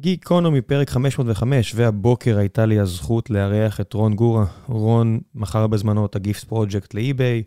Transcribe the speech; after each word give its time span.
גיקונומי, 0.00 0.60
פרק 0.60 0.90
505, 0.90 1.72
והבוקר 1.76 2.38
הייתה 2.38 2.66
לי 2.66 2.78
הזכות 2.78 3.30
לארח 3.30 3.80
את 3.80 3.92
רון 3.92 4.14
גורה. 4.14 4.46
רון 4.66 5.20
מכר 5.34 5.66
בזמנו 5.66 6.06
את 6.06 6.16
הגיפט 6.16 6.44
פרויקט 6.44 6.94
לאי-ביי, 6.94 7.42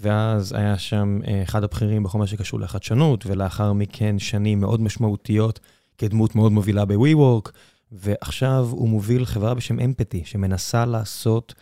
ואז 0.00 0.52
היה 0.52 0.78
שם 0.78 1.18
אה, 1.28 1.42
אחד 1.42 1.64
הבכירים 1.64 2.02
בכל 2.02 2.18
מה 2.18 2.26
שקשור 2.26 2.60
לחדשנות, 2.60 3.26
ולאחר 3.26 3.72
מכן 3.72 4.18
שנים 4.18 4.60
מאוד 4.60 4.80
משמעותיות 4.80 5.60
כדמות 5.98 6.34
מאוד 6.34 6.52
מובילה 6.52 6.84
ב-WeWork, 6.84 7.50
ועכשיו 7.92 8.68
הוא 8.70 8.88
מוביל 8.88 9.24
חברה 9.24 9.54
בשם 9.54 9.80
אמפתי, 9.80 10.22
שמנסה 10.24 10.86
לעשות 10.86 11.54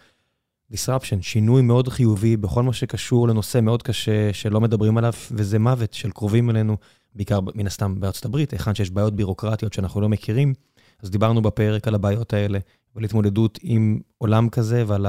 disruption, 0.73 1.23
שינוי 1.23 1.63
מאוד 1.63 1.89
חיובי 1.89 2.37
בכל 2.37 2.63
מה 2.63 2.73
שקשור 2.73 3.29
לנושא 3.29 3.61
מאוד 3.61 3.83
קשה 3.83 4.33
שלא 4.33 4.61
מדברים 4.61 4.99
עליו, 4.99 5.13
וזה 5.31 5.59
מוות 5.59 5.93
של 5.93 6.11
קרובים 6.11 6.51
אלינו. 6.51 6.77
בעיקר 7.15 7.41
מן 7.55 7.67
הסתם 7.67 8.01
בארצות 8.01 8.25
הברית, 8.25 8.51
היכן 8.51 8.75
שיש 8.75 8.91
בעיות 8.91 9.17
בירוקרטיות 9.17 9.73
שאנחנו 9.73 10.01
לא 10.01 10.09
מכירים. 10.09 10.55
אז 11.03 11.11
דיברנו 11.11 11.43
בפרק 11.43 11.89
על 11.89 11.95
הבעיות 11.95 12.33
האלה, 12.33 12.59
ועל 12.95 13.05
התמודדות 13.05 13.59
עם 13.63 14.01
עולם 14.19 14.49
כזה, 14.49 14.85
ועל 14.87 15.07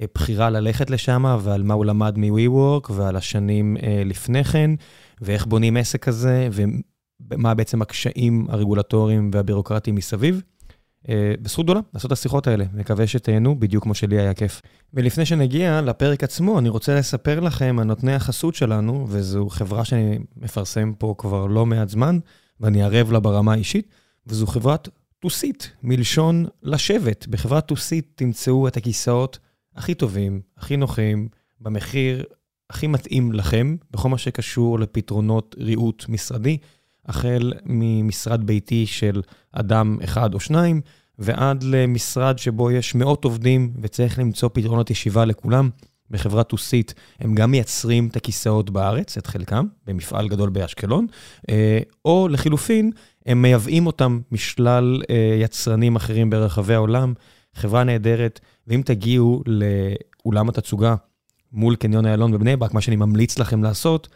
הבחירה 0.00 0.50
ללכת 0.50 0.90
לשם, 0.90 1.36
ועל 1.42 1.62
מה 1.62 1.74
הוא 1.74 1.84
למד 1.84 2.18
מ-WeWork, 2.18 2.92
ועל 2.92 3.16
השנים 3.16 3.76
אה, 3.82 4.02
לפני 4.04 4.44
כן, 4.44 4.70
ואיך 5.20 5.46
בונים 5.46 5.76
עסק 5.76 6.04
כזה, 6.04 6.48
ומה 7.30 7.54
בעצם 7.54 7.82
הקשיים 7.82 8.46
הרגולטוריים 8.48 9.30
והבירוקרטיים 9.32 9.96
מסביב. 9.96 10.42
אה, 11.08 11.34
בזכות 11.42 11.66
גדולה 11.66 11.80
לעשות 11.94 12.12
את 12.12 12.12
השיחות 12.12 12.46
האלה, 12.46 12.64
מקווה 12.74 13.06
שתהנו 13.06 13.60
בדיוק 13.60 13.84
כמו 13.84 13.94
שלי 13.94 14.20
היה 14.20 14.34
כיף. 14.34 14.62
ולפני 14.94 15.26
שנגיע 15.26 15.80
לפרק 15.80 16.24
עצמו, 16.24 16.58
אני 16.58 16.68
רוצה 16.68 16.94
לספר 16.94 17.40
לכם 17.40 17.76
על 17.78 17.84
נותני 17.84 18.14
החסות 18.14 18.54
שלנו, 18.54 19.06
וזו 19.08 19.48
חברה 19.48 19.84
שאני 19.84 20.18
מפרסם 20.36 20.92
פה 20.98 21.14
כבר 21.18 21.46
לא 21.46 21.66
מעט 21.66 21.88
זמן, 21.88 22.18
ואני 22.60 22.82
ערב 22.82 23.12
לה 23.12 23.20
ברמה 23.20 23.52
האישית, 23.52 23.88
וזו 24.26 24.46
חברת 24.46 24.88
טוסית, 25.18 25.70
מלשון 25.82 26.46
לשבת. 26.62 27.26
בחברת 27.26 27.66
טוסית 27.66 28.12
תמצאו 28.14 28.68
את 28.68 28.76
הכיסאות 28.76 29.38
הכי 29.76 29.94
טובים, 29.94 30.40
הכי 30.56 30.76
נוחים, 30.76 31.28
במחיר 31.60 32.24
הכי 32.70 32.86
מתאים 32.86 33.32
לכם, 33.32 33.76
בכל 33.90 34.08
מה 34.08 34.18
שקשור 34.18 34.78
לפתרונות 34.78 35.54
ריהוט 35.58 36.04
משרדי. 36.08 36.58
החל 37.06 37.52
ממשרד 37.64 38.46
ביתי 38.46 38.86
של 38.86 39.22
אדם 39.52 39.98
אחד 40.04 40.34
או 40.34 40.40
שניים, 40.40 40.80
ועד 41.18 41.62
למשרד 41.62 42.38
שבו 42.38 42.70
יש 42.70 42.94
מאות 42.94 43.24
עובדים 43.24 43.72
וצריך 43.82 44.18
למצוא 44.18 44.48
פתרונות 44.52 44.90
ישיבה 44.90 45.24
לכולם. 45.24 45.70
בחברת 46.10 46.48
טוסית 46.48 46.94
הם 47.20 47.34
גם 47.34 47.50
מייצרים 47.50 48.08
את 48.08 48.16
הכיסאות 48.16 48.70
בארץ, 48.70 49.18
את 49.18 49.26
חלקם, 49.26 49.66
במפעל 49.86 50.28
גדול 50.28 50.50
באשקלון, 50.50 51.06
אה, 51.50 51.78
או 52.04 52.28
לחילופין, 52.30 52.90
הם 53.26 53.42
מייבאים 53.42 53.86
אותם 53.86 54.20
משלל 54.32 55.02
אה, 55.10 55.36
יצרנים 55.40 55.96
אחרים 55.96 56.30
ברחבי 56.30 56.74
העולם. 56.74 57.14
חברה 57.54 57.84
נהדרת, 57.84 58.40
ואם 58.66 58.82
תגיעו 58.84 59.42
לאולם 59.46 60.48
התצוגה 60.48 60.94
מול 61.52 61.76
קניון 61.76 62.06
איילון 62.06 62.32
בבני 62.32 62.56
ברק, 62.56 62.74
מה 62.74 62.80
שאני 62.80 62.96
ממליץ 62.96 63.38
לכם 63.38 63.62
לעשות, 63.62 64.08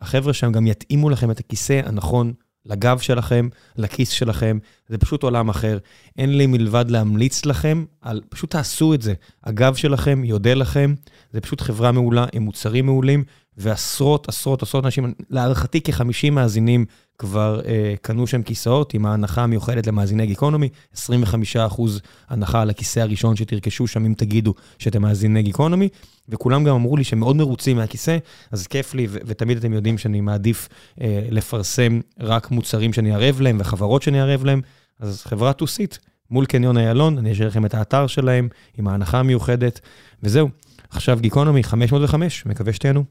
החבר'ה 0.00 0.32
שם 0.32 0.52
גם 0.52 0.66
יתאימו 0.66 1.10
לכם 1.10 1.30
את 1.30 1.40
הכיסא 1.40 1.80
הנכון 1.84 2.32
לגב 2.66 2.98
שלכם, 2.98 3.48
לכיס 3.76 4.10
שלכם, 4.10 4.58
זה 4.88 4.98
פשוט 4.98 5.22
עולם 5.22 5.48
אחר. 5.48 5.78
אין 6.18 6.38
לי 6.38 6.46
מלבד 6.46 6.84
להמליץ 6.88 7.46
לכם, 7.46 7.84
על, 8.00 8.20
פשוט 8.28 8.50
תעשו 8.50 8.94
את 8.94 9.02
זה. 9.02 9.14
הגב 9.44 9.74
שלכם 9.74 10.24
יודה 10.24 10.54
לכם, 10.54 10.94
זה 11.32 11.40
פשוט 11.40 11.60
חברה 11.60 11.92
מעולה 11.92 12.26
עם 12.32 12.42
מוצרים 12.42 12.86
מעולים, 12.86 13.24
ועשרות, 13.56 14.28
עשרות, 14.28 14.62
עשרות 14.62 14.84
אנשים, 14.84 15.14
להערכתי 15.30 15.80
כ-50 15.84 16.30
מאזינים 16.30 16.84
כבר 17.18 17.60
אה, 17.66 17.94
קנו 18.02 18.26
שם 18.26 18.42
כיסאות 18.42 18.94
עם 18.94 19.06
ההנחה 19.06 19.42
המיוחדת 19.42 19.86
למאזיני 19.86 20.26
גיקונומי, 20.26 20.68
25% 20.94 20.98
הנחה 22.28 22.62
על 22.62 22.70
הכיסא 22.70 23.00
הראשון 23.00 23.36
שתרכשו 23.36 23.86
שם 23.86 24.04
אם 24.04 24.14
תגידו 24.16 24.54
שאתם 24.78 25.02
מאזיני 25.02 25.42
גיקונומי, 25.42 25.88
וכולם 26.28 26.64
גם 26.64 26.74
אמרו 26.74 26.96
לי 26.96 27.04
שהם 27.04 27.18
מאוד 27.18 27.36
מרוצים 27.36 27.76
מהכיסא, 27.76 28.16
אז 28.52 28.66
כיף 28.66 28.94
לי, 28.94 29.06
ו- 29.10 29.18
ותמיד 29.26 29.58
אתם 29.58 29.72
יודעים 29.72 29.98
שאני 29.98 30.20
מעדיף 30.20 30.68
אה, 31.00 31.26
לפרסם 31.30 32.00
רק 32.20 32.50
מוצרים 32.50 32.92
שאני 32.92 33.14
ערב 33.14 33.40
להם 33.40 33.56
וחברות 33.60 34.02
שאני 34.02 34.20
ערב 34.20 34.44
להם, 34.44 34.60
אז 35.00 35.22
חברה 35.22 35.52
טוסית 35.52 35.98
מול 36.30 36.46
קניון 36.46 36.78
איילון, 36.78 37.18
אני 37.18 37.32
אשאיר 37.32 37.48
לכם 37.48 37.66
את 37.66 37.74
האתר 37.74 38.06
שלהם 38.06 38.48
עם 38.78 38.88
ההנחה 38.88 39.18
המיוחדת, 39.18 39.80
וזהו. 40.22 40.48
עכשיו 40.90 41.18
גיקונומי 41.20 41.62
505, 41.62 42.46
מקווה 42.46 42.72
שתהנו. 42.72 43.04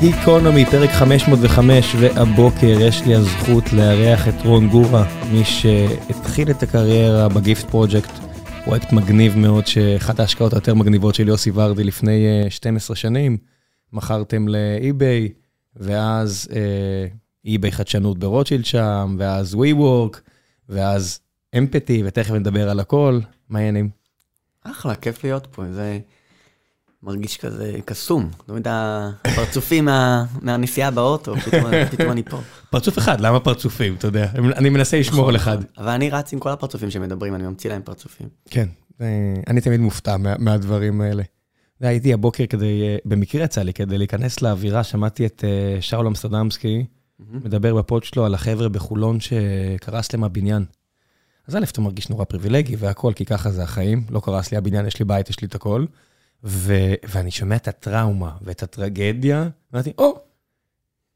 גיקונומי, 0.00 0.66
פרק 0.66 0.90
505, 0.90 1.94
והבוקר 2.00 2.76
יש 2.80 3.02
לי 3.06 3.14
הזכות 3.14 3.72
לארח 3.72 4.28
את 4.28 4.34
רון 4.44 4.68
גורה, 4.68 5.04
מי 5.32 5.44
שהתחיל 5.44 6.50
את 6.50 6.62
הקריירה 6.62 7.28
בגיפט 7.28 7.70
פרויקט, 7.70 8.10
פרויקט 8.64 8.92
מגניב 8.92 9.36
מאוד, 9.36 9.66
שאחת 9.66 10.20
ההשקעות 10.20 10.52
היותר 10.52 10.74
מגניבות 10.74 11.14
של 11.14 11.28
יוסי 11.28 11.50
ורדי 11.54 11.84
לפני 11.84 12.44
12 12.48 12.94
אה, 12.94 13.00
שנים. 13.00 13.36
מכרתם 13.92 14.48
לאי-ביי, 14.48 15.28
ואז 15.76 16.48
אה, 16.52 17.06
אי-ביי 17.44 17.72
חדשנות 17.72 18.18
ברוטשילד 18.18 18.64
שם, 18.64 19.16
ואז 19.18 19.54
WeWork, 19.54 20.18
ואז 20.68 21.20
אמפתי, 21.58 22.02
ותכף 22.04 22.30
נדבר 22.30 22.70
על 22.70 22.80
הכל. 22.80 23.20
מה 23.48 23.58
העניינים? 23.58 23.90
אחלה, 24.62 24.94
כיף 24.94 25.24
להיות 25.24 25.46
פה. 25.50 25.62
זה... 25.72 25.98
מרגיש 27.04 27.36
כזה 27.36 27.76
קסום. 27.84 28.30
לא 28.48 28.54
יודע, 28.54 29.08
פרצופים 29.36 29.84
מה, 29.84 30.24
מהנסיעה 30.42 30.90
באוטו, 30.90 31.36
פתאום, 31.36 31.64
פתאום 31.90 32.10
אני 32.10 32.22
פה. 32.22 32.40
פרצוף 32.70 32.98
אחד, 32.98 33.20
למה 33.20 33.40
פרצופים? 33.40 33.94
אתה 33.94 34.06
יודע, 34.06 34.26
אני 34.34 34.68
מנסה 34.68 34.98
לשמור 34.98 35.28
על 35.28 35.36
אחד. 35.36 35.58
אבל 35.78 35.88
אני 35.88 36.10
רץ 36.10 36.32
עם 36.32 36.38
כל 36.38 36.50
הפרצופים 36.50 36.90
שמדברים, 36.90 37.34
אני 37.34 37.42
ממציא 37.42 37.70
להם 37.70 37.82
פרצופים. 37.84 38.28
כן, 38.50 38.68
אני 39.46 39.60
תמיד 39.60 39.80
מופתע 39.80 40.16
מה, 40.16 40.34
מהדברים 40.38 41.00
האלה. 41.00 41.22
הייתי 41.80 42.12
הבוקר 42.12 42.46
כדי, 42.46 42.82
אה, 42.82 42.96
במקרה 43.04 43.44
יצא 43.44 43.62
לי, 43.62 43.72
כדי 43.72 43.98
להיכנס 43.98 44.42
לאווירה, 44.42 44.84
שמעתי 44.84 45.26
את 45.26 45.44
אה, 45.44 45.80
שאול 45.80 46.06
אמסטרדמסקי 46.06 46.84
מדבר 47.20 47.74
בפוד 47.74 48.04
שלו 48.04 48.24
על 48.24 48.34
החבר'ה 48.34 48.68
בחולון 48.68 49.18
שקרס 49.20 50.12
להם 50.12 50.24
הבניין. 50.24 50.64
אז 51.48 51.56
א', 51.56 51.64
אתה 51.72 51.80
מרגיש 51.80 52.10
נורא 52.10 52.24
פריבילגי 52.24 52.76
והכל, 52.76 53.12
כי 53.16 53.24
ככה 53.24 53.50
זה 53.50 53.62
החיים. 53.62 54.04
לא 54.10 54.20
קרס 54.20 54.52
לי 54.52 54.58
הבניין, 54.58 54.86
יש 54.86 54.98
לי 54.98 55.04
בית, 55.04 55.30
יש 55.30 55.40
לי 55.40 55.46
את 55.48 55.54
הכל. 55.54 55.84
ו- 56.44 56.94
ואני 57.08 57.30
שומע 57.30 57.56
את 57.56 57.68
הטראומה 57.68 58.30
ואת 58.42 58.62
הטרגדיה, 58.62 59.48
ואמרתי, 59.72 59.92
או, 59.98 60.18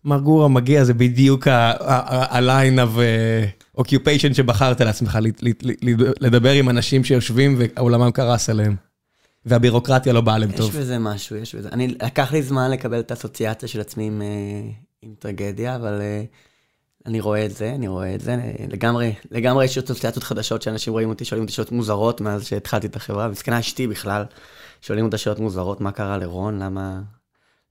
מר 0.05 0.19
גורה 0.19 0.49
מגיע, 0.49 0.85
זה 0.85 0.95
בדיוק 0.95 1.49
ה-line 1.49 2.79
of 2.79 2.99
uh, 2.99 3.81
occupation 3.81 4.35
שבחרת 4.35 4.81
לעצמך, 4.81 5.19
לדבר 6.21 6.53
עם 6.53 6.69
אנשים 6.69 7.05
שיושבים 7.05 7.59
ועולמם 7.59 8.11
קרס 8.11 8.51
עליהם. 8.51 8.77
והבירוקרטיה 9.47 10.13
לא 10.13 10.21
באה 10.21 10.39
להם 10.39 10.53
טוב. 10.53 10.71
יש 10.71 10.77
בזה 10.77 10.99
משהו, 10.99 11.37
יש 11.37 11.55
בזה. 11.55 11.69
אני, 11.73 11.89
לקח 11.89 12.33
לי 12.33 12.43
זמן 12.43 12.71
לקבל 12.71 13.01
את 13.01 13.11
האסוציאציה 13.11 13.69
של 13.69 13.81
עצמי 13.81 14.07
עם, 14.07 14.23
uh, 14.23 14.75
עם 15.03 15.15
טרגדיה, 15.19 15.77
אבל 15.77 16.01
uh, 16.01 17.07
אני 17.07 17.21
רואה 17.21 17.47
את 17.47 17.57
זה, 17.57 17.73
אני 17.75 17.89
רואה 17.89 18.15
את 18.15 18.21
זה. 18.21 18.37
לגמרי, 18.73 19.15
לגמרי 19.31 19.65
יש 19.65 19.79
אסוציאציות 19.79 20.25
חדשות 20.25 20.63
שאנשים 20.63 20.93
רואים 20.93 21.09
אותי, 21.09 21.25
שואלים 21.25 21.43
אותי 21.43 21.53
שאלות 21.53 21.73
מוזרות 21.73 22.21
מאז 22.21 22.47
שהתחלתי 22.47 22.87
את 22.87 22.97
החברה, 22.97 23.29
וזקנה 23.31 23.59
אשתי 23.59 23.87
בכלל. 23.87 24.25
שואלים 24.81 25.05
אותה 25.05 25.19
שאלות 25.19 25.39
מוזרות, 25.39 25.81
מה 25.81 25.93
קרה 25.93 26.19
לרון, 26.19 26.59
למה, 26.59 27.03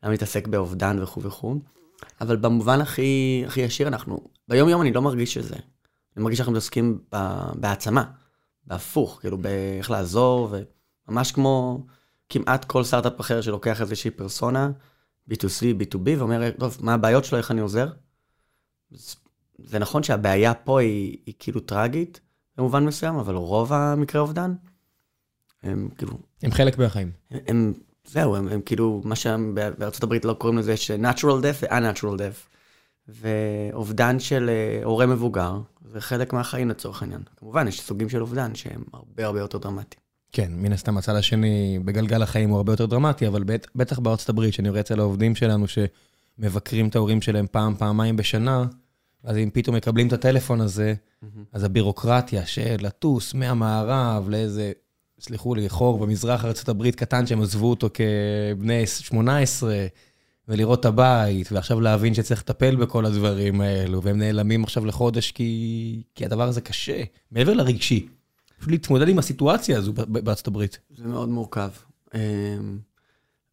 למה 0.04 0.12
להתעסק 0.12 0.48
באובדן 0.48 1.04
וכו' 1.04 1.24
וכו'. 1.24 1.56
אבל 2.22 2.36
במובן 2.36 2.82
הכי, 2.82 3.44
הכי 3.48 3.62
ישיר, 3.62 3.88
אנחנו, 3.88 4.20
ביום 4.48 4.70
יום 4.70 4.82
אני 4.82 4.94
לא 4.94 5.02
מרגיש 5.02 5.34
שזה. 5.34 5.56
אני 6.16 6.24
מרגיש 6.24 6.38
שאנחנו 6.38 6.54
מתעסקים 6.54 7.00
בהעצמה, 7.56 8.04
בהפוך, 8.66 9.18
כאילו 9.22 9.38
באיך 9.38 9.92
לעזור, 9.92 10.56
וממש 11.08 11.32
כמו 11.32 11.86
כמעט 12.30 12.66
כל 12.66 12.84
סטארט-אפ 12.84 13.20
אחר 13.20 13.42
שלוקח 13.42 13.82
איזושהי 13.82 14.12
פרסונה, 14.12 14.72
B2C, 15.32 15.82
B2B, 15.82 16.10
ואומר, 16.18 16.52
טוב, 16.60 16.78
מה 16.82 16.94
הבעיות 16.94 17.26
שלו, 17.26 17.38
איך 17.38 17.52
אני 17.52 17.62
עוזר? 17.62 17.90
זה 19.58 19.80
נכון 19.80 20.04
שהבעיה 20.04 20.54
פה 20.54 20.82
היא, 20.82 21.18
היא 21.26 21.34
כאילו 21.40 21.60
טרגית 21.60 22.22
במובן 22.58 22.86
מסוים, 22.86 23.16
אבל 23.16 23.36
רוב 23.36 23.74
המקרה 23.74 24.22
אובדן 24.22 24.54
הם 25.64 25.90
כאילו... 25.98 26.14
הם 26.44 26.52
חלק 26.52 26.78
מהחיים. 26.78 27.12
הם, 27.32 27.74
זהו, 28.06 28.36
הם, 28.36 28.48
הם 28.48 28.62
כאילו, 28.62 29.02
מה 29.06 29.16
שבארצות 29.16 30.04
הברית 30.04 30.26
לא 30.26 30.34
קוראים 30.34 30.60
לזה 30.60 30.78
ש-natural 30.78 31.42
death 31.42 31.64
ו-unnatural 31.64 32.18
death. 32.18 32.58
ואובדן 33.08 34.20
של 34.20 34.50
אה, 34.50 34.84
הורה 34.84 35.06
מבוגר, 35.06 35.60
זה 35.92 36.02
חלק 36.02 36.34
מהחיים 36.34 36.70
לצורך 36.70 37.02
העניין. 37.02 37.22
כמובן, 37.38 37.68
יש 37.68 37.82
סוגים 37.82 38.10
של 38.10 38.22
אובדן 38.22 38.56
שהם 38.56 38.84
הרבה 38.94 39.26
הרבה 39.26 39.40
יותר 39.40 39.58
דרמטיים. 39.58 40.02
כן, 40.32 40.52
מן 40.56 40.74
הסתם 40.74 40.98
הצד 40.98 41.16
השני 41.16 41.80
בגלגל 41.86 42.22
החיים 42.22 42.50
הוא 42.50 42.58
הרבה 42.58 42.74
יותר 42.74 42.86
דרמטי, 42.86 43.28
אבל 43.28 43.44
בט, 43.44 43.68
בטח 43.76 44.00
בארצות 44.00 44.30
הברית, 44.30 44.54
שאני 44.54 44.70
רואה 44.70 44.82
אצל 44.82 45.00
העובדים 45.00 45.36
שלנו 45.36 45.66
שמבקרים 45.68 46.88
את 46.88 46.96
ההורים 46.96 47.22
שלהם 47.22 47.46
פעם, 47.52 47.76
פעמיים 47.76 48.16
בשנה, 48.16 48.66
אז 49.24 49.38
אם 49.38 49.50
פתאום 49.54 49.76
מקבלים 49.76 50.08
את 50.08 50.14
הטלפון 50.14 50.62
הזה, 50.62 50.94
mm-hmm. 50.94 51.26
אז 51.54 51.64
הבירוקרטיה 51.64 52.46
של 52.46 52.76
לטוס 52.80 53.34
מהמערב 53.34 54.30
לאיזה 54.30 54.72
סליחו 55.20 55.56
לי, 55.56 55.70
חור 55.70 56.00
במזרח 56.00 56.46
ארה"ב 56.46 56.92
קטן 56.92 57.28
שהם 57.28 57.42
עזבו 57.42 57.70
אותו 57.70 57.90
כבני 57.94 58.88
18, 58.88 59.88
ולראות 60.48 60.80
את 60.80 60.86
הבית, 60.86 61.52
ועכשיו 61.52 61.82
להבין 61.82 62.14
שצריך 62.14 62.42
לטפל 62.42 62.76
בכל 62.76 63.06
הדברים 63.06 63.62
האלו, 63.62 64.04
והם 64.04 64.18
נעלמים 64.18 64.64
עכשיו 64.64 64.86
לחודש 64.86 65.32
כי, 65.32 66.04
כי 66.16 66.26
הדבר 66.26 66.48
הזה 66.48 66.62
קשה, 66.62 67.04
מעבר 67.32 67.54
לרגשי. 67.54 68.08
פשוט 68.58 68.72
להתמודד 68.72 69.10
עם 69.10 69.20
הסיטואציה 69.20 69.78
הזו 69.78 69.94
בארצות 69.94 70.48
הברית. 70.48 70.80
זה 70.98 71.08
מאוד 71.08 71.30
מורכב. 71.30 71.70
אמ, 72.16 72.20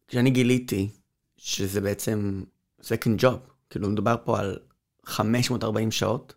כשאני 0.07 0.29
גיליתי 0.29 0.89
שזה 1.37 1.81
בעצם 1.81 2.43
second 2.81 3.21
job, 3.21 3.49
כאילו 3.69 3.89
מדובר 3.89 4.15
פה 4.23 4.39
על 4.39 4.57
540 5.05 5.91
שעות, 5.91 6.33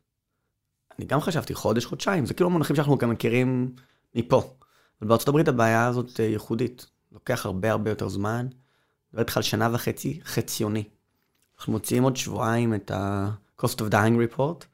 אני 0.98 1.06
גם 1.06 1.20
חשבתי 1.20 1.54
חודש, 1.54 1.84
חודשיים, 1.84 2.26
זה 2.26 2.34
כאילו 2.34 2.50
מונחים 2.50 2.76
שאנחנו 2.76 2.98
גם 2.98 3.10
מכירים 3.10 3.74
מפה. 4.14 4.54
אבל 5.00 5.08
בארצות 5.08 5.28
הברית 5.28 5.48
הבעיה 5.48 5.86
הזאת 5.86 6.20
אה, 6.20 6.24
ייחודית. 6.24 6.86
לוקח 7.12 7.46
הרבה 7.46 7.70
הרבה 7.70 7.90
יותר 7.90 8.08
זמן. 8.08 8.46
מדבר 9.08 9.22
איתך 9.22 9.36
על 9.36 9.42
שנה 9.42 9.68
וחצי 9.72 10.20
חציוני. 10.24 10.84
אנחנו 11.58 11.72
מוציאים 11.72 12.02
עוד 12.02 12.16
שבועיים 12.16 12.74
את 12.74 12.90
ה-cost 12.90 13.76
of 13.78 13.92
dying 13.92 14.36
report, 14.36 14.64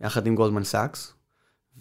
יחד 0.00 0.26
עם 0.26 0.34
גולדמן 0.34 0.64
סאקס, 0.64 1.12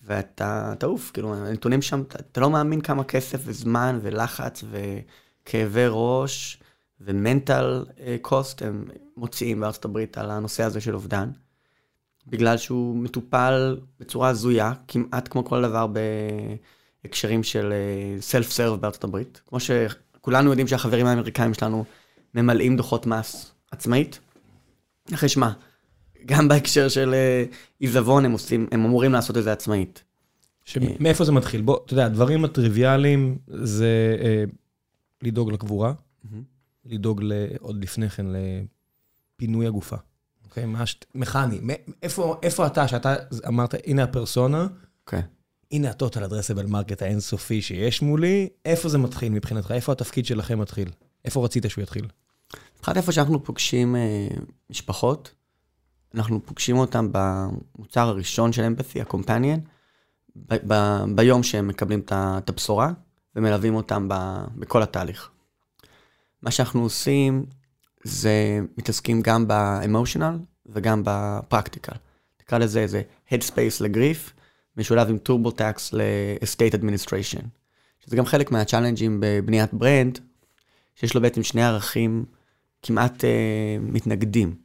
ואתה 0.04 0.74
תעוף, 0.80 1.12
כאילו, 1.12 1.36
הנתונים 1.36 1.82
שם, 1.82 2.02
אתה, 2.02 2.42
לא 2.42 2.50
מאמין 2.50 2.82
כמה 2.82 3.04
כסף 3.04 3.42
וזמן 3.44 4.00
ולחץ 4.02 4.64
וכאבי 4.64 5.86
ראש 5.90 6.62
ו 7.02 7.14
mental 7.14 7.86
cost 8.22 8.62
אה, 8.62 8.68
הם 8.68 8.86
מוציאים 9.18 9.60
בארצות 9.60 9.86
הברית 9.86 10.18
על 10.18 10.32
הנושא 10.32 10.64
הזה 10.64 10.82
של 10.82 10.94
אובדן. 10.94 11.32
בגלל 12.28 12.58
שהוא 12.58 12.96
מטופל 12.96 13.80
בצורה 14.00 14.30
הזויה, 14.30 14.74
כמעט 14.88 15.28
כמו 15.32 15.46
כל 15.46 15.62
דבר 15.62 15.88
בהקשרים 17.06 17.44
של 17.44 17.74
סלף 18.20 18.50
uh, 18.50 18.52
סרב 18.52 18.82
בארצות 18.82 19.04
הברית. 19.04 19.42
כמו 19.48 19.60
שכולנו 19.60 20.50
יודעים 20.50 20.68
שהחברים 20.68 21.06
האמריקאים 21.06 21.54
שלנו 21.54 21.86
ממלאים 22.34 22.78
דוחות 22.78 23.06
מס 23.06 23.52
עצמאית. 23.72 24.20
אחרי 25.14 25.30
שמה, 25.30 25.54
גם 26.26 26.48
בהקשר 26.48 26.90
של 26.90 27.14
uh, 27.14 27.56
עיזבון 27.80 28.26
הם 28.26 28.32
עושים, 28.32 28.68
הם 28.72 28.86
אמורים 28.86 29.12
לעשות 29.12 29.38
את 29.38 29.44
זה 29.44 29.52
עצמאית. 29.52 30.04
מאיפה 31.00 31.24
זה 31.24 31.32
מתחיל? 31.32 31.62
בוא, 31.62 31.78
אתה 31.86 31.94
יודע, 31.94 32.06
הדברים 32.06 32.46
הטריוויאליים 32.46 33.38
זה 33.48 34.18
uh, 34.20 34.56
לדאוג 35.22 35.52
לקבורה, 35.52 35.94
mm-hmm. 35.94 36.36
לדאוג 36.86 37.22
עוד 37.60 37.84
לפני 37.84 38.10
כן 38.10 38.26
לפינוי 39.36 39.68
הגופה. 39.68 39.96
אוקיי? 40.46 40.66
מה 40.66 40.86
ש... 40.86 40.96
מכני. 41.16 41.60
איפה, 42.04 42.40
איפה 42.44 42.68
אתה, 42.68 42.88
שאתה 42.88 43.16
אמרת, 43.48 43.76
הנה 43.86 44.04
הפרסונה, 44.04 44.68
אוקיי. 45.06 45.22
הנה 45.72 45.90
ה 45.90 45.96
total 45.96 46.24
addressable 46.24 46.66
market 46.66 47.02
האינסופי 47.02 47.62
שיש 47.62 48.02
מולי, 48.02 48.50
איפה 48.66 48.90
זה 48.90 48.98
מתחיל 48.98 49.32
מבחינתך? 49.32 49.72
איפה 49.72 49.92
התפקיד 49.92 50.26
שלכם 50.26 50.60
מתחיל? 50.60 50.90
איפה 51.26 51.46
רצית 51.46 51.66
שהוא 51.68 51.82
יתחיל? 51.82 52.08
מבחינת 52.78 52.98
איפה 52.98 53.12
שאנחנו 53.12 53.44
פוגשים 53.44 53.96
אה, 53.96 54.28
משפחות, 54.70 55.34
אנחנו 56.16 56.46
פוגשים 56.46 56.78
אותם 56.78 57.10
במוצר 57.12 58.08
הראשון 58.08 58.54
של 58.54 58.64
Empathy, 58.64 59.02
ה 59.02 59.07
companion, 59.07 59.60
ב- 60.36 60.74
ב- 60.74 61.04
ביום 61.16 61.44
שהם 61.44 61.68
מקבלים 61.68 62.00
את 62.10 62.50
הבשורה, 62.50 62.92
ומלווים 63.36 63.76
אותם 63.76 64.08
ב- 64.10 64.46
בכל 64.56 64.84
התהליך. 64.84 65.30
מה 66.42 66.52
שאנחנו 66.52 66.82
עושים 66.82 67.46
זה 68.04 68.60
מתעסקים 68.78 69.22
גם 69.22 69.48
ב 69.48 69.57
emotional 69.57 70.40
וגם 70.66 71.02
ב 71.06 71.14
practical. 71.14 71.96
נקרא 72.42 72.58
לזה 72.58 72.80
איזה 72.80 73.02
Headspace 73.32 73.84
ל 73.84 73.91
grief, 73.91 74.34
משולב 74.78 75.10
עם 75.10 75.18
TurboTax 75.18 75.94
ל-Estate 75.94 76.76
Administration. 76.76 77.42
שזה 78.06 78.16
גם 78.16 78.26
חלק 78.26 78.52
מה 78.52 78.61
challenge-ים 78.61 79.18
בבניית 79.20 79.74
brand, 79.74 80.20
שיש 80.96 81.16
לו 81.16 81.22
בעצם 81.22 81.44
שני 81.44 81.64
ערכים 81.64 82.26
כמעט 82.82 83.24
uh, 83.24 83.28
מתנגדים. 83.82 84.56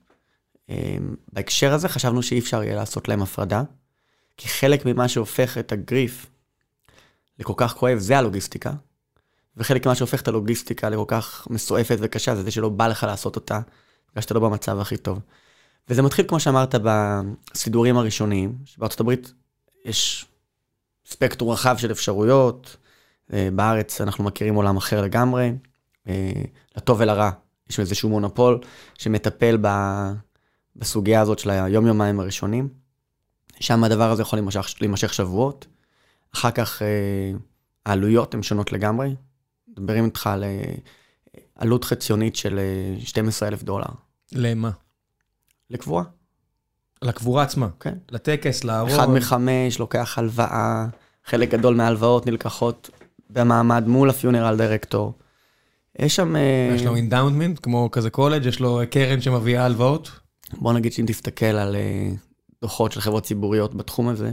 Um, 0.69 0.73
בהקשר 1.33 1.73
הזה 1.73 1.89
חשבנו 1.89 2.23
שאי 2.23 2.39
אפשר 2.39 2.63
יהיה 2.63 2.77
לעשות 2.77 3.09
להם 3.09 3.23
הפרדה, 3.23 3.63
כי 4.37 4.49
חלק 4.49 4.87
ממה 4.87 5.09
שהופך 5.09 5.59
את 5.59 5.73
ה 5.73 5.82
grief 5.82 6.27
לכל 7.39 7.53
כך 7.57 7.75
כואב 7.75 7.99
זה 7.99 8.19
הלוגיסטיקה, 8.19 8.73
וחלק 9.57 9.87
ממה 9.87 9.95
שהופך 9.95 10.23
את 10.23 10.29
הלוגיסטיקה 10.29 10.89
לכל 10.89 11.05
כך 11.07 11.47
מסועפת 11.51 11.97
וקשה, 12.01 12.35
זה 12.35 12.43
זה 12.43 12.51
שלא 12.51 12.69
בא 12.69 12.89
לך 12.89 13.05
לעשות 13.05 13.37
אותה, 13.37 13.61
בגלל 14.11 14.23
שאתה 14.23 14.35
לא 14.35 14.41
במצב 14.41 14.81
הכי 14.81 14.97
טוב. 14.97 15.21
וזה 15.89 16.03
מתחיל, 16.03 16.29
כמו 16.29 16.41
שאמרת, 16.41 16.75
בסידורים 16.75 17.97
הראשוניים, 17.97 18.55
שבארצות 18.65 19.01
הברית 19.01 19.33
יש 19.85 20.27
ספקטרום 21.07 21.53
רחב 21.53 21.77
של 21.79 21.93
אפשרויות, 21.93 22.77
אה, 23.33 23.49
בארץ 23.53 24.01
אנחנו 24.01 24.25
מכירים 24.25 24.55
עולם 24.55 24.77
אחר 24.77 25.03
לגמרי, 25.03 25.53
אה, 26.09 26.33
לטוב 26.77 27.01
ולרע, 27.01 27.31
יש 27.71 27.81
איזשהו 27.81 28.09
מונופול 28.09 28.61
שמטפל 28.99 29.59
בסוגיה 30.77 31.21
הזאת 31.21 31.39
של 31.39 31.51
היום-יומיים 31.51 32.21
הראשונים, 32.21 32.69
שם 33.61 33.85
הדבר 33.85 34.11
הזה 34.11 34.23
יכול 34.23 34.39
להימשך, 34.39 34.75
להימשך 34.81 35.15
שבועות, 35.15 35.67
אחר 36.35 36.51
כך 36.51 36.83
אה, 36.83 37.33
העלויות 37.87 38.35
הן 38.35 38.43
שונות 38.43 38.73
לגמרי, 38.73 39.15
מדברים 39.69 40.05
איתך 40.05 40.27
על 40.27 40.45
עלות 41.55 41.85
חציונית 41.85 42.37
של 42.37 42.61
12,000 42.99 43.61
אה, 43.61 43.65
דולר. 43.65 43.87
למה? 44.33 44.71
לקבורה. 45.71 46.05
לקבורה 47.03 47.43
עצמה? 47.43 47.69
כן. 47.81 47.95
לטקס, 48.11 48.65
לארון? 48.65 48.91
אחד 48.91 49.11
מחמש, 49.11 49.79
לוקח 49.79 50.19
הלוואה, 50.19 50.87
חלק 51.25 51.51
גדול 51.51 51.75
מההלוואות 51.75 52.27
נלקחות 52.27 52.91
במעמד 53.31 53.85
מול 53.87 54.11
ה 54.11 54.16
funeral 54.16 54.57
director. 54.57 55.13
יש 55.99 56.17
שם... 56.17 56.37
אה, 56.37 56.73
יש 56.75 56.83
לו 56.83 56.97
endowment, 56.97 57.61
כמו 57.63 57.89
כזה 57.93 58.11
קולג', 58.11 58.47
יש 58.47 58.61
לו 58.61 58.81
קרן 58.91 59.21
שמביאה 59.21 59.65
הלוואות? 59.65 60.11
בוא 60.53 60.73
נגיד 60.73 60.93
שאם 60.93 61.05
תסתכל 61.07 61.47
על 61.47 61.77
דוחות 62.63 62.93
של 62.93 63.01
חברות 63.01 63.25
ציבוריות 63.25 63.75
בתחום 63.75 64.09
הזה, 64.09 64.33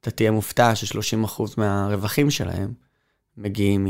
אתה 0.00 0.10
תהיה 0.10 0.30
מופתע 0.30 0.74
ש-30% 0.74 1.42
מהרווחים 1.56 2.30
שלהם 2.30 2.72
מגיעים 3.36 3.86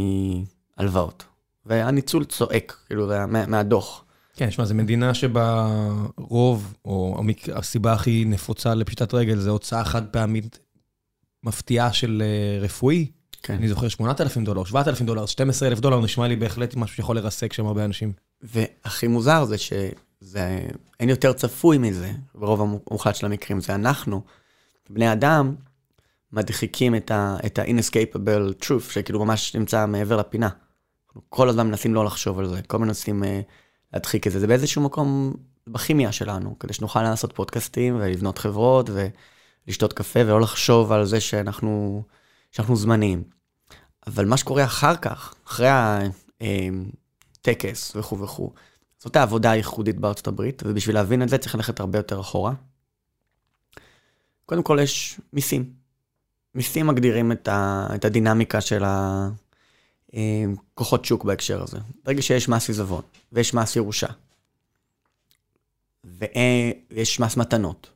הלוואות. 0.76 1.25
והניצול 1.66 2.25
צועק, 2.25 2.76
כאילו, 2.87 3.10
מה, 3.28 3.46
מהדוח. 3.46 4.04
כן, 4.37 4.50
שמע, 4.50 4.65
זו 4.65 4.75
מדינה 4.75 5.15
שבה 5.15 5.69
רוב, 6.17 6.75
או 6.85 7.17
המק... 7.19 7.49
הסיבה 7.49 7.93
הכי 7.93 8.25
נפוצה 8.27 8.75
לפשיטת 8.75 9.15
רגל, 9.15 9.38
זה 9.38 9.50
הוצאה 9.50 9.85
חד 9.85 10.06
פעמית 10.06 10.59
מפתיעה 11.44 11.93
של 11.93 12.23
uh, 12.23 12.65
רפואי. 12.65 13.11
כן. 13.43 13.55
אני 13.55 13.69
זוכר 13.69 13.88
8,000 13.88 14.44
דולר, 14.44 14.65
7,000 14.65 15.06
דולר, 15.06 15.27
12,000 15.27 15.81
דולר, 15.81 16.00
נשמע 16.00 16.29
לי 16.29 16.37
בהחלט 16.37 16.77
משהו 16.77 16.97
שיכול 16.97 17.17
לרסק 17.17 17.53
שם 17.53 17.67
הרבה 17.67 17.85
אנשים. 17.85 18.12
והכי 18.43 19.06
מוזר 19.06 19.45
זה 19.45 19.59
שזה, 19.59 20.66
אין 21.00 21.09
יותר 21.09 21.33
צפוי 21.33 21.78
מזה, 21.78 22.12
ברוב 22.35 22.61
המוחלט 22.61 23.14
של 23.14 23.26
המקרים, 23.26 23.61
זה 23.61 23.75
אנחנו, 23.75 24.23
בני 24.90 25.12
אדם, 25.12 25.55
מדחיקים 26.33 26.95
את 26.95 27.11
ה-inescapable 27.11 28.64
truth, 28.64 28.93
שכאילו 28.93 29.25
ממש 29.25 29.57
נמצא 29.57 29.87
מעבר 29.87 30.16
לפינה. 30.16 30.49
אנחנו 31.07 31.21
כל 31.28 31.49
הזמן 31.49 31.66
מנסים 31.66 31.95
לא 31.95 32.05
לחשוב 32.05 32.38
על 32.38 32.49
זה, 32.49 32.62
כל 32.62 32.76
הזמן 32.76 32.87
מנסים 32.87 33.23
uh, 33.23 33.26
להדחיק 33.97 34.26
את 34.26 34.33
זה. 34.33 34.41
זה 34.41 34.47
באיזשהו 34.47 34.83
מקום 34.83 35.35
בכימיה 35.67 36.12
שלנו, 36.12 36.59
כדי 36.59 36.73
שנוכל 36.73 37.03
לעשות 37.03 37.33
פודקאסטים 37.33 37.97
ולבנות 37.97 38.38
חברות 38.38 38.91
ולשתות 39.67 39.93
קפה 39.93 40.21
ולא 40.21 40.41
לחשוב 40.41 40.93
על 40.93 41.05
זה 41.05 41.21
שאנחנו, 41.21 42.03
שאנחנו 42.53 42.76
זמניים. 42.76 43.23
אבל 44.07 44.25
מה 44.25 44.37
שקורה 44.37 44.65
אחר 44.65 44.97
כך, 44.97 45.35
אחרי 45.47 45.69
הטקס 47.41 47.97
וכו' 47.97 48.21
וכו', 48.21 48.53
זאת 48.99 49.17
העבודה 49.17 49.50
הייחודית 49.50 49.99
בארצות 49.99 50.26
הברית, 50.26 50.62
ובשביל 50.67 50.95
להבין 50.97 51.23
את 51.23 51.29
זה 51.29 51.38
צריך 51.38 51.55
ללכת 51.55 51.81
הרבה 51.81 51.99
יותר 51.99 52.21
אחורה. 52.21 52.53
קודם 54.47 54.62
כל 54.62 54.79
יש 54.83 55.21
מיסים. 55.33 55.73
מיסים 56.55 56.87
מגדירים 56.87 57.33
את, 57.33 57.49
ה, 57.49 57.87
את 57.95 58.05
הדינמיקה 58.05 58.61
של 58.61 58.85
הכוחות 60.12 61.04
שוק 61.04 61.25
בהקשר 61.25 61.62
הזה. 61.62 61.78
ברגע 62.04 62.22
שיש 62.22 62.48
מס 62.48 62.68
עיזבון, 62.68 63.02
ויש 63.32 63.54
מס 63.54 63.76
ירושה, 63.76 64.06
ויש 66.04 67.20
מס 67.20 67.36
מתנות, 67.36 67.90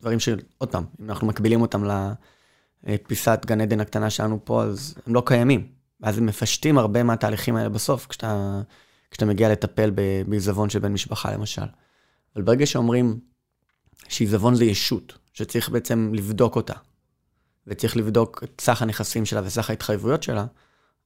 דברים 0.00 0.20
שעוד 0.20 0.68
פעם, 0.70 0.84
אם 1.00 1.10
אנחנו 1.10 1.26
מקבילים 1.26 1.60
אותם 1.62 1.84
לפיסת 2.84 3.40
גן 3.46 3.60
עדן 3.60 3.80
הקטנה 3.80 4.10
שלנו 4.10 4.40
פה, 4.44 4.62
אז 4.62 4.94
הם 5.06 5.14
לא 5.14 5.22
קיימים. 5.26 5.68
ואז 6.00 6.18
הם 6.18 6.26
מפשטים 6.26 6.78
הרבה 6.78 7.02
מהתהליכים 7.02 7.56
האלה 7.56 7.68
בסוף, 7.68 8.06
כשאתה, 8.06 8.62
כשאתה 9.10 9.26
מגיע 9.26 9.52
לטפל 9.52 9.90
בעיזבון 10.28 10.70
של 10.70 10.78
בן 10.78 10.92
משפחה 10.92 11.32
למשל. 11.32 11.62
אבל 12.36 12.44
ברגע 12.44 12.66
שאומרים 12.66 13.20
שעיזבון 14.08 14.54
זה 14.54 14.64
ישות, 14.64 15.18
שצריך 15.32 15.68
בעצם 15.68 16.12
לבדוק 16.14 16.56
אותה, 16.56 16.74
וצריך 17.66 17.96
לבדוק 17.96 18.44
את 18.44 18.60
סך 18.60 18.82
הנכסים 18.82 19.24
שלה 19.24 19.40
וסך 19.44 19.70
ההתחייבויות 19.70 20.22
שלה, 20.22 20.46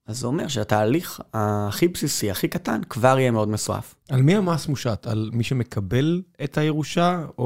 אז 0.07 0.19
זה 0.19 0.27
אומר 0.27 0.49
שהתהליך 0.49 1.21
הכי 1.35 1.89
בסיסי, 1.89 2.31
הכי 2.31 2.49
קטן, 2.49 2.81
כבר 2.91 3.19
יהיה 3.19 3.31
מאוד 3.31 3.49
מסועף. 3.49 3.95
על 4.09 4.23
מי 4.23 4.35
המס 4.35 4.69
מושת? 4.69 5.07
על 5.07 5.31
מי 5.33 5.45
שמקבל 5.45 6.23
את 6.45 6.59
הירושה, 6.59 7.25
או, 7.39 7.45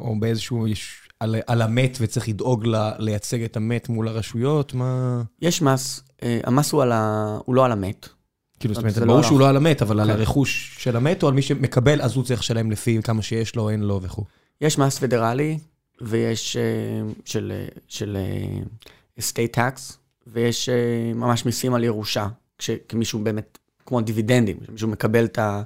או 0.00 0.14
באיזשהו, 0.20 0.68
יש, 0.68 1.08
על, 1.20 1.36
על 1.46 1.62
המת 1.62 1.98
וצריך 2.00 2.28
לדאוג 2.28 2.66
לה, 2.66 2.92
לייצג 2.98 3.42
את 3.42 3.56
המת 3.56 3.88
מול 3.88 4.08
הרשויות? 4.08 4.74
מה... 4.74 5.22
יש 5.42 5.62
מס 5.62 6.02
אה, 6.22 6.40
המס 6.44 6.72
הוא, 6.72 6.82
על 6.82 6.92
ה... 6.92 7.38
הוא 7.44 7.54
לא 7.54 7.64
על 7.64 7.72
המת. 7.72 8.08
כאילו, 8.60 8.74
זאת 8.74 8.82
אומרת, 8.82 8.94
זה 8.94 9.00
לא 9.00 9.06
ברור 9.06 9.18
על 9.18 9.24
שהוא 9.24 9.40
לא 9.40 9.48
על 9.48 9.56
המת, 9.56 9.82
אבל 9.82 10.00
על 10.00 10.06
כן. 10.06 10.12
הרכוש 10.12 10.76
של 10.78 10.96
המת, 10.96 11.22
או 11.22 11.28
על 11.28 11.34
מי 11.34 11.42
שמקבל, 11.42 12.02
אז 12.02 12.16
הוא 12.16 12.24
צריך 12.24 12.40
לשלם 12.40 12.70
לפי 12.70 13.02
כמה 13.02 13.22
שיש 13.22 13.56
לו, 13.56 13.70
אין 13.70 13.80
לו 13.80 14.02
וכו'. 14.02 14.24
יש 14.60 14.78
מס 14.78 14.98
פדרלי, 14.98 15.58
ויש 16.00 16.56
אה, 16.56 16.62
של, 17.24 17.52
אה, 17.54 17.66
של 17.88 18.16
אה, 18.16 18.62
estate 19.20 19.56
tax, 19.56 19.96
ויש 20.26 20.68
אה, 20.68 20.74
ממש 21.14 21.44
מיסים 21.46 21.74
על 21.74 21.84
ירושה, 21.84 22.26
כשמישהו 22.58 23.18
באמת, 23.18 23.58
כמו 23.86 24.00
דיבידנדים, 24.00 24.60
כשמישהו 24.60 24.88
מקבל 24.88 25.24
את 25.24 25.38
ה- 25.38 25.62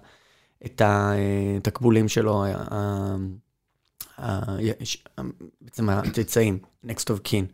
את 0.67 0.83
התקבולים 0.85 2.09
שלו, 2.09 2.45
ה- 2.45 2.55
ה- 2.75 3.17
ה- 4.19 5.23
בעצם 5.61 5.91
הצאצאים, 5.91 6.59
next 6.87 7.05
of 7.05 7.29
kin. 7.29 7.45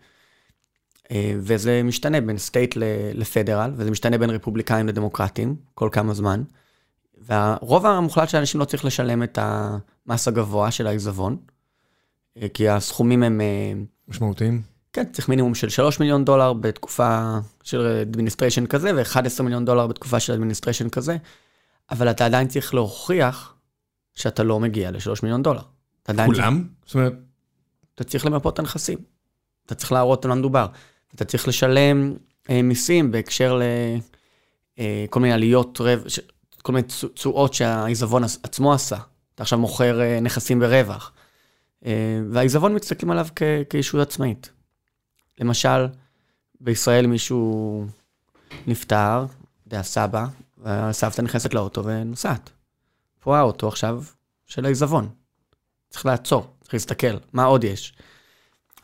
אה, 1.10 1.34
וזה 1.38 1.82
משתנה 1.84 2.20
בין 2.20 2.38
state 2.38 2.74
ל 3.14 3.21
federal, 3.21 3.72
וזה 3.76 3.90
משתנה 3.90 4.18
בין 4.18 4.30
רפובליקאים 4.30 4.88
לדמוקרטים, 4.88 5.56
כל 5.74 5.88
כמה 5.92 6.14
זמן. 6.14 6.42
והרוב 7.18 7.86
המוחלט 7.86 8.28
של 8.28 8.36
האנשים 8.36 8.60
לא 8.60 8.64
צריך 8.64 8.84
לשלם 8.84 9.22
את 9.22 9.38
המס 9.42 10.28
הגבוה 10.28 10.70
של 10.70 10.86
העיזבון, 10.86 11.36
אה, 12.36 12.48
כי 12.54 12.68
הסכומים 12.68 13.22
הם, 13.22 13.40
אה, 13.40 13.72
משמעותיים. 14.08 14.62
כן, 14.96 15.04
צריך 15.12 15.28
מינימום 15.28 15.54
של 15.54 15.68
3 15.68 16.00
מיליון 16.00 16.24
דולר 16.24 16.52
בתקופה 16.52 17.38
של 17.62 17.86
administration 17.86 18.66
כזה, 18.66 18.90
ו-11 18.96 19.42
מיליון 19.42 19.64
דולר 19.64 19.86
בתקופה 19.86 20.20
של 20.20 20.32
administration 20.32 20.88
כזה, 20.88 21.16
אבל 21.90 22.10
אתה 22.10 22.26
עדיין 22.26 22.48
צריך 22.48 22.74
להוכיח 22.74 23.54
שאתה 24.14 24.42
לא 24.42 24.60
מגיע 24.60 24.90
ל-3 24.90 25.20
מיליון 25.22 25.42
דולר. 25.42 25.60
כולם? 26.26 26.68
זאת 26.86 26.94
אומרת, 26.94 27.12
אתה 27.94 28.04
צריך 28.04 28.26
למפות 28.26 28.54
את 28.54 28.58
הנכסים. 28.58 28.98
אתה 29.66 29.74
צריך 29.74 29.92
להראות 29.92 30.24
על 30.24 30.28
מה 30.28 30.34
מדובר. 30.34 30.66
אתה 31.14 31.24
צריך 31.24 31.48
לשלם 31.48 32.14
אה, 32.50 32.62
מיסים 32.62 33.10
בהקשר 33.12 33.60
לכל 34.76 35.20
מיני 35.20 35.34
עליות 35.34 35.80
רב... 35.80 36.08
ש... 36.08 36.20
כל 36.62 36.72
מיני 36.72 36.86
תשו- 36.86 37.08
תשואות 37.08 37.54
שהעיזבון 37.54 38.24
עצמו 38.24 38.72
עשה. 38.72 38.96
אתה 39.34 39.42
עכשיו 39.42 39.58
מוכר 39.58 40.00
אה, 40.00 40.20
נכסים 40.20 40.60
ברווח. 40.60 41.12
אה, 41.86 42.20
והעיזבון 42.30 42.74
מסתכלים 42.74 43.10
עליו 43.10 43.26
כ... 43.36 43.42
כישות 43.70 44.00
עצמאית. 44.00 44.55
למשל, 45.40 45.86
בישראל 46.60 47.06
מישהו 47.06 47.86
נפטר, 48.66 49.24
אתה 49.24 49.66
יודע, 49.66 49.82
סבא, 49.82 50.26
והסבתא 50.58 51.22
נכנסת 51.22 51.54
לאוטו 51.54 51.84
ונוסעת. 51.84 52.50
פה 53.20 53.38
האוטו 53.38 53.68
עכשיו 53.68 54.04
של 54.46 54.64
העיזבון. 54.64 55.08
צריך 55.90 56.06
לעצור, 56.06 56.46
צריך 56.62 56.74
להסתכל, 56.74 57.16
מה 57.32 57.44
עוד 57.44 57.64
יש. 57.64 57.94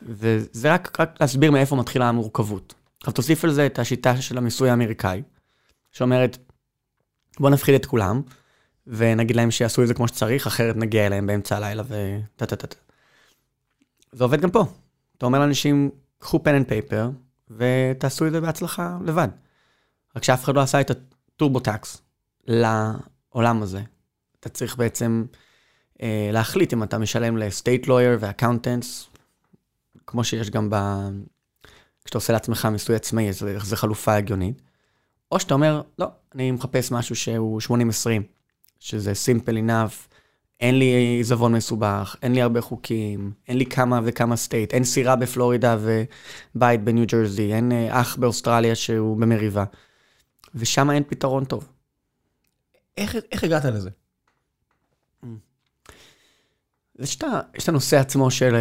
וזה 0.01 0.73
רק, 0.73 0.99
רק 0.99 1.21
להסביר 1.21 1.51
מאיפה 1.51 1.75
מתחילה 1.75 2.09
המורכבות. 2.09 2.73
עכשיו 2.99 3.13
תוסיף 3.13 3.43
על 3.43 3.51
זה 3.51 3.65
את 3.65 3.79
השיטה 3.79 4.21
של 4.21 4.37
המיסוי 4.37 4.69
האמריקאי, 4.69 5.21
שאומרת, 5.91 6.37
בוא 7.39 7.49
נפחיד 7.49 7.75
את 7.75 7.85
כולם, 7.85 8.21
ונגיד 8.87 9.35
להם 9.35 9.51
שיעשו 9.51 9.81
את 9.83 9.87
זה 9.87 9.93
כמו 9.93 10.07
שצריך, 10.07 10.47
אחרת 10.47 10.75
נגיע 10.75 11.07
אליהם 11.07 11.27
באמצע 11.27 11.57
הלילה 11.57 11.83
טה. 12.35 12.45
זה 14.11 14.23
עובד 14.23 14.41
גם 14.41 14.51
פה. 14.51 14.65
אתה 15.17 15.25
אומר 15.25 15.39
לאנשים, 15.39 15.91
קחו 16.23 16.43
pen 16.43 16.55
and 16.55 16.67
paper, 16.67 17.09
ותעשו 17.49 18.27
את 18.27 18.31
זה 18.31 18.41
בהצלחה 18.41 18.97
לבד. 19.05 19.27
רק 20.15 20.23
שאף 20.23 20.43
אחד 20.43 20.55
לא 20.55 20.61
עשה 20.61 20.81
את 20.81 20.91
ה 20.91 21.59
TurboTax 21.59 22.01
לעולם 22.47 23.61
הזה. 23.61 23.81
אתה 24.39 24.49
צריך 24.49 24.77
בעצם 24.77 25.25
אה, 26.01 26.29
להחליט 26.33 26.73
אם 26.73 26.83
אתה 26.83 26.97
משלם 26.97 27.37
ל 27.37 27.44
estate 27.44 27.87
lawyer 27.87 28.17
ו 28.19 28.26
accountants, 28.26 29.09
כמו 30.07 30.23
שיש 30.23 30.49
גם 30.49 30.69
ב... 30.69 30.75
כשאתה 32.05 32.17
עושה 32.17 32.33
לעצמך 32.33 32.65
מיסוי 32.65 32.95
עצמאי, 32.95 33.29
אז 33.29 33.45
זה 33.63 33.75
חלופה 33.75 34.15
הגיונית. 34.15 34.61
או 35.31 35.39
שאתה 35.39 35.53
אומר, 35.53 35.81
לא, 35.99 36.07
אני 36.35 36.51
מחפש 36.51 36.91
משהו 36.91 37.15
שהוא 37.15 37.61
80-20, 37.61 37.71
שזה 38.79 39.11
simple 39.11 39.67
enough, 39.67 40.12
אין 40.59 40.79
לי 40.79 40.85
עיזבון 41.17 41.55
מסובך, 41.55 42.15
אין 42.21 42.33
לי 42.33 42.41
הרבה 42.41 42.61
חוקים, 42.61 43.31
אין 43.47 43.57
לי 43.57 43.65
כמה 43.65 43.99
וכמה 44.03 44.35
state, 44.35 44.73
אין 44.73 44.83
סירה 44.83 45.15
בפלורידה 45.15 45.77
ובית 46.55 46.83
בניו 46.83 47.05
ג'רזי, 47.07 47.53
אין 47.53 47.71
אה, 47.71 48.01
אח 48.01 48.15
באוסטרליה 48.15 48.75
שהוא 48.75 49.17
במריבה. 49.17 49.63
ושם 50.55 50.91
אין 50.91 51.03
פתרון 51.07 51.45
טוב. 51.45 51.67
איך 52.97 53.15
איך 53.31 53.43
הגעת 53.43 53.65
לזה? 53.65 53.89
יש 56.99 57.15
את 57.15 57.23
ה- 57.23 57.41
יש 57.55 57.63
את 57.63 57.69
הנושא 57.69 57.97
עצמו 57.99 58.31
של 58.31 58.55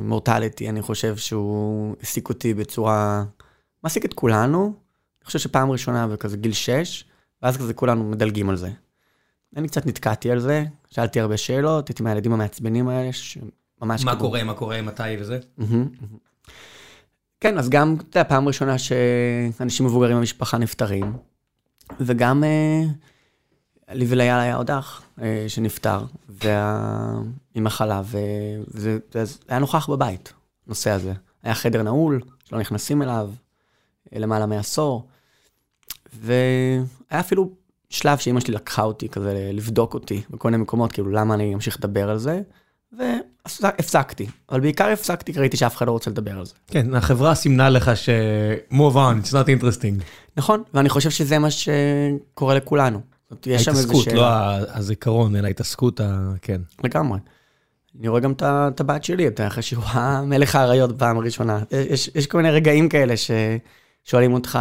מורטליטי, 0.00 0.68
אני 0.68 0.82
חושב 0.82 1.16
שהוא 1.16 1.96
העסיק 2.00 2.28
אותי 2.28 2.54
בצורה... 2.54 3.24
מעסיק 3.84 4.04
את 4.04 4.14
כולנו. 4.14 4.64
אני 4.64 5.26
חושב 5.26 5.38
שפעם 5.38 5.70
ראשונה 5.70 6.08
בכזה 6.08 6.36
גיל 6.36 6.52
6, 6.52 7.04
ואז 7.42 7.56
כזה 7.56 7.74
כולנו 7.74 8.04
מדלגים 8.10 8.50
על 8.50 8.56
זה. 8.56 8.70
אני 9.56 9.68
קצת 9.68 9.86
נתקעתי 9.86 10.30
על 10.30 10.38
זה, 10.38 10.64
שאלתי 10.90 11.20
הרבה 11.20 11.36
שאלות, 11.36 11.88
הייתי 11.88 12.02
מהילדים 12.02 12.32
המעצבנים 12.32 12.88
האלה, 12.88 13.12
שממש... 13.12 13.44
מה 13.80 13.96
כאילו- 13.96 14.18
קורה, 14.18 14.44
מה 14.44 14.54
קורה, 14.54 14.82
מתי 14.82 15.16
וזה? 15.20 15.38
כן, 17.40 17.58
אז 17.58 17.68
גם, 17.70 17.96
אתה 17.98 18.18
יודע, 18.18 18.28
פעם 18.28 18.48
ראשונה 18.48 18.76
שאנשים 18.78 19.86
מבוגרים 19.86 20.16
במשפחה 20.16 20.58
נפטרים, 20.58 21.12
וגם 22.00 22.44
אה, 22.44 22.82
לי 23.94 24.06
ולאייל 24.08 24.38
היה 24.38 24.56
עוד 24.56 24.70
אח 24.70 25.02
אה, 25.22 25.44
שנפטר. 25.48 26.04
עם 27.54 27.64
מחלה, 27.64 28.02
וזה 28.04 28.98
היה 29.48 29.58
נוכח 29.58 29.90
בבית, 29.90 30.32
הנושא 30.66 30.90
הזה. 30.90 31.12
היה 31.42 31.54
חדר 31.54 31.82
נעול, 31.82 32.20
שלא 32.44 32.58
נכנסים 32.58 33.02
אליו, 33.02 33.30
אה, 34.14 34.18
למעלה 34.18 34.46
מעשור, 34.46 35.08
והיה 36.12 37.20
אפילו 37.20 37.50
שלב 37.92 38.18
שאימא 38.18 38.40
שלי 38.40 38.54
לקחה 38.54 38.82
אותי 38.82 39.08
כזה 39.08 39.50
לבדוק 39.52 39.94
אותי 39.94 40.22
בכל 40.30 40.50
מיני 40.50 40.62
מקומות, 40.62 40.92
כאילו 40.92 41.10
למה 41.10 41.34
אני 41.34 41.54
אמשיך 41.54 41.76
לדבר 41.78 42.10
על 42.10 42.18
זה, 42.18 42.40
והפסקתי. 42.92 44.26
אבל 44.50 44.60
בעיקר 44.60 44.88
הפסקתי 44.88 45.32
כי 45.32 45.38
ראיתי 45.40 45.56
שאף 45.56 45.76
אחד 45.76 45.86
לא 45.86 45.92
רוצה 45.92 46.10
לדבר 46.10 46.38
על 46.38 46.46
זה. 46.46 46.52
כן, 46.66 46.94
החברה 46.94 47.34
סימנה 47.34 47.70
לך 47.70 47.96
ש... 47.96 48.08
move 48.72 48.94
on, 48.94 49.24
it's 49.26 49.30
not 49.30 49.46
interesting. 49.46 50.02
נכון, 50.36 50.62
ואני 50.74 50.88
חושב 50.88 51.10
שזה 51.10 51.38
מה 51.38 51.48
שקורה 51.50 52.54
לכולנו. 52.54 53.00
זאת 53.30 53.46
יש 53.46 53.64
שם 53.64 53.70
איזה 53.70 53.80
ההתעסקות, 53.80 54.04
שאלה. 54.04 54.16
לא 54.16 54.26
ה- 54.26 54.58
הזיכרון, 54.78 55.36
אלא 55.36 55.46
ההתעסקות 55.46 56.00
ה... 56.00 56.32
כן. 56.42 56.60
לגמרי. 56.84 57.18
אני 58.00 58.08
רואה 58.08 58.20
גם 58.20 58.32
את 58.32 58.42
את 58.42 58.80
הבת 58.80 59.04
שלי, 59.04 59.28
אתה 59.28 59.46
אחרי 59.46 59.62
שהיא 59.62 59.78
רואה 59.78 60.22
מלך 60.30 60.54
האריות 60.54 60.92
בפעם 60.96 61.18
הראשונה. 61.18 61.62
יש, 61.70 62.10
יש 62.14 62.26
כל 62.26 62.38
מיני 62.38 62.50
רגעים 62.50 62.88
כאלה 62.88 63.14
ששואלים 63.16 64.34
אותך 64.34 64.58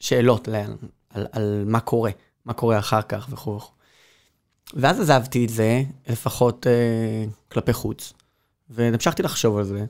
שאלות 0.00 0.48
על, 0.48 0.54
על, 1.14 1.26
על 1.32 1.64
מה 1.66 1.80
קורה, 1.80 2.10
מה 2.44 2.52
קורה 2.52 2.78
אחר 2.78 3.02
כך 3.02 3.28
וכו'. 3.30 3.60
ואז 4.74 5.00
עזבתי 5.00 5.44
את 5.44 5.48
זה, 5.48 5.82
לפחות 6.08 6.66
אה, 6.66 7.24
כלפי 7.52 7.72
חוץ, 7.72 8.12
והמשכתי 8.70 9.22
לחשוב 9.22 9.58
על 9.58 9.64
זה. 9.64 9.84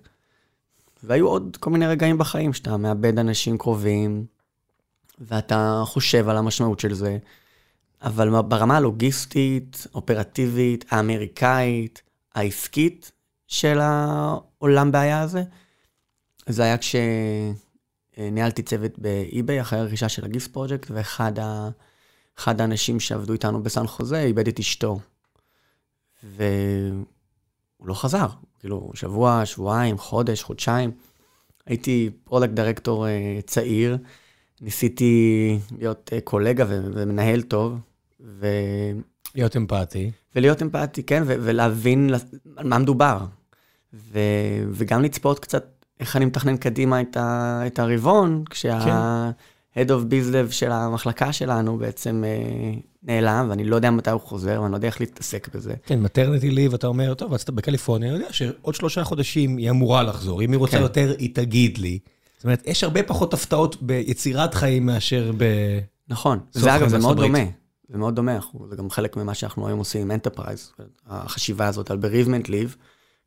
והיו 1.02 1.28
עוד 1.28 1.56
כל 1.60 1.70
מיני 1.70 1.86
רגעים 1.86 2.18
בחיים 2.18 2.52
שאתה 2.52 2.76
מאבד 2.76 3.18
אנשים 3.18 3.58
קרובים, 3.58 4.26
ואתה 5.18 5.82
חושב 5.86 6.28
על 6.28 6.36
המשמעות 6.36 6.80
של 6.80 6.94
זה. 6.94 7.18
אבל 8.02 8.42
ברמה 8.42 8.76
הלוגיסטית, 8.76 9.86
אופרטיבית, 9.94 10.84
האמריקאית, 10.90 12.02
העסקית 12.34 13.12
של 13.46 13.78
העולם 13.82 14.92
בעיה 14.92 15.20
הזה, 15.20 15.42
זה 16.46 16.62
היה 16.62 16.76
כשניהלתי 18.18 18.62
צוות 18.62 18.98
באי-ביי 18.98 19.60
אחרי 19.60 19.78
הרכישה 19.78 20.08
של 20.08 20.24
הגיפט 20.24 20.52
פרויקט, 20.52 20.90
ואחד 20.90 21.38
ה... 21.38 21.68
אחד 22.38 22.60
האנשים 22.60 23.00
שעבדו 23.00 23.32
איתנו 23.32 23.62
בסן 23.62 23.86
חוזה 23.86 24.20
איבד 24.20 24.48
את 24.48 24.58
אשתו. 24.58 24.98
והוא 26.22 27.04
לא 27.84 27.94
חזר, 27.94 28.26
כאילו, 28.60 28.90
שבוע, 28.94 29.46
שבועיים, 29.46 29.98
חודש, 29.98 30.42
חודשיים. 30.42 30.90
הייתי 31.66 32.10
product 32.24 32.52
director 32.52 33.06
אה, 33.08 33.38
צעיר, 33.46 33.96
ניסיתי 34.60 35.58
להיות 35.78 36.10
אה, 36.12 36.20
קולגה 36.20 36.64
ומנהל 36.68 37.42
טוב, 37.42 37.78
ו... 38.20 38.46
להיות 39.34 39.56
אמפתי. 39.56 40.10
ולהיות 40.36 40.62
אמפתי, 40.62 41.02
כן, 41.02 41.22
ו- 41.26 41.36
ולהבין 41.40 42.10
על 42.56 42.68
מה 42.68 42.78
מדובר. 42.78 43.18
ו- 43.94 44.64
וגם 44.70 45.02
לצפות 45.02 45.38
קצת 45.38 45.84
איך 46.00 46.16
אני 46.16 46.24
מתכנן 46.24 46.56
קדימה 46.56 47.00
את, 47.00 47.16
ה- 47.16 47.62
את 47.66 47.78
הרבעון, 47.78 48.44
כשה-Head 49.74 49.88
of 49.88 50.10
BizDev 50.10 50.52
של 50.52 50.72
המחלקה 50.72 51.32
שלנו 51.32 51.78
בעצם 51.78 52.24
אה, 52.26 52.74
נעלם, 53.02 53.46
ואני 53.50 53.64
לא 53.64 53.76
יודע 53.76 53.90
מתי 53.90 54.10
הוא 54.10 54.20
חוזר, 54.20 54.60
ואני 54.62 54.72
לא 54.72 54.76
יודע 54.76 54.88
איך 54.88 55.00
להתעסק 55.00 55.54
בזה. 55.54 55.74
כן, 55.86 56.00
maternity 56.00 56.50
leave, 56.50 56.74
אתה 56.74 56.86
אומר, 56.86 57.14
טוב, 57.14 57.34
אז 57.34 57.42
אתה 57.42 57.52
בקליפורניה, 57.52 58.08
אני 58.10 58.18
יודע 58.18 58.32
שעוד 58.32 58.74
שלושה 58.74 59.04
חודשים 59.04 59.56
היא 59.56 59.70
אמורה 59.70 60.02
לחזור. 60.02 60.42
אם 60.42 60.52
היא 60.52 60.58
רוצה 60.58 60.76
כן. 60.76 60.82
יותר, 60.82 61.14
היא 61.18 61.34
תגיד 61.34 61.78
לי. 61.78 61.98
זאת 62.36 62.44
אומרת, 62.44 62.62
יש 62.66 62.84
הרבה 62.84 63.02
פחות 63.02 63.34
הפתעות 63.34 63.82
ביצירת 63.82 64.54
חיים 64.54 64.86
מאשר 64.86 65.32
ב... 65.36 65.44
נכון, 66.08 66.38
זה 66.52 66.76
אגב, 66.76 66.88
זה 66.88 66.98
מאוד 66.98 67.16
דומה. 67.16 67.38
זה 67.88 67.98
מאוד 67.98 68.16
דומה, 68.16 68.34
אנחנו- 68.34 68.66
זה 68.70 68.76
גם 68.76 68.90
חלק 68.90 69.16
ממה 69.16 69.34
שאנחנו 69.34 69.66
היום 69.66 69.78
עושים 69.78 70.00
עם 70.02 70.10
enterprise, 70.10 70.72
החשיבה 71.06 71.66
הזאת 71.66 71.90
על 71.90 71.98
bereavement 72.02 72.46
leave, 72.46 72.76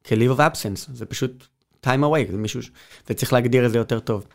כ-leave 0.04 0.38
of 0.38 0.40
absence, 0.40 0.92
זה 0.94 1.06
פשוט 1.06 1.48
time 1.86 2.02
away, 2.02 2.32
זה 2.32 2.38
מישהו, 2.38 2.62
וצריך 3.10 3.34
להגדיר 3.34 3.66
את 3.66 3.72
זה 3.72 3.78
יותר 3.78 4.00
טוב. 4.00 4.28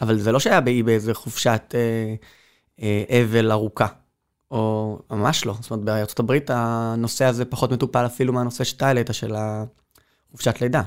אבל 0.00 0.18
זה 0.18 0.32
לא 0.32 0.40
שהיה 0.40 0.60
באי 0.60 0.82
באיזה 0.82 1.14
חופשת 1.14 1.74
אה, 1.74 2.14
אה, 2.82 3.22
אבל 3.22 3.52
ארוכה, 3.52 3.86
או 4.50 4.98
ממש 5.10 5.46
לא. 5.46 5.54
זאת 5.60 5.70
אומרת, 5.70 5.84
בארצות 5.84 6.18
הברית 6.18 6.50
הנושא 6.54 7.24
הזה 7.24 7.44
פחות 7.44 7.72
מטופל 7.72 8.06
אפילו 8.06 8.32
מהנושא 8.32 8.64
שאתה 8.64 8.86
העלית, 8.86 9.08
של 9.12 9.34
החופשת 9.34 10.60
לידה. 10.60 10.82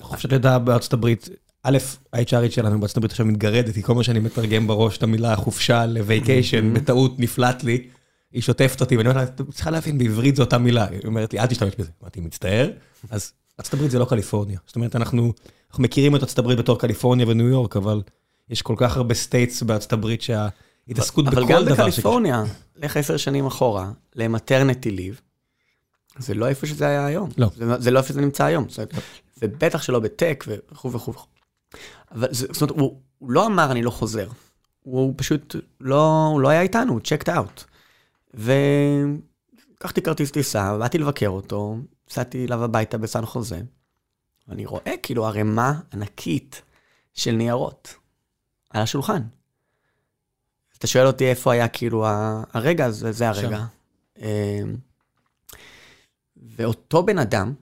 חופשת 0.00 0.32
לידה 0.32 0.58
בארצות 0.58 0.92
הברית, 0.92 1.28
א', 1.62 1.78
ה-HRית 2.12 2.50
שלנו 2.50 2.80
בארצות 2.80 2.96
הברית 2.96 3.10
עכשיו 3.10 3.26
מתגרדת, 3.26 3.74
כי 3.74 3.82
כל 3.82 3.94
מה 3.94 4.02
שאני 4.02 4.18
מתרגם 4.20 4.66
בראש 4.66 4.98
את 4.98 5.02
המילה 5.02 5.36
חופשה 5.36 5.86
לווייקיישן, 5.86 6.74
בטעות 6.74 7.20
נפלט 7.20 7.64
לי, 7.64 7.88
היא 8.32 8.42
שוטפת 8.42 8.80
אותי, 8.80 8.96
ואני 8.96 9.08
אומר 9.08 9.20
לה, 9.20 9.26
את 9.26 9.40
צריכה 9.50 9.70
להבין, 9.70 9.98
בעברית 9.98 10.36
זו 10.36 10.42
אותה 10.42 10.58
מילה. 10.58 10.86
היא 10.90 11.00
אומרת 11.04 11.32
לי, 11.32 11.40
אל 11.40 11.46
תשתמש 11.46 11.74
בזה. 11.78 11.90
אמרתי, 12.02 12.20
מצטער. 12.20 12.70
אז 13.10 13.32
הברית 13.58 13.90
זה 13.90 13.98
לא 13.98 14.04
קליפורניה. 14.04 14.58
זאת 14.66 14.76
אומרת, 14.76 14.96
אנחנו 14.96 15.32
מכירים 15.78 16.16
את 16.16 16.38
הברית 16.38 16.58
בתור 16.58 16.78
קליפורניה 16.78 17.26
וניו 17.28 17.48
יורק, 17.48 17.76
אבל 17.76 18.02
יש 18.50 18.62
כל 18.62 18.74
כך 18.78 18.96
הרבה 18.96 19.14
states 19.14 19.62
הברית 19.92 20.22
שההתעסקות 20.22 21.24
בכל 21.24 21.34
דבר... 21.34 21.54
אבל 21.54 21.68
גם 21.68 21.72
בקליפורניה, 21.72 22.44
לך 22.76 22.96
עשר 22.96 23.16
שנים 23.16 23.46
אחורה, 23.46 23.90
ל 24.16 24.23
maternity 24.23 24.90
leave, 24.90 25.20
זה 26.18 26.34
לא 26.34 26.48
איפה 26.48 26.66
שזה 26.66 26.86
היה 26.86 27.06
היום. 27.06 27.30
לא. 27.38 27.48
זה 27.78 27.90
לא 27.90 27.98
איפה 27.98 28.12
זה 28.12 28.20
נמצא 28.20 28.44
היום. 28.44 28.66
ובטח 29.42 29.82
שלא 29.82 29.98
ב 29.98 30.07
tech 30.07 30.44
וכו' 30.48 30.92
וכו'. 30.92 31.12
אבל 32.12 32.28
זאת 32.30 32.62
אומרת, 32.62 32.76
הוא, 32.78 33.00
הוא 33.18 33.30
לא 33.30 33.46
אמר 33.46 33.72
אני 33.72 33.82
לא 33.82 33.90
חוזר. 33.90 34.28
הוא 34.82 35.14
פשוט 35.16 35.56
לא, 35.80 36.26
הוא 36.32 36.40
לא 36.40 36.48
היה 36.48 36.60
איתנו, 36.60 36.92
הוא 36.92 37.00
checked 37.00 37.28
out. 37.28 37.64
ולקחתי 38.34 40.02
כרטיס 40.02 40.30
טיסה, 40.30 40.78
באתי 40.78 40.98
לבקר 40.98 41.28
אותו, 41.28 41.76
נסעתי 42.12 42.46
אליו 42.46 42.64
הביתה 42.64 42.98
בסן 42.98 43.26
חוזה, 43.26 43.60
ואני 44.48 44.66
רואה 44.66 44.94
כאילו 45.02 45.26
ערימה 45.26 45.80
ענקית 45.92 46.62
של 47.14 47.32
ניירות 47.32 47.94
על 48.70 48.82
השולחן. 48.82 49.22
אתה 50.78 50.86
שואל 50.86 51.06
אותי 51.06 51.30
איפה 51.30 51.52
היה 51.52 51.68
כאילו 51.68 52.06
הרגע, 52.52 52.84
הזה, 52.86 53.12
זה 53.12 53.28
הרגע. 53.28 53.64
אמ, 54.18 54.24
ואותו 56.36 57.02
בן 57.02 57.18
אדם, 57.18 57.54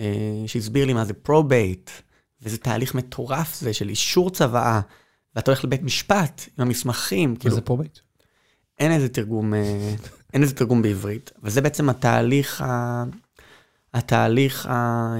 אה, 0.00 0.44
שהסביר 0.46 0.86
לי 0.86 0.92
מה 0.92 1.04
זה 1.04 1.14
probate, 1.14 1.90
וזה 2.42 2.58
תהליך 2.58 2.94
מטורף 2.94 3.54
זה 3.60 3.72
של 3.72 3.88
אישור 3.88 4.30
צוואה, 4.30 4.80
ואתה 5.36 5.50
הולך 5.50 5.64
לבית 5.64 5.82
משפט 5.82 6.42
עם 6.58 6.66
המסמכים. 6.66 7.30
מה 7.30 7.36
כאילו, 7.36 7.54
זה 7.54 7.60
probate? 7.60 7.98
אין 8.78 8.92
איזה 8.92 9.08
תרגום, 9.08 9.54
אה, 9.54 9.94
אין 10.34 10.42
איזה 10.42 10.54
תרגום 10.54 10.82
בעברית, 10.82 11.30
אבל 11.42 11.50
זה 11.50 11.60
בעצם 11.60 11.88
התהליך, 11.88 12.60
ה, 12.60 13.04
התהליך 13.94 14.66
אה, 14.66 15.16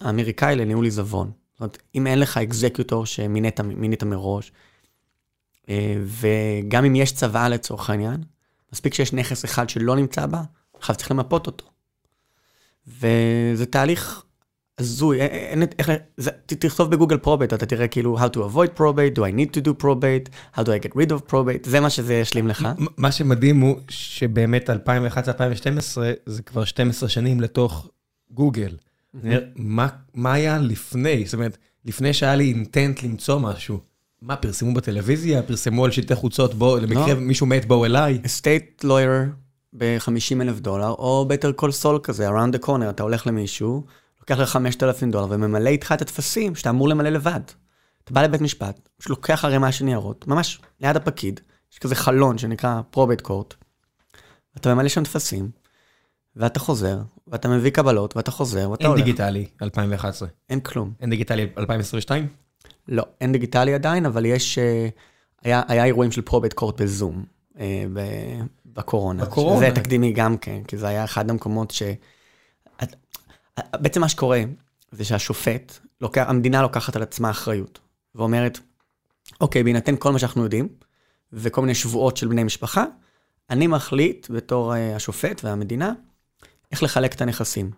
האמריקאי 0.00 0.56
לניהול 0.56 0.84
עיזבון. 0.84 1.30
זאת 1.52 1.60
אומרת, 1.60 1.82
אם 1.94 2.06
אין 2.06 2.18
לך 2.18 2.36
executor 2.36 3.06
שמינית 3.06 4.02
מראש, 4.02 4.52
וגם 6.04 6.84
אם 6.84 6.96
יש 6.96 7.12
צוואה 7.12 7.48
לצורך 7.48 7.90
העניין, 7.90 8.24
מספיק 8.72 8.94
שיש 8.94 9.12
נכס 9.12 9.44
אחד 9.44 9.68
שלא 9.68 9.96
נמצא 9.96 10.26
בה, 10.26 10.42
עכשיו 10.74 10.96
צריך 10.96 11.10
למפות 11.10 11.46
אותו. 11.46 11.70
וזה 12.86 13.66
תהליך 13.70 14.22
הזוי, 14.78 15.20
אין, 15.20 15.62
איך, 15.78 15.90
זה, 16.16 16.30
תכתוב 16.46 16.90
בגוגל 16.90 17.16
probate, 17.16 17.52
אתה 17.52 17.66
תראה 17.66 17.88
כאילו 17.88 18.18
how 18.18 18.28
to 18.28 18.36
avoid 18.36 18.78
probate, 18.78 19.16
do 19.16 19.20
I 19.20 19.32
need 19.38 19.58
to 19.58 19.66
do 19.66 19.82
probate, 19.82 20.56
how 20.58 20.62
do 20.62 20.66
I 20.66 20.86
get 20.86 20.92
rid 20.92 21.10
of 21.10 21.30
probate, 21.32 21.68
זה 21.68 21.80
מה 21.80 21.90
שזה 21.90 22.14
ישלים 22.14 22.48
לך. 22.48 22.68
מה 22.96 23.12
שמדהים 23.12 23.60
הוא 23.60 23.76
שבאמת 23.88 24.70
2011-2012 24.70 24.72
זה 26.26 26.42
כבר 26.42 26.64
12 26.64 27.08
שנים 27.08 27.40
לתוך 27.40 27.88
גוגל. 28.30 28.76
מה, 29.56 29.88
מה 30.14 30.32
היה 30.32 30.58
לפני? 30.58 31.24
זאת 31.24 31.34
אומרת, 31.34 31.58
לפני 31.84 32.12
שהיה 32.12 32.36
לי 32.36 32.44
intent 32.44 33.02
למצוא 33.02 33.40
משהו. 33.40 33.80
מה, 34.22 34.36
פרסמו 34.36 34.74
בטלוויזיה? 34.74 35.42
פרסמו 35.42 35.84
על 35.84 35.90
שלטי 35.90 36.14
חוצות, 36.14 36.54
בוא, 36.54 36.78
למקרה 36.78 37.14
לא. 37.14 37.20
מישהו 37.20 37.46
מת, 37.46 37.64
בואו 37.64 37.84
אליי? 37.84 38.20
estate 38.24 38.84
lawyer 38.84 39.30
ב-50 39.72 40.40
אלף 40.40 40.60
דולר, 40.60 40.88
או 40.88 41.28
Better 41.30 41.62
Call 41.62 41.82
Saul 41.82 41.98
כזה, 42.02 42.28
around 42.28 42.56
the 42.56 42.66
corner, 42.66 42.90
אתה 42.90 43.02
הולך 43.02 43.26
למישהו, 43.26 43.84
לוקח 44.30 44.42
לך 44.42 44.48
5,000 44.48 45.10
דולר 45.10 45.26
וממלא 45.30 45.68
איתך 45.68 45.92
את 45.92 46.02
הטפסים 46.02 46.54
שאתה 46.54 46.70
אמור 46.70 46.88
למלא 46.88 47.08
לבד. 47.08 47.40
אתה 48.04 48.14
בא 48.14 48.22
לבית 48.22 48.40
משפט, 48.40 48.88
פשוט 48.98 49.10
לוקח 49.10 49.44
ערימה 49.44 49.72
של 49.72 49.84
ניירות, 49.84 50.28
ממש 50.28 50.60
ליד 50.80 50.96
הפקיד, 50.96 51.40
יש 51.72 51.78
כזה 51.78 51.94
חלון 51.94 52.38
שנקרא 52.38 52.80
probate 52.90 53.20
court, 53.20 53.54
אתה 54.56 54.74
ממלא 54.74 54.88
שם 54.88 55.04
טפסים, 55.04 55.50
ואתה 56.36 56.60
חוזר, 56.60 56.98
ואתה 57.26 57.48
מביא 57.48 57.70
קבלות, 57.70 58.16
ואתה 58.16 58.30
חוזר, 58.30 58.70
ואתה 58.70 58.82
אין 58.82 58.90
הולך. 58.90 58.98
אין 58.98 59.06
דיגיטלי 59.06 59.46
2011. 59.62 60.28
אין 60.50 60.60
כלום. 60.60 60.92
אין 61.00 61.10
דיגיטלי 61.10 61.46
2022? 61.58 62.28
לא, 62.88 63.06
אין 63.20 63.32
דיגיטלי 63.32 63.74
עדיין, 63.74 64.06
אבל 64.06 64.24
יש, 64.24 64.58
אה, 64.58 64.88
היה, 65.42 65.62
היה 65.68 65.84
אירועים 65.84 66.12
של 66.12 66.22
probate 66.22 66.52
court 66.52 66.80
בזום, 66.80 67.24
אה, 67.58 67.84
בקורונה. 68.66 69.24
בקורונה. 69.24 69.60
זה 69.60 69.74
תקדימי 69.74 70.12
גם 70.12 70.38
כן, 70.38 70.62
כי 70.68 70.76
זה 70.76 70.88
היה 70.88 71.04
אחד 71.04 71.30
המקומות 71.30 71.70
ש... 71.70 71.82
בעצם 73.60 74.00
מה 74.00 74.08
שקורה 74.08 74.42
זה 74.90 75.04
שהשופט, 75.04 75.78
לוקח, 76.00 76.24
המדינה 76.28 76.62
לוקחת 76.62 76.96
על 76.96 77.02
עצמה 77.02 77.30
אחריות, 77.30 77.78
ואומרת, 78.14 78.58
אוקיי, 79.40 79.62
בהינתן 79.62 79.94
כל 79.98 80.12
מה 80.12 80.18
שאנחנו 80.18 80.44
יודעים, 80.44 80.68
וכל 81.32 81.60
מיני 81.60 81.74
שבועות 81.74 82.16
של 82.16 82.28
בני 82.28 82.44
משפחה, 82.44 82.84
אני 83.50 83.66
מחליט 83.66 84.26
בתור 84.30 84.72
uh, 84.72 84.76
השופט 84.96 85.44
והמדינה, 85.44 85.92
איך 86.72 86.82
לחלק 86.82 87.14
את 87.14 87.20
הנכסים. 87.20 87.70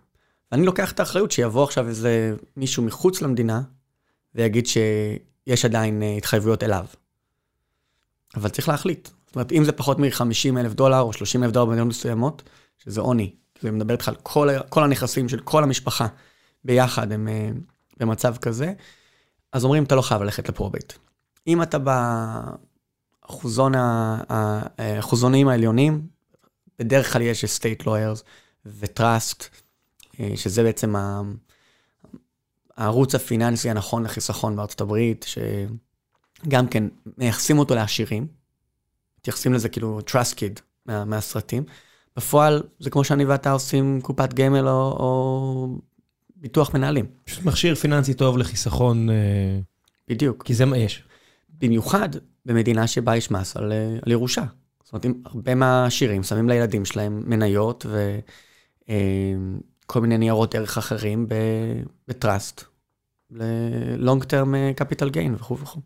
ואני 0.53 0.67
לוקח 0.67 0.93
את 0.93 1.01
האחריות 1.01 1.33
שיבוא 1.33 1.65
עכשיו 1.65 1.89
איזה 1.89 2.35
מישהו 2.57 2.83
מחוץ 2.83 3.23
למדינה, 3.23 3.63
ויגיד 4.35 4.67
שיש 4.67 5.65
עדיין 5.65 6.03
uh, 6.03 6.19
התחייבויות 6.19 6.63
אליו. 6.63 6.85
אבל 8.37 8.49
צריך 8.49 8.69
להחליט. 8.69 9.09
זאת 9.27 9.37
אומרת, 9.37 9.53
אם 9.53 9.65
זה 9.65 9.73
פחות 9.73 9.99
מ-50 9.99 10.59
אלף 10.59 10.73
דולר 10.73 11.01
או 11.01 11.13
30 11.13 11.45
אלף 11.45 11.53
דולר 11.53 11.67
במדינות 11.67 11.89
מסוימות, 11.89 12.43
שזה 12.79 13.01
עוני, 13.01 13.35
זה 13.61 13.71
מדבר 13.71 13.93
איתך 13.93 14.09
על 14.09 14.15
כל, 14.23 14.49
כל 14.69 14.85
הנכסים 14.85 15.29
של 15.29 15.41
כל 15.41 15.63
המשפחה 15.63 16.07
ביחד, 16.65 17.13
הם 17.13 17.29
אה, 17.29 17.51
במצב 17.97 18.37
כזה, 18.37 18.73
אז 19.53 19.65
אומרים, 19.65 19.85
אתה 19.85 19.95
לא 19.95 20.03
חייב 20.03 20.23
ללכת 20.23 20.49
ל 20.49 20.54
probate. 20.54 20.93
אם 21.47 21.63
אתה 21.63 21.79
באחוזונים 24.79 25.49
העליונים, 25.49 26.07
בדרך 26.79 27.13
כלל 27.13 27.23
יש 27.23 27.45
estate 27.45 27.83
lawyers 27.83 28.23
ו-trust, 28.67 29.45
אה, 30.21 30.33
שזה 30.37 30.63
בעצם 30.63 30.95
הערוץ 32.77 33.15
הפיננסי 33.15 33.71
הנכון 33.71 34.03
לחיסכון 34.03 34.57
בארצות 34.57 34.81
הברית, 34.81 35.27
שגם 35.29 36.67
כן 36.69 36.85
מייחסים 37.19 37.59
אותו 37.59 37.75
לעשירים, 37.75 38.27
מתייחסים 39.19 39.53
לזה 39.53 39.69
כאילו 39.69 40.01
trust 40.11 40.35
kid 40.35 40.61
מה, 40.87 41.05
מהסרטים. 41.05 41.65
בפועל 42.19 42.63
זה 42.79 42.91
כמו 42.91 43.05
שאני 43.05 43.25
ואתה 43.25 43.51
עושים 43.51 44.01
קופת 44.03 44.35
גמל 44.35 44.69
או, 44.69 44.97
או 44.99 45.79
ביטוח 46.37 46.75
מנהלים. 46.75 47.07
פשוט 47.25 47.45
מכשיר 47.45 47.75
פיננסי 47.75 48.15
טוב 48.15 48.39
לחיסכון. 48.39 49.11
אה, 49.11 49.15
בדיוק. 50.09 50.43
כי 50.43 50.55
זה 50.55 50.65
מה 50.65 50.79
יש. 50.79 51.03
במיוחד 51.59 52.09
במדינה 52.47 52.87
שבה 52.87 53.17
יש 53.17 53.31
מס 53.31 53.57
על, 53.57 53.73
אה, 53.73 53.97
על 54.03 54.13
ירושה. 54.13 54.45
זאת 54.85 54.93
אומרת, 54.93 55.07
הרבה 55.25 55.55
מהעשירים 55.55 56.23
שמים 56.23 56.49
לילדים 56.49 56.85
שלהם 56.85 57.23
מניות 57.27 57.87
וכל 57.87 59.99
אה, 59.99 60.01
מיני 60.01 60.19
ניירות 60.19 60.55
ערך 60.55 60.79
אחרים 60.79 61.27
בטראסט, 62.09 62.65
ל-long 63.31 64.25
term 64.25 64.81
capital 64.81 65.15
gain 65.15 65.35
וכו' 65.35 65.59
וכו'. 65.59 65.81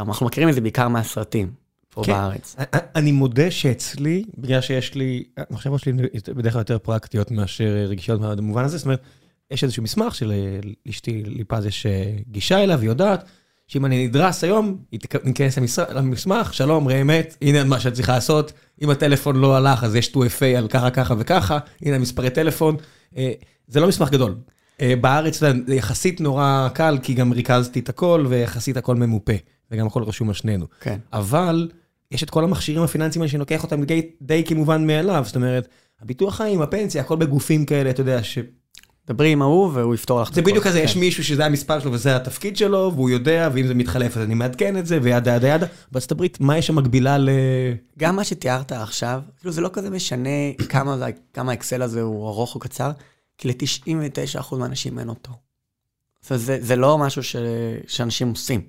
אנחנו 0.00 0.26
מכירים 0.26 0.48
את 0.48 0.54
זה 0.54 0.60
בעיקר 0.60 0.88
מהסרטים. 0.88 1.61
פה 1.94 2.02
כן. 2.04 2.12
בארץ. 2.12 2.56
אני 2.96 3.12
מודה 3.12 3.50
שאצלי, 3.50 4.24
בגלל 4.38 4.60
שיש 4.60 4.94
לי, 4.94 5.24
המחשבות 5.36 5.80
שלי 5.80 5.92
בדרך 6.34 6.52
כלל 6.52 6.60
יותר 6.60 6.78
פרקטיות 6.78 7.30
מאשר 7.30 7.86
רגישות 7.88 8.20
במובן 8.20 8.64
הזה, 8.64 8.78
זאת 8.78 8.84
אומרת, 8.84 9.00
יש 9.50 9.64
איזשהו 9.64 9.82
מסמך 9.82 10.14
שלאשתי 10.14 11.22
ליפז 11.26 11.66
יש 11.66 11.86
אה, 11.86 12.12
גישה 12.28 12.62
אליו, 12.62 12.80
היא 12.80 12.88
יודעת 12.88 13.24
שאם 13.66 13.86
אני 13.86 14.06
נדרס 14.06 14.44
היום, 14.44 14.76
היא 14.92 15.00
תיכנס 15.00 15.58
למסמך, 15.94 16.54
שלום, 16.54 16.88
ראה 16.88 17.00
אמת, 17.00 17.36
הנה 17.42 17.64
מה 17.64 17.80
שאת 17.80 17.92
צריכה 17.92 18.12
לעשות, 18.12 18.52
אם 18.82 18.90
הטלפון 18.90 19.36
לא 19.36 19.56
הלך, 19.56 19.84
אז 19.84 19.96
יש 19.96 20.12
2FA 20.14 20.58
על 20.58 20.68
ככה, 20.68 20.90
ככה 20.90 21.14
וככה, 21.18 21.58
הנה 21.82 21.98
מספרי 21.98 22.30
טלפון. 22.30 22.76
אה, 23.16 23.32
זה 23.68 23.80
לא 23.80 23.88
מסמך 23.88 24.10
גדול. 24.10 24.34
אה, 24.80 24.94
בארץ 25.00 25.38
זה 25.40 25.52
יחסית 25.68 26.20
נורא 26.20 26.68
קל, 26.74 26.98
כי 27.02 27.14
גם 27.14 27.32
ריכזתי 27.32 27.80
את 27.80 27.88
הכל, 27.88 28.26
ויחסית 28.28 28.76
הכל 28.76 28.96
ממופה, 28.96 29.32
וגם 29.70 29.86
הכל 29.86 30.02
רשום 30.02 30.28
על 30.28 30.34
שנינו. 30.34 30.66
כן. 30.80 30.98
אבל... 31.12 31.68
יש 32.12 32.22
את 32.22 32.30
כל 32.30 32.44
המכשירים 32.44 32.82
הפיננסיים 32.82 33.22
האלה 33.22 33.30
שאני 33.30 33.40
לוקח 33.40 33.62
אותם 33.62 33.84
די, 33.84 34.10
די 34.22 34.44
כמובן 34.44 34.86
מאליו, 34.86 35.22
זאת 35.26 35.36
אומרת, 35.36 35.68
הביטוח 36.00 36.36
חיים, 36.36 36.62
הפנסיה, 36.62 37.02
הכל 37.02 37.16
בגופים 37.16 37.64
כאלה, 37.64 37.90
אתה 37.90 38.00
יודע, 38.00 38.22
ש... 38.22 38.38
דברי 39.06 39.32
עם 39.32 39.42
ההוא 39.42 39.70
והוא 39.74 39.94
יפתור 39.94 40.22
לך 40.22 40.28
את 40.28 40.34
זה. 40.34 40.40
זה 40.40 40.46
בדיוק 40.46 40.64
כזה, 40.66 40.80
יש 40.80 40.94
כן. 40.94 41.00
מישהו 41.00 41.24
שזה 41.24 41.46
המספר 41.46 41.80
שלו 41.80 41.92
וזה 41.92 42.16
התפקיד 42.16 42.56
שלו, 42.56 42.92
והוא 42.94 43.10
יודע, 43.10 43.48
ואם 43.52 43.66
זה 43.66 43.74
מתחלף 43.74 44.16
אז 44.16 44.22
אני 44.22 44.34
מעדכן 44.34 44.76
את 44.76 44.86
זה, 44.86 44.98
וידה 45.02 45.36
ידה 45.36 45.48
ידה. 45.48 45.66
בארצות 45.92 46.12
הברית, 46.12 46.40
מה 46.40 46.58
יש 46.58 46.70
המקבילה 46.70 47.18
ל... 47.18 47.28
גם 47.98 48.16
מה 48.16 48.24
שתיארת 48.24 48.72
עכשיו, 48.72 49.20
כאילו 49.38 49.52
זה 49.52 49.60
לא 49.60 49.70
כזה 49.72 49.90
משנה 49.90 50.28
כמה 51.32 51.52
האקסל 51.52 51.82
הזה 51.82 52.02
הוא 52.02 52.28
ארוך 52.28 52.54
או 52.54 52.60
קצר, 52.60 52.90
כי 53.38 53.48
ל-99% 53.48 54.56
מהאנשים 54.56 54.98
אין 54.98 55.08
אותו. 55.08 55.32
אומרת, 56.30 56.40
זה, 56.40 56.58
זה 56.60 56.76
לא 56.76 56.98
משהו 56.98 57.22
ש, 57.22 57.36
שאנשים 57.86 58.28
עושים. 58.28 58.60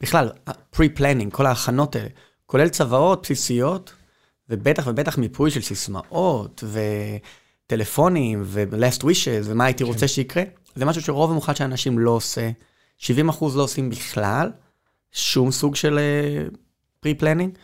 בכלל, 0.00 0.30
pre-planning, 0.76 1.30
כל 1.30 1.46
ההכנות 1.46 1.96
האלה, 1.96 2.08
כולל 2.46 2.68
צוואות 2.68 3.22
בסיסיות, 3.22 3.94
ובטח 4.48 4.86
ובטח 4.86 5.18
מיפוי 5.18 5.50
של 5.50 5.60
סיסמאות, 5.60 6.64
וטלפונים, 7.66 8.42
ו-last 8.44 9.02
wishes, 9.02 9.44
ומה 9.44 9.64
הייתי 9.64 9.84
כן. 9.84 9.90
רוצה 9.90 10.08
שיקרה, 10.08 10.42
זה 10.74 10.84
משהו 10.84 11.02
שרוב 11.02 11.30
המוחלט 11.30 11.56
של 11.56 11.64
האנשים 11.64 11.98
לא 11.98 12.10
עושה. 12.10 12.50
70 12.98 13.28
אחוז 13.28 13.56
לא 13.56 13.62
עושים 13.62 13.90
בכלל, 13.90 14.50
שום 15.12 15.50
סוג 15.50 15.76
של 15.76 15.98
uh, 15.98 16.56
pre-planning, 17.06 17.58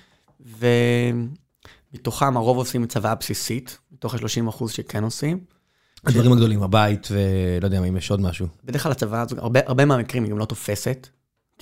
ומתוכם 1.92 2.37
הרוב 2.37 2.57
עושים 2.57 2.87
צוואה 2.87 3.14
בסיסית, 3.14 3.79
מתוך 3.92 4.14
ה-30 4.14 4.49
אחוז 4.49 4.73
שכן 4.73 5.05
עושים. 5.05 5.40
הדברים 6.07 6.33
הגדולים, 6.33 6.62
הבית, 6.62 7.09
ולא 7.11 7.66
יודע 7.66 7.79
אם 7.79 7.97
יש 7.97 8.11
עוד 8.11 8.21
משהו. 8.21 8.47
בדרך 8.64 8.83
כלל 8.83 8.92
הצוואה 8.92 9.21
הזו, 9.21 9.37
הרבה, 9.38 9.61
הרבה 9.66 9.85
מהמקרים 9.85 10.25
היא 10.25 10.31
גם 10.31 10.38
לא 10.38 10.45
תופסת, 10.45 11.09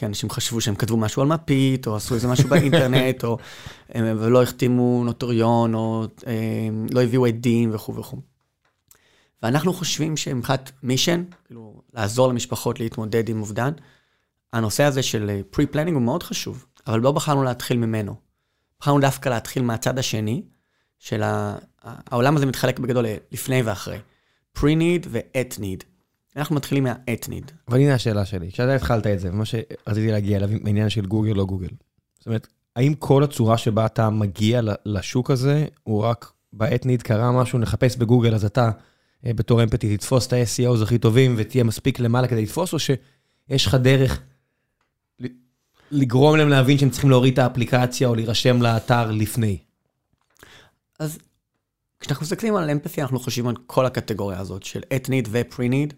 כי 0.00 0.06
אנשים 0.06 0.30
חשבו 0.30 0.60
שהם 0.60 0.74
כתבו 0.74 0.96
משהו 0.96 1.22
על 1.22 1.28
מפית, 1.28 1.86
או 1.86 1.96
עשו 1.96 2.14
איזה 2.14 2.28
משהו 2.28 2.48
באינטרנט, 2.48 3.24
או 3.24 3.38
ולא 3.94 4.42
החתימו 4.42 5.04
נוטריון, 5.04 5.74
או 5.74 6.06
לא 6.90 7.02
הביאו 7.02 7.26
עדים 7.26 7.74
וכו' 7.74 7.94
וכו'. 7.94 8.16
ואנחנו 9.42 9.72
חושבים 9.72 10.16
שמבחינת 10.16 10.72
mission, 10.82 11.24
כאילו, 11.46 11.82
לעזור 11.94 12.28
למשפחות 12.28 12.80
להתמודד 12.80 13.28
עם 13.28 13.40
אובדן, 13.40 13.72
הנושא 14.52 14.84
הזה 14.84 15.02
של 15.02 15.40
pre-planning 15.50 15.94
הוא 15.94 16.02
מאוד 16.02 16.22
חשוב, 16.22 16.66
אבל 16.86 17.00
לא 17.00 17.12
בחרנו 17.12 17.42
להתחיל 17.42 17.76
ממנו. 17.76 18.14
בחרנו 18.80 19.00
דווקא 19.00 19.28
להתחיל 19.28 19.62
מהצד 19.62 19.98
השני, 19.98 20.42
של 20.98 21.22
העולם 21.82 22.36
הזה 22.36 22.46
מתחלק 22.46 22.78
בגדול 22.78 23.04
לפני 23.32 23.62
ואחרי. 23.62 23.98
pre-need 24.58 25.06
ו-at 25.08 25.58
need. 25.58 25.84
אנחנו 26.36 26.56
מתחילים 26.56 26.86
need. 27.28 27.52
אבל 27.68 27.78
הנה 27.78 27.94
השאלה 27.94 28.24
שלי, 28.24 28.52
כשאתה 28.52 28.74
התחלת 28.74 29.06
את 29.06 29.20
זה, 29.20 29.30
מה 29.30 29.44
שרציתי 29.44 30.10
להגיע 30.10 30.36
אליו, 30.36 30.48
העניין 30.64 30.90
של 30.90 31.06
גוגל 31.06 31.32
לא 31.32 31.44
גוגל. 31.44 31.68
זאת 32.18 32.26
אומרת, 32.26 32.46
האם 32.76 32.94
כל 32.94 33.22
הצורה 33.22 33.58
שבה 33.58 33.86
אתה 33.86 34.10
מגיע 34.10 34.60
לשוק 34.84 35.30
הזה, 35.30 35.66
הוא 35.82 36.02
רק 36.02 36.32
need 36.60 37.02
קרה 37.02 37.32
משהו, 37.32 37.58
נחפש 37.58 37.96
בגוגל, 37.96 38.34
אז 38.34 38.44
אתה 38.44 38.70
אה, 39.26 39.32
בתור 39.32 39.62
אמפתי 39.62 39.96
תתפוס 39.96 40.26
את 40.26 40.32
ה-SEOs 40.32 40.82
הכי 40.82 40.98
טובים 40.98 41.34
ותהיה 41.38 41.64
מספיק 41.64 42.00
למעלה 42.00 42.28
כדי 42.28 42.42
לתפוס, 42.42 42.72
או 42.72 42.78
שיש 42.78 43.66
לך 43.66 43.74
דרך 43.74 44.20
לגרום 45.90 46.36
להם 46.36 46.48
להבין 46.48 46.78
שהם 46.78 46.90
צריכים 46.90 47.10
להוריד 47.10 47.32
את 47.32 47.38
האפליקציה 47.38 48.08
או 48.08 48.14
להירשם 48.14 48.62
לאתר 48.62 49.10
לפני? 49.10 49.58
אז 50.98 51.18
כשאנחנו 52.00 52.24
מסתכלים 52.24 52.56
על 52.56 52.70
Empathy, 52.70 53.02
אנחנו 53.02 53.20
חושבים 53.20 53.48
על 53.48 53.56
כל 53.66 53.86
הקטגוריה 53.86 54.40
הזאת 54.40 54.62
של 54.62 54.80
at-need 54.96 55.28
ו-pre-need, 55.30 55.94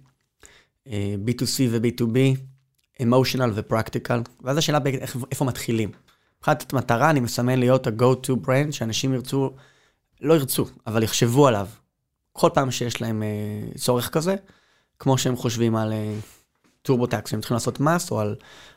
B2C 0.88 1.60
ו-B2B, 1.70 2.16
emotional 3.02 3.50
ו-practical, 3.54 4.28
ואז 4.40 4.56
השאלה 4.56 4.78
באיפה, 4.78 5.18
איפה 5.30 5.44
מתחילים. 5.44 5.90
מבחינת 6.38 6.72
מטרה, 6.72 7.10
אני 7.10 7.20
מסמן 7.20 7.58
להיות 7.58 7.86
ה-go-to 7.86 8.46
brand, 8.46 8.72
שאנשים 8.72 9.14
ירצו, 9.14 9.50
לא 10.20 10.34
ירצו, 10.34 10.66
אבל 10.86 11.02
יחשבו 11.02 11.46
עליו 11.46 11.66
כל 12.32 12.48
פעם 12.54 12.70
שיש 12.70 13.00
להם 13.00 13.22
אה, 13.22 13.78
צורך 13.78 14.08
כזה, 14.08 14.34
כמו 14.98 15.18
שהם 15.18 15.36
חושבים 15.36 15.76
על 15.76 15.92
TurboTax, 16.82 17.26
אה, 17.26 17.30
שהם 17.30 17.40
צריכים 17.40 17.54
לעשות 17.54 17.80
מס, 17.80 18.10
או 18.10 18.20
על, 18.20 18.34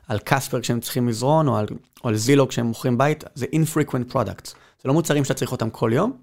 על 0.08 0.20
Casper 0.20 0.62
כשהם 0.62 0.80
צריכים 0.80 1.06
מזרון, 1.06 1.48
או 1.48 1.58
על, 1.58 1.66
או 2.04 2.10
על 2.10 2.16
Zillow 2.16 2.48
כשהם 2.48 2.66
מוכרים 2.66 2.98
בית, 2.98 3.24
זה 3.36 3.46
infrequent 3.46 4.14
products. 4.14 4.50
זה 4.82 4.88
לא 4.88 4.94
מוצרים 4.94 5.24
שאתה 5.24 5.34
צריך 5.34 5.52
אותם 5.52 5.70
כל 5.70 5.92
יום, 5.94 6.18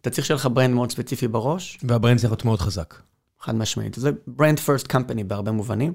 אתה 0.00 0.10
צריך 0.10 0.26
שיהיה 0.26 0.36
לך 0.36 0.48
brand 0.52 0.74
מאוד 0.74 0.90
ספציפי 0.90 1.28
בראש. 1.28 1.78
וה 1.82 1.92
brand 1.92 2.18
צריך 2.18 2.30
להיות 2.30 2.44
מאוד 2.44 2.60
חזק. 2.60 2.94
חד 3.42 3.54
משמעית. 3.54 3.94
זה 3.94 4.10
brand 4.26 4.60
first 4.60 4.86
company 4.86 5.24
בהרבה 5.24 5.52
מובנים, 5.52 5.92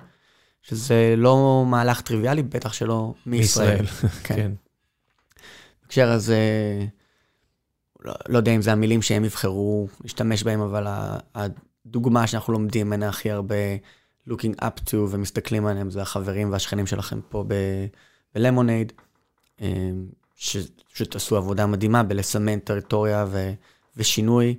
שזה 0.61 1.13
לא 1.17 1.65
מהלך 1.67 2.01
טריוויאלי, 2.01 2.43
בטח 2.43 2.73
שלא 2.73 3.13
מישראל. 3.25 3.85
כן. 4.23 4.51
בהקשר 5.81 6.11
הזה, 6.11 6.39
לא, 7.99 8.13
לא 8.29 8.37
יודע 8.37 8.51
אם 8.51 8.61
זה 8.61 8.71
המילים 8.71 9.01
שהם 9.01 9.25
יבחרו 9.25 9.87
להשתמש 10.03 10.43
בהם, 10.43 10.61
אבל 10.61 10.87
הדוגמה 11.35 12.27
שאנחנו 12.27 12.53
לומדים 12.53 12.87
ממנה 12.87 13.09
הכי 13.09 13.31
הרבה, 13.31 13.55
looking 14.29 14.61
up 14.61 14.89
to 14.89 14.95
ומסתכלים 14.95 15.65
עליהם, 15.65 15.91
זה 15.91 16.01
החברים 16.01 16.51
והשכנים 16.51 16.87
שלכם 16.87 17.19
פה 17.29 17.45
בלמונייד, 18.35 18.93
אה, 19.61 19.89
שפשוט 20.35 21.15
עשו 21.15 21.37
עבודה 21.37 21.65
מדהימה 21.65 22.03
בלסמן 22.03 22.59
טריטוריה 22.59 23.25
ו... 23.29 23.53
ושינוי 23.97 24.55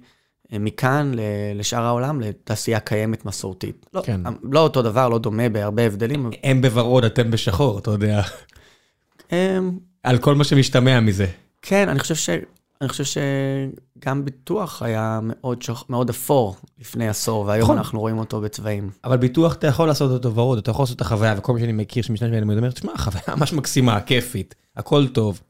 מכאן 0.52 1.12
לשאר 1.54 1.82
העולם, 1.82 2.20
לתעשייה 2.20 2.80
קיימת 2.80 3.24
מסורתית. 3.24 3.87
לא, 3.94 4.02
כן. 4.04 4.20
לא 4.42 4.61
אותו 4.61 4.82
דבר, 4.82 5.08
לא 5.08 5.18
דומה 5.18 5.48
בהרבה 5.48 5.87
הבדלים. 5.87 6.30
הם 6.44 6.62
בוורוד, 6.62 7.04
אתם 7.04 7.30
בשחור, 7.30 7.78
אתה 7.78 7.90
יודע. 7.90 8.22
על 10.02 10.18
כל 10.18 10.34
מה 10.34 10.44
שמשתמע 10.44 11.00
מזה. 11.00 11.26
כן, 11.62 11.88
אני 11.88 11.98
חושב, 11.98 12.14
ש... 12.14 12.30
אני 12.80 12.88
חושב 12.88 13.04
שגם 13.04 14.24
ביטוח 14.24 14.82
היה 14.82 15.20
מאוד, 15.22 15.62
שח... 15.62 15.84
מאוד 15.88 16.11
אפור 16.11 16.56
לפני 16.78 17.08
עשור, 17.08 17.44
והיום 17.46 17.64
נכון. 17.64 17.76
אנחנו 17.78 18.00
רואים 18.00 18.18
אותו 18.18 18.40
בצבעים. 18.40 18.90
אבל 19.04 19.16
ביטוח 19.16 19.54
אתה 19.54 19.66
יכול 19.66 19.88
לעשות 19.88 20.11
אותו 20.11 20.34
ורוד, 20.34 20.58
אתה 20.58 20.70
יכול 20.70 20.82
לעשות 20.82 20.96
את 20.96 21.00
החוויה, 21.00 21.34
וכל 21.38 21.52
מי 21.54 21.61
שאני 21.61 21.72
מכיר 21.72 22.02
שמשתמש 22.02 22.30
בהם, 22.30 22.50
אני 22.50 22.58
אומר, 22.58 22.70
תשמע, 22.70 22.92
חוויה 22.98 23.22
ממש 23.37 23.52
מקסימה, 23.52 24.00
כיפית, 24.00 24.54
הכל 24.76 25.06
טוב. 25.08 25.40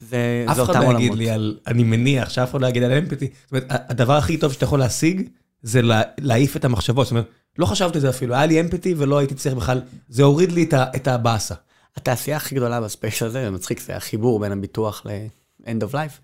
זה, 0.00 0.44
אותם 0.48 0.50
עולמות. 0.50 0.68
אף 0.68 0.70
אחד 0.70 0.84
לא 0.84 0.98
יגיד 0.98 1.14
לי 1.14 1.30
על, 1.30 1.58
אני 1.66 1.84
מניח 1.84 2.28
שאף 2.30 2.50
אחד 2.50 2.60
לא 2.60 2.66
יגיד 2.66 2.82
על 2.82 2.92
Empathy. 2.92 3.28
זאת 3.44 3.52
אומרת, 3.52 3.66
הדבר 3.70 4.12
הכי 4.12 4.36
טוב 4.36 4.52
שאתה 4.52 4.64
יכול 4.64 4.78
להשיג, 4.78 5.28
זה 5.62 5.80
להעיף 6.18 6.56
את 6.56 6.64
המחשבות. 6.64 7.06
זאת 7.06 7.10
אומרת, 7.10 7.26
לא 7.58 7.66
חשבתי 7.66 7.98
על 7.98 8.00
זה 8.02 8.10
אפילו, 8.10 8.34
היה 8.34 8.46
לי 8.46 8.60
Empathy 8.60 8.94
ולא 8.98 9.18
הייתי 9.18 9.34
צריך 9.34 9.54
בכלל, 9.54 9.82
זה 10.08 10.22
הוריד 10.22 10.52
לי 10.52 10.68
את 10.72 11.08
הבאסה. 11.08 11.54
התעשייה 11.96 12.36
הכי 12.36 12.54
גדולה 12.54 12.80
ב 12.80 12.87
space 12.87 13.22
הזה, 13.22 13.44
זה 13.44 13.50
מצחיק, 13.50 13.80
זה 13.80 13.96
החיבור 13.96 14.40
בין 14.40 14.52
הביטוח 14.52 15.06
ל-end 15.06 15.82
of 15.82 15.92
life. 15.92 16.20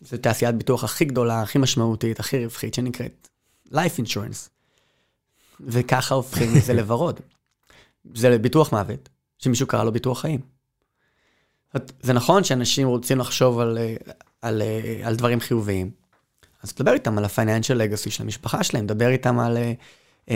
זו 0.00 0.16
תעשיית 0.16 0.54
ביטוח 0.54 0.84
הכי 0.84 1.04
גדולה, 1.04 1.42
הכי 1.42 1.58
משמעותית, 1.58 2.20
הכי 2.20 2.44
רווחית, 2.44 2.74
שנקראת 2.74 3.28
life 3.72 4.00
insurance. 4.04 4.48
וככה 5.60 6.14
הופכים 6.14 6.56
את 6.56 6.64
זה 6.64 6.74
לוורוד. 6.80 7.20
זה 8.14 8.38
ביטוח 8.38 8.72
מוות, 8.72 9.08
שמישהו 9.38 9.66
קרא 9.66 9.84
לו 9.84 9.92
ביטוח 9.92 10.20
חיים. 10.20 10.40
זה 12.02 12.12
נכון 12.12 12.44
שאנשים 12.44 12.88
רוצים 12.88 13.18
לחשוב 13.18 13.58
על, 13.58 13.78
על, 14.42 14.62
על 15.02 15.16
דברים 15.16 15.40
חיוביים, 15.40 15.90
אז 16.62 16.72
תדבר 16.72 16.92
איתם 16.92 17.18
על 17.18 17.24
ה-financial 17.24 17.76
legacy 17.76 18.10
של 18.10 18.22
המשפחה 18.22 18.64
שלהם, 18.64 18.86
דבר 18.86 19.08
איתם 19.08 19.38
על 19.38 19.58
uh, 20.26 20.30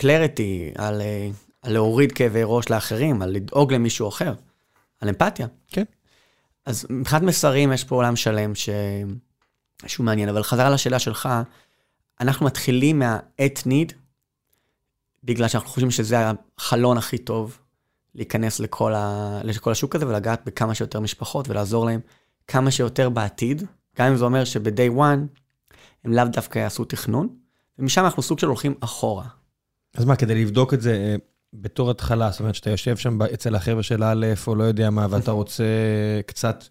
clarity, 0.00 0.74
על, 0.74 1.00
uh, 1.00 1.34
על 1.62 1.72
להוריד 1.72 2.12
כאבי 2.12 2.40
ראש 2.44 2.70
לאחרים, 2.70 3.22
על 3.22 3.30
לדאוג 3.30 3.72
למישהו 3.72 4.08
אחר, 4.08 4.34
על 5.00 5.08
אמפתיה. 5.08 5.46
כן. 5.68 5.84
אז 6.66 6.86
מבחינת 6.90 7.22
מסרים 7.22 7.72
יש 7.72 7.84
פה 7.84 7.94
עולם 7.94 8.16
שלם 8.16 8.54
ש... 8.54 8.68
שהוא 9.86 10.06
מעניין, 10.06 10.28
אבל 10.28 10.42
חזרה 10.42 10.70
לשאלה 10.70 10.98
שלך, 10.98 11.28
אנחנו 12.20 12.46
מתחילים 12.46 12.98
מה-at 12.98 13.66
need, 13.66 13.92
בגלל 15.24 15.48
שאנחנו 15.48 15.68
חושבים 15.68 15.90
שזה 15.90 16.16
החלון 16.58 16.98
הכי 16.98 17.18
טוב 17.18 17.58
להיכנס 18.14 18.60
לכל, 18.60 18.94
ה... 18.94 19.40
לכל 19.44 19.72
השוק 19.72 19.96
הזה 19.96 20.08
ולגעת 20.08 20.42
בכמה 20.46 20.74
שיותר 20.74 21.00
משפחות 21.00 21.48
ולעזור 21.48 21.86
להם 21.86 22.00
כמה 22.46 22.70
שיותר 22.70 23.08
בעתיד, 23.08 23.62
גם 23.98 24.06
אם 24.06 24.16
זה 24.16 24.24
אומר 24.24 24.44
שב-day 24.44 24.98
one 24.98 25.40
הם 26.04 26.12
לאו 26.12 26.24
דווקא 26.24 26.58
יעשו 26.58 26.84
תכנון, 26.84 27.28
ומשם 27.78 28.04
אנחנו 28.04 28.22
סוג 28.22 28.38
של 28.38 28.46
הולכים 28.46 28.74
אחורה. 28.80 29.24
אז 29.94 30.04
מה, 30.04 30.16
כדי 30.16 30.42
לבדוק 30.42 30.74
את 30.74 30.80
זה 30.80 30.92
אה, 30.92 31.16
בתור 31.52 31.90
התחלה, 31.90 32.30
זאת 32.30 32.40
אומרת 32.40 32.54
שאתה 32.54 32.70
יושב 32.70 32.96
שם 32.96 33.22
אצל 33.22 33.54
החבר'ה 33.54 33.82
של 33.82 34.04
א' 34.04 34.26
או 34.46 34.54
לא 34.54 34.64
יודע 34.64 34.90
מה, 34.90 35.06
ואתה 35.10 35.30
רוצה 35.30 35.64
קצת 36.26 36.64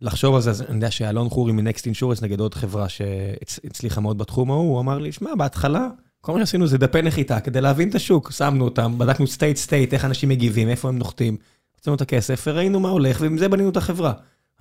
לחשוב 0.00 0.34
על 0.34 0.40
זה, 0.40 0.50
אז 0.50 0.62
אני 0.62 0.74
יודע 0.74 0.90
שאלון 0.90 1.28
חורי 1.28 1.52
מ 1.52 1.59
Next 1.59 1.86
Insurance, 1.86 2.22
נגד 2.22 2.40
עוד 2.40 2.54
חברה 2.54 2.88
שהצליחה 2.88 4.00
מאוד 4.00 4.18
בתחום 4.18 4.50
ההוא, 4.50 4.70
הוא 4.70 4.80
אמר 4.80 4.98
לי, 4.98 5.12
שמע, 5.12 5.34
בהתחלה... 5.34 5.88
כל 6.20 6.32
מה 6.32 6.38
שעשינו 6.38 6.66
זה 6.66 6.78
דפי 6.78 7.02
נחיתה 7.02 7.40
כדי 7.40 7.60
להבין 7.60 7.88
את 7.88 7.94
השוק, 7.94 8.30
שמנו 8.30 8.64
אותם, 8.64 8.98
בדקנו 8.98 9.26
state 9.26 9.56
state, 9.56 9.94
איך 9.94 10.04
אנשים 10.04 10.28
מגיבים, 10.28 10.68
איפה 10.68 10.88
הם 10.88 10.98
נוחתים, 10.98 11.36
הוצאנו 11.76 11.96
את 11.96 12.00
הכסף 12.00 12.44
וראינו 12.46 12.80
מה 12.80 12.88
הולך, 12.88 13.20
ועם 13.20 13.38
זה 13.38 13.48
בנינו 13.48 13.68
את 13.68 13.76
החברה. 13.76 14.12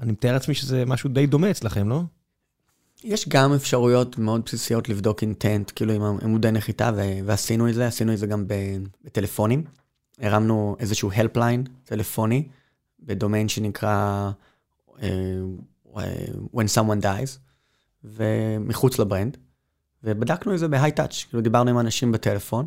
אני 0.01 0.11
מתאר 0.11 0.33
לעצמי 0.33 0.53
שזה 0.53 0.85
משהו 0.85 1.09
די 1.09 1.27
דומה 1.27 1.51
אצלכם, 1.51 1.89
לא? 1.89 2.01
יש 3.03 3.29
גם 3.29 3.53
אפשרויות 3.53 4.17
מאוד 4.17 4.41
בסיסיות 4.45 4.89
לבדוק 4.89 5.21
intent, 5.21 5.71
כאילו 5.75 5.93
עם 5.93 6.17
עמודי 6.21 6.51
נחיתה, 6.51 6.91
ועשינו 7.25 7.69
את 7.69 7.73
זה, 7.73 7.87
עשינו 7.87 8.13
את 8.13 8.17
זה 8.17 8.27
גם 8.27 8.45
בטלפונים. 9.05 9.63
הרמנו 10.19 10.75
איזשהו 10.79 11.11
הלפליין 11.13 11.63
טלפוני, 11.83 12.47
בדומיין 12.99 13.49
שנקרא 13.49 14.31
uh, 14.97 15.01
When 16.55 16.67
Someone 16.75 17.03
Dies, 17.03 17.39
ומחוץ 18.03 18.99
לברנד. 18.99 19.37
ובדקנו 20.03 20.53
את 20.53 20.59
זה 20.59 20.67
בהיי 20.67 20.91
טאץ', 20.91 21.25
כאילו 21.29 21.41
דיברנו 21.41 21.69
עם 21.69 21.79
אנשים 21.79 22.11
בטלפון, 22.11 22.65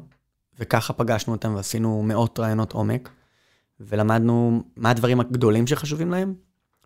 וככה 0.59 0.93
פגשנו 0.93 1.33
אותם 1.33 1.55
ועשינו 1.55 2.03
מאות 2.03 2.39
רעיונות 2.39 2.73
עומק, 2.73 3.11
ולמדנו 3.81 4.63
מה 4.77 4.91
הדברים 4.91 5.21
הגדולים 5.21 5.67
שחשובים 5.67 6.11
להם, 6.11 6.35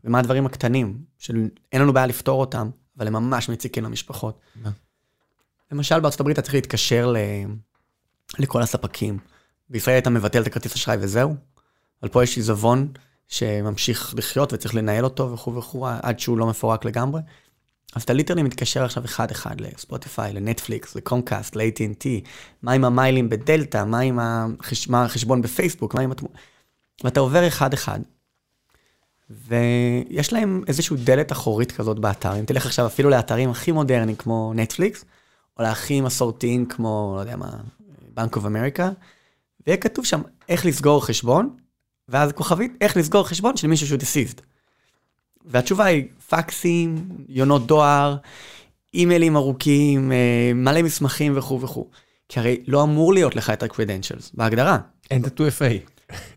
ומה 0.04 0.18
הדברים 0.18 0.46
הקטנים, 0.46 0.98
שאין 1.18 1.50
לנו 1.72 1.92
בעיה 1.92 2.06
לפתור 2.06 2.40
אותם, 2.40 2.70
אבל 2.98 3.06
הם 3.06 3.12
ממש 3.12 3.48
מציקים 3.48 3.84
למשפחות. 3.84 4.40
למשל, 5.72 6.00
בארצות 6.00 6.20
הברית 6.20 6.38
אתה 6.38 6.42
צריך 6.42 6.54
להתקשר 6.54 7.14
לכל 8.38 8.62
הספקים. 8.62 9.18
בישראל 9.70 9.98
אתה 9.98 10.10
מבטל 10.10 10.42
את 10.42 10.46
הכרטיס 10.46 10.74
אשראי 10.74 10.96
וזהו, 11.00 11.34
אבל 12.02 12.10
פה 12.10 12.22
יש 12.22 12.36
עיזבון 12.36 12.92
שממשיך 13.28 14.14
לחיות 14.16 14.52
וצריך 14.52 14.74
לנהל 14.74 15.04
אותו 15.04 15.32
וכו' 15.32 15.54
וכו', 15.54 15.86
עד 16.02 16.18
שהוא 16.18 16.38
לא 16.38 16.46
מפורק 16.46 16.84
לגמרי. 16.84 17.20
אז 17.96 18.02
אתה 18.02 18.12
ליטרלי 18.12 18.42
מתקשר 18.42 18.84
עכשיו 18.84 19.04
אחד-אחד 19.04 19.60
לספוטיפיי, 19.60 20.32
לנטפליקס, 20.32 20.96
לקומקאסט, 20.96 21.56
ל-AT&T, 21.56 22.06
מה 22.62 22.72
עם 22.72 22.84
המיילים 22.84 23.28
בדלתא, 23.28 23.84
מה 23.84 23.98
עם 23.98 24.18
החש... 24.18 24.88
מה 24.88 25.04
החשבון 25.04 25.42
בפייסבוק, 25.42 25.94
מה 25.94 26.00
עם 26.00 26.12
התמונה... 26.12 26.34
ואתה 27.04 27.20
עובר 27.20 27.48
אחד-אחד. 27.48 28.00
ויש 29.30 30.32
להם 30.32 30.62
איזושהי 30.66 30.96
דלת 30.96 31.32
אחורית 31.32 31.72
כזאת 31.72 31.98
באתר. 31.98 32.38
אם 32.38 32.44
תלך 32.44 32.66
עכשיו 32.66 32.86
אפילו 32.86 33.10
לאתרים 33.10 33.50
הכי 33.50 33.72
מודרניים 33.72 34.16
כמו 34.16 34.52
נטפליקס, 34.54 35.04
או 35.58 35.62
להכי 35.62 36.00
מסורתיים 36.00 36.66
כמו, 36.66 37.12
לא 37.16 37.20
יודע 37.20 37.36
מה, 37.36 37.50
בנק 38.14 38.36
אוף 38.36 38.46
אמריקה, 38.46 38.90
ויהיה 39.66 39.76
כתוב 39.76 40.04
שם 40.04 40.22
איך 40.48 40.66
לסגור 40.66 41.06
חשבון, 41.06 41.56
ואז 42.08 42.32
כוכבית, 42.32 42.72
איך 42.80 42.96
לסגור 42.96 43.28
חשבון 43.28 43.56
של 43.56 43.68
מישהו 43.68 43.86
שהוא 43.86 44.00
deceased. 44.00 44.55
והתשובה 45.46 45.84
היא 45.84 46.04
פקסים, 46.28 47.08
יונות 47.28 47.66
דואר, 47.66 48.16
אימיילים 48.94 49.36
ארוכים, 49.36 50.12
אה, 50.12 50.52
מלא 50.54 50.82
מסמכים 50.82 51.32
וכו' 51.36 51.60
וכו'. 51.60 51.86
כי 52.28 52.40
הרי 52.40 52.62
לא 52.66 52.82
אמור 52.82 53.14
להיות 53.14 53.36
לך 53.36 53.50
את 53.50 53.62
ה-credentials, 53.62 54.30
בהגדרה. 54.34 54.78
אין 55.10 55.24
את 55.24 55.40
ה-2FA. 55.40 55.90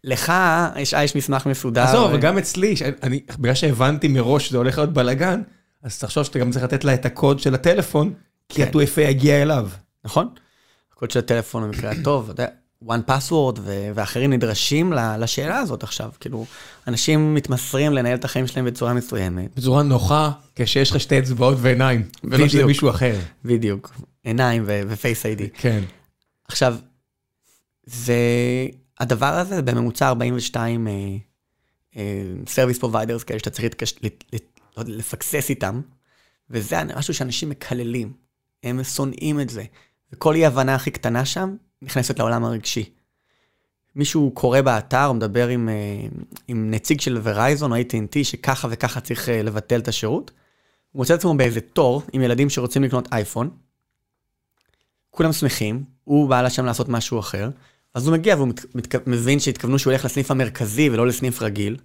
לך 0.03 0.33
יש, 0.75 0.93
יש 0.93 1.15
מסמך 1.15 1.45
מסודר. 1.45 1.81
עזוב, 1.81 2.11
וגם 2.13 2.37
אצלי, 2.37 2.75
אני, 3.03 3.19
בגלל 3.39 3.53
שהבנתי 3.53 4.07
מראש 4.07 4.47
שזה 4.47 4.57
הולך 4.57 4.77
להיות 4.77 4.93
בלאגן, 4.93 5.41
אז 5.83 5.99
תחשוב 5.99 6.23
שאתה 6.23 6.39
גם 6.39 6.51
צריך 6.51 6.63
לתת 6.63 6.83
לה 6.83 6.93
את 6.93 7.05
הקוד 7.05 7.39
של 7.39 7.55
הטלפון, 7.55 8.13
כי 8.49 8.65
כן. 8.65 8.79
ה-2FA 8.79 9.01
יגיע 9.01 9.41
אליו. 9.41 9.69
נכון. 10.05 10.29
הקוד 10.93 11.11
של 11.11 11.19
הטלפון 11.19 11.63
במקרה 11.63 11.91
הטוב, 11.91 12.29
אתה 12.29 12.43
יודע, 12.43 12.53
one 12.85 13.09
password 13.09 13.59
ואחרים 13.95 14.33
נדרשים 14.33 14.93
לשאלה 14.93 15.59
הזאת 15.59 15.83
עכשיו. 15.83 16.11
כאילו, 16.19 16.45
אנשים 16.87 17.33
מתמסרים 17.33 17.93
לנהל 17.93 18.15
את 18.15 18.25
החיים 18.25 18.47
שלהם 18.47 18.65
בצורה 18.65 18.93
מסוימת. 18.93 19.55
בצורה 19.55 19.83
נוחה, 19.83 20.31
כשיש 20.55 20.91
לך 20.91 20.99
שתי 20.99 21.19
אצבעות 21.19 21.57
ועיניים, 21.61 22.07
ולא 22.23 22.47
שזה 22.47 22.65
מישהו 22.65 22.89
אחר. 22.89 23.19
בדיוק, 23.45 23.93
עיניים 24.23 24.63
ו 24.67 24.79
Face 24.79 25.25
ID. 25.25 25.49
כן. 25.53 25.83
עכשיו, 26.47 26.75
זה, 27.85 28.17
הדבר 28.99 29.33
הזה 29.33 29.61
בממוצע 29.61 30.07
42 30.07 30.87
service 32.47 32.77
אה, 32.77 32.79
providers 32.79 33.23
כאלה 33.23 33.39
שאתה 33.39 33.49
צריך 33.49 33.63
להתקש, 33.63 33.95
לפקסס 34.77 35.49
איתם, 35.49 35.81
וזה 36.49 36.83
משהו 36.97 37.13
שאנשים 37.13 37.49
מקללים, 37.49 38.13
הם 38.63 38.83
שונאים 38.83 39.39
את 39.39 39.49
זה. 39.49 39.63
וכל 40.13 40.35
אי 40.35 40.45
הבנה 40.45 40.75
הכי 40.75 40.91
קטנה 40.91 41.25
שם, 41.25 41.55
נכנסת 41.81 42.19
לעולם 42.19 42.45
הרגשי. 42.45 42.89
מישהו 43.95 44.31
קורא 44.33 44.61
באתר, 44.61 45.11
מדבר 45.11 45.47
עם, 45.47 45.69
אה, 45.69 46.07
עם 46.47 46.71
נציג 46.71 47.01
של 47.01 47.19
Verizon 47.23 47.71
או 47.71 47.77
AT&T, 47.77 48.23
שככה 48.23 48.67
וככה 48.71 49.01
צריך 49.01 49.29
אה, 49.29 49.41
לבטל 49.41 49.79
את 49.79 49.87
השירות, 49.87 50.31
הוא 50.91 50.99
מוצא 50.99 51.13
את 51.13 51.19
עצמו 51.19 51.37
באיזה 51.37 51.61
תור 51.61 52.01
עם 52.13 52.21
ילדים 52.21 52.49
שרוצים 52.49 52.83
לקנות 52.83 53.07
אייפון, 53.11 53.49
כולם 55.11 55.33
שמחים, 55.33 55.83
הוא 56.03 56.29
בא 56.29 56.41
לשם 56.41 56.65
לעשות 56.65 56.89
משהו 56.89 57.19
אחר, 57.19 57.49
אז 57.93 58.07
הוא 58.07 58.13
מגיע 58.13 58.35
והוא 58.35 58.47
מת, 58.47 58.75
מת, 58.75 59.07
מבין 59.07 59.39
שהתכוונו 59.39 59.79
שהוא 59.79 59.91
הולך 59.91 60.05
לסניף 60.05 60.31
המרכזי 60.31 60.89
ולא 60.89 61.07
לסניף 61.07 61.41
רגיל, 61.41 61.77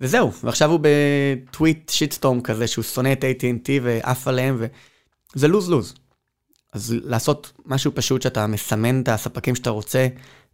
וזהו, 0.00 0.32
ועכשיו 0.44 0.70
הוא 0.70 0.80
בטוויט 0.82 1.88
שיטסטורם 1.88 2.40
כזה, 2.40 2.66
שהוא 2.66 2.82
שונא 2.82 3.12
את 3.12 3.24
AT&T 3.24 3.68
ועף 3.82 4.28
עליהם, 4.28 4.62
וזה 5.36 5.48
לוז-לוז. 5.48 5.94
אז 6.72 6.94
לעשות 7.04 7.52
משהו 7.66 7.92
פשוט 7.94 8.22
שאתה 8.22 8.46
מסמן 8.46 9.02
את 9.02 9.08
הספקים 9.08 9.54
שאתה 9.54 9.70
רוצה, 9.70 10.08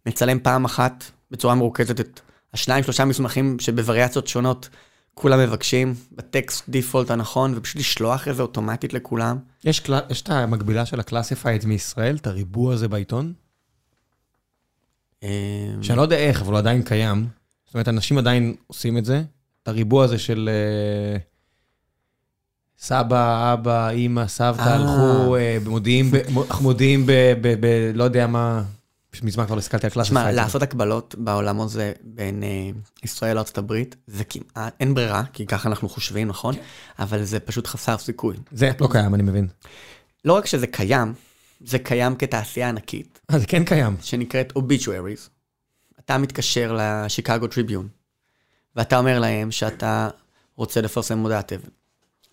מצלם 0.05 0.39
פעם 0.39 0.65
אחת 0.65 1.03
בצורה 1.31 1.55
מרוכזת 1.55 1.99
את 1.99 2.19
השניים, 2.53 2.83
שלושה 2.83 3.05
מסמכים 3.05 3.59
שבווריאציות 3.59 4.27
שונות 4.27 4.69
כולם 5.13 5.39
מבקשים, 5.39 5.93
בטקסט 6.11 6.69
default 6.69 7.11
הנכון, 7.11 7.53
ופשוט 7.55 7.75
לשלוח 7.75 8.27
את 8.27 8.35
זה 8.35 8.41
אוטומטית 8.41 8.93
לכולם. 8.93 9.37
יש, 9.63 9.79
קל... 9.79 9.99
יש 10.09 10.21
את 10.21 10.29
המקבילה 10.29 10.85
של 10.85 10.99
ה 10.99 11.05
classifieds 11.05 11.65
מישראל, 11.65 12.15
את 12.15 12.27
הריבוע 12.27 12.73
הזה 12.73 12.87
בעיתון? 12.87 13.33
אמ, 15.23 15.29
שאני 15.81 15.97
לא 15.97 16.01
יודע 16.01 16.17
איך, 16.17 16.41
אבל 16.41 16.51
הוא 16.51 16.57
עדיין 16.57 16.83
קיים. 16.83 17.27
זאת 17.65 17.73
אומרת, 17.73 17.87
אנשים 17.87 18.17
עדיין 18.17 18.55
עושים 18.67 18.97
את 18.97 19.05
זה. 19.05 19.23
את 19.63 19.67
הריבוע 19.67 20.03
הזה 20.03 20.19
של... 20.19 20.49
אה... 20.49 21.36
סבא, 22.79 23.53
אבא, 23.53 23.89
אימא, 23.89 24.27
סבתא 24.27 24.61
אה. 24.61 24.75
הלכו, 24.75 25.35
אה, 25.35 25.57
מודיעים, 26.61 27.05
ב... 27.05 27.11
לא 27.93 28.03
יודע 28.03 28.27
מה, 28.27 28.63
מזמן 29.23 29.45
כבר 29.45 29.55
לא 29.55 29.59
הסתכלתי 29.59 29.85
על 29.85 29.91
קלאסי 29.91 30.09
תשמע, 30.09 30.31
לעשות 30.31 30.61
הקבלות 30.61 31.15
בעולם 31.17 31.61
הזה 31.61 31.93
בין 32.03 32.43
אה, 32.43 32.69
ישראל 33.03 33.35
לארצות 33.35 33.57
הברית, 33.57 33.95
זה 34.07 34.23
כמעט, 34.23 34.75
אין 34.79 34.93
ברירה, 34.93 35.23
כי 35.33 35.45
ככה 35.45 35.69
אנחנו 35.69 35.89
חושבים, 35.89 36.27
נכון? 36.27 36.55
כן. 36.55 36.61
אבל 36.99 37.23
זה 37.23 37.39
פשוט 37.39 37.67
חסר 37.67 37.97
סיכוי. 37.97 38.37
זה 38.51 38.71
לא 38.79 38.87
קיים, 38.91 39.15
אני 39.15 39.23
מבין. 39.23 39.47
לא 40.25 40.33
רק 40.33 40.45
שזה 40.45 40.67
קיים, 40.67 41.13
זה 41.65 41.79
קיים 41.79 42.15
כתעשייה 42.15 42.69
ענקית. 42.69 43.19
אה, 43.31 43.39
זה 43.39 43.45
כן 43.45 43.65
קיים. 43.65 43.95
שנקראת 44.01 44.53
Obituaries. 44.57 45.29
אתה 45.99 46.17
מתקשר 46.17 46.77
לשיקגו 46.79 47.47
טריביון, 47.47 47.87
ואתה 48.75 48.97
אומר 48.97 49.19
להם 49.19 49.51
שאתה 49.51 50.09
רוצה 50.55 50.81
לפרסם 50.81 51.17
מודעת 51.17 51.53
אבל. 51.53 51.69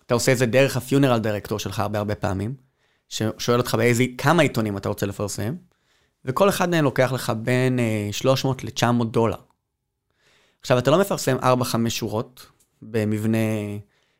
אתה 0.05 0.13
עושה 0.13 0.31
את 0.31 0.37
זה 0.37 0.45
דרך 0.45 0.77
הפיונרל 0.77 1.19
דירקטור 1.19 1.59
שלך 1.59 1.79
הרבה 1.79 1.99
הרבה 1.99 2.15
פעמים, 2.15 2.55
ששואל 3.09 3.57
אותך 3.57 3.75
באיזה, 3.75 4.03
כמה 4.17 4.43
עיתונים 4.43 4.77
אתה 4.77 4.89
רוצה 4.89 5.05
לפרסם, 5.05 5.55
וכל 6.25 6.49
אחד 6.49 6.69
מהם 6.69 6.83
לוקח 6.83 7.11
לך 7.11 7.33
בין 7.37 7.79
300 8.11 8.59
אה, 8.59 8.69
ל-900 8.69 9.05
דולר. 9.05 9.37
עכשיו, 10.61 10.77
אתה 10.77 10.91
לא 10.91 10.99
מפרסם 10.99 11.37
4-5 11.37 11.43
שורות 11.89 12.45
במבנה 12.81 13.37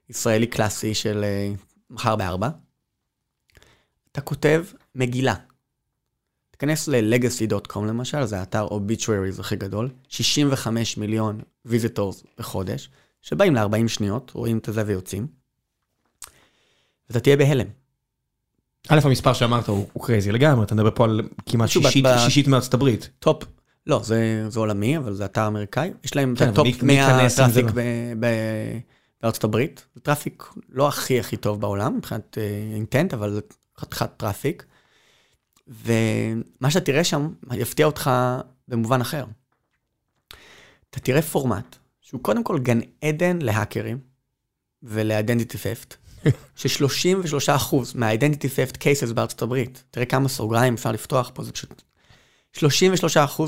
ישראלי 0.09 0.47
קלאסי 0.47 0.93
של 0.93 1.23
אה, 1.23 1.53
מחר 1.89 2.15
בארבע, 2.15 2.49
אתה 4.11 4.21
כותב 4.21 4.65
מגילה. 4.95 5.35
תיכנס 6.51 6.87
ל-legacy.com 6.87 7.79
למשל, 7.79 8.25
זה 8.25 8.39
האתר 8.39 8.67
obituaries 8.67 9.39
הכי 9.39 9.55
גדול, 9.55 9.89
65 10.09 10.97
מיליון 10.97 11.41
visitors 11.65 12.23
בחודש, 12.37 12.89
שבאים 13.21 13.55
ל-40 13.55 13.87
שניות, 13.87 14.31
רואים 14.35 14.57
את 14.57 14.69
זה 14.71 14.83
ויוצאים. 14.85 15.44
ואתה 17.09 17.19
תהיה 17.19 17.37
בהלם. 17.37 17.67
א', 18.89 18.99
המספר 19.03 19.33
שאמרת 19.33 19.67
הוא 19.67 20.05
crazy 20.05 20.31
לגמרי, 20.31 20.65
אתה 20.65 20.75
מדבר 20.75 20.91
פה 20.95 21.03
על 21.03 21.21
כמעט 21.45 21.69
שישית 21.69 22.47
מארצות 22.47 22.73
הברית. 22.73 23.09
top, 23.19 23.43
לא, 23.87 24.01
זה 24.49 24.59
עולמי, 24.59 24.97
אבל 24.97 25.13
זה 25.13 25.25
אתר 25.25 25.47
אמריקאי. 25.47 25.91
יש 26.03 26.15
להם 26.15 26.33
את 26.33 26.39
כן, 26.39 26.49
ה 26.49 26.54
top 26.54 26.67
100 26.83 27.29
traffic 27.35 27.65
בארצות 29.21 29.43
הברית. 29.43 29.85
זה 29.95 30.01
traffic 30.01 30.43
לא 30.69 30.87
הכי 30.87 31.19
הכי 31.19 31.37
טוב 31.37 31.61
בעולם, 31.61 31.97
מבחינת 31.97 32.37
intent, 32.73 33.13
אה, 33.13 33.19
אבל 33.19 33.41
חתיכת 33.77 34.09
traffic. 34.17 34.65
ומה 35.67 36.71
שאתה 36.71 36.85
תראה 36.85 37.03
שם 37.03 37.29
יפתיע 37.53 37.85
אותך 37.85 38.11
במובן 38.67 39.01
אחר. 39.01 39.25
אתה 40.89 40.99
תראה 40.99 41.21
פורמט 41.21 41.75
שהוא 42.01 42.21
קודם 42.21 42.43
כל 42.43 42.59
גן 42.59 42.79
עדן 43.01 43.39
להאקרים 43.41 43.99
ול-identity 44.83 45.53
theft. 45.53 45.95
ש-33% 46.55 47.75
מה-identity 47.95 48.45
theft 48.45 48.77
cases 48.77 49.13
בארצות 49.13 49.41
הברית, 49.41 49.83
תראה 49.91 50.05
כמה 50.05 50.29
סוגריים 50.29 50.73
אפשר 50.73 50.91
לפתוח 50.91 51.31
פה, 51.33 51.43
זה 51.43 51.51
פשוט... 51.51 51.81
33% 52.57 52.61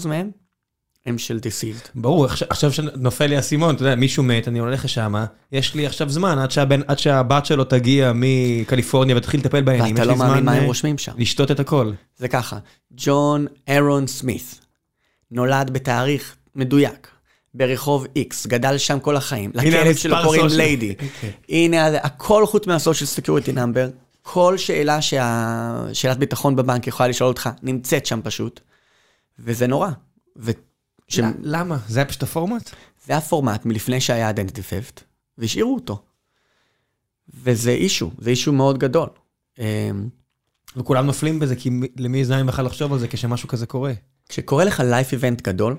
מהם 0.07 0.31
הם 1.05 1.17
של 1.17 1.39
deceived. 1.43 1.89
ברור, 1.95 2.25
עכשיו 2.49 2.73
שנופל 2.73 3.25
לי 3.25 3.35
האסימון, 3.35 3.75
אתה 3.75 3.83
יודע, 3.83 3.95
מישהו 3.95 4.23
מת, 4.23 4.47
אני 4.47 4.59
הולך 4.59 4.85
לשם, 4.85 5.15
יש 5.51 5.75
לי 5.75 5.85
עכשיו 5.85 6.09
זמן 6.09 6.39
עד, 6.39 6.51
שהבן, 6.51 6.81
עד 6.87 6.99
שהבת 6.99 7.45
שלו 7.45 7.63
תגיע 7.63 8.11
מקליפורניה 8.15 9.17
ותתחיל 9.17 9.39
לטפל 9.39 9.61
בעניינים. 9.61 9.95
ואתה 9.95 10.05
לא 10.05 10.15
מאמין 10.15 10.45
מה 10.45 10.51
הם 10.51 10.61
אה, 10.61 10.67
רושמים 10.67 10.97
שם. 10.97 11.11
לשתות 11.17 11.51
את 11.51 11.59
הכל. 11.59 11.91
זה 12.17 12.27
ככה, 12.27 12.57
ג'ון 12.91 13.45
אירון 13.67 14.07
סמית 14.07 14.59
נולד 15.31 15.69
בתאריך 15.69 16.35
מדויק, 16.55 17.07
ברחוב 17.57 18.05
X, 18.05 18.47
גדל 18.47 18.77
שם 18.77 18.99
כל 18.99 19.15
החיים, 19.15 19.51
לכלב 19.53 19.95
שלו 19.95 20.15
קוראים 20.23 20.45
ליידי. 20.49 20.91
אוקיי. 20.91 21.31
הנה, 21.49 21.87
הכל 21.87 22.45
חוץ 22.45 22.67
מה 22.67 22.77
social 22.77 23.07
security 23.07 23.51
number, 23.51 23.89
כל 24.21 24.57
שאלה 24.57 25.01
שהשאלת 25.01 26.17
ביטחון 26.17 26.55
בבנק 26.55 26.87
יכולה 26.87 27.09
לשאול 27.09 27.27
אותך, 27.27 27.49
נמצאת 27.63 28.05
שם 28.05 28.19
פשוט, 28.23 28.59
וזה 29.39 29.67
נורא. 29.67 29.89
ו... 30.37 30.51
ש... 31.07 31.19
למה? 31.41 31.77
זה 31.87 31.99
היה 31.99 32.05
פשוט 32.05 32.23
הפורמט? 32.23 32.71
זה 33.05 33.17
הפורמט 33.17 33.65
מלפני 33.65 34.01
שהיה 34.01 34.27
identity 34.27 34.61
theft, 34.61 35.03
והשאירו 35.37 35.75
אותו. 35.75 36.01
וזה 37.43 37.71
issue, 37.71 38.11
זה 38.17 38.29
issue 38.29 38.53
מאוד 38.53 38.77
גדול. 38.77 39.09
אמ, 39.59 39.63
וכולם 40.77 41.05
נופלים 41.05 41.39
בזה, 41.39 41.55
כי 41.55 41.69
למי 41.97 42.25
זין 42.25 42.47
בכלל 42.47 42.65
לחשוב 42.65 42.93
על 42.93 42.99
זה 42.99 43.07
כשמשהו 43.07 43.47
כזה 43.47 43.65
קורה? 43.65 43.93
כשקורה 44.29 44.65
לך 44.65 44.83
לייף 44.85 45.13
איבנט 45.13 45.41
גדול, 45.41 45.75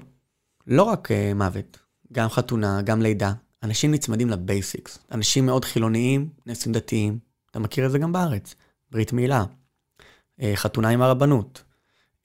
לא 0.68 0.82
רק 0.82 1.10
uh, 1.10 1.34
מוות, 1.34 1.78
גם 2.12 2.28
חתונה, 2.28 2.82
גם 2.82 3.02
לידה. 3.02 3.32
אנשים 3.62 3.92
נצמדים 3.92 4.30
לבייסיקס. 4.30 4.98
אנשים 5.12 5.46
מאוד 5.46 5.64
חילוניים, 5.64 6.28
נשואים 6.46 6.72
דתיים. 6.72 7.18
אתה 7.50 7.58
מכיר 7.58 7.86
את 7.86 7.90
זה 7.90 7.98
גם 7.98 8.12
בארץ. 8.12 8.54
ברית 8.90 9.12
מילה, 9.12 9.44
uh, 10.40 10.44
חתונה 10.54 10.88
עם 10.88 11.02
הרבנות, 11.02 11.62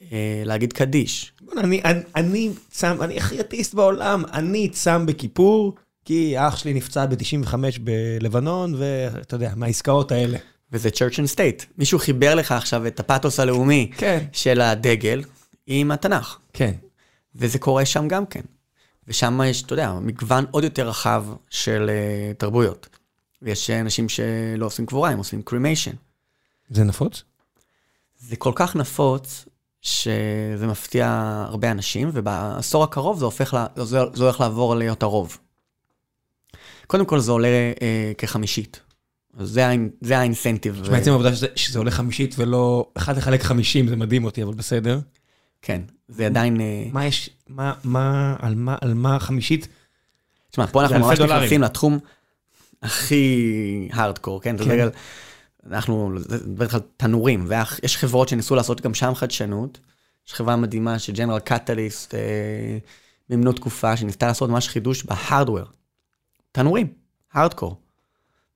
uh, 0.02 0.06
להגיד 0.46 0.74
קדיש. 0.74 1.34
אני, 1.58 1.82
אני, 1.84 2.02
אני 2.16 2.52
צם, 2.70 2.98
אני 3.02 3.18
הכי 3.18 3.40
אטיסט 3.40 3.74
בעולם, 3.74 4.24
אני 4.34 4.70
צם 4.70 5.06
בכיפור, 5.06 5.76
כי 6.06 6.36
אח 6.38 6.58
שלי 6.58 6.74
נפצע 6.74 7.06
ב-95 7.06 7.56
בלבנון, 7.82 8.76
ואתה 8.78 9.36
יודע, 9.36 9.54
מהעסקאות 9.56 10.12
האלה. 10.12 10.38
וזה 10.72 10.90
church 10.90 11.16
and 11.16 11.36
state. 11.36 11.66
מישהו 11.78 12.00
חיבר 12.00 12.36
לך 12.36 12.52
עכשיו 12.52 12.88
את 12.88 13.00
הפאתוס 13.00 13.40
הלאומי 13.40 13.92
כן. 13.98 14.26
של 14.32 14.62
הדגל 14.62 15.24
עם 15.68 15.92
התנ"ך. 15.92 16.38
כן. 16.54 16.72
וזה 17.36 17.60
קורה 17.60 17.86
שם 17.86 18.08
גם 18.08 18.26
כן. 18.26 18.42
ושם 19.08 19.40
יש, 19.46 19.64
אתה 19.64 19.74
יודע, 19.74 19.94
מגוון 20.02 20.46
עוד 20.52 20.64
יותר 20.64 20.90
רחב 20.90 21.26
של 21.50 21.90
אה, 21.90 22.38
תרבויות. 22.38 22.90
ויש 23.42 23.70
אנשים 23.70 24.10
שלא 24.10 24.66
עושים 24.66 24.86
קבורה, 24.86 25.10
הם 25.10 25.18
עושים 25.18 25.42
cremation. 25.42 25.92
זה 26.70 26.84
נפוץ? 26.84 27.24
זה 28.20 28.36
כל 28.36 28.52
כך 28.56 28.76
נפוץ, 28.76 29.46
שזה 29.82 30.68
מפתיע 30.68 31.08
הרבה 31.48 31.72
אנשים, 31.72 32.10
ובעשור 32.14 32.84
הקרוב 32.84 33.20
זה 33.20 33.26
הופך, 33.26 33.54
לה, 33.54 33.68
זה, 33.76 34.00
זה 34.14 34.24
הולך 34.24 34.40
לעבור 34.40 34.76
להיות 34.76 35.04
הרוב. 35.04 35.38
קודם 36.88 37.06
כל 37.06 37.20
זה 37.20 37.32
עולה 37.32 37.48
אה, 37.82 38.12
כחמישית. 38.18 38.80
זה, 39.40 39.68
ה 39.68 39.73
in, 39.73 39.90
זה 40.02 40.18
ה 40.18 40.23
incentive. 40.23 40.80
תשמע, 40.84 40.98
עצם 40.98 41.12
העובדה 41.12 41.36
שזה, 41.36 41.48
שזה 41.56 41.80
עולה 41.80 41.92
חמישית 41.92 42.36
ולא 42.38 42.92
אחד 42.98 43.18
לחלק 43.18 43.42
חמישים, 43.44 43.88
זה 43.88 43.96
מדהים 43.96 44.26
אותי, 44.26 44.44
אבל 44.44 44.54
בסדר. 44.54 45.00
כן, 45.64 45.82
זה 46.08 46.26
עדיין... 46.26 46.62
אה, 46.62 46.84
מה 46.92 47.06
יש, 47.06 47.30
מה, 47.48 47.74
מה, 47.84 48.36
על 48.40 48.56
מה, 48.56 48.76
על 48.82 48.94
מה 48.94 49.20
חמישית? 49.20 49.68
תשמע, 50.52 50.68
פה 50.68 50.82
אנחנו 50.82 51.00
ממש. 51.00 51.20
נכנסים 51.20 51.62
לתחום 51.62 52.00
הכי 52.82 53.90
הארדקור, 53.94 54.42
כן? 54.42 54.56
כן. 54.58 54.80
על... 54.80 54.90
אנחנו, 55.70 56.12
זה 56.20 56.38
בדרך 56.38 56.72
כלל 56.72 56.80
תנורים, 56.98 57.46
ויש 57.48 57.98
חברות 57.98 58.30
שניסו 58.30 58.56
לעשות 58.56 58.82
גם 58.82 58.94
שם 58.94 59.16
חדשנות. 59.16 59.80
יש 60.28 60.34
חברה 60.34 60.56
מדהימה 60.56 61.00
שג'נרל 61.00 61.40
קטליסט 61.40 62.16
אה, 62.16 62.78
מימנו 63.30 63.54
תקופה 63.54 63.98
שניסתה 63.98 64.28
לעשות 64.28 64.50
ממש 64.50 64.70
חידוש 64.70 65.04
בהארדוור. 65.04 65.66
תנורים, 66.52 66.88
הארדקור. 67.34 67.78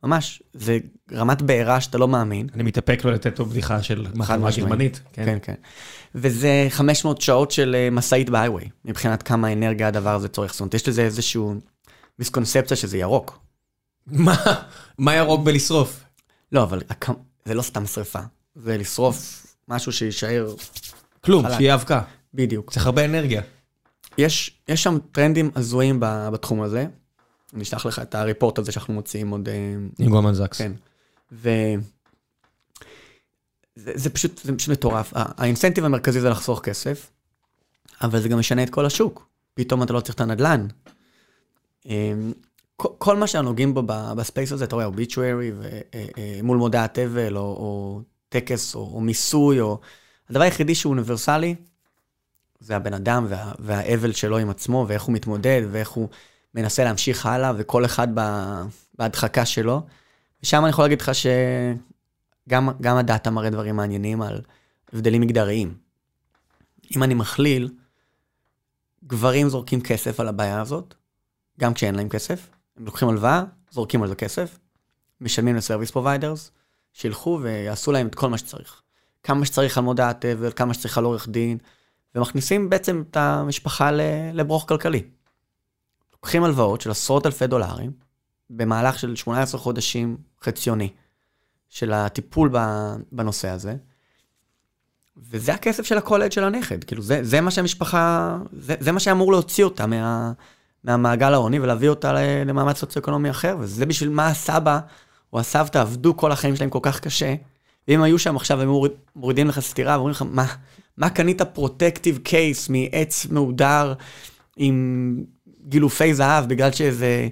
ממש, 0.03 0.43
זה 0.53 0.77
רמת 1.11 1.41
בעירה 1.41 1.81
שאתה 1.81 1.97
לא 1.97 2.07
מאמין. 2.07 2.47
אני 2.53 2.63
מתאפק 2.63 3.05
לא 3.05 3.11
לתת 3.11 3.35
פה 3.35 3.45
בדיחה 3.45 3.83
של 3.83 4.07
מחלמה. 4.15 4.49
גרמנית. 4.57 5.01
כן, 5.13 5.37
כן. 5.41 5.53
וזה 6.15 6.67
500 6.69 7.21
שעות 7.21 7.51
של 7.51 7.75
אה, 7.75 7.89
משאית 7.91 8.29
בהיי-ווי, 8.29 8.63
מבחינת 8.85 9.23
כמה 9.23 9.53
אנרגיה 9.53 9.87
הדבר 9.87 10.15
הזה 10.15 10.27
צורך. 10.27 10.51
זאת 10.51 10.59
אומרת, 10.59 10.73
יש 10.73 10.87
לזה 10.87 11.01
איזשהו 11.01 11.55
מיסקונספציה 12.19 12.77
שזה 12.77 12.97
ירוק. 12.97 13.39
מה, 14.07 14.35
מה 14.97 15.15
ירוק 15.15 15.41
בלשרוף? 15.43 16.03
לא, 16.51 16.63
אבל 16.63 16.81
זה 17.45 17.53
לא 17.53 17.61
סתם 17.61 17.85
שריפה, 17.85 18.19
זה 18.55 18.77
לשרוף 18.77 19.45
משהו 19.67 19.91
שיישאר 19.91 20.53
כלום, 21.21 21.47
חלק. 21.47 21.57
שיהיה 21.57 21.73
אבקה. 21.73 22.01
בדיוק. 22.33 22.71
צריך 22.71 22.85
הרבה 22.85 23.05
אנרגיה. 23.05 23.41
יש, 24.17 24.59
יש 24.67 24.83
שם 24.83 24.97
טרנדים 25.11 25.51
הזויים 25.55 25.97
בתחום 26.01 26.61
הזה. 26.61 26.85
אני 27.53 27.63
אשלח 27.63 27.85
לך 27.85 27.99
את 27.99 28.15
ה 28.15 28.21
report 28.21 28.57
הזה 28.59 28.71
שאנחנו 28.71 28.93
מוציאים 28.93 29.29
עוד... 29.29 29.49
אה, 29.49 29.75
עם 29.99 30.09
גולדמן 30.09 30.33
זקס. 30.33 30.57
כן. 30.57 30.71
ו... 31.31 31.49
זה, 33.75 33.91
זה 33.95 34.09
פשוט, 34.09 34.41
זה 34.43 34.57
פשוט 34.57 34.69
מטורף. 34.69 35.13
ה 35.15 35.22
incentive 35.22 35.85
המרכזי 35.85 36.21
זה 36.21 36.29
לחסוך 36.29 36.61
כסף, 36.61 37.11
אבל 38.01 38.21
זה 38.21 38.29
גם 38.29 38.39
משנה 38.39 38.63
את 38.63 38.69
כל 38.69 38.85
השוק. 38.85 39.27
פתאום 39.53 39.83
אתה 39.83 39.93
לא 39.93 39.99
צריך 39.99 40.15
את 40.15 40.21
הנדל"ן. 40.21 40.67
אמ, 41.85 42.33
כל- 42.75 42.93
כל 42.97 43.17
מה 43.17 43.27
שאנחנו 43.27 43.49
נוגעים 43.49 43.73
בו 43.73 43.83
ב 44.17 44.23
space 44.23 44.51
הזה, 44.51 44.63
אתה 44.65 44.75
רואה, 44.75 44.85
obituary, 44.85 45.51
מול 46.43 46.57
מודעת 46.57 46.99
אבל, 46.99 47.37
או, 47.37 47.41
או 47.41 48.01
טקס, 48.29 48.75
או, 48.75 48.91
או 48.93 49.01
מיסוי, 49.01 49.61
או... 49.61 49.79
הדבר 50.29 50.41
היחידי 50.43 50.75
שהוא 50.75 50.91
אוניברסלי, 50.91 51.55
זה 52.59 52.75
הבן 52.75 52.93
אדם 52.93 53.25
וה, 53.29 53.51
והאבל 53.59 54.11
שלו 54.11 54.37
עם 54.37 54.49
עצמו, 54.49 54.85
ואיך 54.87 55.03
הוא 55.03 55.13
מתמודד, 55.15 55.61
ואיך 55.71 55.89
הוא 55.89 56.09
מנסה 56.57 56.83
להמשיך 56.83 57.25
הלאה, 57.25 57.53
וכל 57.57 57.85
אחד 57.85 58.07
בהדחקה 58.97 59.45
שלו. 59.45 59.81
ושם 60.43 60.61
אני 60.63 60.69
יכול 60.69 60.85
להגיד 60.85 61.01
לך 61.01 61.11
שגם 61.15 62.69
גם 62.81 62.97
הדאטה 62.97 63.31
מראה 63.31 63.49
דברים 63.49 63.75
מעניינים 63.75 64.21
על 64.21 64.41
הבדלים 64.93 65.21
מגדריים. 65.21 65.73
אם 66.95 67.03
אני 67.03 67.13
מכליל, 67.13 67.69
גברים 69.07 69.49
זורקים 69.49 69.81
כסף 69.81 70.19
על 70.19 70.27
הבעיה 70.27 70.61
הזאת, 70.61 70.93
גם 71.59 71.73
כשאין 71.73 71.95
להם 71.95 72.09
כסף. 72.09 72.49
הם 72.77 72.85
לוקחים 72.85 73.09
הלוואה, 73.09 73.43
זורקים 73.71 74.03
על 74.03 74.09
זה 74.09 74.15
כסף, 74.15 74.59
משלמים 75.21 75.55
ל 75.55 75.60
service 75.60 75.91
providers, 75.91 76.51
שילכו 76.93 77.39
ויעשו 77.41 77.91
להם 77.91 78.07
את 78.07 78.15
כל 78.15 78.29
מה 78.29 78.37
שצריך. 78.37 78.81
כמה 79.23 79.45
שצריך 79.45 79.77
על 79.77 79.83
מודעת 79.83 80.25
אבל, 80.25 80.51
כמה 80.55 80.73
שצריך 80.73 80.97
על 80.97 81.03
עורך 81.03 81.29
דין, 81.29 81.57
ומכניסים 82.15 82.69
בעצם 82.69 83.03
את 83.11 83.17
המשפחה 83.17 83.91
לברוך 84.33 84.65
כלכלי. 84.67 85.03
לוקחים 86.27 86.43
הלוואות 86.43 86.81
של 86.81 86.91
עשרות 86.91 87.25
אלפי 87.25 87.47
דולרים, 87.47 87.91
במהלך 88.49 88.99
של 88.99 89.15
18 89.15 89.61
חודשים 89.61 90.17
חציוני 90.43 90.89
של 91.69 91.93
הטיפול 91.93 92.49
בנושא 93.11 93.49
הזה, 93.49 93.75
וזה 95.17 95.53
הכסף 95.53 95.85
של 95.85 95.97
הקולג' 95.97 96.31
של 96.31 96.43
הנכד, 96.43 96.83
כאילו 96.83 97.01
זה, 97.01 97.23
זה 97.23 97.41
מה 97.41 97.51
שהמשפחה, 97.51 98.37
זה, 98.51 98.75
זה 98.79 98.91
מה 98.91 98.99
שאמור 98.99 99.31
להוציא 99.31 99.63
אותה 99.63 99.85
מה, 99.85 100.31
מהמעגל 100.83 101.33
העוני 101.33 101.59
ולהביא 101.59 101.89
אותה 101.89 102.13
למעמד 102.45 102.75
סוציו-אקונומי 102.75 103.29
אחר, 103.29 103.55
וזה 103.59 103.85
בשביל 103.85 104.09
מה 104.09 104.27
הסבא 104.27 104.79
או 105.33 105.39
הסבתא 105.39 105.77
עבדו 105.77 106.17
כל 106.17 106.31
החיים 106.31 106.55
שלהם 106.55 106.69
כל 106.69 106.79
כך 106.81 106.99
קשה, 106.99 107.35
ואם 107.87 108.01
היו 108.01 108.19
שם 108.19 108.35
עכשיו 108.35 108.61
הם 108.61 108.67
מוריד, 108.67 108.91
מורידים 109.15 109.47
לך 109.47 109.59
סטירה 109.59 109.95
ואומרים 109.95 110.11
לך, 110.11 110.21
מה, 110.21 110.45
מה 110.97 111.09
קנית 111.09 111.41
פרוטקטיב 111.41 112.17
קייס 112.23 112.69
מעץ 112.69 113.25
מהודר 113.25 113.93
עם 114.57 115.23
גילופי 115.67 116.13
זהב 116.13 116.49
בגלל 116.49 116.71
שאיזה 116.71 117.27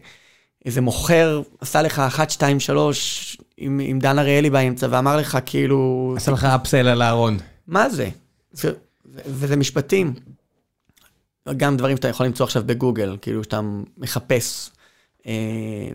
איזה 0.66 0.82
מוכר 0.82 1.42
עשה 1.62 1.82
לך 1.82 2.00
1, 2.00 2.30
2, 2.30 2.60
3 2.60 3.38
עם, 3.58 3.80
עם 3.84 4.00
דן 4.00 4.20
אריאלי 4.20 4.50
באמצע 4.50 4.88
ואמר 4.90 5.18
לך 5.18 5.38
כאילו, 5.46 6.14
עשה 6.18 6.32
לך 6.32 6.44
אפסל 6.44 6.88
על 6.88 7.02
הארון. 7.02 7.38
מה 7.68 7.90
זה? 7.90 8.10
זה, 8.52 8.72
זה 9.06 9.22
וזה 9.26 9.56
משפטים. 9.56 10.14
גם 11.58 11.78
דברים 11.78 11.98
שאתה 11.98 12.08
יכול 12.08 12.26
למצוא 12.26 12.46
עכשיו 12.46 12.64
בגוגל, 12.66 13.18
כאילו 13.22 13.44
שאתה 13.44 13.62
מחפש 13.98 14.72
אה, 15.28 15.32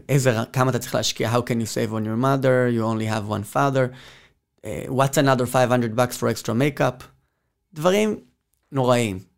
איזה, 0.08 0.36
כמה 0.52 0.70
אתה 0.70 0.78
צריך 0.78 0.94
להשקיע, 0.94 1.32
how 1.34 1.40
can 1.40 1.54
you 1.54 1.66
save 1.74 1.92
on 1.92 2.04
your 2.04 2.22
mother, 2.22 2.68
you 2.76 2.82
only 2.82 3.14
have 3.14 3.30
one 3.30 3.54
father, 3.54 3.94
אה, 4.64 4.84
what's 4.88 5.16
another 5.16 5.46
500 5.46 5.94
bucks 5.96 6.16
for 6.16 6.26
extra 6.36 6.50
makeup, 6.50 7.04
דברים 7.74 8.16
נוראים. 8.72 9.29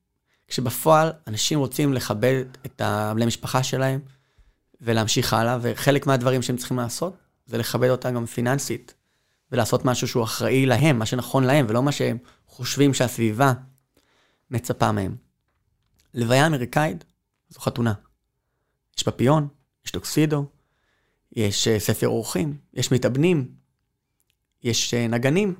כשבפועל 0.52 1.12
אנשים 1.26 1.58
רוצים 1.58 1.92
לכבד 1.92 2.44
את 2.66 2.80
הבני 2.80 3.26
משפחה 3.26 3.62
שלהם 3.62 4.00
ולהמשיך 4.80 5.32
הלאה, 5.32 5.58
וחלק 5.62 6.06
מהדברים 6.06 6.42
שהם 6.42 6.56
צריכים 6.56 6.76
לעשות 6.76 7.16
זה 7.46 7.58
לכבד 7.58 7.88
אותם 7.88 8.14
גם 8.14 8.26
פיננסית, 8.26 8.94
ולעשות 9.52 9.84
משהו 9.84 10.08
שהוא 10.08 10.24
אחראי 10.24 10.66
להם, 10.66 10.98
מה 10.98 11.06
שנכון 11.06 11.44
להם, 11.44 11.66
ולא 11.68 11.82
מה 11.82 11.92
שהם 11.92 12.18
חושבים 12.46 12.94
שהסביבה 12.94 13.52
מצפה 14.50 14.92
מהם. 14.92 15.16
לוויה 16.14 16.46
אמריקאית 16.46 17.04
זו 17.48 17.60
חתונה. 17.60 17.94
יש 18.96 19.02
פפיון, 19.02 19.48
יש 19.84 19.90
טוקסידו, 19.90 20.46
יש 21.32 21.68
אה, 21.68 21.80
ספר 21.80 22.08
אורחים, 22.08 22.56
יש 22.74 22.92
מתאבנים, 22.92 23.48
יש 24.62 24.94
אה, 24.94 25.06
נגנים, 25.06 25.54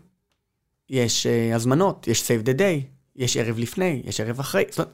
יש 0.89 1.27
אה, 1.27 1.55
הזמנות, 1.55 2.09
יש 2.09 2.23
save 2.23 2.47
the 2.47 2.59
day, 2.59 2.92
יש 3.17 3.37
ערב 3.37 3.59
לפני, 3.59 4.03
יש 4.05 4.21
ערב 4.21 4.41
אחרי. 4.41 4.65
זאת 4.71 4.79
אומרת, 4.79 4.93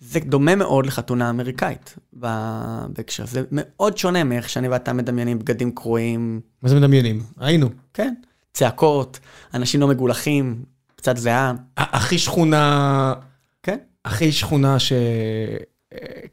זה 0.00 0.20
דומה 0.20 0.54
מאוד 0.54 0.86
לחתונה 0.86 1.30
אמריקאית 1.30 1.96
בהקשר. 2.12 3.26
זה 3.26 3.42
מאוד 3.52 3.98
שונה 3.98 4.24
מאיך 4.24 4.48
שאני 4.48 4.68
ואתה 4.68 4.92
מדמיינים 4.92 5.38
בגדים 5.38 5.70
קרועים, 5.74 6.40
מה 6.62 6.68
זה 6.68 6.76
מדמיינים? 6.76 7.22
היינו. 7.38 7.68
כן, 7.94 8.14
צעקות, 8.52 9.20
אנשים 9.54 9.80
לא 9.80 9.88
מגולחים, 9.88 10.64
קצת 10.96 11.16
זיעה, 11.16 11.52
ה- 11.76 11.96
הכי 11.96 12.18
שכונה, 12.18 13.14
כן. 13.62 13.78
הכי 14.04 14.32
שכונה 14.32 14.78
ש... 14.78 14.92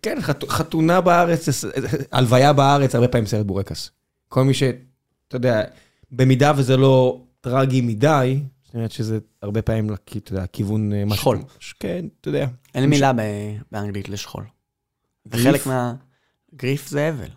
כן, 0.01 0.18
חת- 0.22 0.49
חתונה 0.49 1.01
בארץ, 1.01 1.47
הלוויה 2.11 2.53
בארץ, 2.53 2.95
הרבה 2.95 3.07
פעמים 3.07 3.26
סרט 3.28 3.45
בורקס. 3.45 3.91
כל 4.30 4.43
מי 4.43 4.53
ש... 4.53 4.63
אתה 5.28 5.36
יודע, 5.36 5.63
במידה 6.11 6.51
וזה 6.57 6.78
לא 6.78 7.22
טרגי 7.41 7.82
מדי, 7.82 8.39
זאת 8.76 8.78
אומרת 8.78 8.91
שזה 8.91 9.19
הרבה 9.41 9.61
פעמים, 9.61 9.93
אתה 9.93 10.34
יודע, 10.34 10.47
כיוון... 10.47 10.93
אה, 10.93 11.15
שכול. 11.15 11.38
כן, 11.80 12.05
אתה 12.21 12.30
יודע. 12.30 12.47
אין 12.73 12.84
לי 12.84 12.89
מילה 12.89 13.11
באנגלית 13.71 14.09
לשכול. 14.09 14.43
זה 15.26 15.38
גריף? 15.38 15.45
חלק 15.45 15.67
מה... 15.67 15.93
גריף 16.55 16.88
זה 16.88 17.09
אבל. 17.09 17.30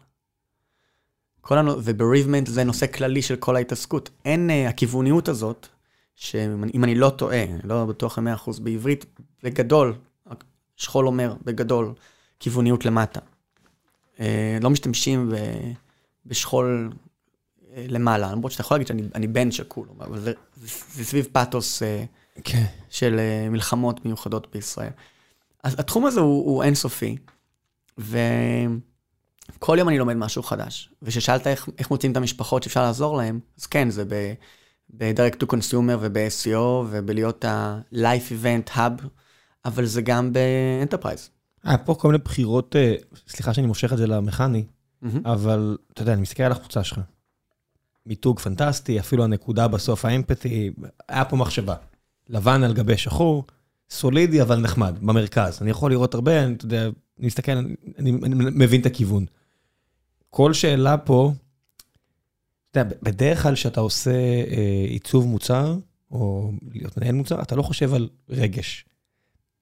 כל 1.40 1.58
הנו... 1.58 1.72
ובריבמנט 1.84 2.46
זה 2.46 2.64
נושא 2.64 2.86
כללי 2.86 3.22
של 3.22 3.36
כל 3.36 3.56
ההתעסקות. 3.56 4.10
אין 4.24 4.50
uh, 4.50 4.68
הכיווניות 4.68 5.28
הזאת, 5.28 5.66
שאם 6.14 6.84
אני 6.84 6.94
לא 6.94 7.10
טועה, 7.10 7.44
לא 7.64 7.84
בטוח 7.84 8.18
ב-100% 8.18 8.60
בעברית, 8.60 9.06
בגדול, 9.42 9.94
שכול 10.76 11.06
אומר 11.06 11.34
בגדול, 11.44 11.94
כיווניות 12.40 12.84
למטה. 12.84 13.20
Uh, 14.16 14.20
לא 14.60 14.70
משתמשים 14.70 15.30
ב... 15.30 15.34
בשכול 16.26 16.92
למעלה, 17.88 18.32
למרות 18.32 18.52
שאתה 18.52 18.60
יכול 18.60 18.74
להגיד 18.74 18.86
שאני 18.86 19.02
אני 19.14 19.26
בן 19.26 19.50
שכול, 19.50 19.88
אבל 20.00 20.20
זה, 20.20 20.32
זה, 20.56 20.68
זה 20.92 21.04
סביב 21.04 21.28
פאתוס 21.32 21.82
uh, 21.82 21.86
כן. 22.44 22.64
של 22.90 23.18
אה, 23.18 23.48
מלחמות 23.50 24.04
מיוחדות 24.04 24.46
בישראל. 24.52 24.90
אז 25.62 25.80
התחום 25.80 26.06
הזה 26.06 26.20
הוא, 26.20 26.46
הוא 26.46 26.62
אינסופי, 26.62 27.16
וכל 27.98 29.76
יום 29.78 29.88
אני 29.88 29.98
לומד 29.98 30.14
משהו 30.14 30.42
חדש. 30.42 30.90
וכששאלת 31.02 31.46
איך, 31.46 31.68
איך 31.78 31.90
מוצאים 31.90 32.12
את 32.12 32.16
המשפחות 32.16 32.62
שאפשר 32.62 32.82
לעזור 32.82 33.16
להם, 33.16 33.40
אז 33.58 33.66
כן, 33.66 33.90
זה 33.90 34.04
ב... 34.04 34.32
ב-direct 34.90 35.36
to 35.42 35.46
consumer 35.46 35.96
וב-SEO 36.00 36.86
ובלהיות 36.90 37.44
ה-life 37.44 38.32
event 38.32 38.76
hub, 38.76 39.02
אבל 39.64 39.84
זה 39.86 40.02
גם 40.02 40.32
ב 40.32 40.40
enterprise. 40.40 41.30
היה 41.64 41.78
פה 41.78 41.94
כל 41.94 42.08
מיני 42.08 42.18
בחירות, 42.24 42.76
אה, 42.76 42.94
סליחה 43.28 43.54
שאני 43.54 43.66
מושך 43.66 43.92
את 43.92 43.98
זה 43.98 44.06
למכני, 44.06 44.64
אבל 45.24 45.76
אתה 45.92 46.02
יודע, 46.02 46.12
אני 46.12 46.22
מסתכל 46.22 46.42
על 46.42 46.52
החוצה 46.52 46.84
שלך. 46.84 47.00
מיתוג 48.08 48.40
פנטסטי, 48.40 49.00
אפילו 49.00 49.24
הנקודה 49.24 49.68
בסוף, 49.68 50.04
האמפתי, 50.04 50.70
היה 51.08 51.24
פה 51.24 51.36
מחשבה. 51.36 51.74
לבן 52.28 52.62
על 52.62 52.74
גבי 52.74 52.96
שחור, 52.96 53.44
סולידי 53.90 54.42
אבל 54.42 54.60
נחמד, 54.60 54.98
במרכז. 55.00 55.58
אני 55.62 55.70
יכול 55.70 55.90
לראות 55.90 56.14
הרבה, 56.14 56.44
אני, 56.44 56.54
אתה 56.54 56.64
יודע, 56.64 56.82
אני 57.18 57.26
מסתכל, 57.26 57.52
אני, 57.52 57.74
אני, 57.98 58.10
אני 58.10 58.34
מבין 58.54 58.80
את 58.80 58.86
הכיוון. 58.86 59.26
כל 60.30 60.52
שאלה 60.52 60.96
פה, 60.96 61.32
אתה 62.70 62.80
יודע, 62.80 62.96
בדרך 63.02 63.42
כלל 63.42 63.54
כשאתה 63.54 63.80
עושה 63.80 64.10
אה, 64.10 64.86
עיצוב 64.88 65.26
מוצר, 65.26 65.76
או 66.10 66.52
להיות 66.74 66.98
מנהל 66.98 67.14
מוצר, 67.14 67.42
אתה 67.42 67.56
לא 67.56 67.62
חושב 67.62 67.94
על 67.94 68.08
רגש. 68.28 68.84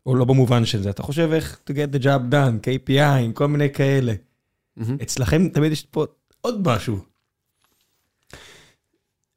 או 0.06 0.14
לא 0.14 0.24
במובן 0.24 0.64
של 0.64 0.82
זה, 0.82 0.90
אתה 0.90 1.02
חושב 1.02 1.30
איך 1.32 1.60
to 1.70 1.72
get 1.72 1.96
the 1.96 2.02
job 2.02 2.32
done, 2.32 2.66
KPI, 2.66 3.32
כל 3.34 3.46
מיני 3.46 3.72
כאלה. 3.72 4.12
אצלכם 5.02 5.48
תמיד 5.48 5.72
יש 5.72 5.82
פה 5.82 6.04
עוד 6.40 6.68
משהו. 6.68 7.15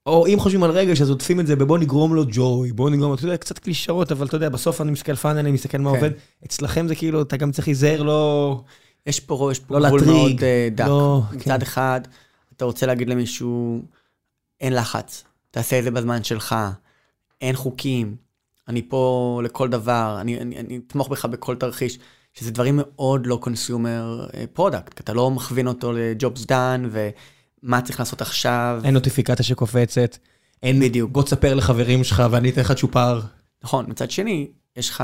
או 0.09 0.27
אם 0.27 0.39
חושבים 0.39 0.63
על 0.63 0.71
רגש, 0.71 1.01
אז 1.01 1.09
עוטפים 1.09 1.39
את 1.39 1.47
זה 1.47 1.55
בבוא 1.55 1.77
נגרום 1.77 2.15
לו 2.15 2.23
ג'וי, 2.31 2.71
בוא 2.71 2.89
נגרום 2.89 3.09
לו, 3.09 3.15
אתה 3.15 3.25
יודע, 3.25 3.37
קצת 3.37 3.59
קלישאות, 3.59 4.11
אבל 4.11 4.25
אתה 4.25 4.35
יודע, 4.35 4.49
בסוף 4.49 4.81
אני 4.81 4.91
מסתכל 4.91 5.15
funnel, 5.15 5.39
אני 5.39 5.51
מסתכל 5.51 5.77
מה 5.77 5.89
כן. 5.91 5.95
עובד. 5.95 6.11
אצלכם 6.45 6.87
זה 6.87 6.95
כאילו, 6.95 7.21
אתה 7.21 7.37
גם 7.37 7.51
צריך 7.51 7.67
להיזהר 7.67 8.03
לא... 8.03 8.61
יש 9.05 9.19
פה, 9.19 9.49
יש 9.51 9.59
פה 9.59 9.79
לא 9.79 9.87
גבול 9.87 10.01
מאוד 10.05 10.43
אה, 10.43 10.69
דק. 10.71 10.85
לא, 10.87 11.21
מצד 11.31 11.59
כן. 11.59 11.61
אחד, 11.61 12.01
אתה 12.55 12.65
רוצה 12.65 12.85
להגיד 12.85 13.09
למישהו, 13.09 13.81
אין 14.61 14.73
לחץ, 14.73 15.23
תעשה 15.51 15.79
את 15.79 15.83
זה 15.83 15.91
בזמן 15.91 16.23
שלך, 16.23 16.55
אין 17.41 17.55
חוקים, 17.55 18.15
אני 18.67 18.81
פה 18.89 19.41
לכל 19.43 19.69
דבר, 19.69 20.17
אני, 20.21 20.39
אני, 20.39 20.57
אני 20.57 20.79
אתמוך 20.87 21.07
בך 21.07 21.25
בכל 21.25 21.55
תרחיש, 21.55 21.99
שזה 22.33 22.51
דברים 22.51 22.79
מאוד 22.81 23.25
לא 23.25 23.37
consumer 23.41 24.27
product, 24.53 25.01
אתה 25.01 25.13
לא 25.13 25.31
מכווין 25.31 25.67
אותו 25.67 25.91
ל 25.93 26.02
job's 26.02 26.45
done, 26.45 26.89
ומה 27.63 27.81
צריך 27.81 27.99
לעשות 27.99 28.21
עכשיו. 28.21 28.81
אין 28.83 28.93
נוטיפיקציה 28.93 29.45
שקופצת, 29.45 30.17
אין 30.63 30.79
בדיוק. 30.79 31.11
בוא 31.11 31.23
תספר 31.23 31.55
לחברים 31.55 32.03
שלך 32.03 32.23
ואני 32.31 32.49
אתן 32.49 32.61
לך 32.61 32.71
צ'ופר. 32.71 33.21
נכון, 33.63 33.85
מצד 33.87 34.11
שני, 34.11 34.47
יש 34.75 34.89
לך 34.89 35.03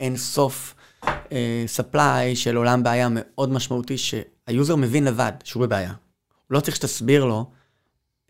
אין 0.00 0.16
סוף 0.16 0.74
ספליי 1.66 2.36
של 2.36 2.56
עולם 2.56 2.82
בעיה 2.82 3.08
מאוד 3.10 3.52
משמעותי, 3.52 3.98
שהיוזר 3.98 4.76
מבין 4.76 5.04
לבד 5.04 5.32
שהוא 5.44 5.66
בבעיה. 5.66 5.88
הוא 5.88 6.54
לא 6.54 6.60
צריך 6.60 6.76
שתסביר 6.76 7.24
לו 7.24 7.50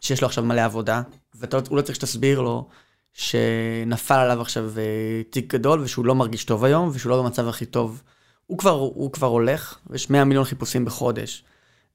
שיש 0.00 0.22
לו 0.22 0.26
עכשיו 0.26 0.44
מלא 0.44 0.60
עבודה, 0.60 1.02
והוא 1.34 1.76
לא 1.76 1.82
צריך 1.82 1.94
שתסביר 1.94 2.40
לו 2.40 2.68
שנפל 3.12 4.14
עליו 4.14 4.40
עכשיו 4.40 4.78
אה, 4.78 5.22
תיק 5.30 5.54
גדול 5.54 5.80
ושהוא 5.80 6.06
לא 6.06 6.14
מרגיש 6.14 6.44
טוב 6.44 6.64
היום 6.64 6.90
ושהוא 6.92 7.10
לא 7.10 7.22
במצב 7.22 7.48
הכי 7.48 7.66
טוב. 7.66 8.02
הוא 8.46 8.58
כבר, 8.58 8.70
הוא 8.70 9.12
כבר 9.12 9.26
הולך, 9.26 9.78
ויש 9.86 10.10
100 10.10 10.24
מיליון 10.24 10.44
חיפושים 10.44 10.84
בחודש 10.84 11.44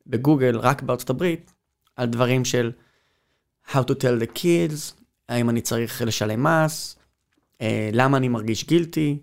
בגוגל, 0.08 0.58
רק 0.58 0.82
בארצות 0.82 1.10
הברית, 1.10 1.53
על 1.96 2.08
דברים 2.08 2.46
של 2.46 2.72
How 3.72 3.80
to 3.80 3.94
tell 3.94 4.24
the 4.24 4.38
kids, 4.38 5.02
האם 5.30 5.50
אני 5.50 5.62
צריך 5.62 6.02
לשלם 6.02 6.44
מס, 6.44 6.96
אה, 7.62 7.90
למה 7.94 8.18
אני 8.18 8.28
מרגיש 8.28 8.68
גילטי, 8.68 9.18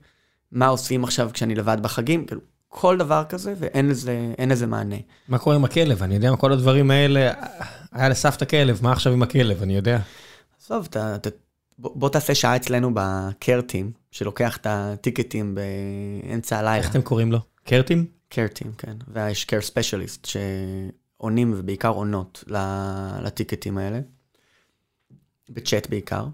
מה 0.53 0.67
עושים 0.67 1.05
עכשיו 1.05 1.31
כשאני 1.33 1.55
לבד 1.55 1.77
בחגים, 1.83 2.27
כאילו, 2.27 2.41
כל 2.69 2.99
דבר 2.99 3.25
כזה, 3.29 3.55
ואין 3.59 3.89
לזה, 3.89 4.35
לזה 4.47 4.67
מענה. 4.67 4.97
מה 5.29 5.39
קורה 5.39 5.57
עם 5.57 5.65
הכלב? 5.65 6.03
אני 6.03 6.15
יודע 6.15 6.31
מה 6.31 6.37
כל 6.37 6.53
הדברים 6.53 6.91
האלה, 6.91 7.33
היה 7.93 8.09
לסבתא 8.09 8.45
כלב, 8.45 8.79
מה 8.83 8.93
עכשיו 8.93 9.13
עם 9.13 9.23
הכלב? 9.23 9.63
אני 9.63 9.77
יודע. 9.77 9.99
עזוב, 10.63 10.87
אתה, 10.91 11.15
אתה, 11.15 11.31
בוא, 11.79 11.91
בוא 11.95 12.09
תעשה 12.09 12.35
שעה 12.35 12.57
אצלנו 12.57 12.91
בקרטים, 12.95 13.93
שלוקח 14.11 14.57
את 14.57 14.67
הטיקטים 14.71 15.55
באמצע 15.55 16.59
הלילה. 16.59 16.77
איך 16.77 16.91
אתם 16.91 17.03
קוראים 17.03 17.33
לו? 17.33 17.39
קרטים? 17.65 18.07
קרטים, 18.29 18.73
כן. 18.79 18.97
ויש 19.09 19.45
קר 19.45 19.61
ספיישליסט 19.61 20.27
שעונים, 21.21 21.55
ובעיקר 21.57 21.89
עונות 21.89 22.45
לטיקטים 23.23 23.79
האלה. 23.79 24.01
בצ'אט 25.51 25.91
בעיקר. 25.91 26.27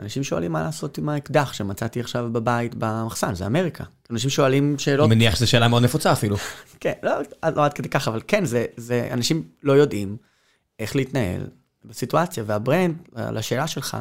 אנשים 0.00 0.22
שואלים 0.22 0.52
מה 0.52 0.62
לעשות 0.62 0.98
עם 0.98 1.08
האקדח 1.08 1.52
שמצאתי 1.52 2.00
עכשיו 2.00 2.32
בבית 2.32 2.74
במחסן, 2.74 3.34
זה 3.34 3.46
אמריקה. 3.46 3.84
אנשים 4.10 4.30
שואלים 4.30 4.78
שאלות... 4.78 5.06
אני 5.06 5.14
מניח 5.14 5.34
שזו 5.36 5.50
שאלה 5.50 5.68
מאוד 5.68 5.82
נפוצה 5.82 6.12
אפילו. 6.12 6.36
כן, 6.80 6.92
לא, 7.02 7.12
לא 7.56 7.64
עד 7.64 7.72
כדי 7.72 7.88
כך, 7.88 8.08
אבל 8.08 8.20
כן, 8.26 8.44
זה, 8.44 8.66
זה, 8.76 9.08
אנשים 9.12 9.48
לא 9.62 9.72
יודעים 9.72 10.16
איך 10.78 10.96
להתנהל 10.96 11.46
בסיטואציה, 11.84 12.44
והברנד, 12.46 12.96
לשאלה 13.16 13.66
שלך, 13.66 13.96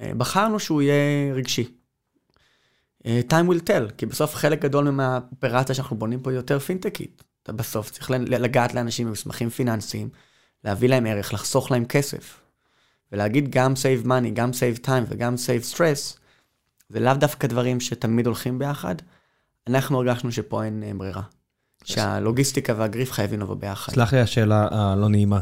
אה, 0.00 0.12
בחרנו 0.16 0.60
שהוא 0.60 0.82
יהיה 0.82 1.34
רגשי. 1.34 1.74
אה, 3.06 3.20
time 3.30 3.50
will 3.50 3.68
tell, 3.68 3.92
כי 3.96 4.06
בסוף 4.06 4.34
חלק 4.34 4.62
גדול 4.62 4.90
מהאופרציה 4.90 5.74
שאנחנו 5.74 5.96
בונים 5.96 6.20
פה 6.20 6.30
היא 6.30 6.36
יותר 6.36 6.58
פינטקית. 6.58 7.27
אתה 7.48 7.56
בסוף 7.56 7.90
צריך 7.90 8.10
לגעת 8.10 8.74
לאנשים 8.74 9.06
במסמכים 9.06 9.50
פיננסיים, 9.50 10.08
להביא 10.64 10.88
להם 10.88 11.06
ערך, 11.06 11.34
לחסוך 11.34 11.70
להם 11.70 11.84
כסף. 11.84 12.40
ולהגיד 13.12 13.50
גם 13.50 13.72
save 13.72 14.06
money, 14.06 14.30
גם 14.32 14.50
save 14.50 14.86
time 14.86 15.04
וגם 15.08 15.34
save 15.34 15.74
stress, 15.74 16.18
זה 16.88 17.00
לאו 17.00 17.14
דווקא 17.14 17.46
דברים 17.46 17.80
שתמיד 17.80 18.26
הולכים 18.26 18.58
ביחד. 18.58 18.94
אנחנו 19.66 19.98
הרגשנו 19.98 20.32
שפה 20.32 20.64
אין 20.64 20.82
אה, 20.82 20.92
ברירה. 20.94 21.22
שהלוגיסטיקה 21.84 22.74
והגריף 22.76 23.12
חייבים 23.12 23.40
לבוא 23.40 23.54
ביחד. 23.54 23.92
סלח 23.92 24.12
לי 24.12 24.20
השאלה 24.20 24.68
הלא 24.70 25.08
נעימה. 25.08 25.40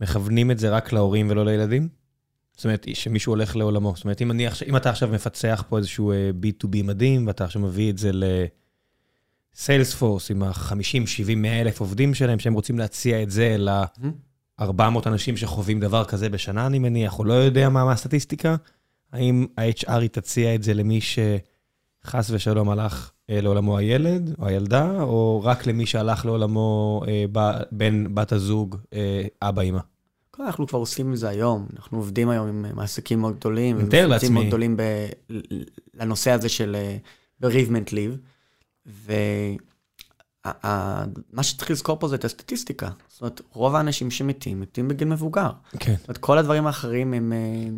מכוונים 0.00 0.50
את 0.50 0.58
זה 0.58 0.70
רק 0.70 0.92
להורים 0.92 1.30
ולא 1.30 1.44
לילדים? 1.44 1.88
זאת 2.56 2.64
אומרת, 2.64 2.86
שמישהו 2.94 3.32
הולך 3.32 3.56
לעולמו. 3.56 3.92
זאת 3.96 4.04
אומרת, 4.04 4.22
אם, 4.22 4.30
אני, 4.30 4.46
אם 4.66 4.76
אתה 4.76 4.90
עכשיו 4.90 5.08
מפצח 5.08 5.64
פה 5.68 5.78
איזשהו 5.78 6.12
אה, 6.12 6.30
B2B 6.42 6.82
מדהים, 6.84 7.26
ואתה 7.26 7.44
עכשיו 7.44 7.62
מביא 7.62 7.90
את 7.90 7.98
זה 7.98 8.10
לסיילספורס 9.56 10.30
עם 10.30 10.42
ה-50, 10.42 11.06
70, 11.06 11.42
100 11.42 11.60
אלף 11.60 11.80
עובדים 11.80 12.14
שלהם, 12.14 12.38
שהם 12.38 12.54
רוצים 12.54 12.78
להציע 12.78 13.22
את 13.22 13.30
זה 13.30 13.56
ל-400 13.58 14.82
אנשים 15.06 15.36
שחווים 15.36 15.80
דבר 15.80 16.04
כזה 16.04 16.28
בשנה, 16.28 16.66
אני 16.66 16.78
מניח, 16.78 17.18
או 17.18 17.24
לא 17.24 17.32
יודע 17.32 17.68
מה, 17.68 17.84
מה 17.84 17.92
הסטטיסטיקה, 17.92 18.56
האם 19.12 19.46
ה-HR 19.58 19.92
היא 19.92 20.10
תציע 20.10 20.54
את 20.54 20.62
זה 20.62 20.74
למי 20.74 21.00
שחס 21.00 22.30
ושלום 22.30 22.70
הלך 22.70 23.10
אה, 23.30 23.40
לעולמו 23.40 23.78
הילד 23.78 24.34
או 24.38 24.46
הילדה, 24.46 25.02
או 25.02 25.42
רק 25.44 25.66
למי 25.66 25.86
שהלך 25.86 26.24
לעולמו 26.26 27.02
אה, 27.08 27.24
בן, 27.72 28.14
בת 28.14 28.32
הזוג, 28.32 28.76
אה, 28.92 29.22
אבא, 29.42 29.62
אמא? 29.62 29.80
אנחנו 30.40 30.66
כבר 30.66 30.78
עושים 30.78 31.12
את 31.12 31.18
זה 31.18 31.28
היום, 31.28 31.66
אנחנו 31.76 31.98
עובדים 31.98 32.28
היום 32.28 32.48
עם 32.48 32.64
אה, 32.64 32.72
מעסיקים 32.74 33.20
מאוד 33.20 33.36
גדולים, 33.36 33.78
מתאר 33.78 34.06
לעצמי. 34.06 34.28
מאוד 34.28 34.46
גדולים 34.46 34.76
ב- 34.76 35.08
לנושא 35.94 36.30
הזה 36.30 36.48
של 36.48 36.76
אה, 36.76 36.96
bereavement 37.42 37.88
leave, 37.90 38.16
ומה 38.86 39.56
שצריך 41.42 41.70
לזכור 41.70 41.98
פה 42.00 42.08
זה 42.08 42.16
את 42.16 42.24
הסטטיסטיקה. 42.24 42.90
זאת 43.08 43.20
אומרת, 43.20 43.40
רוב 43.52 43.74
האנשים 43.74 44.10
שמתים, 44.10 44.60
מתים 44.60 44.88
בגיל 44.88 45.08
מבוגר. 45.08 45.50
כן. 45.78 45.94
זאת 45.98 46.08
אומרת, 46.08 46.18
כל 46.18 46.38
הדברים 46.38 46.66
האחרים 46.66 47.14
הם, 47.14 47.32
אה, 47.32 47.68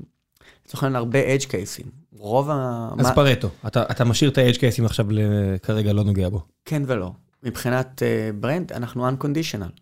לצורך 0.67 0.83
העניין, 0.83 0.97
הרבה 0.97 1.37
edge 1.37 1.45
cases. 1.45 1.87
רוב 2.13 2.51
ה... 2.51 2.89
אז 2.99 3.07
מה- 3.07 3.15
פרטו, 3.15 3.49
אתה, 3.67 3.83
אתה 3.91 4.05
משאיר 4.05 4.31
את 4.31 4.39
ה-edge 4.39 4.57
cases 4.57 4.85
עכשיו, 4.85 5.07
כרגע 5.63 5.93
לא 5.93 6.05
נוגע 6.05 6.29
בו. 6.29 6.43
כן 6.65 6.83
ולא. 6.87 7.13
מבחינת 7.43 8.03
uh, 8.03 8.37
ברנד, 8.41 8.73
אנחנו 8.73 9.09
unconditional. 9.09 9.82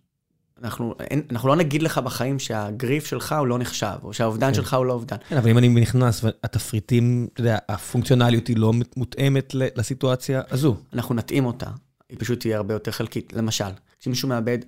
אנחנו, 0.62 0.94
אין, 1.00 1.22
אנחנו 1.30 1.48
לא 1.48 1.56
נגיד 1.56 1.82
לך 1.82 1.98
בחיים 1.98 2.38
שהגריף 2.38 3.06
שלך 3.06 3.34
הוא 3.38 3.46
לא 3.46 3.58
נחשב, 3.58 3.96
או 4.02 4.12
שהאובדן 4.12 4.48
כן. 4.48 4.54
שלך 4.54 4.74
הוא 4.74 4.86
לא 4.86 4.92
אובדן. 4.92 5.16
כן, 5.28 5.36
אבל 5.36 5.50
אם 5.50 5.58
אני 5.58 5.68
נכנס 5.68 6.24
והתפריטים, 6.24 7.28
אתה 7.32 7.40
יודע, 7.40 7.58
הפונקציונליות 7.68 8.46
היא 8.46 8.56
לא 8.56 8.72
מותאמת 8.96 9.54
לסיטואציה 9.54 10.42
הזו. 10.50 10.76
אנחנו 10.92 11.14
נתאים 11.14 11.44
אותה, 11.44 11.70
היא 12.08 12.16
פשוט 12.20 12.40
תהיה 12.40 12.56
הרבה 12.56 12.74
יותר 12.74 12.90
חלקית. 12.90 13.32
למשל, 13.32 13.70
כשמישהו 13.98 14.28
מאבד 14.28 14.58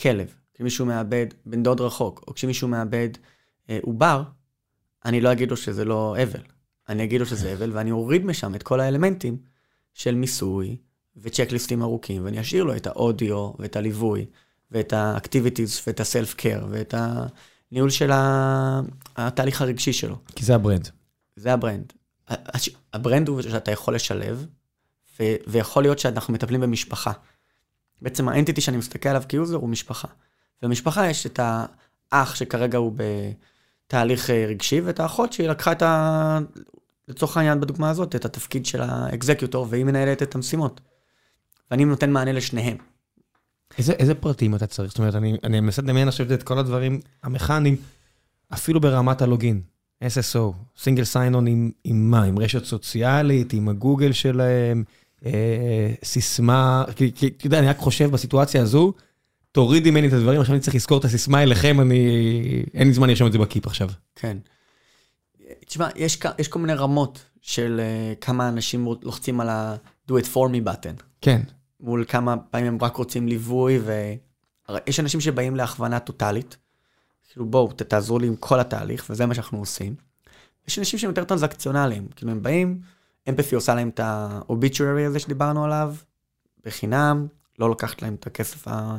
כלב, 0.00 0.34
כשמישהו 0.54 0.86
מאבד 0.86 1.26
בן 1.46 1.62
דוד 1.62 1.80
רחוק, 1.80 2.24
או 2.28 2.34
כשמישהו 2.34 2.68
מאבד 2.68 3.08
אה, 3.70 3.78
עובר, 3.82 4.22
אני 5.04 5.20
לא 5.20 5.32
אגיד 5.32 5.50
לו 5.50 5.56
שזה 5.56 5.84
לא 5.84 6.16
אבל. 6.22 6.40
אני 6.88 7.04
אגיד 7.04 7.20
לו 7.20 7.26
שזה 7.26 7.52
אבל, 7.52 7.70
ואני 7.72 7.90
אוריד 7.90 8.24
משם 8.24 8.54
את 8.54 8.62
כל 8.62 8.80
האלמנטים 8.80 9.36
של 9.94 10.14
מיסוי 10.14 10.76
וצ'קליסטים 11.16 11.82
ארוכים, 11.82 12.24
ואני 12.24 12.40
אשאיר 12.40 12.64
לו 12.64 12.76
את 12.76 12.86
האודיו 12.86 13.52
ואת 13.58 13.76
הליווי, 13.76 14.26
ואת 14.72 14.92
ה 14.92 15.00
activities 15.00 15.80
ואת 15.86 16.00
ה 16.00 16.07
self 16.07 16.34
care, 16.34 16.66
ואת 16.70 16.94
הניהול 17.70 17.90
של 17.90 18.10
התהליך 19.16 19.62
הרגשי 19.62 19.92
שלו. 19.92 20.16
כי 20.36 20.44
זה 20.44 20.54
ה 20.54 20.59
brand. 20.59 20.88
זה 21.36 21.52
ה 21.52 21.58
brand. 21.58 21.92
ה 22.92 22.98
brand 22.98 23.28
הוא 23.28 23.42
שאתה 23.42 23.70
יכול 23.70 23.94
לשלב, 23.94 24.46
ו- 25.20 25.36
ויכול 25.46 25.82
להיות 25.82 25.98
שאנחנו 25.98 26.34
מטפלים 26.34 26.60
במשפחה. 26.60 27.12
בעצם 28.02 28.28
ה 28.28 28.33
entity 28.33 28.60
שאני 28.60 28.76
מסתכל 28.76 29.08
עליו 29.08 29.22
כ 29.28 29.37
user 29.37 29.56
הוא 29.56 29.68
משפחה. 29.68 30.08
ובמשפחה 30.62 31.10
יש 31.10 31.26
את 31.26 31.40
האח 31.42 32.34
שכרגע 32.34 32.78
הוא 32.78 32.92
תהליך 33.86 34.30
אה, 34.30 34.44
רגשי, 34.48 34.80
ואת 34.80 35.00
האחות 35.00 35.32
שהיא 35.32 35.48
לקחה 35.48 35.72
את 35.72 35.82
ה... 35.82 36.38
לצורך 37.08 37.36
העניין 37.36 37.60
בדוגמה 37.60 37.90
הזאת, 37.90 38.16
את 38.16 38.24
התפקיד 38.24 38.66
של 38.66 38.82
האקזקיוטור, 38.82 39.66
והיא 39.70 39.84
מנהלת 39.84 40.22
את 40.22 40.34
המשימות. 40.34 40.80
ואני 41.70 41.84
נותן 41.84 42.10
מענה 42.10 42.32
לשניהם. 42.32 42.76
איזה, 43.78 43.92
איזה 43.92 44.14
פרטים 44.14 44.54
אתה 44.54 44.66
צריך? 44.66 44.90
זאת 44.90 44.98
אומרת, 44.98 45.14
אני, 45.14 45.36
אני 45.44 45.60
מנסה 45.60 45.82
לדמיין 45.82 46.08
עכשיו 46.08 46.34
את 46.34 46.42
כל 46.42 46.58
הדברים 46.58 47.00
המכניים, 47.22 47.76
אפילו 48.54 48.80
ברמת 48.80 49.22
הלוגין. 49.22 49.60
SSO, 50.04 50.52
סינגל 50.78 51.04
סיינון 51.04 51.46
עם, 51.46 51.70
עם 51.84 52.10
מה? 52.10 52.22
עם 52.22 52.38
רשת 52.38 52.64
סוציאלית, 52.64 53.52
עם 53.52 53.68
הגוגל 53.68 54.12
שלהם, 54.12 54.84
אה, 55.26 55.92
סיסמה, 56.04 56.84
כי, 56.96 57.12
כי 57.14 57.26
אתה 57.26 57.46
יודע, 57.46 57.58
אני 57.58 57.66
רק 57.66 57.78
חושב 57.78 58.10
בסיטואציה 58.10 58.62
הזו, 58.62 58.92
תוריד 59.52 59.90
ממני 59.90 60.08
את 60.08 60.12
הדברים, 60.12 60.40
עכשיו 60.40 60.54
אני 60.54 60.62
צריך 60.62 60.74
לזכור 60.74 60.98
את 60.98 61.04
הסיסמה 61.04 61.42
אליכם, 61.42 61.80
אני... 61.80 62.64
אין 62.74 62.88
לי 62.88 62.94
זמן 62.94 63.08
לרשום 63.08 63.26
את 63.26 63.32
זה 63.32 63.38
בקיפ 63.38 63.66
עכשיו. 63.66 63.88
כן. 64.16 64.36
תשמע, 65.66 65.88
יש, 65.96 66.18
יש 66.38 66.48
כל 66.48 66.58
מיני 66.58 66.74
רמות 66.74 67.24
של 67.40 67.80
uh, 67.80 68.24
כמה 68.24 68.48
אנשים 68.48 68.88
לוחצים 69.02 69.40
על 69.40 69.48
ה-do 69.48 70.12
it 70.12 70.26
for 70.34 70.48
me 70.48 70.68
button. 70.68 71.02
כן. 71.20 71.40
מול 71.82 72.04
כמה 72.08 72.36
פעמים 72.36 72.66
הם 72.66 72.78
רק 72.80 72.96
רוצים 72.96 73.28
ליווי, 73.28 73.80
ויש 74.68 75.00
אנשים 75.00 75.20
שבאים 75.20 75.56
להכוונה 75.56 76.00
טוטאלית. 76.00 76.56
כאילו 77.28 77.46
בואו, 77.46 77.72
תעזרו 77.72 78.18
לי 78.18 78.26
עם 78.26 78.36
כל 78.36 78.60
התהליך, 78.60 79.06
וזה 79.10 79.26
מה 79.26 79.34
שאנחנו 79.34 79.58
עושים. 79.58 79.94
יש 80.68 80.78
אנשים 80.78 80.98
שהם 80.98 81.10
יותר 81.10 81.24
טרנזקציונליים, 81.24 82.08
כאילו 82.16 82.32
הם 82.32 82.42
באים, 82.42 82.80
אמפתי 83.28 83.54
עושה 83.54 83.74
להם 83.74 83.88
את 83.88 84.00
האוביטוררי 84.00 85.04
הזה 85.04 85.18
שדיברנו 85.18 85.64
עליו, 85.64 85.94
בחינם, 86.64 87.26
לא 87.58 87.68
לוקחת 87.68 88.02
להם 88.02 88.14
את 88.14 88.26
הכסף 88.26 88.68
ה... 88.68 88.98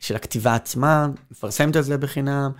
של 0.00 0.16
הכתיבה 0.16 0.54
עצמה, 0.54 1.08
מפרסמת 1.30 1.76
את 1.76 1.84
זה 1.84 1.98
בחינם, 1.98 2.52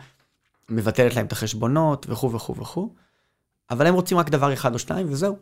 מבטלת 0.68 1.14
להם 1.14 1.26
את 1.26 1.32
החשבונות 1.32 2.06
וכו' 2.08 2.32
וכו' 2.32 2.56
וכו', 2.56 2.94
אבל 3.70 3.86
הם 3.86 3.94
רוצים 3.94 4.18
רק 4.18 4.30
דבר 4.30 4.52
אחד 4.52 4.74
או 4.74 4.78
שניים 4.78 5.06
וזהו. 5.10 5.36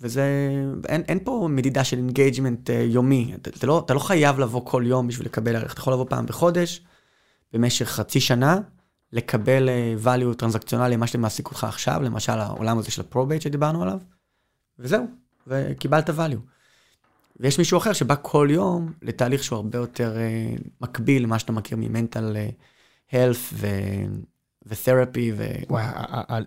וזה, 0.00 0.50
אין, 0.88 1.02
אין 1.08 1.18
פה 1.24 1.48
מדידה 1.50 1.84
של 1.84 1.96
engagement 1.96 2.70
uh, 2.70 2.72
יומי, 2.72 3.34
אתה, 3.34 3.50
אתה, 3.50 3.66
לא, 3.66 3.82
אתה 3.84 3.94
לא 3.94 3.98
חייב 3.98 4.38
לבוא 4.38 4.60
כל 4.64 4.82
יום 4.86 5.08
בשביל 5.08 5.26
לקבל 5.26 5.56
ערך, 5.56 5.72
אתה 5.72 5.80
יכול 5.80 5.92
לבוא 5.92 6.06
פעם 6.08 6.26
בחודש, 6.26 6.84
במשך 7.52 7.88
חצי 7.88 8.20
שנה, 8.20 8.58
לקבל 9.12 9.68
uh, 9.68 10.06
value 10.06 10.34
טרנזקציונלי, 10.34 10.96
מה 10.96 11.06
שמעסיק 11.06 11.46
אותך 11.46 11.64
עכשיו, 11.64 12.00
למשל 12.02 12.32
העולם 12.32 12.78
הזה 12.78 12.90
של 12.90 13.00
ה 13.00 13.05
probate 13.05 13.42
שדיברנו 13.42 13.82
עליו, 13.82 13.98
וזהו, 14.78 15.06
וקיבלת 15.46 16.10
value. 16.10 16.40
ויש 17.40 17.58
מישהו 17.58 17.78
אחר 17.78 17.92
שבא 17.92 18.14
כל 18.22 18.48
יום 18.50 18.92
לתהליך 19.02 19.44
שהוא 19.44 19.56
הרבה 19.56 19.78
יותר 19.78 20.16
uh, 20.16 20.62
מקביל 20.80 21.22
למה 21.22 21.38
שאתה 21.38 21.52
מכיר 21.52 21.76
ממנטל 21.80 22.36
health 23.10 23.52
ו... 23.52 23.66
ותרפי 24.66 25.32
ו... 25.36 25.46
וואי, 25.68 25.84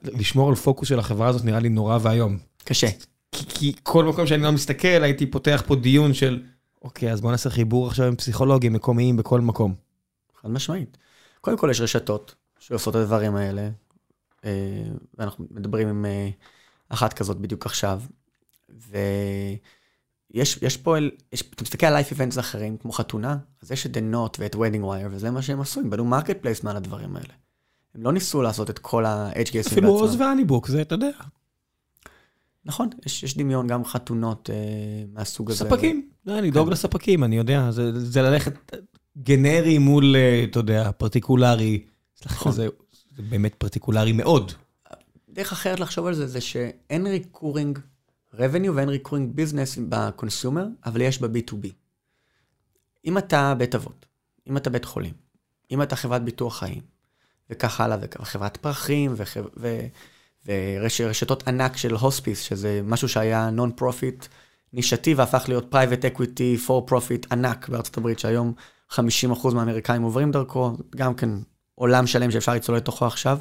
לשמור 0.04 0.50
על 0.50 0.56
פוקוס 0.56 0.90
של 0.90 1.00
החברה 1.00 1.28
הזאת 1.28 1.46
נראה 1.46 1.60
לי 1.60 1.70
נורא 1.70 1.98
ואיום. 2.02 2.38
קשה. 2.64 2.88
כי, 3.34 3.46
כי 3.46 3.74
כל 3.84 4.06
מקום 4.06 4.28
שאני 4.28 4.44
לא 4.44 4.52
מסתכל, 4.52 4.88
הייתי 4.88 5.26
פותח 5.26 5.64
פה 5.68 5.76
דיון 5.76 6.14
של, 6.14 6.44
אוקיי, 6.82 7.12
אז 7.12 7.22
בוא 7.22 7.32
נעשה 7.32 7.50
חיבור 7.50 7.88
עכשיו 7.88 8.06
עם 8.06 8.16
פסיכולוגים 8.16 8.74
מקומיים 8.74 9.18
בכל 9.18 9.42
מקום. 9.42 9.76
חד 10.42 10.50
משמעית. 10.50 10.98
קודם 11.42 11.58
כל 11.58 11.68
יש 11.72 11.82
רשתות 11.82 12.36
שעושות 12.60 12.96
את 12.96 13.02
הדברים 13.02 13.36
האלה, 13.36 13.70
אה, 14.46 14.84
ואנחנו 15.18 15.46
מדברים 15.52 15.88
עם 15.88 16.06
אה, 16.06 16.30
אחת 16.90 17.14
כזאת 17.14 17.38
בדיוק 17.38 17.66
עכשיו, 17.66 18.02
ויש 18.70 20.60
יש 20.62 20.78
פה, 20.78 20.96
יש, 21.32 21.42
אתה 21.42 21.64
מסתכל 21.64 21.86
על 21.86 21.94
לייף 21.94 22.12
איבנטס 22.12 22.40
אחרים, 22.40 22.78
כמו 22.78 22.92
חתונה, 22.92 23.38
אז 23.62 23.72
יש 23.72 23.86
את 23.86 23.98
The 23.98 24.14
Not 24.14 24.36
ואת 24.40 24.56
Wedding 24.56 24.84
Wire, 24.84 25.08
וזה 25.12 25.32
מה 25.32 25.42
שהם 25.42 25.62
עשו, 25.62 25.80
הם 25.80 25.90
בנו 25.90 26.06
מרקט 26.06 26.38
פלייס 26.42 26.64
מעל 26.64 26.78
הדברים 26.78 27.16
האלה. 27.16 27.34
הם 27.96 28.04
לא 28.04 28.14
ניסו 28.14 28.42
לעשות 28.42 28.70
את 28.70 28.80
כל 28.80 29.06
ה-HGS 29.06 29.54
בעצמם. 29.54 29.72
אפילו 29.72 29.90
עוז 29.90 30.22
ואניבוק, 30.22 30.68
זה 30.68 30.82
אתה 30.82 30.96
יודע. 30.96 31.12
נכון, 32.66 32.90
יש, 33.06 33.24
יש 33.24 33.38
דמיון 33.38 33.68
גם 33.68 33.86
חתונות 33.86 34.50
אה, 34.50 34.56
מהסוג 35.14 35.52
הזה. 35.52 35.66
ספקים, 35.66 36.10
לא, 36.26 36.40
אני 36.40 36.52
לדאוג 36.52 36.68
כן. 36.68 36.74
לספקים, 36.74 37.24
אני 37.24 37.38
יודע, 37.38 37.72
זה, 37.72 38.00
זה 38.00 38.22
ללכת 38.22 38.76
גנרי 39.18 39.78
מול, 39.78 40.16
אה, 40.16 40.44
אתה 40.44 40.60
יודע, 40.60 40.92
פרטיקולרי. 40.92 41.86
נכון. 42.26 42.52
זה, 42.52 42.68
זה 43.16 43.24
באמת 43.24 43.56
פרטיקולרי 43.56 44.12
מאוד. 44.12 44.52
דרך 45.30 45.52
אחרת 45.52 45.80
לחשוב 45.80 46.06
על 46.06 46.14
זה, 46.14 46.28
זה 46.28 46.42
שאין 46.42 47.08
recurring 47.08 47.80
revenue 48.34 48.72
ואין 48.74 48.90
recurring 48.90 49.36
business 49.36 49.78
ב 49.90 49.97
consumer, 49.97 50.66
אבל 50.86 51.02
יש 51.02 51.22
ב-B2B. 51.22 51.68
אם 53.06 53.18
אתה 53.18 53.54
בית 53.58 53.76
אבות, 53.76 54.06
אם 54.50 54.58
אתה 54.58 54.70
בית 54.70 54.86
חולים, 54.86 55.14
אם 55.72 55.82
אתה 55.82 55.96
חברת 55.96 56.24
ביטוח 56.24 56.60
חיים, 56.60 56.82
וכך 57.50 57.82
הלאה, 57.82 57.98
וחברת 58.02 58.58
פרחים, 58.58 59.14
וח... 59.16 59.38
ורשתות 60.46 61.48
ענק 61.48 61.78
של 61.78 61.96
הוספיס, 61.96 62.42
שזה 62.42 62.82
משהו 62.84 63.10
שהיה 63.10 63.50
non 63.50 63.72
profit 63.72 64.26
נישתי 64.74 65.14
והפך 65.14 65.46
להיות 65.48 65.72
private 65.72 66.06
equity, 66.06 66.58
for 66.58 66.86
profit 66.86 67.32
ענק 67.32 67.70
בארצות 67.70 67.98
הברית, 67.98 68.20
שהיום 68.20 68.54
50% 68.92 68.98
מהאמריקאים 69.54 70.02
עוברים 70.02 70.32
דרכו, 70.32 70.72
גם 70.96 71.16
כן 71.16 71.30
עולם 71.76 72.08
שלם 72.08 72.32
שאפשר 72.32 72.54
לצלול 72.54 72.78
לתוכו 72.78 73.06
עכשיו. 73.06 73.40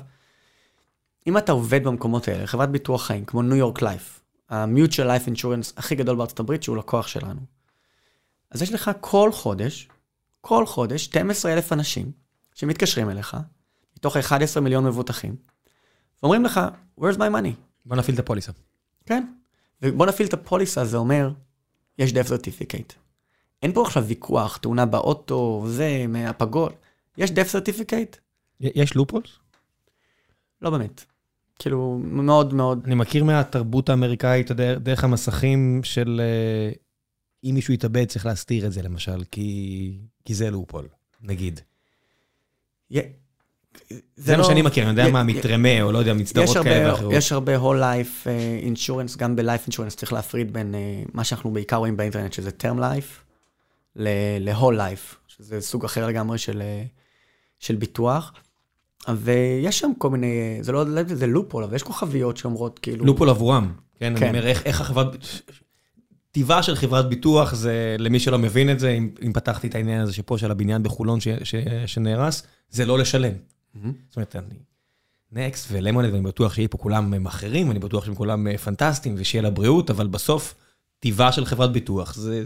אם 1.26 1.38
אתה 1.38 1.52
עובד 1.52 1.84
במקומות 1.84 2.28
האלה, 2.28 2.46
חברת 2.46 2.70
ביטוח 2.70 3.06
חיים, 3.06 3.24
כמו 3.24 3.42
ניו 3.42 3.56
יורק 3.56 3.82
לייף, 3.82 4.20
ה-mutual 4.50 5.06
life 5.06 5.28
insurance 5.28 5.72
הכי 5.76 5.94
גדול 5.94 6.16
בארצות 6.16 6.40
הברית, 6.40 6.62
שהוא 6.62 6.76
לקוח 6.76 7.06
שלנו. 7.06 7.40
אז 8.50 8.62
יש 8.62 8.72
לך 8.72 8.90
כל 9.00 9.30
חודש, 9.32 9.88
כל 10.40 10.66
חודש, 10.66 11.04
12,000 11.04 11.72
אנשים 11.72 12.12
שמתקשרים 12.54 13.10
אליך, 13.10 13.36
מתוך 13.96 14.16
11 14.16 14.62
מיליון 14.62 14.84
מבוטחים, 14.84 15.36
ואומרים 16.22 16.44
לך, 16.44 16.60
where's 17.00 17.16
my 17.16 17.34
money? 17.34 17.54
בוא 17.86 17.96
נפעיל 17.96 18.14
את 18.14 18.20
הפוליסה. 18.20 18.52
כן, 19.06 19.24
ובוא 19.82 20.06
נפעיל 20.06 20.28
את 20.28 20.32
הפוליסה, 20.32 20.84
זה 20.84 20.96
אומר, 20.96 21.30
יש 21.98 22.12
death 22.12 22.28
certificate. 22.28 22.92
אין 23.62 23.72
פה 23.72 23.82
עכשיו 23.82 24.04
ויכוח, 24.04 24.56
תאונה 24.56 24.86
באוטו, 24.86 25.64
זה, 25.68 26.04
מהפגות. 26.08 26.72
יש 27.18 27.30
death 27.30 27.54
certificate? 27.54 28.16
יש 28.60 28.94
לופולס? 28.94 29.30
לא 30.62 30.70
באמת. 30.70 31.04
כאילו, 31.58 32.00
מאוד 32.04 32.54
מאוד... 32.54 32.82
אני 32.84 32.94
מכיר 32.94 33.24
מהתרבות 33.24 33.88
האמריקאית, 33.88 34.50
דרך 34.80 35.04
המסכים 35.04 35.80
של 35.84 36.20
אה, 36.24 36.72
אם 37.44 37.54
מישהו 37.54 37.74
יתאבד, 37.74 38.04
צריך 38.04 38.26
להסתיר 38.26 38.66
את 38.66 38.72
זה 38.72 38.82
למשל, 38.82 39.24
כי, 39.30 39.98
כי 40.24 40.34
זה 40.34 40.50
לופול, 40.50 40.88
נגיד. 41.20 41.60
זה 44.16 44.32
מה 44.32 44.38
לא- 44.38 44.44
שאני 44.48 44.62
מכיר, 44.62 44.84
אני 44.84 45.00
יודע 45.00 45.12
מה, 45.12 45.22
מתרמה, 45.22 45.82
או 45.82 45.92
לא 45.92 45.98
יודע, 45.98 46.14
מצטרות 46.14 46.56
כאלה 46.62 46.92
ואחרות. 46.92 47.12
יש 47.12 47.32
הרבה 47.32 47.56
whole 47.58 47.80
life 47.80 48.26
uh, 48.26 48.66
insurance, 48.66 49.18
גם 49.18 49.36
ב-life 49.36 49.70
insurance 49.70 49.96
צריך 49.96 50.12
להפריד 50.12 50.52
בין 50.52 50.74
uh, 50.74 51.10
מה 51.14 51.24
שאנחנו 51.24 51.50
בעיקר 51.50 51.76
רואים 51.76 51.96
באינטרנט, 51.96 52.32
שזה 52.32 52.50
term 52.62 52.78
life, 52.78 53.22
ל-whole 53.96 54.76
life, 54.76 55.16
שזה 55.28 55.60
סוג 55.60 55.84
אחר 55.84 56.06
לגמרי 56.06 56.38
של, 56.38 56.62
uh, 56.62 56.88
של 57.58 57.76
ביטוח. 57.76 58.32
ויש 59.08 59.78
שם 59.78 59.90
כל 59.98 60.10
מיני, 60.10 60.58
זה 60.60 60.72
לא, 60.72 60.84
זה 61.06 61.26
לופול, 61.26 61.64
אבל 61.64 61.74
יש 61.74 61.82
כוכביות 61.82 62.36
שאומרות 62.36 62.78
כאילו... 62.78 63.04
לופול 63.04 63.28
עבורם, 63.28 63.72
כן? 63.98 64.14
כן. 64.16 64.26
אני 64.26 64.28
אומר, 64.28 64.46
איך, 64.46 64.66
איך 64.66 64.80
החברת... 64.80 65.16
טיבה 66.32 66.62
של 66.62 66.74
חברת 66.74 67.08
ביטוח 67.08 67.54
זה, 67.54 67.96
למי 67.98 68.20
שלא 68.20 68.38
מבין 68.38 68.70
את 68.70 68.78
זה, 68.78 68.90
אם, 68.90 69.10
אם 69.26 69.32
פתחתי 69.32 69.66
את 69.66 69.74
העניין 69.74 70.00
הזה 70.00 70.12
שפה 70.12 70.38
של 70.38 70.50
הבניין 70.50 70.82
בחולון 70.82 71.20
ש, 71.20 71.28
ש, 71.44 71.54
שנהרס, 71.86 72.42
זה 72.70 72.86
לא 72.86 72.98
לשלם. 72.98 73.32
Mm-hmm. 73.76 73.88
זאת 74.08 74.16
אומרת, 74.16 74.36
אני... 74.36 74.58
נקסט 75.32 75.68
ולמונד, 75.70 76.12
ואני 76.12 76.22
בטוח 76.22 76.54
שיהיה 76.54 76.68
פה 76.68 76.78
כולם 76.78 77.26
אחרים, 77.26 77.70
אני 77.70 77.78
בטוח 77.78 78.04
שהם 78.04 78.14
כולם 78.14 78.48
אה, 78.48 78.58
פנטסטיים 78.58 79.14
ושיהיה 79.18 79.42
לה 79.42 79.50
בריאות, 79.50 79.90
אבל 79.90 80.06
בסוף, 80.06 80.54
טיבה 81.00 81.32
של 81.32 81.44
חברת 81.44 81.72
ביטוח, 81.72 82.14
זה... 82.14 82.44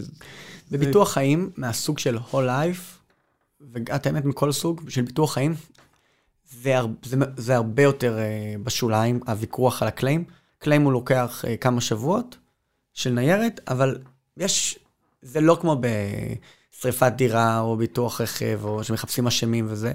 בביטוח. 0.71 1.13
חיים, 1.13 1.51
מהסוג 1.57 1.99
של 1.99 2.19
whole 2.19 2.33
life, 2.33 3.15
ואת 3.61 4.07
האמת 4.07 4.25
מכל 4.25 4.53
סוג, 4.53 4.89
של 4.89 5.03
ביטוח 5.03 5.35
חיים, 5.35 5.55
זה, 6.51 6.79
הר... 6.79 6.87
זה, 7.05 7.17
זה 7.37 7.57
הרבה 7.57 7.83
יותר 7.83 8.19
uh, 8.19 8.65
בשוליים, 8.65 9.21
הוויכוח 9.27 9.83
על 9.83 9.89
הקליים. 9.89 10.25
קליים 10.59 10.83
הוא 10.83 10.93
לוקח 10.93 11.45
uh, 11.45 11.57
כמה 11.61 11.81
שבועות 11.81 12.37
של 12.95 13.11
ניירת, 13.11 13.61
אבל 13.69 13.99
יש, 14.37 14.79
זה 15.23 15.41
לא 15.41 15.59
כמו 15.61 15.81
בשריפת 15.81 17.13
דירה 17.17 17.61
או 17.61 17.77
ביטוח 17.77 18.21
רכב, 18.21 18.61
או 18.65 18.85
שמחפשים 18.85 19.27
אשמים 19.27 19.67
וזה. 19.69 19.93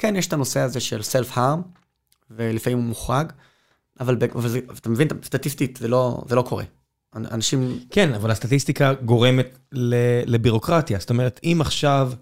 כן, 0.00 0.16
יש 0.16 0.26
את 0.26 0.32
הנושא 0.32 0.60
הזה 0.60 0.80
של 0.80 1.00
self-harm, 1.00 1.60
ולפעמים 2.30 2.78
הוא 2.78 2.86
מוחרג, 2.86 3.32
אבל, 4.00 4.16
אבל 4.34 4.48
זה, 4.48 4.60
אתה 4.78 4.88
מבין, 4.88 5.08
סטטיסטית, 5.24 5.76
זה 5.76 5.88
לא, 5.88 6.22
זה 6.28 6.34
לא 6.34 6.42
קורה. 6.42 6.64
אנשים... 7.16 7.78
כן, 7.90 8.14
אבל 8.14 8.30
הסטטיסטיקה 8.30 8.94
גורמת 8.94 9.58
לבירוקרטיה. 10.26 10.98
זאת 10.98 11.10
אומרת, 11.10 11.40
אם 11.44 11.58
עכשיו... 11.60 12.12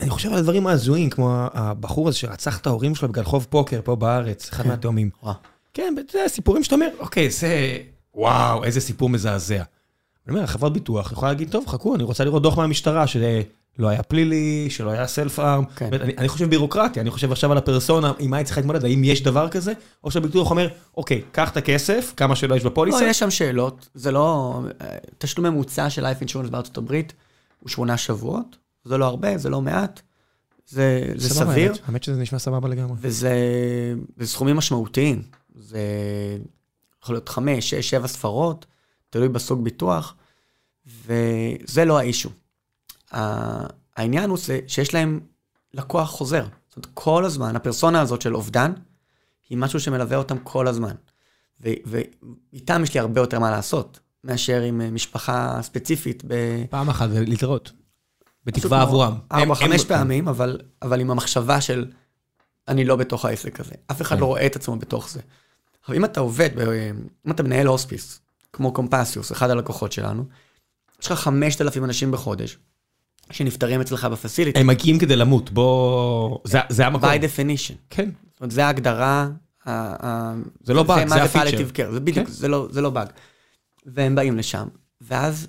אני 0.00 0.10
חושב 0.10 0.32
על 0.32 0.38
הדברים 0.38 0.66
ההזויים, 0.66 1.10
כמו 1.10 1.46
הבחור 1.52 2.08
הזה 2.08 2.18
שרצח 2.18 2.60
את 2.60 2.66
ההורים 2.66 2.94
שלו 2.94 3.08
בגלל 3.08 3.24
חוב 3.24 3.46
פוקר 3.50 3.80
פה 3.84 3.96
בארץ, 3.96 4.48
אחד 4.48 4.62
כן. 4.62 4.68
מהתאומים. 4.68 5.10
כן, 5.74 5.94
זה 6.12 6.24
סיפורים 6.28 6.64
שאתה 6.64 6.74
אומר, 6.74 6.88
אוקיי, 6.98 7.30
זה... 7.30 7.78
וואו, 8.14 8.64
איזה 8.64 8.80
סיפור 8.80 9.08
מזעזע. 9.08 9.62
אני 10.26 10.34
אומר, 10.34 10.46
חברת 10.46 10.72
ביטוח 10.72 11.12
יכולה 11.12 11.32
להגיד, 11.32 11.50
טוב, 11.50 11.66
חכו, 11.66 11.94
אני 11.94 12.02
רוצה 12.02 12.24
לראות 12.24 12.42
דוח 12.42 12.58
מהמשטרה, 12.58 13.06
לא 13.78 13.88
היה 13.88 14.02
פלילי, 14.02 14.66
שלא 14.70 14.90
היה 14.90 15.06
סלף 15.06 15.38
ארם. 15.38 15.64
כן. 15.76 15.88
אני, 15.92 16.12
אני 16.18 16.28
חושב 16.28 16.50
בירוקרטיה, 16.50 17.02
אני 17.02 17.10
חושב 17.10 17.32
עכשיו 17.32 17.52
על 17.52 17.58
הפרסונה, 17.58 18.12
עם 18.18 18.30
מה 18.30 18.36
היא 18.36 18.46
צריכה 18.46 18.60
להתמודד, 18.60 18.84
האם 18.84 19.04
יש 19.04 19.22
דבר 19.22 19.48
כזה, 19.48 19.72
או 20.04 20.10
שהביטוח 20.10 20.50
אומר, 20.50 20.68
אוקיי, 20.96 21.22
קח 21.32 21.50
את 21.50 21.56
הכסף, 21.56 22.12
כמה 22.16 22.36
שלא 22.36 22.54
יש 22.54 22.64
בפוליסה. 22.64 23.00
לא, 23.00 23.06
יש 23.06 23.18
שם 23.18 23.30
שאלות. 23.30 23.88
זה 23.94 24.10
לא... 24.10 24.60
תשלום 25.18 25.46
ממוצע 25.46 25.90
של 25.90 26.06
life 26.06 26.22
insurance 26.22 26.50
בארצות 26.50 26.78
הברית 26.78 27.12
הוא 27.60 27.68
שמונה 27.68 27.96
שבועות. 27.96 28.56
זה 28.84 28.98
לא 28.98 29.04
הרבה, 29.04 29.38
זה 29.38 29.50
לא 29.50 29.62
מעט. 29.62 30.00
זה, 30.68 31.12
זה 31.14 31.28
סביר, 31.28 31.70
האמת, 31.70 31.80
האמת 31.86 32.02
שזה 32.02 32.20
נשמע 32.20 32.38
סבבה 32.38 32.68
לגמרי. 32.68 32.96
וזה 33.00 33.34
זה 34.16 34.26
סכומים 34.26 34.56
משמעותיים. 34.56 35.22
זה 35.54 35.80
יכול 37.02 37.14
להיות 37.14 37.28
חמש, 37.28 37.70
שש, 37.70 37.90
שבע 37.90 38.06
ספרות, 38.06 38.66
תלוי 39.10 39.28
בסוג 39.28 39.64
ביטוח, 39.64 40.14
וזה 41.06 41.84
לא 41.84 41.98
האישו. 41.98 42.30
העניין 43.96 44.30
הוא 44.30 44.38
שיש 44.66 44.94
להם 44.94 45.20
לקוח 45.74 46.10
חוזר. 46.10 46.44
זאת 46.68 46.76
אומרת, 46.76 46.88
כל 46.94 47.24
הזמן, 47.24 47.56
הפרסונה 47.56 48.00
הזאת 48.00 48.22
של 48.22 48.34
אובדן, 48.36 48.72
היא 49.48 49.58
משהו 49.58 49.80
שמלווה 49.80 50.16
אותם 50.16 50.38
כל 50.38 50.68
הזמן. 50.68 50.94
ואיתם 51.60 52.82
יש 52.82 52.94
לי 52.94 53.00
הרבה 53.00 53.20
יותר 53.20 53.38
מה 53.38 53.50
לעשות, 53.50 54.00
מאשר 54.24 54.62
עם 54.62 54.80
אה, 54.80 54.90
משפחה 54.90 55.58
ספציפית 55.62 56.22
ב... 56.26 56.34
פעם 56.70 56.88
אחת 56.88 57.10
זה 57.10 57.20
להתראות. 57.20 57.72
בתקווה 58.44 58.82
עבורם. 58.82 59.18
ארבע, 59.32 59.54
חמש 59.54 59.80
הם- 59.82 59.88
פעמים, 59.88 60.28
אבל, 60.28 60.60
אבל 60.82 61.00
עם 61.00 61.10
המחשבה 61.10 61.60
של 61.60 61.86
אני 62.68 62.84
לא 62.84 62.96
בתוך 62.96 63.24
העסק 63.24 63.60
הזה. 63.60 63.72
אף 63.90 64.02
אחד 64.02 64.14
כן. 64.14 64.20
לא 64.20 64.26
רואה 64.26 64.46
את 64.46 64.56
עצמו 64.56 64.76
בתוך 64.76 65.10
זה. 65.10 65.20
עכשיו, 65.80 65.96
אם 65.96 66.04
אתה 66.04 66.20
עובד, 66.20 66.50
ב- 66.56 66.68
אם 67.26 67.30
אתה 67.30 67.42
מנהל 67.42 67.66
הוספיס, 67.66 68.20
כמו 68.52 68.72
קומפסיוס, 68.72 69.32
אחד 69.32 69.50
הלקוחות 69.50 69.92
שלנו, 69.92 70.24
יש 71.02 71.12
לך 71.12 71.18
5,000 71.18 71.84
אנשים 71.84 72.10
בחודש 72.10 72.58
שנפטרים 73.30 73.80
אצלך 73.80 74.04
בפסיליטי, 74.04 74.60
הם 74.60 74.66
מגיעים 74.66 74.98
כדי 74.98 75.16
למות, 75.16 75.50
בוא... 75.50 76.38
זה- 76.44 76.58
זה 76.68 76.86
המקום. 76.86 77.10
by 77.10 77.16
definition. 77.16 77.74
כן. 77.90 78.10
זאת 78.32 78.40
אומרת, 78.40 78.50
זה 78.50 78.66
ההגדרה. 78.66 79.28
זה 80.64 80.74
לא 80.74 80.82
באג, 80.82 81.08
זה 81.08 81.22
הפיצ'ר. 81.22 81.92
זה 81.92 82.00
בדיוק, 82.00 82.26
כן. 82.26 82.32
זה 82.32 82.48
לא- 82.48 82.68
זה 82.70 82.80
לא 82.80 82.90
באג. 82.90 83.08
והם 83.86 84.14
באים 84.14 84.36
לשם, 84.36 84.66
ואז 85.00 85.48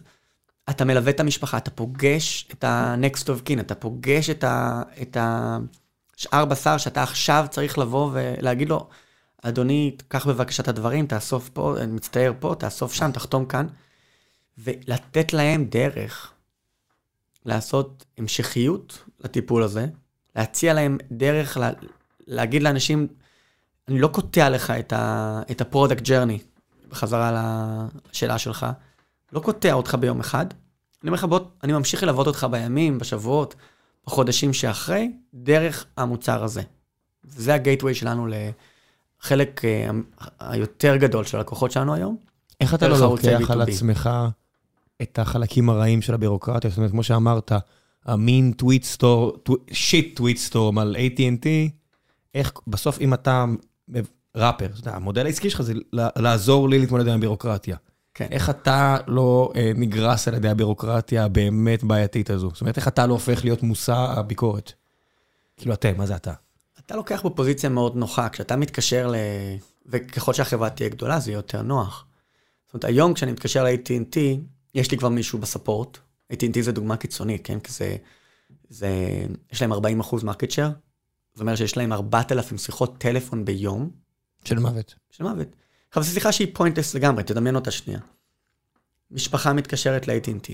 אתה 0.69 0.85
מלווה 0.85 1.09
את 1.11 1.19
המשפחה, 1.19 1.57
אתה 1.57 1.71
פוגש 1.71 2.47
את 2.53 2.63
ה-next 2.63 3.23
of 3.23 3.47
kin, 3.49 3.59
אתה 3.59 3.75
פוגש 3.75 4.29
את 4.29 4.43
ה- 4.43 4.81
את 5.01 5.17
השאר 5.19 6.45
בשר 6.45 6.77
שאתה 6.77 7.03
עכשיו 7.03 7.45
צריך 7.49 7.77
לבוא 7.77 8.09
ולהגיד 8.13 8.69
לו, 8.69 8.87
אדוני, 9.43 9.95
קח 10.07 10.27
בבקשה 10.27 10.63
את 10.63 10.67
הדברים, 10.67 11.05
תאסוף 11.07 11.49
פה, 11.49 11.75
אני 11.77 11.91
מצטער 11.91 12.31
פה, 12.39 12.55
תאסוף 12.59 12.93
שם, 12.93 13.11
תחתום 13.11 13.45
כאן, 13.45 13.67
ולתת 14.57 15.33
להם 15.33 15.65
דרך 15.65 16.31
לעשות 17.47 18.05
המשכיות 18.17 19.03
לטיפול 19.19 19.63
הזה, 19.63 19.87
להציע 20.35 20.73
להם 20.73 20.97
דרך 21.11 21.57
לה, 21.57 21.71
להגיד 22.27 22.63
לאנשים, 22.63 23.07
אני 23.87 23.99
לא 23.99 24.07
קוטע 24.07 24.49
לך 24.49 24.71
את, 24.71 24.93
ה, 24.93 25.41
את 25.51 25.61
ה 25.61 25.66
product 25.66 26.01
journey, 26.01 26.39
בחזרה 26.89 27.31
לשאלה 28.11 28.37
שלך, 28.37 28.65
לא 29.33 29.39
קוטע 29.39 29.73
אותך 29.73 29.95
ביום 29.95 30.19
אחד, 30.19 30.45
אני 31.03 31.09
אומר 31.09 31.17
לך, 31.17 31.23
בוא, 31.23 31.39
אני 31.63 31.73
ממשיך 31.73 32.03
ללוות 32.03 32.27
אותך 32.27 32.47
בימים, 32.51 32.99
בשבועות, 32.99 33.55
בחודשים 34.07 34.53
שאחרי, 34.53 35.11
דרך 35.33 35.85
המוצר 35.97 36.43
הזה. 36.43 36.61
זה 37.23 37.53
ה 37.53 37.59
gateway 37.59 37.95
שלנו 37.95 38.27
לחלק 38.27 39.65
אה, 39.65 39.89
היותר 40.39 40.95
גדול 40.95 41.25
של 41.25 41.37
הלקוחות 41.37 41.71
שלנו 41.71 41.93
היום. 41.93 42.17
איך 42.61 42.73
אתה 42.73 42.87
לא 42.87 42.97
לוקח 42.97 43.51
על 43.51 43.61
B2B. 43.61 43.71
עצמך 43.71 44.09
את 45.01 45.19
החלקים 45.19 45.69
הרעים 45.69 46.01
של 46.01 46.13
הבירוקרטיה? 46.13 46.69
זאת 46.69 46.77
אומרת, 46.77 46.91
כמו 46.91 47.03
שאמרת, 47.03 47.51
המין 48.05 48.51
tweet 48.51 48.83
stor, 48.83 49.37
shit 49.71 50.17
tweet 50.17 50.37
storm 50.37 50.77
על 50.77 50.95
AT&T, 50.95 51.47
איך 52.35 52.51
בסוף 52.67 53.01
אם 53.01 53.13
אתה 53.13 53.45
wrapper, 54.35 54.65
אתה 54.65 54.79
יודע, 54.79 54.95
המודל 54.95 55.25
העסקי 55.25 55.49
שלך 55.49 55.61
זה 55.61 55.73
לעזור 55.93 56.69
לי 56.69 56.79
להתמודד 56.79 57.07
עם 57.07 57.13
הבירוקרטיה. 57.13 57.77
כן. 58.13 58.27
איך 58.31 58.49
אתה 58.49 58.97
לא 59.07 59.51
אה, 59.55 59.71
נגרס 59.75 60.27
על 60.27 60.33
ידי 60.33 60.49
הבירוקרטיה 60.49 61.25
הבאמת 61.25 61.83
בעייתית 61.83 62.29
הזו? 62.29 62.49
זאת 62.53 62.61
אומרת, 62.61 62.77
איך 62.77 62.87
אתה 62.87 63.05
לא 63.05 63.13
הופך 63.13 63.43
להיות 63.43 63.63
מושא 63.63 63.93
הביקורת? 63.93 64.73
כאילו 65.57 65.73
אתם, 65.73 65.97
מה 65.97 66.05
זה 66.05 66.15
אתה? 66.15 66.33
אתה 66.85 66.95
לוקח 66.95 67.25
בפוזיציה 67.25 67.69
מאוד 67.69 67.95
נוחה, 67.95 68.29
כשאתה 68.29 68.55
מתקשר 68.55 69.07
ל... 69.07 69.15
וככל 69.85 70.33
שהחברה 70.33 70.69
תהיה 70.69 70.89
גדולה, 70.89 71.19
זה 71.19 71.31
יהיה 71.31 71.37
יותר 71.37 71.61
נוח. 71.61 72.05
זאת 72.65 72.73
אומרת, 72.73 72.85
היום 72.85 73.13
כשאני 73.13 73.31
מתקשר 73.31 73.63
ל-AT&T, 73.63 74.17
יש 74.77 74.91
לי 74.91 74.97
כבר 74.97 75.09
מישהו 75.09 75.39
ב 75.39 75.46
support. 75.46 75.97
AT&T 76.33 76.61
זה 76.61 76.71
דוגמה 76.71 76.97
קיצונית, 76.97 77.41
כן? 77.43 77.59
כי 77.59 77.71
זה... 77.71 77.95
זה... 78.69 78.89
יש 79.51 79.61
להם 79.61 79.73
40 79.73 79.99
אחוז 79.99 80.23
market 80.23 80.51
share. 80.51 80.69
זאת 81.33 81.41
אומרת 81.41 81.57
שיש 81.57 81.77
להם 81.77 81.93
4,000 81.93 82.57
שיחות 82.57 82.97
טלפון 82.97 83.45
ביום, 83.45 83.89
של 84.43 84.59
מוות. 84.59 84.95
של 85.09 85.23
מוות. 85.23 85.47
עכשיו, 85.89 86.03
זו 86.03 86.11
שיחה 86.11 86.31
שהיא 86.31 86.47
pointless 86.55 86.93
לגמרי, 86.95 87.23
תדמיין 87.23 87.55
אותה 87.55 87.71
שנייה. 87.71 87.99
משפחה 89.11 89.53
מתקשרת 89.53 90.07
ל-AT&T, 90.07 90.53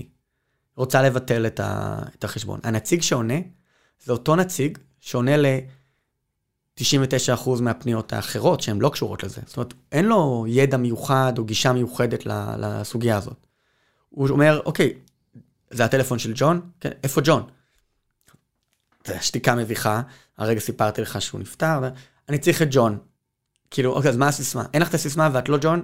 רוצה 0.76 1.02
לבטל 1.02 1.46
את, 1.46 1.60
ה... 1.60 1.98
את 2.18 2.24
החשבון. 2.24 2.60
הנציג 2.62 3.02
שעונה, 3.02 3.34
זה 4.04 4.12
אותו 4.12 4.36
נציג 4.36 4.78
שעונה 5.00 5.36
ל-99% 5.36 6.82
מהפניות 7.60 8.12
האחרות 8.12 8.60
שהן 8.60 8.80
לא 8.80 8.88
קשורות 8.88 9.22
לזה. 9.22 9.40
זאת 9.46 9.56
אומרת, 9.56 9.74
אין 9.92 10.04
לו 10.04 10.44
ידע 10.48 10.76
מיוחד 10.76 11.32
או 11.38 11.44
גישה 11.44 11.72
מיוחדת 11.72 12.26
ל- 12.26 12.54
לסוגיה 12.58 13.16
הזאת. 13.16 13.46
הוא 14.14 14.28
אומר, 14.28 14.60
אוקיי, 14.64 14.92
זה 15.70 15.84
הטלפון 15.84 16.18
של 16.18 16.32
ג'ון? 16.34 16.60
כן, 16.80 16.90
איפה 17.02 17.20
ג'ון? 17.24 17.42
זה 19.06 19.18
שתיקה 19.20 19.54
מביכה, 19.54 20.02
הרגע 20.38 20.60
סיפרתי 20.60 21.02
לך 21.02 21.22
שהוא 21.22 21.40
נפטר, 21.40 21.80
אני 22.28 22.38
צריך 22.38 22.62
את 22.62 22.68
ג'ון. 22.70 22.98
כאילו, 23.70 23.92
אוקיי, 23.92 24.10
אז 24.10 24.16
מה 24.16 24.28
הסיסמה? 24.28 24.64
אין 24.74 24.82
לך 24.82 24.88
את 24.88 24.94
הסיסמה 24.94 25.30
ואת 25.32 25.48
לא 25.48 25.58
ג'ון? 25.60 25.82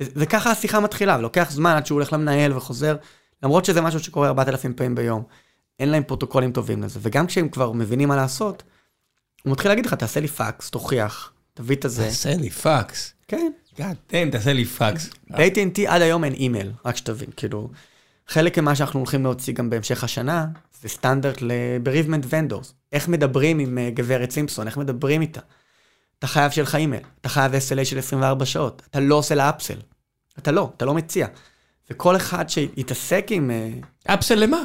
וככה 0.00 0.50
השיחה 0.50 0.80
מתחילה, 0.80 1.18
ולוקח 1.18 1.50
זמן 1.50 1.76
עד 1.76 1.86
שהוא 1.86 1.96
הולך 1.96 2.12
למנהל 2.12 2.56
וחוזר, 2.56 2.96
למרות 3.42 3.64
שזה 3.64 3.80
משהו 3.80 4.00
שקורה 4.00 4.28
4,000 4.28 4.74
פעמים 4.74 4.94
ביום. 4.94 5.22
אין 5.80 5.88
להם 5.88 6.02
פרוטוקולים 6.02 6.52
טובים 6.52 6.82
לזה, 6.82 6.98
וגם 7.02 7.26
כשהם 7.26 7.48
כבר 7.48 7.72
מבינים 7.72 8.08
מה 8.08 8.16
לעשות, 8.16 8.62
הוא 9.42 9.52
מתחיל 9.52 9.70
להגיד 9.70 9.86
לך, 9.86 9.94
תעשה 9.94 10.20
לי 10.20 10.28
פקס, 10.28 10.70
תוכיח, 10.70 11.32
תביא 11.54 11.76
את 11.76 11.84
הזה. 11.84 12.04
תעשה 12.04 12.36
לי 12.36 12.50
פאקס. 12.50 13.12
כן. 13.28 13.52
תן, 14.06 14.30
תעשה 14.30 14.52
לי 14.52 14.64
פאקס. 14.64 15.10
ב-AT&T 15.30 15.80
עד 15.86 16.02
היום 16.02 16.24
אין 16.24 16.32
אימייל, 16.32 16.72
רק 16.84 16.96
שתבין, 16.96 17.28
כאילו, 17.36 17.70
חלק 18.28 18.58
ממה 18.58 18.74
שאנחנו 18.74 19.00
הולכים 19.00 19.22
להוציא 19.24 19.54
גם 19.54 19.70
בהמשך 19.70 20.04
השנה, 20.04 20.46
זה 20.82 20.88
סטנדרט 20.88 21.42
ל-bereavement 21.42 22.24
vendors. 22.30 22.72
איך 22.92 23.08
מדברים 23.08 23.58
עם 23.58 23.78
אה, 23.78 23.90
גברת 23.94 24.30
סימפסון, 24.30 24.66
איך 24.66 24.76
מדברים 24.76 25.20
איתה. 25.20 25.40
אתה 26.18 26.26
חייב 26.26 26.50
שיהיה 26.52 26.62
לך 26.62 26.74
אימייל, 26.74 27.02
אתה 27.20 27.28
חייב 27.28 27.52
SLA 27.54 27.84
של 27.84 27.98
24 27.98 28.44
שעות, 28.46 28.82
אתה 28.90 29.00
לא 29.00 29.14
עושה 29.14 29.34
לה 29.34 29.50
אפסל. 29.50 29.78
אתה 30.38 30.52
לא, 30.52 30.70
אתה 30.76 30.84
לא 30.84 30.94
מציע. 30.94 31.26
וכל 31.90 32.16
אחד 32.16 32.48
שיתעסק 32.48 33.26
עם... 33.30 33.50
אה, 33.50 34.14
אפסל 34.14 34.34
למה? 34.34 34.58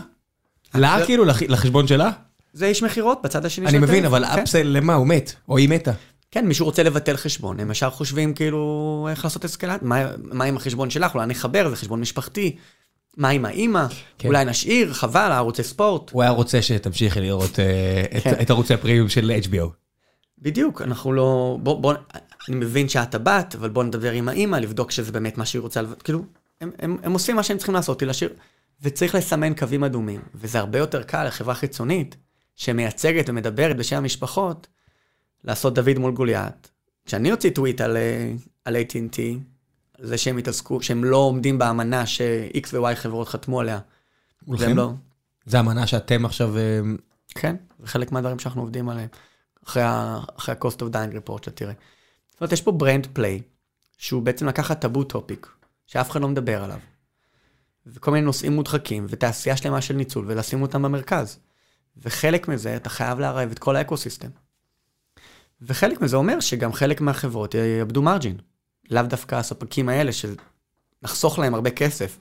לה 0.75 1.05
כאילו, 1.05 1.25
לח- 1.25 1.41
לחשבון 1.41 1.87
שלה? 1.87 2.11
זה 2.53 2.65
איש 2.65 2.83
מכירות 2.83 3.21
בצד 3.23 3.45
השני 3.45 3.65
אני 3.65 3.71
של 3.73 3.79
מבין, 3.79 4.05
אבל 4.05 4.17
הטלפון, 4.23 4.35
כן. 4.37 4.43
אפסל 4.43 4.63
למה? 4.63 4.93
הוא 4.93 5.07
מת, 5.07 5.33
או 5.49 5.57
היא 5.57 5.69
מתה. 5.69 5.91
כן, 6.33 6.47
מישהו 6.47 6.65
רוצה 6.65 6.83
לבטל 6.83 7.17
חשבון, 7.17 7.59
הם 7.59 7.71
ישר 7.71 7.89
חושבים 7.89 8.33
כאילו 8.33 9.07
איך 9.11 9.23
לעשות 9.23 9.45
אסקלט, 9.45 9.81
מה, 9.81 10.11
מה 10.17 10.43
עם 10.45 10.57
החשבון 10.57 10.89
שלך, 10.89 11.15
אולי 11.15 11.25
נחבר, 11.25 11.69
זה 11.69 11.75
חשבון 11.75 12.01
משפחתי, 12.01 12.55
מה 13.17 13.29
עם 13.29 13.45
האימא, 13.45 13.85
כן. 14.17 14.27
אולי 14.27 14.45
נשאיר, 14.45 14.93
חבל, 14.93 15.31
ערוצי 15.31 15.63
ספורט. 15.63 16.11
הוא 16.11 16.21
היה 16.21 16.31
רוצה 16.31 16.61
שתמשיכי 16.61 17.21
לראות 17.21 17.51
את- 17.51 18.23
כן. 18.23 18.33
את 18.41 18.49
ערוצי 18.49 18.73
הפרימיום 18.73 19.09
של 19.09 19.31
HBO. 19.43 19.67
בדיוק, 20.39 20.81
אנחנו 20.81 21.13
לא, 21.13 21.57
בוא, 21.63 21.81
בוא, 21.81 21.93
אני 22.49 22.55
מבין 22.55 22.89
שאת 22.89 23.15
הבת, 23.15 23.55
אבל 23.59 23.69
בוא 23.69 23.83
נדבר 23.83 24.11
עם 24.11 24.29
האימא, 24.29 24.55
לבדוק 24.55 24.91
שזה 24.91 25.11
באמת 25.11 25.37
מה 25.37 25.45
שהיא 25.45 25.59
רוצה, 25.61 25.81
כאילו, 26.03 26.21
הם, 26.61 26.71
הם, 26.79 26.97
הם 27.03 27.13
עושים 27.13 27.35
מה 27.35 27.43
שהם 27.43 27.57
צריכים 27.57 27.75
לעשות, 27.75 28.01
להשאיר, 28.01 28.29
וצריך 28.81 29.15
לסמן 29.15 29.53
קווים 29.53 29.83
אדומים, 29.83 30.21
וזה 30.35 30.59
הרבה 30.59 30.79
יותר 30.79 31.03
קל 31.03 31.27
לחברה 31.27 31.55
חיצונית, 31.55 32.15
שמייצגת 32.55 33.29
ומדברת 33.29 33.77
בשם 33.77 33.97
המשפחות, 33.97 34.67
לעשות 35.43 35.73
דוד 35.73 35.97
מול 35.97 36.11
גוליית. 36.11 36.71
כשאני 37.05 37.31
הוציא 37.31 37.49
טוויט 37.49 37.81
על, 37.81 37.97
אה, 37.97 38.33
על 38.65 38.75
AT&T, 38.75 39.19
זה 39.99 40.17
שהם 40.17 40.37
התעסקו, 40.37 40.81
שהם 40.81 41.03
לא 41.03 41.17
עומדים 41.17 41.57
באמנה 41.57 42.05
ש-X 42.05 42.67
ו-Y 42.73 42.95
חברות 42.95 43.27
חתמו 43.27 43.59
עליה. 43.59 43.79
מולכם? 44.47 44.77
לא. 44.77 44.91
זה 45.45 45.59
אמנה 45.59 45.87
שאתם 45.87 46.25
עכשיו... 46.25 46.57
אה, 46.57 46.79
כן, 47.29 47.55
זה 47.79 47.87
חלק 47.87 48.11
מהדברים 48.11 48.39
שאנחנו 48.39 48.61
עובדים 48.61 48.89
עליהם, 48.89 49.07
אחרי 49.67 49.83
ה-cost 49.83 50.77
of 50.79 50.93
dying 50.93 51.15
report 51.15 51.45
שתראה. 51.45 51.73
זאת 52.31 52.41
אומרת, 52.41 52.51
יש 52.51 52.61
פה 52.61 52.71
brand 52.71 53.07
play, 53.13 53.41
שהוא 53.97 54.21
בעצם 54.21 54.47
לקחת 54.47 54.81
taboo 54.81 55.03
topic, 55.03 55.47
שאף 55.87 56.11
אחד 56.11 56.21
לא 56.21 56.27
מדבר 56.27 56.63
עליו, 56.63 56.79
וכל 57.87 58.11
מיני 58.11 58.25
נושאים 58.25 58.53
מודחקים, 58.53 59.05
ותעשייה 59.09 59.57
שלמה 59.57 59.81
של 59.81 59.93
ניצול, 59.93 60.25
ולשים 60.27 60.61
אותם 60.61 60.81
במרכז. 60.81 61.39
וחלק 61.97 62.47
מזה, 62.47 62.75
אתה 62.75 62.89
חייב 62.89 63.19
לערב 63.19 63.51
את 63.51 63.59
כל 63.59 63.75
ה 63.75 63.80
ecosystem. 63.80 64.29
וחלק 65.67 66.01
מזה 66.01 66.15
אומר 66.15 66.39
שגם 66.39 66.73
חלק 66.73 67.01
מהחברות 67.01 67.55
יאבדו 67.55 68.01
margin. 68.01 68.37
לאו 68.89 69.03
דווקא 69.03 69.35
הספקים 69.35 69.89
האלה, 69.89 70.11
שנחסוך 70.11 71.39
להם 71.39 71.53
הרבה 71.53 71.69
כסף, 71.69 72.17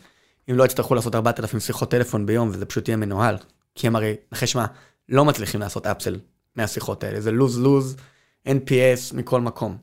אם 0.50 0.56
לא 0.56 0.64
יצטרכו 0.64 0.94
לעשות 0.94 1.14
4,000 1.14 1.60
שיחות 1.60 1.90
טלפון 1.90 2.26
ביום, 2.26 2.48
וזה 2.52 2.66
פשוט 2.66 2.88
יהיה 2.88 2.96
מנוהל. 2.96 3.36
כי 3.74 3.86
הם 3.86 3.96
הרי, 3.96 4.14
נחש 4.32 4.56
מה, 4.56 4.66
לא 5.08 5.24
מצליחים 5.24 5.60
לעשות 5.60 5.86
upsell 5.86 6.20
מהשיחות 6.56 7.04
האלה, 7.04 7.20
זה 7.20 7.30
lose-lose, 7.30 7.96
NPS 8.48 9.14
מכל 9.14 9.40
מקום. 9.40 9.76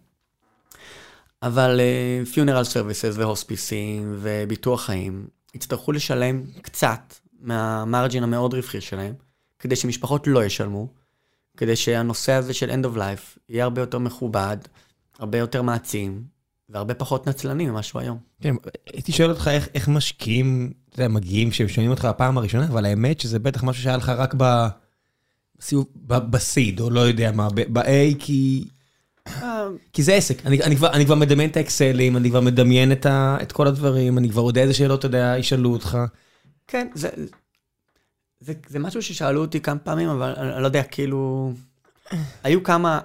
אבל 1.43 1.82
funeral 2.34 2.62
uh, 2.62 2.66
services 2.66 3.14
והוספיסים 3.16 4.16
וביטוח 4.20 4.86
חיים 4.86 5.28
יצטרכו 5.55 5.91
לשלם 5.91 6.43
קצת 6.62 7.14
מה 7.39 7.61
margin 7.61 8.24
המאוד 8.24 8.53
רווחי 8.53 8.82
שלהם, 8.82 9.14
כדי 9.60 9.76
שמשפחות 9.76 10.28
לא 10.28 10.43
ישלמו, 10.43 10.88
כדי 11.60 11.76
שהנושא 11.76 12.32
הזה 12.32 12.53
של 12.53 12.70
end 12.70 12.86
of 12.86 12.97
life 12.97 13.39
יהיה 13.49 13.64
הרבה 13.64 13.82
יותר 13.82 13.99
מכובד, 13.99 14.57
הרבה 15.20 15.38
יותר 15.38 15.62
מעצים, 15.62 16.24
והרבה 16.70 16.93
פחות 16.93 17.28
נצלני 17.28 17.66
ממה 17.66 17.84
שהוא 17.84 18.01
היום. 18.01 18.18
כן, 18.41 18.55
הייתי 18.93 19.12
שואל 19.12 19.30
אותך 19.30 19.47
איך, 19.47 19.68
איך 19.76 19.88
משקיעים, 19.88 20.74
אתה 20.89 20.99
יודע, 20.99 21.07
מגיעים 21.07 21.51
שהם 21.51 21.68
שומעים 21.68 21.91
אותך 21.91 22.05
בפעם 22.05 22.38
הראשונה, 22.38 22.66
אבל 22.66 22.86
האמת 22.86 23.20
שזה 23.20 23.39
בטח 23.39 23.64
משהו 23.64 23.84
שהיה 23.84 23.97
לך 23.97 24.10
רק 24.10 24.34
ב... 24.38 24.68
בסיוב, 25.60 25.86
בסיד, 26.07 26.80
או 26.80 26.89
לא 26.89 26.99
יודע 26.99 27.32
מה, 27.32 27.47
ב-A, 27.49 28.16
כי... 28.20 28.68
כי 29.93 30.03
זה 30.03 30.14
עסק, 30.14 30.45
אני, 30.45 30.64
אני, 30.64 30.76
כבר, 30.76 30.91
אני 30.93 31.05
כבר 31.05 31.16
מדמיין 31.16 31.49
את 31.49 31.57
האקסלים, 31.57 32.18
אני 32.18 32.30
כבר 32.30 32.41
מדמיין 32.41 32.91
את, 32.91 33.05
ה, 33.05 33.38
את 33.41 33.51
כל 33.51 33.68
הדברים, 33.68 34.18
אני 34.18 34.30
כבר 34.30 34.41
יודע 34.41 34.62
איזה 34.62 34.74
שאלות, 34.74 34.99
אתה 34.99 35.07
יודע, 35.07 35.36
ישאלו 35.38 35.72
אותך. 35.72 35.97
כן, 36.68 36.88
זה, 36.93 37.10
זה, 38.40 38.54
זה 38.68 38.80
משהו 38.80 39.02
ששאלו 39.02 39.42
אותי 39.42 39.62
כמה 39.62 39.80
פעמים, 39.80 40.10
אבל 40.10 40.36
אני, 40.38 40.54
אני 40.54 40.62
לא 40.62 40.68
יודע, 40.68 40.84
כאילו... 40.84 41.52
היו 42.44 42.64
כמה... 42.64 43.00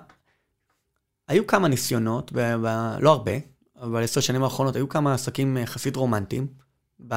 היו 1.28 1.46
כמה 1.46 1.68
ניסיונות, 1.68 2.32
ב, 2.32 2.38
ב, 2.38 2.96
לא 3.00 3.12
הרבה, 3.12 3.32
אבל 3.80 4.04
עשר 4.04 4.20
שנים 4.20 4.42
האחרונות 4.42 4.76
היו 4.76 4.88
כמה 4.88 5.14
עסקים 5.14 5.56
יחסית 5.56 5.96
רומנטיים 5.96 6.46
ב, 7.08 7.14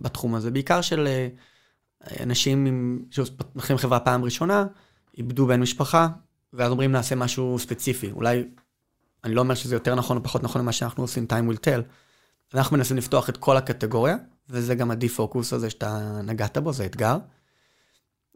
בתחום 0.00 0.34
הזה, 0.34 0.50
בעיקר 0.50 0.80
של 0.80 1.06
אה, 1.06 1.28
אנשים 2.22 2.66
שפותחים 3.10 3.76
חברה 3.76 4.00
פעם 4.00 4.24
ראשונה, 4.24 4.66
איבדו 5.18 5.46
בן 5.46 5.60
משפחה, 5.60 6.08
ואז 6.52 6.70
אומרים 6.70 6.92
נעשה 6.92 7.14
משהו 7.14 7.58
ספציפי. 7.58 8.10
אולי, 8.10 8.44
אני 9.24 9.34
לא 9.34 9.40
אומר 9.40 9.54
שזה 9.54 9.74
יותר 9.74 9.94
נכון 9.94 10.16
או 10.16 10.22
פחות 10.22 10.42
נכון 10.42 10.62
ממה 10.62 10.72
שאנחנו 10.72 11.04
עושים, 11.04 11.26
time 11.30 11.52
will 11.52 11.58
tell. 11.58 11.82
אנחנו 12.54 12.76
מנסים 12.76 12.96
לפתוח 12.96 13.28
את 13.28 13.36
כל 13.36 13.56
הקטגוריה, 13.56 14.16
וזה 14.50 14.74
גם 14.74 14.90
הדי-פוקוס 14.90 15.52
הזה 15.52 15.70
שאתה 15.70 16.20
נגעת 16.24 16.58
בו, 16.58 16.72
זה 16.72 16.86
אתגר. 16.86 17.18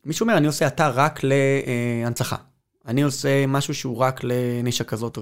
מישהו 0.05 0.25
אומר, 0.25 0.37
אני 0.37 0.47
עושה 0.47 0.67
אתר 0.67 0.91
רק 0.95 1.21
להנצחה. 1.23 2.37
אני 2.87 3.03
עושה 3.03 3.47
משהו 3.47 3.75
שהוא 3.75 3.97
רק 3.97 4.21
לנישה 4.25 4.85
כזאת. 4.85 5.19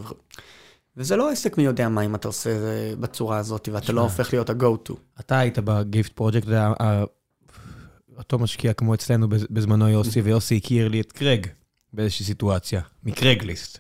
וזה 0.97 1.17
לא 1.17 1.31
עסק 1.31 1.59
מי 1.59 1.65
יודע 1.65 1.89
מה 1.89 2.03
אם 2.03 2.15
אתה 2.15 2.29
עושה 2.29 2.59
זה 2.59 2.95
בצורה 3.01 3.39
הזאת, 3.39 3.69
ואתה 3.73 3.93
לא 3.93 4.01
הופך 4.01 4.33
להיות 4.33 4.51
ה-go-to. 4.51 4.93
אתה 5.21 5.39
היית 5.39 5.59
ב 5.59 5.70
Gift 5.70 6.13
Project, 6.13 6.49
אותו 8.19 8.39
משקיע 8.39 8.73
כמו 8.73 8.95
אצלנו 8.95 9.29
בזמנו 9.29 9.89
יוסי, 9.89 10.21
ויוסי 10.21 10.57
הכיר 10.57 10.89
לי 10.89 11.01
את 11.01 11.13
קרג 11.13 11.47
באיזושהי 11.93 12.27
סיטואציה, 12.27 12.81
מ 13.05 13.11
Craigslist. 13.11 13.79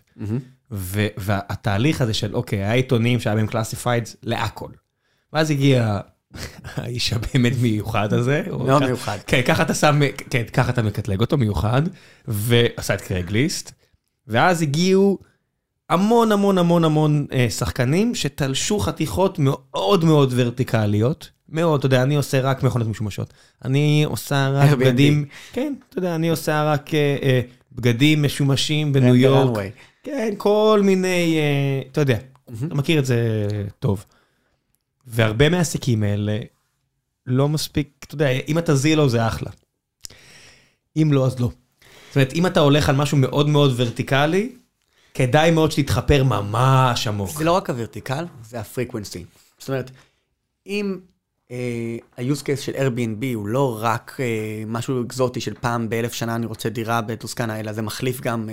והתהליך 1.16 2.00
הזה 2.00 2.14
של, 2.14 2.34
אוקיי, 2.36 2.58
היה 2.58 2.72
עיתונים 2.72 3.20
שהיה 3.20 3.36
בהם 3.36 3.46
classified 3.46 4.08
להכל. 4.22 4.70
ואז 5.32 5.50
הגיע 5.50 6.00
האיש 6.64 7.12
הבאמת 7.12 7.52
מיוחד 7.62 8.12
הזה. 8.12 8.42
מאוד 8.46 8.84
מיוחד. 8.84 9.18
כן, 9.26 9.42
ככה 9.42 9.62
אתה 9.62 9.74
שם, 9.74 10.00
כן, 10.30 10.42
ככה 10.52 10.70
אתה 10.70 10.82
מקטלג 10.82 11.20
אותו 11.20 11.36
מיוחד, 11.38 11.82
ועשה 12.28 12.94
את 12.94 13.00
קרגליסט, 13.00 13.72
ואז 14.26 14.62
הגיעו 14.62 15.18
המון 15.90 16.32
המון 16.32 16.58
המון 16.58 16.84
המון 16.84 17.26
אה, 17.32 17.46
שחקנים 17.50 18.14
שתלשו 18.14 18.78
חתיכות 18.78 19.38
מאוד 19.38 20.04
מאוד 20.04 20.32
ורטיקליות. 20.36 21.30
מאוד, 21.52 21.78
אתה 21.78 21.86
יודע, 21.86 22.02
אני 22.02 22.16
עושה 22.16 22.40
רק 22.40 22.62
מכונות 22.62 22.88
משומשות. 22.88 23.32
אני 23.64 24.04
עושה 24.08 24.48
רק 24.48 24.70
בגדים, 24.70 25.24
כן, 25.52 25.74
אתה 25.88 25.98
יודע, 25.98 26.14
אני 26.14 26.28
עושה 26.28 26.64
רק 26.64 26.94
אה, 26.94 27.16
אה, 27.22 27.40
בגדים 27.72 28.22
משומשים 28.22 28.92
בניו 28.92 29.14
יורק. 29.16 29.64
כן, 30.02 30.34
כל 30.36 30.80
מיני, 30.84 31.38
אה, 31.38 31.88
אתה 31.92 32.00
יודע, 32.00 32.18
אתה 32.66 32.74
מכיר 32.74 32.98
את 32.98 33.06
זה 33.06 33.48
טוב. 33.78 34.04
והרבה 35.06 35.48
מהעסקים 35.48 36.02
האלה 36.02 36.38
לא 37.26 37.48
מספיק, 37.48 37.88
אתה 38.06 38.14
יודע, 38.14 38.30
אם 38.30 38.58
אתה 38.58 38.74
זילו 38.74 39.08
זה 39.08 39.26
אחלה. 39.26 39.50
אם 40.96 41.12
לא, 41.12 41.26
אז 41.26 41.40
לא. 41.40 41.50
זאת 42.08 42.16
אומרת, 42.16 42.32
אם 42.32 42.46
אתה 42.46 42.60
הולך 42.60 42.88
על 42.88 42.96
משהו 42.96 43.16
מאוד 43.16 43.48
מאוד 43.48 43.72
ורטיקלי, 43.76 44.52
כדאי 45.14 45.50
מאוד 45.50 45.72
שתתחפר 45.72 46.24
ממש 46.24 47.06
עמוק. 47.06 47.38
זה 47.38 47.44
לא 47.44 47.52
רק 47.52 47.70
הוורטיקל, 47.70 48.24
זה 48.44 48.60
הפריקוונסי. 48.60 49.24
זאת 49.58 49.68
אומרת, 49.68 49.90
אם 50.66 50.98
ה-use 52.18 52.42
case 52.42 52.60
של 52.60 52.72
Airbnb 52.72 53.24
הוא 53.34 53.46
לא 53.46 53.78
רק 53.82 54.16
uh, 54.16 54.66
משהו 54.66 55.04
אקזוטי 55.04 55.40
של 55.40 55.54
פעם 55.54 55.88
באלף 55.88 56.12
שנה 56.12 56.34
אני 56.34 56.46
רוצה 56.46 56.68
דירה 56.68 57.00
בטוסקנה, 57.00 57.60
אלא 57.60 57.72
זה 57.72 57.82
מחליף 57.82 58.20
גם 58.20 58.48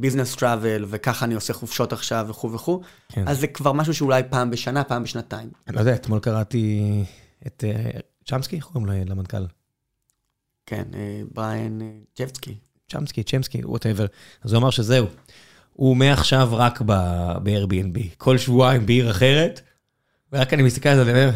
business 0.00 0.34
uh, 0.34 0.38
travel, 0.38 0.84
וככה 0.88 1.24
אני 1.24 1.34
עושה 1.34 1.52
חופשות 1.52 1.92
עכשיו 1.92 2.26
וכו' 2.28 2.52
וכו', 2.52 2.80
כן. 3.08 3.28
אז 3.28 3.40
זה 3.40 3.46
כבר 3.46 3.72
משהו 3.72 3.94
שאולי 3.94 4.22
פעם 4.30 4.50
בשנה, 4.50 4.84
פעם 4.84 5.02
בשנתיים. 5.02 5.50
אני 5.68 5.74
לא 5.74 5.80
יודע, 5.80 5.94
אתמול 5.94 6.20
קראתי 6.20 6.82
את 7.46 7.64
uh, 7.66 8.00
צ'מסקי, 8.30 8.56
איך 8.56 8.64
קוראים 8.64 9.08
למנכ"ל? 9.08 9.46
כן, 10.66 10.84
uh, 10.92 10.96
בריאן 11.34 11.78
צ'סקי. 12.14 12.54
צ'מסקי, 12.92 13.22
צ'מסקי, 13.22 13.64
whatever. 13.64 14.06
אז 14.44 14.52
הוא 14.52 14.60
אמר 14.60 14.70
שזהו, 14.70 15.06
הוא 15.72 15.96
מעכשיו 15.96 16.48
רק 16.52 16.80
ב-Airbnb, 16.80 17.98
כל 18.18 18.38
שבועיים 18.38 18.86
בעיר 18.86 19.10
אחרת, 19.10 19.60
ורק 20.32 20.52
אני 20.52 20.62
מסתכל 20.62 20.88
על 20.88 20.96
זה 20.96 21.06
ואומר, 21.06 21.30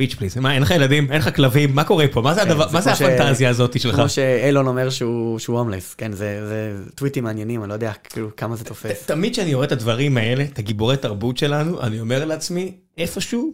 bitch 0.00 0.14
please, 0.14 0.36
מה, 0.36 0.54
אין 0.54 0.62
לך 0.62 0.70
ילדים, 0.70 1.12
אין 1.12 1.18
לך 1.18 1.36
כלבים, 1.36 1.74
מה 1.74 1.84
קורה 1.84 2.08
פה? 2.12 2.20
מה 2.20 2.34
זה, 2.34 2.40
כן, 2.40 2.50
הדבר, 2.50 2.66
מה 2.72 2.80
זה 2.80 2.92
הפנטזיה 2.92 3.50
הזאת 3.50 3.80
שלך? 3.80 3.94
כמו 3.94 4.08
שאילון 4.08 4.66
אומר 4.66 4.90
שהוא 4.90 5.38
הומלס, 5.46 5.94
כן, 5.94 6.12
זה, 6.12 6.46
זה 6.46 6.90
טוויטים 6.94 7.24
מעניינים, 7.24 7.62
אני 7.62 7.68
לא 7.68 7.74
יודע 7.74 7.92
כאילו 7.92 8.36
כמה 8.36 8.56
זה 8.56 8.64
תופס. 8.64 9.06
תמיד 9.06 9.32
כשאני 9.32 9.54
רואה 9.54 9.66
את 9.66 9.72
הדברים 9.72 10.16
האלה, 10.16 10.44
את 10.44 10.58
הגיבורי 10.58 10.96
תרבות 10.96 11.36
שלנו, 11.36 11.80
אני 11.80 12.00
אומר 12.00 12.24
לעצמי, 12.24 12.74
איפשהו 12.98 13.52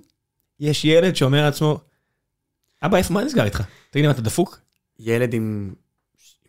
יש 0.60 0.84
ילד 0.84 1.16
שאומר 1.16 1.42
לעצמו, 1.42 1.80
אבא, 2.82 2.98
איפה, 2.98 3.14
מה 3.14 3.24
נסגר 3.24 3.44
איתך? 3.44 3.62
תגיד 3.90 4.04
לי, 4.04 4.06
מה, 4.06 4.12
אתה 4.12 4.22
דפוק? 4.22 4.60
ילד 5.00 5.34
עם, 5.34 5.72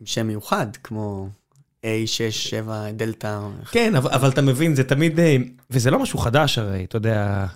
עם 0.00 0.06
שם 0.06 0.26
מיוחד, 0.26 0.66
כמו 0.82 1.28
A6, 1.82 2.30
7, 2.30 2.90
דלתא. 2.92 3.38
כן, 3.70 3.96
אבל, 3.96 4.10
אבל 4.10 4.28
אתה 4.28 4.42
מבין, 4.42 4.74
זה 4.74 4.84
תמיד, 4.84 5.20
אה, 5.20 5.36
וזה 5.70 5.90
לא 5.90 5.98
משהו 5.98 6.18
חדש 6.18 6.58
הרי, 6.58 6.84
אתה 6.84 6.96
יודע... 6.96 7.46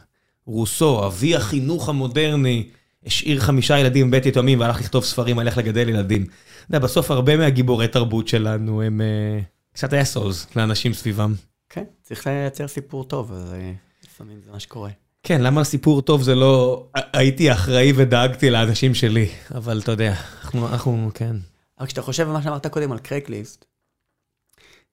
רוסו, 0.46 1.06
אבי 1.06 1.36
החינוך 1.36 1.88
המודרני, 1.88 2.68
השאיר 3.06 3.40
חמישה 3.40 3.78
ילדים 3.78 4.08
בבית 4.10 4.26
יתומים 4.26 4.60
והלך 4.60 4.80
לכתוב 4.80 5.04
ספרים 5.04 5.38
על 5.38 5.46
איך 5.46 5.58
לגדל 5.58 5.88
ילדים. 5.88 6.22
אתה 6.22 6.30
יודע, 6.68 6.78
בסוף 6.78 7.10
הרבה 7.10 7.36
מהגיבורי 7.36 7.88
תרבות 7.88 8.28
שלנו 8.28 8.82
הם 8.82 9.00
uh, 9.00 9.44
קצת 9.74 9.94
assholes 9.94 10.46
לאנשים 10.56 10.94
סביבם. 10.94 11.34
כן, 11.68 11.84
צריך 12.02 12.26
לייצר 12.26 12.68
סיפור 12.68 13.04
טוב, 13.04 13.32
אז 13.32 13.52
uh, 13.52 14.06
לפעמים 14.06 14.40
זה 14.44 14.50
מה 14.52 14.60
שקורה. 14.60 14.90
כן, 15.22 15.40
למה 15.40 15.64
סיפור 15.64 16.02
טוב 16.02 16.22
זה 16.22 16.34
לא... 16.34 16.86
הייתי 17.12 17.52
אחראי 17.52 17.92
ודאגתי 17.96 18.50
לאנשים 18.50 18.94
שלי, 18.94 19.28
אבל 19.54 19.80
אתה 19.80 19.92
יודע, 19.92 20.14
אנחנו, 20.42 20.68
אנחנו 20.68 21.10
כן. 21.14 21.36
אבל 21.78 21.86
כשאתה 21.86 22.02
חושב 22.02 22.26
על 22.26 22.32
מה 22.32 22.42
שאמרת 22.42 22.66
קודם 22.66 22.92
על 22.92 22.98
Craigslist, 22.98 23.64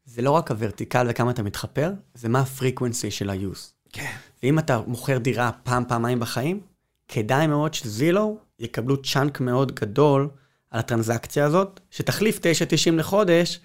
זה 0.05 0.21
לא 0.21 0.31
רק 0.31 0.51
ה 0.51 0.57
vertical 0.57 1.07
וכמה 1.09 1.31
אתה 1.31 1.43
מתחפר, 1.43 1.91
זה 2.13 2.29
מה 2.29 2.39
ה 2.39 2.46
frequency 2.46 3.11
של 3.11 3.29
ה-use. 3.29 3.89
כן. 3.93 4.15
ואם 4.43 4.59
אתה 4.59 4.81
מוכר 4.87 5.17
דירה 5.17 5.51
פעם, 5.63 5.83
פעמיים 5.87 6.19
בחיים, 6.19 6.59
כדאי 7.07 7.47
מאוד 7.47 7.73
שזילו 7.73 8.37
יקבלו 8.59 9.01
צ'אנק 9.01 9.39
מאוד 9.39 9.71
גדול 9.71 10.29
על 10.71 10.79
הטרנזקציה 10.79 11.45
הזאת, 11.45 11.79
שתחליף 11.91 12.39
9.90 12.39 12.91
לחודש 12.91 13.59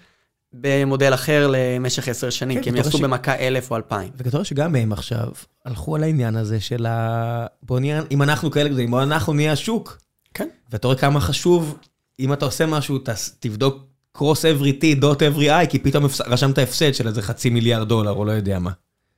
במודל 0.53 1.13
אחר 1.13 1.51
למשך 1.51 2.07
עשר 2.07 2.29
שנים, 2.29 2.57
כן, 2.57 2.63
כי 2.63 2.69
הם 2.69 2.75
יעשו 2.75 2.97
ש... 2.97 3.01
במכה 3.01 3.35
אלף 3.35 3.71
או 3.71 3.75
אלפיים. 3.75 4.09
וכתוב 4.17 4.43
שגם 4.43 4.75
הם 4.75 4.91
עכשיו 4.91 5.27
הלכו 5.65 5.95
על 5.95 6.03
העניין 6.03 6.35
הזה 6.35 6.59
של 6.59 6.85
ה... 6.85 7.45
בוא 7.63 7.79
נהיה, 7.79 8.01
אם 8.11 8.21
אנחנו 8.21 8.51
כאלה 8.51 8.69
גדולים, 8.69 8.91
בוא 8.91 9.03
אנחנו 9.03 9.33
נהיה 9.33 9.51
השוק. 9.51 9.97
כן. 10.33 10.47
ואתה 10.71 10.87
רואה 10.87 10.97
כמה 10.97 11.19
חשוב, 11.19 11.77
אם 12.19 12.33
אתה 12.33 12.45
עושה 12.45 12.65
משהו, 12.65 12.97
ת... 12.97 13.09
תבדוק 13.39 13.83
cross 14.17 14.19
every 14.19 14.81
t, 14.81 15.01
dot 15.01 15.19
every 15.19 15.49
i, 15.65 15.67
כי 15.69 15.79
פתאום 15.79 16.05
רשמת 16.27 16.57
הפסד 16.57 16.93
של 16.93 17.07
איזה 17.07 17.21
חצי 17.21 17.49
מיליארד 17.49 17.87
דולר, 17.87 18.11
או 18.11 18.25
לא 18.25 18.31
יודע 18.31 18.59
מה. 18.59 18.71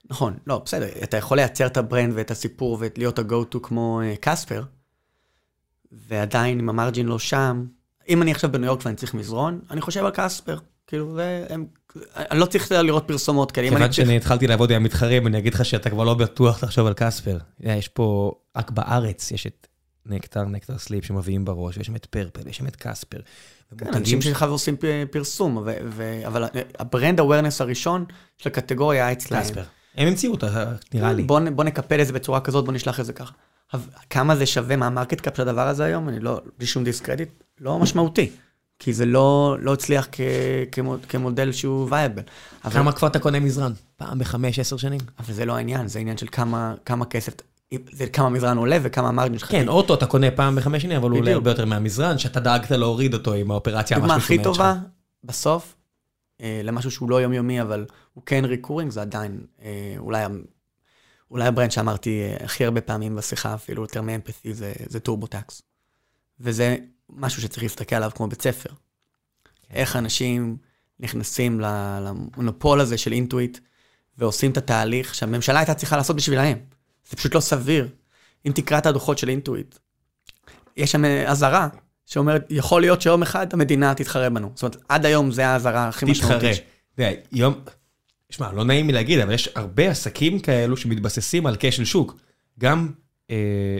נכון, 0.10 0.38
לא, 0.47 0.62
בסדר, 0.66 0.88
אתה 1.03 1.18
יכול 1.18 1.38
לייצר 1.38 1.66
את 1.66 1.78
ה 1.78 1.84
brand 1.84 2.14
ואת 2.16 2.32
הסיפור 2.32 2.78
ולהיות 2.80 3.20
ה-go-to 3.20 3.58
כמו 3.64 4.01
Casper, 4.22 4.64
ועדיין 5.91 6.60
אם 6.60 6.70
ה 6.70 6.75
margin 6.75 7.06
לא 7.05 7.20
שם, 7.20 7.66
אם 8.10 8.22
אני 8.22 8.32
עכשיו 8.32 8.51
בניו 8.51 8.68
יורק 8.68 8.86
ואני 8.86 8.95
צריך 8.95 9.14
מזרון, 9.14 9.60
אני 9.72 9.82
חושב 9.82 10.05
על 10.05 10.12
Casper. 10.14 10.58
כאילו, 10.88 11.16
זה, 11.16 11.45
הם, 11.49 11.66
אני 12.16 12.39
לא 12.39 12.45
צריך 12.45 12.72
לראות 12.72 13.03
פרסומות 13.08 13.51
כאלה. 13.51 13.70
כיוון 13.70 13.91
שאני 13.91 14.08
צריך... 14.08 14.22
התחלתי 14.22 14.47
לעבוד 14.47 14.72
עם 14.72 14.76
המתחרים, 14.82 15.28
אני 15.28 15.38
אגיד 15.38 15.53
לך 15.53 15.66
שאתה 15.66 15.89
כבר 15.89 16.03
לא 16.03 16.14
בטוח 16.14 16.64
לחשוב 16.64 16.88
על 16.88 16.93
Casper. 16.93 17.38
יש 17.60 17.88
פה, 17.88 18.32
רק 18.58 18.72
בארץ 18.72 19.32
יש 19.32 19.47
את 19.47 19.68
Nectar, 20.06 20.45
Nectar 20.45 20.78
Sleep 20.78 21.06
שמביאים 21.05 21.45
בראש, 21.45 21.78
יש 21.78 21.88
שם 21.88 21.95
את 21.95 22.05
Purple, 22.06 22.48
יש 22.47 22.58
שם 22.58 22.68
את 22.68 22.76
Casper. 22.76 23.20
כן, 23.78 23.93
אנשים 23.93 24.22
שלך 24.22 24.43
עושים 24.43 24.76
פרסום, 25.12 25.68
אבל 26.26 26.45
ה 26.80 26.86
brand 26.86 27.20
awareness 27.20 27.62
הראשון 27.62 28.05
של 28.38 28.49
הקטגוריה 28.49 29.05
היה 29.05 29.12
אצלם. 29.12 29.41
Casper. 29.41 29.64
הם 29.98 30.08
המציאו 30.08 30.32
אותה, 30.32 30.66
נראה 30.93 31.14
לי. 31.14 31.24
בוא, 31.24 31.39
בוא 31.56 31.64
נקפל 31.64 32.02
את 32.02 32.08
זה 32.08 32.14
בצורה 32.14 32.39
כזאת, 32.39 32.66
בוא 32.66 32.74
נשלח 32.74 33.00
את 33.00 33.06
זה 33.06 33.14
ככה. 33.14 33.32
כמה 34.10 34.36
זה 34.36 34.45
שווה, 34.45 34.76
מה 34.76 34.88
ה 34.88 34.92
market 34.92 35.22
cap 35.22 35.36
של 35.38 35.41
הדבר 35.41 35.68
הזה 35.68 35.84
היום? 35.84 36.10
אני 36.10 36.20
לא, 36.20 36.41
בלי 36.58 36.68
שום 36.68 36.84
discredit, 36.84 37.30
לא 37.62 37.80
משמעותי. 37.80 38.30
כי 38.80 38.93
זה 38.93 39.06
לא, 39.06 39.58
לא 39.62 39.74
הצליח 39.74 40.08
כ, 40.12 40.22
כמו, 40.72 40.95
כמודל 41.10 41.52
שהוא 41.52 41.88
viable. 41.91 42.22
כמה 42.72 42.91
כבר 42.91 43.08
אתה 43.08 43.20
קונה 43.20 43.39
מזרן? 43.39 43.72
פעם 43.98 44.20
בחמש, 44.20 44.60
עשר 44.60 44.78
שנים? 44.78 45.00
אבל 45.20 45.34
זה 45.34 45.45
לא 45.45 45.56
העניין, 45.56 45.88
זה 45.88 46.00
העניין 46.00 46.18
של 46.18 46.28
כמה, 46.32 46.74
כמה 46.86 47.06
כסף, 47.06 47.34
זה 47.91 48.08
כמה 48.08 48.30
מזרן 48.30 48.58
עולה 48.58 48.78
וכמה 48.82 49.08
ה 49.08 49.12
margin 49.12 49.38
שלך. 49.38 49.52
כן, 49.52 49.68
אוטו 49.68 49.93
אתה 49.93 50.06
קונה 50.06 50.32
פעם 50.32 50.56
בחמש 50.56 50.82
שנים, 50.82 50.98
אבל 50.98 51.10
הוא 51.10 51.20
עולה 51.20 51.34
הרבה 51.34 51.52
יותר 51.52 51.66
מהמזרן, 51.66 52.18
שאתה 52.18 52.39
דאגת 52.39 52.72
להוריד 52.72 53.14
אותו 53.14 53.34
עם 53.34 53.52
האופרציה 53.52 53.98
המשומנת 53.98 54.22
שלך. 54.22 54.32
דוגמה 54.32 54.43
הכי 54.45 54.58
טובה, 54.58 54.76
בסוף, 55.24 55.76
למשהו 56.40 56.92
שהוא 56.92 57.10
לא 57.10 57.22
יומיומי, 57.22 57.62
אבל 57.62 57.86
הוא 58.14 58.24
כן 58.26 58.46
recurring, 58.45 58.91
זה 58.92 59.02
עדיין 59.02 59.46
אה, 59.62 59.96
אולי, 59.98 60.26
אולי 61.32 61.46
ה 61.45 61.50
brand 61.50 61.72
שאמרתי 61.72 62.22
אה, 62.22 62.46
הכי 62.46 62.66
הרבה 62.66 62.82
פעמים 62.82 63.16
בשיחה, 63.16 63.54
אפילו 63.54 63.82
יותר 63.82 64.02
מ 64.02 64.07
Empathy, 64.07 64.54
זה, 64.54 64.74
זה 64.86 65.00
TurboTax. 65.00 65.62
וזה 66.40 66.78
משהו 67.10 67.42
שצריך 67.42 67.64
להסתכל 67.64 67.96
עליו 67.96 68.12
כמו 68.16 68.28
בית 68.28 68.42
ספר. 68.42 68.70
איך 69.70 69.96
אנשים 69.96 70.58
נכנסים 71.00 71.60
למונופול 71.60 72.82
הזה 72.82 72.98
של 72.98 73.12
Intuit, 73.12 73.60
ועושים 74.18 74.52
את 74.52 74.58
התהליך 74.58 75.16
שהממשלה 75.16 75.60
הייתה 75.60 75.74
צריכה 75.74 75.98
לעשות 75.98 76.16
בשבילהם. 76.16 76.58
זה 77.10 77.18
פשוט 77.18 77.36
לא 77.36 77.40
סביר. 77.40 77.90
אם 78.46 78.52
תקרא 78.56 78.78
את 78.78 78.86
הדוחות 78.86 79.18
של 79.18 79.30
Intuit, 79.30 79.76
יש 80.78 80.92
שם 80.92 81.06
אזהרה 81.06 81.68
שאומרת, 82.08 82.45
יכול 82.49 82.82
להיות 82.82 83.01
שיום 83.01 83.22
אחד 83.22 83.53
המדינה 83.53 83.93
תתחרה 83.93 84.30
בנו. 84.30 84.51
זאת 84.55 84.64
אומרת, 84.64 84.78
עד 84.89 85.05
היום 85.05 85.32
זה 85.32 85.47
האזהרה 85.47 85.88
הכי 85.88 86.05
משמעותית. 86.05 86.60
תתחרה. 86.95 87.12
יום... 87.32 87.53
שמע, 88.30 88.51
לא 88.51 88.64
נעים 88.64 88.88
לי 88.88 88.93
להגיד, 88.93 89.20
אבל 89.20 89.34
יש 89.34 89.49
הרבה 89.55 89.89
עסקים 89.89 90.39
כאלו 90.39 90.78
שמתבססים 90.78 91.45
על 91.45 91.55
כשל 91.60 91.86
שוק. 91.86 92.20
גם, 92.60 92.91
אה, 93.32 93.78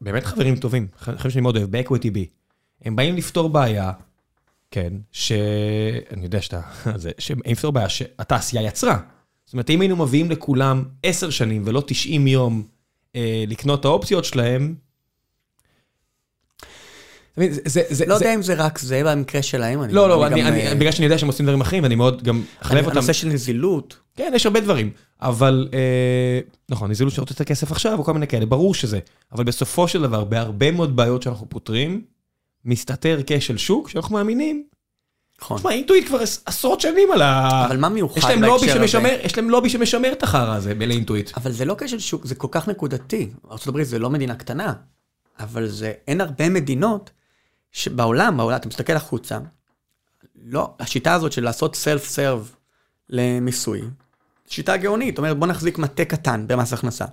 באמת 0.00 0.24
חברים 0.24 0.56
טובים, 0.56 0.86
חברים 0.98 1.30
שאני 1.30 1.40
מאוד 1.40 1.56
אוהב, 1.56 1.76
ב-Equity 1.76 2.10
B. 2.14 2.18
הם 2.82 2.96
באים 2.96 3.16
לפתור 3.16 3.48
בעיה, 3.48 3.92
כן, 4.70 4.92
שאני 5.12 6.22
יודע 6.22 6.42
שאתה, 6.42 6.60
שהם 7.18 7.40
לפתור 7.46 7.72
בעיה 7.72 7.88
שהתעשייה 7.88 8.62
יצרה. 8.62 8.98
זאת 9.44 9.52
אומרת, 9.52 9.70
אם 9.70 9.80
היינו 9.80 9.96
מביאים 9.96 10.30
לכולם 10.30 10.84
עשר 11.02 11.30
שנים 11.30 11.62
ולא 11.64 11.82
90 11.86 12.26
יום 12.26 12.62
אה, 13.16 13.44
לקנות 13.48 13.80
את 13.80 13.84
האופציות 13.84 14.24
שלהם, 14.24 14.74
זה, 14.74 14.74
זה, 14.74 14.85
לא 18.06 18.14
יודע 18.14 18.34
אם 18.34 18.42
זה 18.42 18.54
רק 18.54 18.78
זה 18.78 19.02
במקרה 19.04 19.42
שלהם. 19.42 19.82
לא, 19.90 20.08
לא, 20.08 20.26
אני, 20.26 20.42
אני, 20.42 20.74
בגלל 20.74 20.92
שאני 20.92 21.04
יודע 21.04 21.18
שהם 21.18 21.28
עושים 21.28 21.46
דברים 21.46 21.60
אחרים, 21.60 21.84
אני 21.84 21.94
מאוד 21.94 22.22
גם 22.22 22.42
חלב 22.62 22.84
אותם. 22.84 22.96
הנושא 22.96 23.12
של 23.12 23.28
נזילות. 23.28 23.96
כן, 24.16 24.32
יש 24.34 24.46
הרבה 24.46 24.60
דברים. 24.60 24.90
אבל, 25.22 25.68
אה, 25.72 26.40
נכון, 26.68 26.90
נזילות 26.90 27.12
שרוצה 27.12 27.34
את 27.34 27.40
הכסף 27.40 27.72
עכשיו, 27.72 27.98
או 27.98 28.04
כל 28.04 28.12
מיני 28.12 28.26
כאלה, 28.26 28.46
ברור 28.46 28.74
שזה. 28.74 28.98
אבל 29.32 29.44
בסופו 29.44 29.88
של 29.88 30.02
דבר, 30.02 30.24
בהרבה 30.24 30.70
מאוד 30.70 30.96
בעיות 30.96 31.22
שאנחנו 31.22 31.48
פותרים, 31.48 32.02
מסתתר 32.64 33.20
כשל 33.26 33.56
שוק, 33.56 33.88
שאנחנו 33.88 34.14
מאמינים. 34.14 34.64
נכון. 35.40 35.58
תשמע, 35.58 35.70
אינטואיט 35.70 36.06
כבר 36.06 36.18
עשרות 36.46 36.80
שנים 36.80 37.08
על 37.12 37.22
ה... 37.22 37.66
אבל 37.66 37.76
מה 37.76 37.88
מיוחד 37.88 38.20
בהקשר 38.40 38.82
הזה? 38.82 39.18
יש 39.24 39.36
להם 39.36 39.50
לובי 39.50 39.70
שמשמר 39.70 40.12
את 40.12 40.22
החרא 40.22 40.54
הזה 40.54 40.74
לאינטואיט. 40.74 41.30
אבל 41.36 41.52
זה 41.52 41.64
לא 41.64 41.76
כשל 41.78 41.98
שוק, 41.98 42.26
זה 42.26 42.34
כל 42.34 42.48
כך 42.50 42.68
נקודתי. 42.68 43.28
ארה"ב 43.50 43.82
זה 43.82 43.98
לא 43.98 44.10
מדינה 44.10 44.34
קטנה, 44.34 44.72
אבל 45.40 45.68
זה, 45.68 45.92
אין 46.08 46.20
הרבה 46.20 46.48
מדינות 46.48 47.10
שבעולם, 47.76 48.36
בעולם, 48.36 48.56
אתה 48.56 48.68
מסתכל 48.68 48.92
החוצה, 48.92 49.38
לא, 50.44 50.74
השיטה 50.80 51.14
הזאת 51.14 51.32
של 51.32 51.44
לעשות 51.44 51.76
self 51.76 52.04
serve 52.04 52.54
למיסוי, 53.10 53.82
שיטה 54.48 54.76
גאונית, 54.76 55.14
זאת 55.14 55.18
אומרת 55.18 55.38
בוא 55.38 55.46
נחזיק 55.46 55.78
מטה 55.78 56.04
קטן 56.04 56.44
במס 56.46 56.72
הכנסה, 56.72 57.04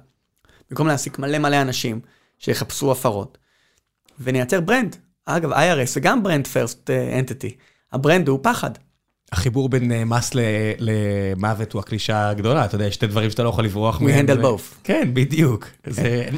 במקום 0.69 0.87
להעסיק 0.87 1.19
מלא 1.19 1.39
מלא 1.39 1.61
אנשים 1.61 1.99
שיחפשו 2.39 2.91
הפרות, 2.91 3.37
ונייצר 4.19 4.61
brand. 4.61 4.95
אגב, 5.25 5.53
IRS 5.53 5.85
זה 5.85 5.99
גם 5.99 6.23
brand 6.23 6.47
first 6.47 6.89
entity, 7.19 7.55
ה 7.91 7.97
brand 7.97 8.27
הוא 8.27 8.39
פחד. 8.43 8.71
החיבור 9.31 9.69
בין 9.69 9.91
אה, 9.91 10.05
מס 10.05 10.31
למוות 10.79 11.73
הוא 11.73 11.79
הקלישה 11.79 12.29
הגדולה, 12.29 12.65
אתה 12.65 12.75
יודע, 12.75 12.85
יש 12.85 12.95
שתי 12.95 13.07
דברים 13.07 13.29
שאתה 13.29 13.43
לא 13.43 13.49
יכול 13.49 13.63
לברוח 13.63 14.01
מהם. 14.01 14.25
We 14.25 14.29
handle 14.29 14.43
both. 14.43 14.75
כן, 14.83 15.09
בדיוק. 15.13 15.67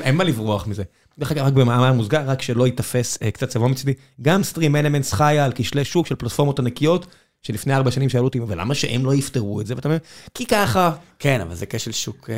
אין 0.01 0.15
מה 0.15 0.23
לברוח 0.23 0.67
מזה. 0.67 0.84
דרך 1.20 1.32
אגב, 1.32 1.45
רק 1.45 1.53
במאמר 1.53 1.93
מוסגר, 1.93 2.24
רק 2.26 2.41
שלא 2.41 2.66
ייתפס 2.66 3.18
אה, 3.22 3.32
קצת 3.32 3.49
צבוע 3.49 3.68
מצידי, 3.68 3.93
גם 4.22 4.43
סטרים 4.43 4.76
אלמנטס 4.76 5.13
חיה 5.13 5.45
על 5.45 5.51
כשלי 5.55 5.86
שוק 5.86 6.07
של 6.07 6.16
פלטפורמות 6.16 6.59
ענקיות, 6.59 7.05
שלפני 7.41 7.76
ארבע 7.76 7.91
שנים 7.91 8.09
שאלו 8.09 8.24
אותי, 8.24 8.39
ולמה 8.39 8.76
שהם 8.76 9.05
לא 9.05 9.13
יפתרו 9.13 9.61
את 9.61 9.68
זה? 9.68 9.76
ואתה 9.76 9.88
אומר, 9.88 9.97
כי 10.34 10.45
ככה. 10.45 10.91
כן, 11.20 11.41
אבל 11.41 11.55
זה 11.55 11.66
כשל 11.66 11.91
שוק 11.91 12.30
אה, 12.30 12.36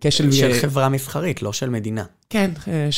כשל 0.00 0.32
של 0.32 0.52
חברה 0.60 0.88
מסחרית, 0.88 1.42
לא 1.42 1.52
של 1.52 1.70
מדינה. 1.70 2.04
כן, 2.30 2.50
אה, 2.68 2.88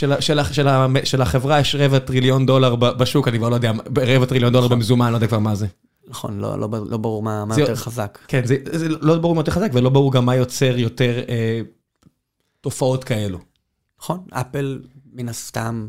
של 1.05 1.23
החברה 1.23 1.61
יש 1.61 1.75
רבע 1.75 1.99
טריליון 1.99 2.47
דולר 2.47 2.77
בשוק, 2.77 3.29
אני 3.29 3.39
כבר 3.39 3.49
לא 3.49 3.55
יודע, 3.55 3.73
רבע 3.97 4.27
טריליון 4.27 4.53
דולר 4.53 4.65
נכון. 4.65 4.79
במזומן, 4.79 5.07
אני 5.07 5.13
לא 5.13 5.17
יודע 5.17 5.27
כבר 5.27 5.39
מה 5.39 5.55
זה. 5.55 5.67
נכון, 6.09 6.39
לא, 6.39 6.59
לא, 6.59 6.69
לא 6.91 6.97
ברור 6.97 7.23
מה, 7.23 7.45
מה 7.45 7.61
יותר 7.61 7.75
חזק. 7.75 8.19
כן, 8.29 8.41
זה, 8.45 8.57
זה 8.73 8.89
לא 8.89 9.19
ברור 9.19 9.35
מה 9.35 9.41
יותר 9.41 9.53
חזק, 9.53 9.71
ולא 9.73 9.91
ברור 9.91 10.13
גם 10.13 10.27
מה 10.27 10.37
יוצר 10.37 10.79
יותר 10.79 11.21
אה, 11.29 11.61
תופעות 12.61 13.05
כאלו. 13.05 13.39
נכון, 14.01 14.21
אפל 14.31 14.79
מן 15.13 15.29
הסתם 15.29 15.89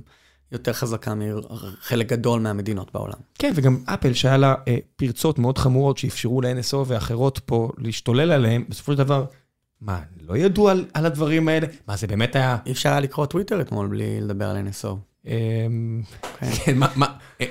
יותר 0.51 0.73
חזקה 0.73 1.13
מחלק 1.15 2.09
גדול 2.09 2.41
מהמדינות 2.41 2.93
בעולם. 2.93 3.19
כן, 3.39 3.51
וגם 3.55 3.77
אפל 3.85 4.13
שהיה 4.13 4.37
לה 4.37 4.55
אה, 4.67 4.77
פרצות 4.95 5.39
מאוד 5.39 5.57
חמורות 5.57 5.97
שאפשרו 5.97 6.41
ל-NSO 6.41 6.77
ואחרות 6.87 7.39
פה 7.45 7.69
להשתולל 7.77 8.31
עליהן, 8.31 8.63
בסופו 8.69 8.91
של 8.91 8.97
דבר, 8.97 9.25
מה, 9.81 9.99
לא 10.21 10.37
ידעו 10.37 10.69
על, 10.69 10.85
על 10.93 11.05
הדברים 11.05 11.47
האלה? 11.47 11.67
מה, 11.87 11.97
זה 11.97 12.07
באמת 12.07 12.35
היה... 12.35 12.57
אי 12.65 12.71
אפשר 12.71 12.89
היה 12.89 12.99
לקרוא 12.99 13.25
טוויטר 13.25 13.61
אתמול 13.61 13.87
בלי 13.87 14.21
לדבר 14.21 14.45
על 14.45 14.57
NSO. 14.57 14.95
אמ, 15.27 16.01
כן, 16.65 16.77
מה, 16.79 16.87
מה, 16.95 17.05
אה, 17.41 17.45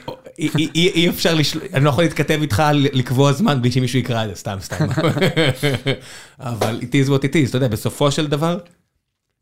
אי 0.68 1.09
אפשר, 1.09 1.37
אני 1.73 1.85
לא 1.85 1.91
יכול 1.91 2.05
להתכתב 2.05 2.39
איתך 2.43 2.62
לקבוע 2.73 3.33
זמן 3.33 3.62
בלי 3.62 3.73
שמישהו 3.73 3.99
יקרא 3.99 4.25
את 4.25 4.29
זה, 4.29 4.35
סתם, 4.35 4.57
סתם. 4.61 4.87
אבל 6.41 6.81
it 6.81 7.07
is 7.07 7.09
what 7.09 7.23
it 7.23 7.33
is, 7.33 7.49
אתה 7.49 7.57
יודע, 7.57 7.68
בסופו 7.68 8.11
של 8.11 8.27
דבר, 8.27 8.59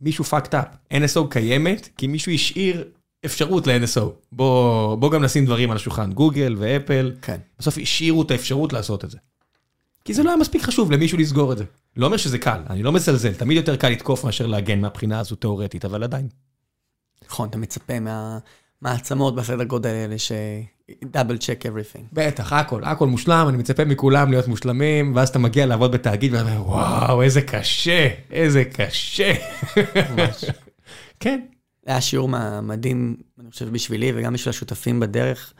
מישהו 0.01 0.24
fucked 0.24 0.53
up. 0.53 0.94
NSO 0.94 1.28
קיימת 1.30 1.88
כי 1.96 2.07
מישהו 2.07 2.32
השאיר 2.32 2.84
אפשרות 3.24 3.66
ל-NSO. 3.66 4.05
בוא, 4.32 4.94
בוא 4.94 5.11
גם 5.11 5.24
נשים 5.24 5.44
דברים 5.44 5.70
על 5.70 5.76
השולחן, 5.76 6.12
גוגל 6.12 6.55
ואפל, 6.59 7.12
כן. 7.22 7.38
בסוף 7.59 7.78
השאירו 7.82 8.22
את 8.22 8.30
האפשרות 8.30 8.72
לעשות 8.72 9.05
את 9.05 9.11
זה. 9.11 9.18
כי 10.05 10.14
זה 10.14 10.22
לא 10.22 10.30
היה 10.30 10.36
מספיק 10.36 10.62
חשוב 10.62 10.92
למישהו 10.92 11.18
לסגור 11.18 11.53
את 11.53 11.59
זה. 11.59 11.64
לא 11.96 12.07
אומר 12.07 12.16
שזה 12.16 12.38
קל, 12.38 12.62
אני 12.70 12.82
לא 12.82 12.92
מזלזל, 12.92 13.34
תמיד 13.34 13.57
יותר 13.57 13.76
קל 13.76 13.88
לתקוף 13.88 14.24
מאשר 14.24 14.46
להגן 14.46 14.80
מהבחינה 14.80 15.20
הזו 15.20 15.36
תיאורטית, 15.36 15.84
אבל 15.84 16.03
עדיין. 16.03 16.28
נכון, 17.28 17.49
אתה 17.49 17.59
מצפה 17.59 17.94
מהמעצמות 18.01 19.34
בסדר 19.34 19.64
גודל 19.64 19.90
האלה 19.90 20.18
ש... 20.18 20.32
double 20.91 21.39
check 21.39 21.64
everything. 21.64 22.03
בטח, 22.12 22.53
הכל, 22.53 22.84
הכל 22.84 23.07
מושלם, 23.07 23.47
אני 23.49 23.57
מצפה 23.57 23.84
מכולם 23.84 24.30
להיות 24.30 24.49
מושלמים, 24.49 25.16
ואז 25.16 25.28
אתה 25.28 25.39
מגיע 25.39 25.66
לעבוד 25.66 25.93
בתאגיד 25.93 26.34
ואתה 26.34 26.57
אומר, 26.57 26.68
וואו, 26.68 27.22
איזה 27.22 27.43
קשה, 27.43 28.09
איזה 28.30 28.64
קשה. 28.64 29.32
ממש. 30.11 30.45
כן. 31.20 31.41
זה 31.84 31.93
היה 31.93 32.01
שיעור 32.01 32.28
מדהים, 32.62 33.16
אני 33.41 33.51
חושב, 33.51 33.68
בשבילי 33.72 34.12
וגם 34.14 34.32
בשביל 34.32 34.51
השותפים 34.51 35.01
בדרך, 35.01 35.53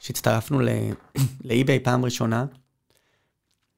שהצטרפנו 0.00 0.60
ל 1.44 1.51
eBay 1.51 1.80
פעם 1.80 2.04
ראשונה, 2.04 2.44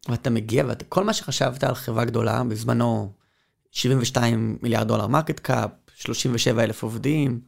ואתה 0.09 0.31
מגיע, 0.31 0.65
וכל 0.69 1.05
מה 1.05 1.13
שחשבת 1.13 1.65
על 1.65 1.75
חברה 1.75 2.05
גדולה, 2.05 2.45
בזמנו 2.45 3.13
72 3.71 4.59
מיליארד 4.63 4.89
דולר 4.89 5.07
market 5.07 5.41
cap, 5.41 5.71
37 5.95 6.65
אלף 6.65 6.83
עובדים, 6.83 7.41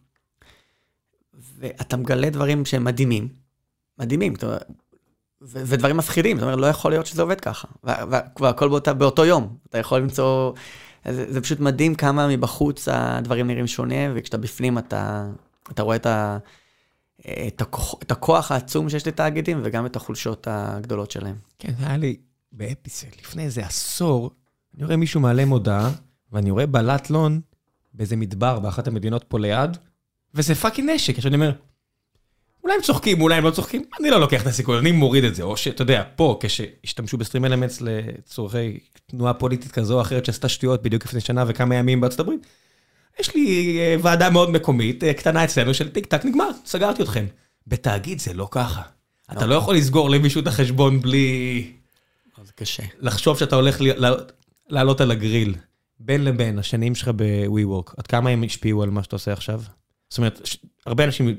ואתה 1.59 1.97
מגלה 1.97 2.31
דברים 2.31 2.65
שהם 2.65 2.85
מדהימים, 2.85 3.42
מדהימים, 4.03 4.35
ודברים 5.43 5.97
מפחידים, 5.97 6.39
זאת 6.39 6.43
אומרת, 6.43 6.59
לא 6.59 6.67
יכול 6.67 6.91
להיות 6.91 7.07
שזה 7.07 7.23
עובד 7.23 7.41
ככה, 7.41 7.69
והכל 8.41 8.69
באותה, 8.69 8.95
באותו 8.95 9.25
יום, 9.25 9.57
אתה 9.69 9.79
יכול 9.79 10.01
למצוא, 10.01 10.53
זה, 11.09 11.33
זה 11.33 11.41
פשוט 11.41 11.61
מדהים 11.61 11.95
כמה 11.95 12.29
מבחוץ 12.29 12.89
הדברים 12.91 13.47
נראים 13.47 13.67
שונה, 13.67 13.95
וכשאתה 14.15 14.39
בפנים 14.39 14.79
אתה, 14.79 15.31
אתה 15.71 15.83
רואה 15.83 15.97
את, 15.97 16.07
ה, 16.07 16.39
את, 17.47 17.61
הכוח, 17.61 17.95
את 18.03 18.11
הכוח 18.11 18.53
העצום 18.53 18.89
שיש 18.89 19.07
לתאגידים, 19.07 19.61
וגם 19.65 19.87
את 19.87 19.97
החולשות 19.97 20.47
הגדולות 20.51 21.11
שלהם. 21.11 21.37
כן, 21.59 21.73
היה 21.79 21.97
לי 21.97 22.17
באפיסל, 22.53 23.07
לפני 23.21 23.45
איזה 23.45 23.67
עשור, 23.67 24.31
אני 24.77 24.85
רואה 24.85 24.97
מישהו 24.97 25.21
מעלה 25.21 25.45
מודעה, 25.45 25.91
ואני 26.33 26.51
רואה 26.51 26.67
בלט 26.67 27.11
לון 27.11 27.41
באיזה 27.95 28.17
מדבר 28.17 28.59
באחת 28.59 28.87
המדינות 28.87 29.25
פה 29.29 29.39
ליד, 29.39 29.77
וזה 30.35 30.55
fucking 30.55 30.91
נשק, 30.91 31.17
עכשיו 31.17 31.29
אני 31.29 31.37
אומר, 31.37 31.53
אולי 32.65 32.75
הם 32.75 32.83
צוחקים, 32.83 33.21
אולי 33.21 33.35
הם 33.35 33.45
לא 33.45 33.51
צוחקים, 33.51 33.83
אני 34.01 34.11
לא 34.11 34.21
לוקח 34.21 34.43
את 34.43 34.47
הסיכוי, 34.47 34.79
אני 34.79 34.93
מוריד 34.93 35.25
את 35.25 35.35
זה, 35.35 35.43
או 35.43 35.57
שאתה 35.57 35.83
יודע, 35.83 36.03
פה, 36.17 36.39
כשהשתמשו 36.41 37.17
ב 37.17 37.45
StreamElements 37.45 37.81
לצורכי 37.81 38.79
תנועה 39.07 39.35
פוליטית 39.35 39.73
כזו 39.73 39.97
או 39.97 40.01
אחרת 40.01 40.25
שעשתה 40.25 40.49
שטויות 40.49 40.83
בדיוק 40.83 41.05
לפני 41.05 41.21
שנה 41.21 41.45
וכמה 41.49 41.75
ימים 41.75 42.01
בארצות 42.01 42.21
הברית, 42.21 42.47
יש 43.21 43.35
לי 43.35 43.79
אה, 43.79 43.97
ועדה 44.03 44.31
מאוד 44.31 44.51
מקומית, 44.51 45.05
אה, 45.05 45.15
קטנה 45.15 45.45
אצלנו, 45.45 45.75
של 45.75 45.89
טיק 45.89 46.07
טק, 46.07 46.25
נגמר, 46.25 46.49
סגרתי 46.65 47.03
אתכם. 47.03 47.27
בתאגיד 47.67 48.21
זה 48.21 48.33
לא 48.33 48.49
ככה. 48.51 48.83
אתה 49.33 49.47
לא 49.47 49.55
יכול 49.55 49.77
לסגור 49.77 50.11
למישהו 50.11 50.41
את 50.41 50.47
החשבון 50.47 51.01
בלי... 51.01 51.73
זה 52.45 52.53
קשה. 52.53 52.83
לחשוב 53.01 53.39
שאתה 53.39 53.57
הולך 53.57 53.81
לעלות 54.69 55.01
על 55.01 55.11
הגריל. 55.11 55.55
בין 56.01 56.25
לבין, 56.25 56.59
השנים 56.59 56.95
שלך 56.95 57.11
ב-WeWork, 57.17 57.95
עד 57.97 58.07
כמה 58.07 58.31
הם 58.31 58.43
השפיעו 58.43 58.83
על 58.83 58.91
מה 58.91 59.03
שאתה 59.03 59.17
עושה 59.17 59.33
עכשיו? 59.33 59.63
זאת 60.09 60.19
אומרת, 60.19 60.41
הרבה 60.87 61.05
אנשים 61.05 61.37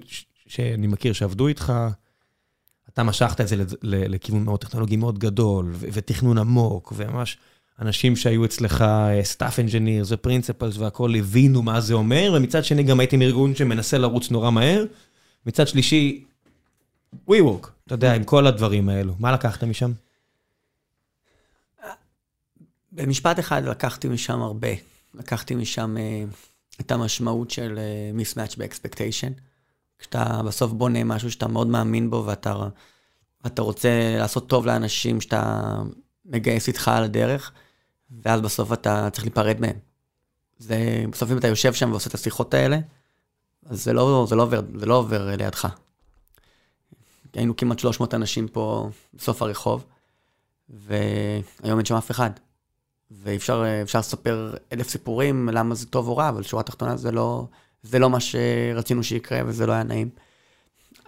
שאני 0.54 0.88
מכיר 0.88 1.14
שעבדו 1.14 1.48
איתך, 1.48 1.74
אתה 2.90 3.04
משכת 3.04 3.42
את 3.42 3.48
זה 3.48 3.56
לכיוון 3.84 4.44
מאוד 4.44 4.60
טכנולוגי 4.60 4.96
מאוד 4.96 5.20
גדול, 5.20 5.74
ותכנון 5.80 6.38
עמוק, 6.38 6.94
וממש 6.96 7.38
אנשים 7.80 8.16
שהיו 8.16 8.46
אצלך, 8.46 8.86
staff 9.36 9.56
engineers 9.56 10.08
ו-principles 10.10 10.80
והכול, 10.80 11.16
הבינו 11.16 11.62
מה 11.62 11.82
זה 11.82 11.94
אומר, 11.94 12.34
ומצד 12.38 12.66
שני 12.66 12.84
גם 12.84 13.00
הייתי 13.00 13.18
מארגון 13.18 13.56
שמנסה 13.56 13.98
לרוץ 13.98 14.32
נורא 14.32 14.52
מהר. 14.52 14.86
מצד 15.46 15.68
שלישי, 15.68 16.24
WeWork, 17.30 17.68
אתה 17.86 17.94
יודע, 17.94 18.16
עם 18.16 18.24
כל 18.24 18.48
הדברים 18.48 18.90
האלו. 18.90 19.14
מה 19.20 19.32
לקחת 19.32 19.64
משם? 19.64 19.92
במשפט 22.92 23.40
אחד 23.40 23.66
לקחתי 23.66 24.08
משם 24.08 24.42
הרבה. 24.42 24.68
לקחתי 25.14 25.56
משם 25.56 25.96
uh, 25.98 26.36
את 26.82 26.92
המשמעות 26.92 27.52
של 27.52 27.80
uh, 27.80 28.22
mismatch 28.22 28.58
ב-expectation. 28.58 29.53
כשאתה 30.00 30.42
בסוף 30.46 30.72
בונה 30.72 31.04
משהו 31.04 31.32
שאתה 31.32 31.48
מאוד 31.48 31.68
מאמין 31.68 32.10
בו 32.10 32.24
ואתה, 32.26 32.56
ואתה 33.44 33.62
רוצה 33.62 34.16
לעשות 34.18 34.50
טוב 34.50 34.66
לאנשים 34.66 35.22
שאתה 35.22 35.74
מגייס 36.26 36.68
איתך 36.68 36.88
על 36.88 37.04
הדרך, 37.04 37.52
ואז 38.22 38.42
בסוף 38.42 38.74
אתה 38.74 39.10
צריך 39.10 39.24
להיפרד 39.24 39.60
מהם. 39.60 39.76
זה, 40.58 41.06
בסוף 41.12 41.32
אם 41.32 41.38
אתה 41.38 41.48
יושב 41.48 41.74
שם 41.74 41.92
ועושה 41.92 42.10
את 42.10 42.14
השיחות 42.14 42.54
האלה, 42.54 42.80
אז 43.66 43.84
זה 43.84 43.94
לא, 43.94 44.26
זה 44.30 44.36
לא, 44.36 44.44
עובר, 44.44 44.62
זה 44.76 44.86
לא 44.86 44.96
עובר 44.96 45.26
לידך. 45.26 45.68
היינו 47.34 47.56
כמעט 47.56 47.80
300 47.80 48.14
אנשים 48.14 48.48
פה 48.48 48.90
בסוף 49.14 49.42
הרחוב, 49.42 49.86
והיום 50.70 51.78
אין 51.78 51.86
שם 51.86 51.96
אף 51.96 52.12
אחד. 52.12 52.30
ואפשר 53.12 53.64
לספר 53.94 54.56
אלף 54.74 54.90
סיפורים 54.90 55.50
למה 55.50 55.76
זה 55.76 55.86
טוב 55.86 56.08
או 56.08 56.18
רע, 56.18 56.30
אבל 56.30 56.44
שורה 56.44 56.64
תחתונה 56.64 56.98
זה 56.98 57.12
לא, 57.12 57.48
זה 57.84 58.00
לא 58.00 58.10
מה 58.10 58.20
שרצינו 58.20 59.04
שיקרה 59.04 59.42
וזה 59.46 59.66
לא 59.66 59.72
היה 59.72 59.84
נעים. 59.84 60.10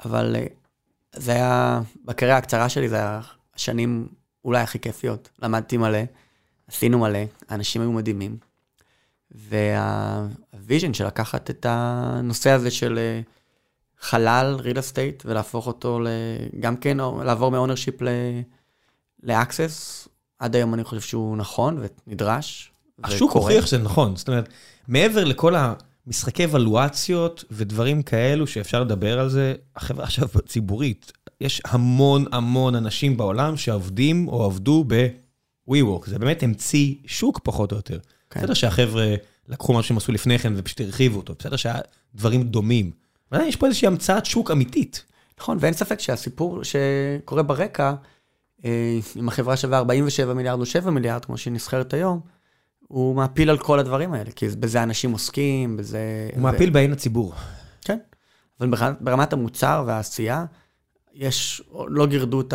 אבל 0.05 0.35
אה, 0.35 0.45
זה 1.15 1.31
היה, 1.31 1.81
בקריירה 2.05 2.37
הקצרה 2.37 2.69
שלי 2.69 2.89
זה 2.89 2.95
היה 2.95 3.21
השנים 3.55 4.07
אולי 4.45 4.61
הכי 4.61 4.79
כיפיות. 4.79 5.29
למדתי 5.41 5.77
מלא, 5.77 5.99
עשינו 6.67 6.99
מלא, 6.99 7.19
האנשים 7.49 7.81
היו 7.81 7.91
מדהימים. 7.91 8.37
והוויז'ן 9.31 10.93
של 10.93 11.05
לקחת 11.07 11.49
את 11.49 11.65
הנושא 11.69 12.49
הזה 12.49 12.71
של 12.71 12.97
אה, 12.97 13.21
חלל, 13.99 14.57
real 14.59 14.77
estate, 14.77 15.23
ולהפוך 15.25 15.67
אותו 15.67 15.99
גם 16.59 16.77
כן, 16.77 16.97
לעבור 16.97 17.51
מ-ownership 17.51 18.03
ל-access, 19.23 20.07
עד 20.39 20.55
היום 20.55 20.73
אני 20.73 20.83
חושב 20.83 21.01
שהוא 21.01 21.37
נכון 21.37 21.83
ונדרש. 22.07 22.71
השוק 23.03 23.31
הוכיח 23.31 23.65
שזה 23.65 23.77
נכון, 23.77 24.15
זאת 24.15 24.27
אומרת, 24.27 24.49
מעבר 24.87 25.23
לכל 25.23 25.55
המשחקי 26.07 26.45
אבלואציות 26.45 27.43
ודברים 27.51 28.01
כאלו 28.01 28.47
שאפשר 28.47 28.81
לדבר 28.81 29.19
על 29.19 29.29
זה, 29.29 29.53
החברה 29.75 30.03
עכשיו 30.03 30.27
ציבורית, 30.47 31.11
יש 31.41 31.61
המון 31.65 32.25
המון 32.31 32.75
אנשים 32.75 33.17
בעולם 33.17 33.57
שעובדים 33.57 34.27
או 34.27 34.45
עבדו 34.45 34.83
ב-WeWork, 34.87 36.09
זה 36.09 36.19
באמת 36.19 36.43
המציא 36.43 36.95
שוק 37.05 37.39
פחות 37.43 37.71
או 37.71 37.77
יותר. 37.77 37.99
כן. 38.29 38.39
בסדר 38.39 38.53
שהחבר'ה 38.53 39.15
לקחו 39.47 39.73
מה 39.73 39.83
שהם 39.83 39.97
עשו 39.97 40.11
לפני 40.11 40.39
כן 40.39 40.53
ופשוט 40.55 40.81
הרחיבו 40.81 41.17
אותו, 41.17 41.33
בסדר 41.39 41.55
שהיה 41.55 41.79
דברים 42.15 42.43
דומים. 42.43 42.91
אבל 43.31 43.41
יש 43.41 43.55
פה 43.55 43.65
איזושהי 43.65 43.87
המצאת 43.87 44.25
שוק 44.25 44.51
אמיתית. 44.51 45.05
נכון, 45.39 45.57
ואין 45.61 45.73
ספק 45.73 45.99
שהסיפור 45.99 46.59
שקורה 46.63 47.43
ברקע, 47.43 47.93
אה, 48.65 48.99
אם 49.15 49.27
החברה 49.27 49.57
שווה 49.57 49.77
47 49.77 50.33
מיליארד 50.33 50.59
או 50.59 50.65
7 50.65 50.91
מיליארד, 50.91 51.25
כמו 51.25 51.37
שהיא 51.37 51.53
נסחרת 51.53 51.93
היום, 51.93 52.19
הוא 52.87 53.15
מעפיל 53.15 53.49
על 53.49 53.57
כל 53.57 53.79
הדברים 53.79 54.13
האלה, 54.13 54.31
כי 54.31 54.47
בזה 54.47 54.83
אנשים 54.83 55.11
עוסקים, 55.11 55.77
בזה... 55.77 56.29
הוא 56.33 56.41
מעפיל 56.41 56.69
בעין 56.69 56.91
הציבור. 56.91 57.33
כן, 57.81 57.99
אבל 58.59 58.69
ברמת 58.99 59.33
המוצר 59.33 59.83
והעשייה, 59.87 60.45
יש, 61.13 61.61
לא 61.87 62.07
גירדו 62.07 62.41
את 62.41 62.53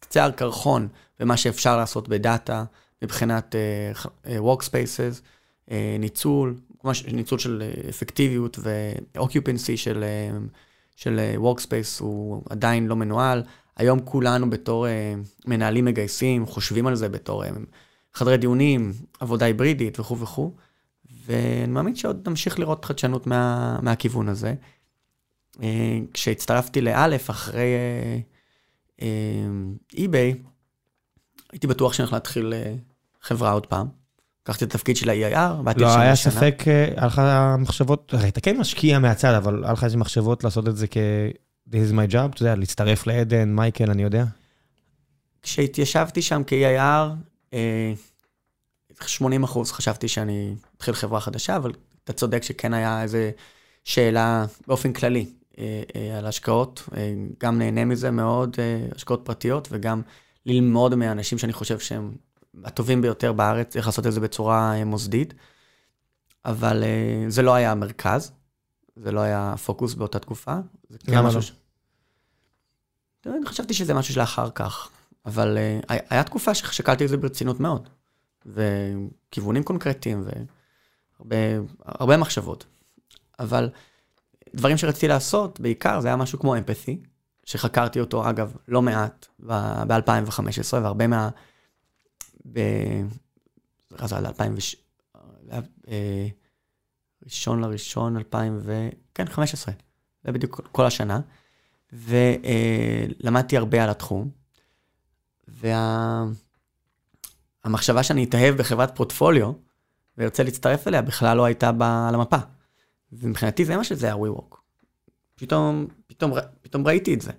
קצה 0.00 0.26
הקרחון 0.26 0.88
במה 1.20 1.36
שאפשר 1.36 1.76
לעשות 1.76 2.08
בדאטה, 2.08 2.64
מבחינת 3.02 3.54
uh, 3.94 4.28
workspaces, 4.28 5.20
uh, 5.68 5.72
ניצול, 5.98 6.54
ניצול 7.12 7.38
של 7.38 7.62
אפקטיביות 7.88 8.58
ו-occupancy 8.62 9.76
של, 9.76 10.04
uh, 10.04 10.56
של 10.96 11.20
workspace 11.36 12.00
הוא 12.00 12.42
עדיין 12.50 12.86
לא 12.86 12.96
מנוהל. 12.96 13.42
היום 13.76 14.00
כולנו 14.04 14.50
בתור 14.50 14.86
uh, 14.86 14.90
מנהלים 15.46 15.84
מגייסים, 15.84 16.46
חושבים 16.46 16.86
על 16.86 16.94
זה 16.94 17.08
בתור 17.08 17.44
uh, 17.44 17.48
חדרי 18.18 18.36
דיונים, 18.36 18.92
עבודה 19.20 19.46
היברידית 19.46 20.00
וכו' 20.00 20.18
וכו', 20.18 20.52
ואני 21.26 21.72
מאמין 21.72 21.96
שעוד 21.96 22.28
נמשיך 22.28 22.58
לראות 22.58 22.84
חדשנות 22.84 23.26
מה, 23.26 23.78
מהכיוון 23.82 24.28
הזה. 24.28 24.54
Uh, 25.56 25.60
כשהצטרפתי 26.14 26.80
לאלף 26.80 27.30
אחרי 27.30 27.66
אי-ביי, 29.94 30.32
uh, 30.32 30.46
uh, 30.46 30.48
הייתי 31.52 31.66
בטוח 31.66 31.92
שאני 31.92 32.04
הולך 32.04 32.12
להתחיל 32.12 32.54
חברה 33.22 33.50
עוד 33.50 33.66
פעם. 33.66 33.86
לקחתי 34.42 34.64
את 34.64 34.74
התפקיד 34.74 34.96
של 34.96 35.10
ה-EIR, 35.10 35.62
באתי 35.62 35.80
לשנה. 35.80 35.96
לא, 35.96 36.00
היה 36.00 36.16
ספק, 36.16 36.62
היה 36.96 37.06
לך 37.06 37.22
מחשבות, 37.58 38.14
היית 38.22 38.38
כן 38.38 38.56
משקיע 38.56 38.98
מהצד, 38.98 39.34
אבל 39.34 39.64
היה 39.64 39.72
לך 39.72 39.84
איזה 39.84 39.96
מחשבות 39.96 40.44
לעשות 40.44 40.68
את 40.68 40.76
זה 40.76 40.86
כ... 40.86 40.96
This 41.70 41.90
is 41.90 41.92
my 41.92 42.12
job, 42.12 42.34
אתה 42.34 42.42
יודע, 42.42 42.54
להצטרף 42.54 43.06
לעדן, 43.06 43.48
מייקל, 43.48 43.90
אני 43.90 44.02
יודע. 44.02 44.24
כשהתיישבתי 45.42 46.22
שם 46.22 46.42
כ-EIR, 46.46 47.14
80 49.06 49.42
אה, 49.42 49.48
אחוז 49.48 49.72
חשבתי 49.72 50.08
שאני 50.08 50.54
אתחיל 50.76 50.94
חברה 50.94 51.20
חדשה, 51.20 51.56
אבל 51.56 51.72
אתה 52.04 52.12
צודק 52.12 52.42
שכן 52.42 52.74
היה 52.74 53.02
איזו 53.02 53.18
שאלה 53.84 54.46
באופן 54.66 54.92
כללי 54.92 55.26
אה, 55.58 55.82
אה, 55.96 56.18
על 56.18 56.26
השקעות. 56.26 56.88
גם 57.40 57.58
נהנה 57.58 57.84
מזה 57.84 58.10
מאוד, 58.10 58.56
השקעות 58.94 59.20
פרטיות, 59.24 59.68
וגם 59.70 60.02
ללמוד 60.46 60.94
מהאנשים 60.94 61.38
שאני 61.38 61.52
חושב 61.52 61.78
שהם 61.78 62.12
הטובים 62.64 63.02
ביותר 63.02 63.32
בארץ, 63.32 63.76
איך 63.76 63.86
לעשות 63.86 64.06
את 64.06 64.12
זה 64.12 64.20
בצורה 64.20 64.84
מוסדית. 64.84 65.34
אבל 66.44 66.84
זה 67.28 67.42
לא 67.42 67.54
היה 67.54 67.72
המרכז, 67.72 68.32
זה 68.96 69.12
לא 69.12 69.20
היה 69.20 69.52
הפוקוס 69.52 69.94
באותה 69.94 70.18
תקופה. 70.18 70.54
כן 71.06 71.12
למה 71.14 71.28
לא? 71.32 71.40
אני 73.36 73.46
חשבתי 73.46 73.74
שזה 73.74 73.94
משהו 73.94 74.14
שלאחר 74.14 74.50
כך, 74.50 74.90
אבל 75.28 75.58
uh, 75.58 75.94
היה 76.10 76.24
תקופה 76.24 76.54
ששקלתי 76.54 77.04
את 77.04 77.08
זה 77.08 77.16
ברצינות 77.16 77.60
מאוד, 77.60 77.88
וכיוונים 78.46 79.62
קונקרטיים 79.62 80.24
והרבה 81.20 82.16
מחשבות. 82.16 82.66
אבל 83.38 83.70
דברים 84.54 84.76
שרציתי 84.76 85.08
לעשות, 85.08 85.60
בעיקר 85.60 86.00
זה 86.00 86.08
היה 86.08 86.16
משהו 86.16 86.38
כמו 86.38 86.56
אמפתי, 86.56 87.02
שחקרתי 87.44 88.00
אותו 88.00 88.30
אגב 88.30 88.56
לא 88.68 88.82
מעט 88.82 89.26
ב-2015, 89.40 90.72
והרבה 90.72 91.06
מה... 91.06 91.28
ב... 92.52 92.60
זה 94.04 94.16
היה 94.16 94.20
ל-2000... 94.20 95.92
ראשון 97.24 97.60
לראשון 97.60 98.16
2000 98.16 98.58
ו... 98.62 98.88
כן, 99.14 99.26
15. 99.26 99.74
זה 100.24 100.32
בדיוק 100.32 100.68
כל 100.72 100.86
השנה. 100.86 101.20
ולמדתי 101.92 103.56
הרבה 103.56 103.84
על 103.84 103.90
התחום. 103.90 104.30
והמחשבה 107.64 107.96
וה... 107.96 108.02
שאני 108.02 108.24
אתאהב 108.24 108.56
בחברת 108.56 108.96
פורטפוליו 108.96 109.52
וארצה 110.18 110.42
להצטרף 110.42 110.88
אליה 110.88 111.02
בכלל 111.02 111.36
לא 111.36 111.44
הייתה 111.44 111.68
על 112.08 112.14
המפה. 112.14 112.36
ומבחינתי 113.12 113.64
זה 113.64 113.76
מה 113.76 113.84
שזה 113.84 114.06
היה 114.06 114.14
WeWork. 114.14 114.56
פתאום, 115.34 115.86
פתאום, 116.06 116.32
פתאום 116.62 116.86
ראיתי 116.86 117.14
את 117.14 117.20
זה. 117.20 117.32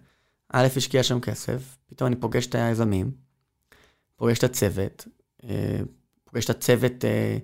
א', 0.50 0.68
השקיע 0.76 1.04
שם 1.04 1.20
כסף, 1.20 1.78
פתאום 1.88 2.08
אני 2.08 2.16
פוגש 2.16 2.48
את 2.48 2.56
היזמים, 2.56 3.12
פוגש 4.16 4.38
את 4.38 4.44
הצוות, 4.44 5.08
אה, 5.44 5.80
פוגש 6.24 6.46
את 6.46 6.50
הצוות 6.50 7.06
אה, 7.06 7.38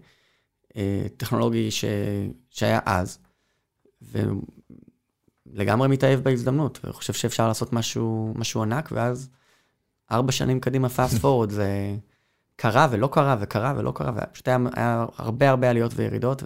אה, 0.78 1.06
טכנולוגי 1.18 1.72
ש... 1.72 1.86
שהיה 2.50 2.80
אז, 2.86 3.20
ולגמרי 5.52 5.88
מתאהב 5.88 6.20
בהזדמנות, 6.20 6.80
וחושב 6.84 7.14
שאפשר 7.14 7.48
לעשות 7.48 7.74
משהו, 7.74 8.34
משהו 8.36 8.62
ענק, 8.62 8.90
ואז 8.92 9.30
ארבע 10.12 10.32
שנים 10.32 10.60
קדימה 10.60 10.88
fast 10.88 11.18
forward, 11.24 11.50
זה 11.50 11.96
קרה 12.56 12.88
ולא 12.92 13.10
קרה 13.12 13.36
וקרה 13.40 13.74
ולא 13.78 13.92
קרה, 13.96 14.12
ופשוט 14.16 14.48
היה, 14.48 14.58
היה 14.76 15.06
הרבה 15.18 15.50
הרבה 15.50 15.70
עליות 15.70 15.92
וירידות, 15.96 16.44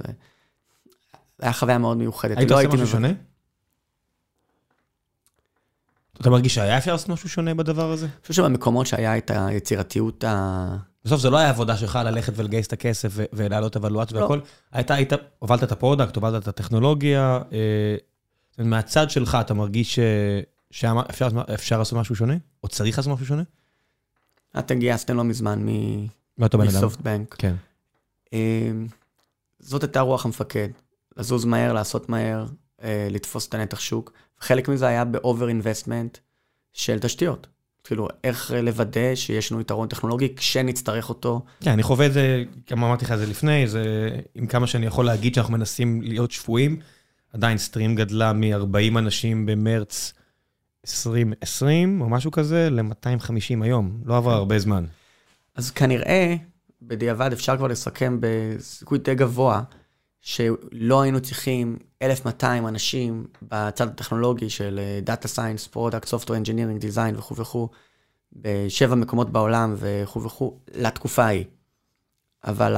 והיה 1.40 1.54
חוויה 1.54 1.78
מאוד 1.78 1.98
מיוחדת. 1.98 2.38
היית 2.38 2.52
לא 2.52 2.58
עושה 2.58 2.68
משהו 2.68 2.88
שונה? 2.88 3.10
אתה 6.22 6.30
מרגיש 6.30 6.56
שהיה 6.56 6.78
אפשר 6.78 6.92
לעשות 6.92 7.10
משהו 7.10 7.30
שונה 7.30 7.54
בדבר 7.54 7.92
הזה? 7.92 8.06
אני 8.06 8.22
חושב 8.22 8.34
שבמקומות 8.34 8.88
שהיה 8.88 9.18
את 9.18 9.32
היצירתיות 9.36 10.24
ה... 10.24 10.78
בסוף 11.06 11.22
זה 11.22 11.30
לא 11.30 11.38
היה 11.38 11.50
עבודה 11.50 11.78
שלך 11.78 12.00
ללכת 12.06 12.34
ולגייס 12.36 12.68
את 12.68 12.74
הכסף 12.74 13.14
ולהעלות 13.34 13.76
ולואציות 13.76 14.20
לא. 14.20 14.22
והכל. 14.22 14.40
הייתה, 14.72 14.94
היית, 14.94 15.14
הובלת 15.40 15.64
את 15.64 15.72
ה 15.72 15.77
product, 15.77 16.16
הובלת 16.16 16.44
את 16.44 16.48
הטכנולוגיה. 16.48 17.40
אה, 17.54 17.96
מהצד 18.66 19.10
שלך 19.10 19.38
אתה 19.42 19.54
מרגיש 19.54 20.00
שאפשר 20.72 21.78
לעשות 21.78 22.00
משהו 22.00 22.16
שונה? 22.16 22.36
או 22.64 22.68
צריך 22.68 22.98
לעשות 22.98 23.14
משהו 23.14 23.26
שונה? 23.26 23.44
אתם 24.60 24.80
גייסתם 24.80 25.18
לא 25.18 25.24
מזמן 25.24 25.66
מסופטבנק. 26.38 27.36
כן. 27.38 27.56
אה, 28.34 28.72
זאת 29.60 29.84
הייתה 29.84 30.02
רוח 30.02 30.26
המפקד. 30.26 30.70
לזוז 31.18 31.46
מהר, 31.46 31.74
לעשות 31.74 32.10
מהר, 32.10 32.46
אה, 32.84 33.08
לתפוס 33.12 33.48
את 33.48 33.54
הנתח 33.54 33.80
שוק. 33.80 34.14
חלק 34.40 34.70
מזה 34.70 34.88
היה 34.88 35.06
ב-over 35.06 35.64
investment, 35.64 36.20
של 36.74 37.00
תשתיות. 37.00 37.48
כאילו, 37.84 38.08
איך 38.24 38.52
לוודא 38.52 39.16
שיש 39.16 39.52
לנו 39.52 39.62
יתרון 39.62 39.88
טכנולוגי 39.88 40.36
כשנצטרך 40.36 41.10
אותו. 41.10 41.46
כן, 41.62 41.72
אני 41.72 41.84
חווה 41.84 42.06
את 42.06 42.14
זה, 42.14 42.44
גם 42.72 42.84
אמרתי 42.84 43.06
לך 43.06 43.12
את 43.12 43.18
זה 43.18 43.26
לפני, 43.26 43.68
זה 43.68 44.10
עם 44.36 44.48
כמה 44.48 44.68
שאני 44.68 44.86
יכול 44.86 45.06
להגיד 45.06 45.36
שאנחנו 45.36 45.54
מנסים 45.54 46.02
להיות 46.02 46.32
שפויים. 46.32 46.80
עדיין 47.34 47.58
סטרים 47.58 47.96
גדלה 47.96 48.34
מ-40 48.34 48.98
אנשים 49.00 49.46
במרץ 49.46 50.14
2020, 50.86 52.02
או 52.02 52.10
משהו 52.10 52.32
כזה, 52.32 52.70
ל-250 52.70 53.64
היום. 53.64 54.02
לא 54.06 54.18
עבר 54.18 54.32
הרבה 54.32 54.60
זמן. 54.60 54.86
אז 55.56 55.72
כנראה, 55.72 56.36
בדיעבד 56.82 57.32
אפשר 57.34 57.58
כבר 57.58 57.68
לסכם 57.68 58.18
בסיכוי 58.20 59.00
די 59.00 59.16
גבוה, 59.16 59.62
שלא 60.22 61.02
היינו 61.02 61.22
צריכים 61.22 61.78
1,200 62.02 62.68
אנשים 62.68 63.28
בצד 63.42 63.88
הטכנולוגי 63.88 64.50
של 64.50 64.80
Data 65.06 65.26
Science, 65.36 65.76
Product, 65.76 66.06
Software 66.06 66.46
Engineering, 66.46 66.82
Design 66.82 67.18
וכו' 67.18 67.36
וכו', 67.36 67.70
בשבע 68.34 68.96
מקומות 68.96 69.30
בעולם 69.30 69.76
וכו' 69.78 70.24
וכו', 70.24 70.60
לתקופה 70.76 71.24
ההיא. 71.24 71.46
אבל 72.44 72.76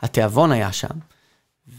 התיאבון 0.00 0.52
היה 0.52 0.72
שם, 0.72 0.98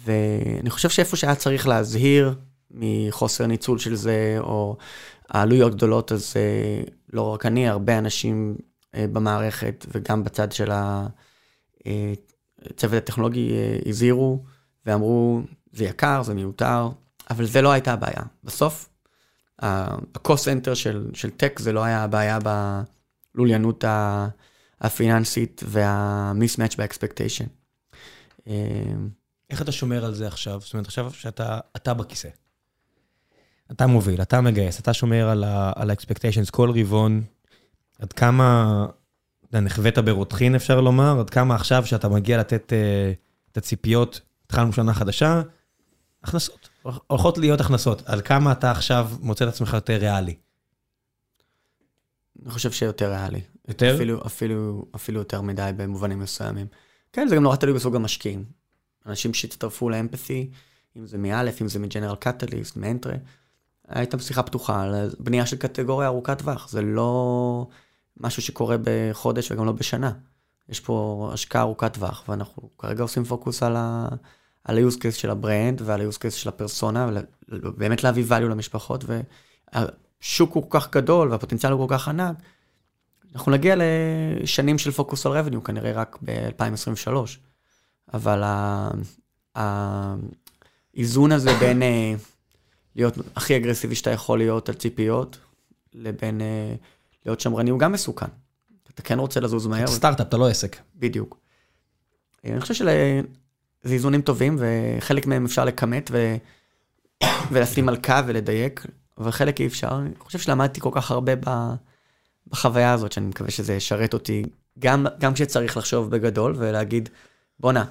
ואני 0.05 0.69
חושב 0.69 0.89
שאיפה 0.89 1.15
שהיה 1.15 1.35
צריך 1.35 1.67
להזהיר 1.67 2.35
מחוסר 2.71 3.45
ניצול 3.47 3.79
של 3.79 3.95
זה, 3.95 4.37
או 4.39 4.77
העלויות 5.32 5.75
גדולות, 5.75 6.11
אז 6.11 6.34
אה, 6.36 6.84
לא 7.13 7.34
רק 7.34 7.45
אני, 7.45 7.69
הרבה 7.69 7.97
אנשים 7.97 8.57
אה, 8.95 9.05
במערכת 9.13 9.86
וגם 9.91 10.23
בצד 10.23 10.51
של 10.51 10.71
הצוות 10.71 12.93
אה, 12.93 12.97
הטכנולוגי 12.97 13.53
הזהירו 13.86 14.43
ואמרו, 14.86 15.41
זה 15.71 15.84
יקר, 15.84 16.23
זה 16.23 16.34
מיותר, 16.34 16.89
אבל 17.29 17.45
זה 17.45 17.61
לא 17.61 17.71
הייתה 17.71 17.93
הבעיה. 17.93 18.23
בסוף, 18.43 18.89
ה-cost 19.61 20.43
center 20.43 20.75
של, 20.75 21.09
של 21.13 21.29
טק 21.29 21.59
זה 21.59 21.73
לא 21.73 21.84
היה 21.84 22.03
הבעיה 22.03 22.39
בלוליינות 23.36 23.84
הפיננסית 24.82 25.63
וה-mismatch 25.67 26.77
ב-expectation. 26.77 27.47
איך 29.49 29.61
אתה 29.61 29.71
שומר 29.71 30.05
על 30.05 30.13
זה 30.13 30.27
עכשיו? 30.27 30.61
זאת 30.61 30.73
אומרת, 30.73 30.86
עכשיו 30.86 31.13
שאתה 31.13 31.93
בכיסא. 31.93 32.29
אתה 33.72 33.88
מוביל, 33.88 34.22
אתה 34.22 34.41
מגייס, 34.41 34.80
אתה 34.80 34.93
שומר 34.93 35.30
על 35.30 35.43
ה-expectations 35.89 36.51
כל 36.51 36.72
רבעון. 36.80 37.24
עד 37.99 38.13
כמה, 38.13 38.86
נחווית 39.53 39.97
ברותחין 39.97 40.55
אפשר 40.55 40.82
לומר, 40.82 41.19
עד 41.19 41.30
כמה 41.30 41.55
עכשיו 41.55 41.86
שאתה 41.86 42.09
מגיע 42.09 42.38
לתת 42.38 42.74
uh, 42.74 43.17
את 43.51 43.57
הציפיות, 43.57 44.22
התחלנו 44.45 44.74
שנה 44.74 44.93
חדשה, 44.93 45.41
הכנסות, 46.24 46.69
הולכות 47.07 47.38
להיות 47.38 47.61
הכנסות. 47.61 48.03
על 48.05 48.22
כמה 48.22 48.51
אתה 48.51 48.72
עכשיו 48.72 49.09
מוצא 49.22 49.45
את 49.45 49.49
עצמך 49.49 49.74
יותר 49.74 49.93
ריאלי? 49.93 50.36
אני 52.43 52.51
חושב 52.51 52.72
שיותר 52.72 53.09
ריאלי. 53.09 53.41
יותר? 53.67 53.95
אפילו, 53.95 54.22
אפילו, 54.26 54.86
אפילו 54.95 55.19
יותר 55.19 55.41
מדי 55.41 55.72
במובנים 55.78 56.19
מסוימים. 56.19 56.67
כן, 57.13 57.28
זה 57.28 57.36
גם 57.36 57.43
נורא 57.43 57.55
תלוי 57.55 57.74
בסוג 57.74 57.95
המשקיעים. 57.95 58.45
אנשים 59.05 59.34
שהצטרפו 59.34 59.89
ל 59.89 59.96
Empathy, 59.96 60.49
אם 60.97 61.07
זה 61.07 61.17
מ 61.17 61.24
Aleph, 61.24 61.61
אם 61.61 61.67
זה 61.67 61.80
מ 61.80 61.84
General 61.84 62.15
Catalyst, 62.15 62.78
מ 62.78 62.82
Entrée, 62.82 63.15
הייתה 63.91 64.19
שיחה 64.19 64.43
פתוחה 64.43 64.83
על 64.83 65.09
בנייה 65.19 65.45
של 65.45 65.57
קטגוריה 65.57 66.07
ארוכת 66.07 66.39
טווח. 66.39 66.69
זה 66.69 66.81
לא 66.81 67.67
משהו 68.19 68.41
שקורה 68.41 68.75
בחודש 68.83 69.51
וגם 69.51 69.65
לא 69.65 69.71
בשנה. 69.71 70.11
יש 70.69 70.79
פה 70.79 71.29
השקעה 71.33 71.61
ארוכת 71.61 71.93
טווח, 71.93 72.23
ואנחנו 72.27 72.69
כרגע 72.77 73.03
עושים 73.03 73.23
פוקוס 73.23 73.63
על 73.63 73.75
ה... 73.75 74.07
על 74.63 74.77
ה-use 74.77 74.95
case 74.95 75.11
של 75.11 75.29
ה 75.30 75.38
brand 75.38 75.82
ועל 75.85 76.01
ה-use 76.01 76.15
case 76.17 76.31
של 76.31 76.49
הפרסונה, 76.49 77.09
ובאמת 77.49 78.03
להביא 78.03 78.25
value 78.29 78.41
למשפחות, 78.41 79.03
והשוק 79.73 80.53
הוא 80.53 80.69
כל 80.69 80.79
כך 80.79 80.91
גדול 80.91 81.31
והפוטנציאל 81.31 81.71
הוא 81.71 81.87
כל 81.87 81.97
כך 81.97 82.07
ענק, 82.07 82.35
אנחנו 83.35 83.51
נגיע 83.51 83.75
לשנים 83.77 84.77
של 84.77 84.91
פוקוס 84.91 85.25
על 85.25 85.31
revenue, 85.39 85.61
כנראה 85.61 85.91
רק 85.91 86.17
ב-2023. 86.25 87.11
אבל 88.13 88.43
האיזון 89.55 91.31
הזה 91.31 91.53
בין 91.59 91.81
אה, 91.81 92.13
להיות 92.95 93.17
הכי 93.35 93.57
אגרסיבי 93.57 93.95
שאתה 93.95 94.09
יכול 94.09 94.37
להיות 94.37 94.69
על 94.69 94.75
ציפיות, 94.75 95.37
לבין 95.93 96.41
אה, 96.41 96.75
להיות 97.25 97.39
שמרני 97.39 97.69
הוא 97.69 97.79
גם 97.79 97.91
מסוכן. 97.91 98.25
אתה 98.93 99.01
כן 99.01 99.19
רוצה 99.19 99.39
לזוז 99.39 99.67
מהר. 99.67 99.83
אתה 99.83 99.91
סטארט-אפ, 99.91 100.27
אתה 100.27 100.37
לא 100.37 100.49
עסק. 100.49 100.77
בדיוק. 100.95 101.37
אני 102.45 102.61
חושב 102.61 102.73
שזה 102.73 103.21
איזונים 103.85 104.21
טובים, 104.21 104.57
וחלק 104.59 105.27
מהם 105.27 105.45
אפשר 105.45 105.65
לכמת 105.65 106.09
ו... 106.13 106.35
ולשים 107.51 107.89
על 107.89 107.97
קו 107.97 108.13
ולדייק, 108.27 108.85
אבל 109.17 109.31
חלק 109.31 109.61
אי 109.61 109.67
אפשר. 109.67 109.99
אני 110.01 110.09
חושב 110.19 110.39
שלמדתי 110.39 110.81
כל 110.81 110.89
כך 110.93 111.11
הרבה 111.11 111.33
ב... 111.35 111.73
בחוויה 112.47 112.93
הזאת, 112.93 113.11
שאני 113.11 113.25
מקווה 113.25 113.51
שזה 113.51 113.73
ישרת 113.73 114.13
אותי, 114.13 114.43
גם, 114.79 115.05
גם 115.19 115.33
כשצריך 115.33 115.77
לחשוב 115.77 116.09
בגדול 116.09 116.55
ולהגיד, 116.57 117.09
בואנה, 117.59 117.85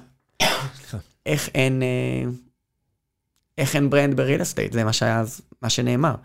איך 1.25 1.49
אין, 1.55 1.83
אה, 1.83 2.31
איך 3.61 3.75
אין 3.75 3.89
brand 3.89 4.17
ב 4.17 4.22
real 4.22 4.41
estate, 4.41 4.73
זה 4.73 4.83
מה 4.83 4.93
שהיה 4.93 5.19
אז, 5.19 5.41
מה 5.61 5.69
שנאמר. 5.69 6.15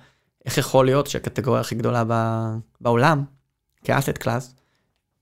איך 0.44 0.58
יכול 0.58 0.86
להיות 0.86 1.06
שהקטגוריה 1.06 1.60
הכי 1.60 1.74
גדולה 1.74 2.04
בעולם, 2.80 3.24
כ 3.84 3.94
asset 3.94 4.18
class, 4.18 4.54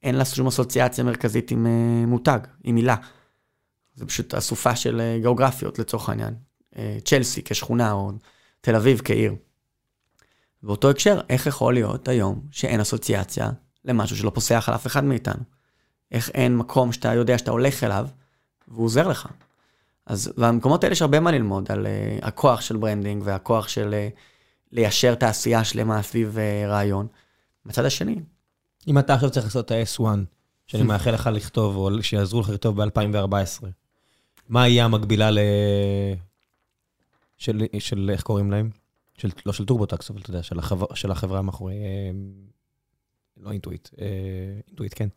אין 0.03 0.15
לה 0.15 0.25
שום 0.25 0.47
אסוציאציה 0.47 1.05
מרכזית 1.05 1.51
עם 1.51 1.67
אה, 1.67 2.07
מותג, 2.07 2.39
עם 2.65 2.75
מילה. 2.75 2.97
זה 3.95 4.07
פשוט 4.07 4.35
אסופה 4.35 4.77
של 4.77 5.01
אה, 5.01 5.19
גיאוגרפיות 5.21 5.79
לצורך 5.79 6.09
העניין. 6.09 6.35
צ'לסי 7.05 7.43
כשכונה, 7.45 7.93
או 7.93 8.12
תל 8.61 8.77
אביב 8.77 9.01
כעיר. 9.05 9.35
באותו 10.62 10.91
הקשר, 10.91 11.21
איך 11.31 11.47
יכול 11.47 11.75
להיות 11.75 12.09
היום 12.09 12.41
שאין 12.51 12.81
אסוציאציה 12.81 13.51
למשהו 13.85 14.17
שלא 14.17 14.31
פוסח 14.35 14.65
על 14.69 14.75
אף 14.75 14.87
אחד 14.87 15.05
מאיתנו? 15.05 15.43
איך 16.12 16.31
אין 16.31 16.57
מקום 16.57 16.93
שאתה 16.93 17.15
יודע 17.15 17.39
שאתה 17.39 17.51
הולך 17.51 17.85
אליו, 17.85 18.09
והוא 18.69 18.85
עוזר 18.85 19.09
לך. 19.09 19.29
אז 20.07 20.32
במקומות 20.36 20.84
האלה 20.84 20.92
יש 20.92 21.02
הרבה 21.02 21.20
מה 21.20 21.32
ללמוד 21.32 21.72
על 21.72 21.86
uh, 21.86 22.26
הכוח 22.26 22.61
של 22.61 22.76
branding 22.76 23.22
והכוח 23.26 23.68
של 23.68 23.94
uh, 23.94 24.18
ליישר 24.72 25.14
תעשייה 25.14 25.64
שלמה 25.64 26.02
סביב 26.02 26.36
uh, 26.36 26.68
רעיון. 26.68 27.07
מצד 27.66 27.84
השני. 27.84 28.20
אם 28.86 28.98
אתה 28.98 29.14
עכשיו 29.14 29.30
צריך 29.30 29.46
לעשות 29.46 29.66
את 29.66 29.70
ה-S1, 29.70 30.05
שאני 30.66 30.82
מאחל 30.92 31.11
לך 31.11 31.30
לכתוב, 31.32 31.76
או 31.76 32.02
שיעזרו 32.02 32.40
לך 32.40 32.48
לכתוב 32.48 32.82
ב-2014, 32.82 33.64
מה 34.48 34.68
יהיה 34.68 34.84
המקבילה 34.84 35.30
ל... 35.30 35.38
של, 37.36 37.62
של 37.78 38.11
איך 38.12 38.22
קוראים 38.22 38.50
להם? 38.50 38.70
של, 39.18 39.30
לא 39.46 39.52
של 39.52 39.64
TurboTax, 39.64 40.11
אבל 40.11 40.20
אתה 40.20 40.30
יודע, 40.30 40.42
של, 40.42 40.59
החבר, 40.59 40.94
של 40.94 41.11
החברה 41.11 41.42
מאחורי... 41.42 41.74
לא 43.36 43.50
Intuit, 43.51 43.89
Intuit, 44.68 44.93
כן. 44.96 45.09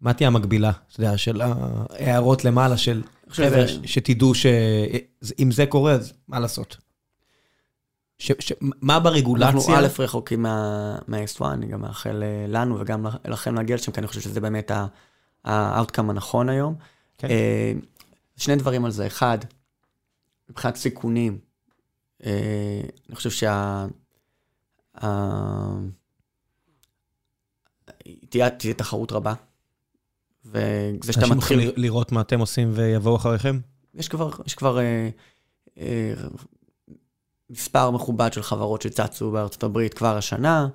מה 0.00 0.12
תהיה 0.12 0.26
המקבילה, 0.26 0.70
אתה 0.70 1.00
יודע, 1.00 1.18
של 1.18 1.40
ההערות 1.40 2.44
למעלה 2.44 2.76
של 2.76 3.02
חבר'ה, 3.28 3.64
שתדעו 3.84 4.34
שאם 4.34 5.50
זה 5.50 5.66
קורה, 5.66 5.92
אז 5.92 6.12
מה 6.28 6.40
לעשות? 6.40 6.76
מה 8.60 9.00
ברגולציה? 9.00 9.48
אנחנו 9.48 9.76
א' 9.76 9.86
רחוקים 9.98 10.42
מה-S1, 10.42 11.44
אני 11.44 11.66
גם 11.66 11.80
מאחל 11.80 12.22
אה, 12.22 12.46
לנו 12.48 12.80
וגם 12.80 13.06
לכם 13.24 13.54
להגיע 13.54 13.76
לשם, 13.76 13.92
כי 13.92 14.00
אני 14.00 14.06
חושב 14.06 14.20
שזה 14.20 14.40
באמת 14.40 14.70
ה-outcome 14.70 16.10
הנכון 16.10 16.48
היום. 16.48 16.74
כן. 17.18 17.28
אה, 17.30 17.72
שני 18.36 18.56
דברים 18.56 18.84
על 18.84 18.90
זה. 18.90 19.06
אחד, 19.06 19.38
מבחינת 20.50 20.76
סיכונים, 20.76 21.38
אה, 22.24 22.80
אני 23.08 23.16
חושב 23.16 23.30
שה... 23.30 23.86
תהיה 28.28 28.50
תחרות 28.76 29.12
רבה 29.12 29.34
וזה 30.50 31.12
שאתה 31.12 31.26
מתחיל... 31.26 31.60
אנשים 31.60 31.74
לראות 31.76 32.12
מה 32.12 32.20
אתם 32.20 32.40
עושים 32.40 32.70
ויבואו 32.74 33.16
אחריכם? 33.16 33.60
יש 33.94 34.08
כבר, 34.08 34.30
יש 34.46 34.54
כבר 34.54 34.78
אה, 34.78 35.08
אה, 35.78 36.14
מספר 37.50 37.90
מכובד 37.90 38.32
של 38.32 38.42
חברות 38.42 38.82
שצצו 38.82 39.30
בארצות 39.30 39.62
הברית 39.62 39.94
כבר 39.94 40.16
השנה, 40.16 40.68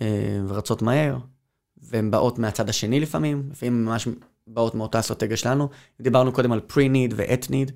אה, 0.00 0.40
ורצות 0.48 0.82
מהר, 0.82 1.18
והן 1.82 2.10
באות 2.10 2.38
מהצד 2.38 2.68
השני 2.68 3.00
לפעמים, 3.00 3.48
לפעמים 3.50 3.84
ממש 3.84 4.08
באות 4.46 4.74
מאותה 4.74 5.00
אסטרטגיה 5.00 5.36
שלנו. 5.36 5.68
דיברנו 6.00 6.32
קודם 6.32 6.52
על 6.52 6.60
pre-need 6.72 7.14
ו-at-need, 7.16 7.72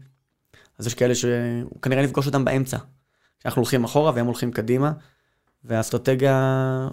אז 0.79 0.87
יש 0.87 0.95
כאלה 0.95 1.15
שכנראה 1.15 2.03
נפגוש 2.03 2.27
אותם 2.27 2.45
באמצע. 2.45 2.79
שאנחנו 3.43 3.61
הולכים 3.61 3.85
אחורה 3.85 4.13
והם 4.15 4.27
הולכים 4.27 4.53
קדימה, 4.53 4.93
והאסטרטגיה 5.65 6.89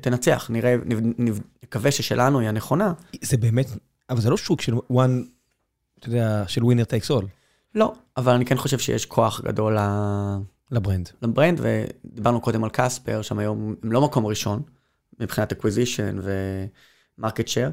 תנצח, 0.00 0.46
נראה, 0.50 0.76
נקווה 1.62 1.90
ששלנו 1.90 2.40
היא 2.40 2.48
הנכונה. 2.48 2.92
זה 3.22 3.36
באמת, 3.36 3.66
אבל 4.10 4.20
זה 4.20 4.30
לא 4.30 4.36
שוק 4.36 4.60
של 4.60 4.74
one, 4.74 5.10
אתה 5.98 6.08
יודע, 6.08 6.44
של 6.46 6.64
winner 6.64 6.84
takes 6.84 7.10
all. 7.10 7.26
לא, 7.74 7.94
אבל 8.16 8.32
אני 8.32 8.44
כן 8.44 8.56
חושב 8.56 8.78
שיש 8.78 9.06
כוח 9.06 9.40
גדול 9.40 9.76
ל 10.70 10.75
brand. 10.75 11.08
ל 11.22 11.27
brand, 11.27 11.60
ודיברנו 11.62 12.40
קודם 12.40 12.64
על 12.64 12.70
Casper, 12.72 13.22
שם 13.22 13.38
היום 13.38 13.74
הם 13.82 13.92
לא 13.92 14.00
מקום 14.00 14.26
ראשון, 14.26 14.62
מבחינת 15.20 15.52
acquisition 15.52 16.18
ו 17.18 17.22
market 17.22 17.48
share, 17.48 17.70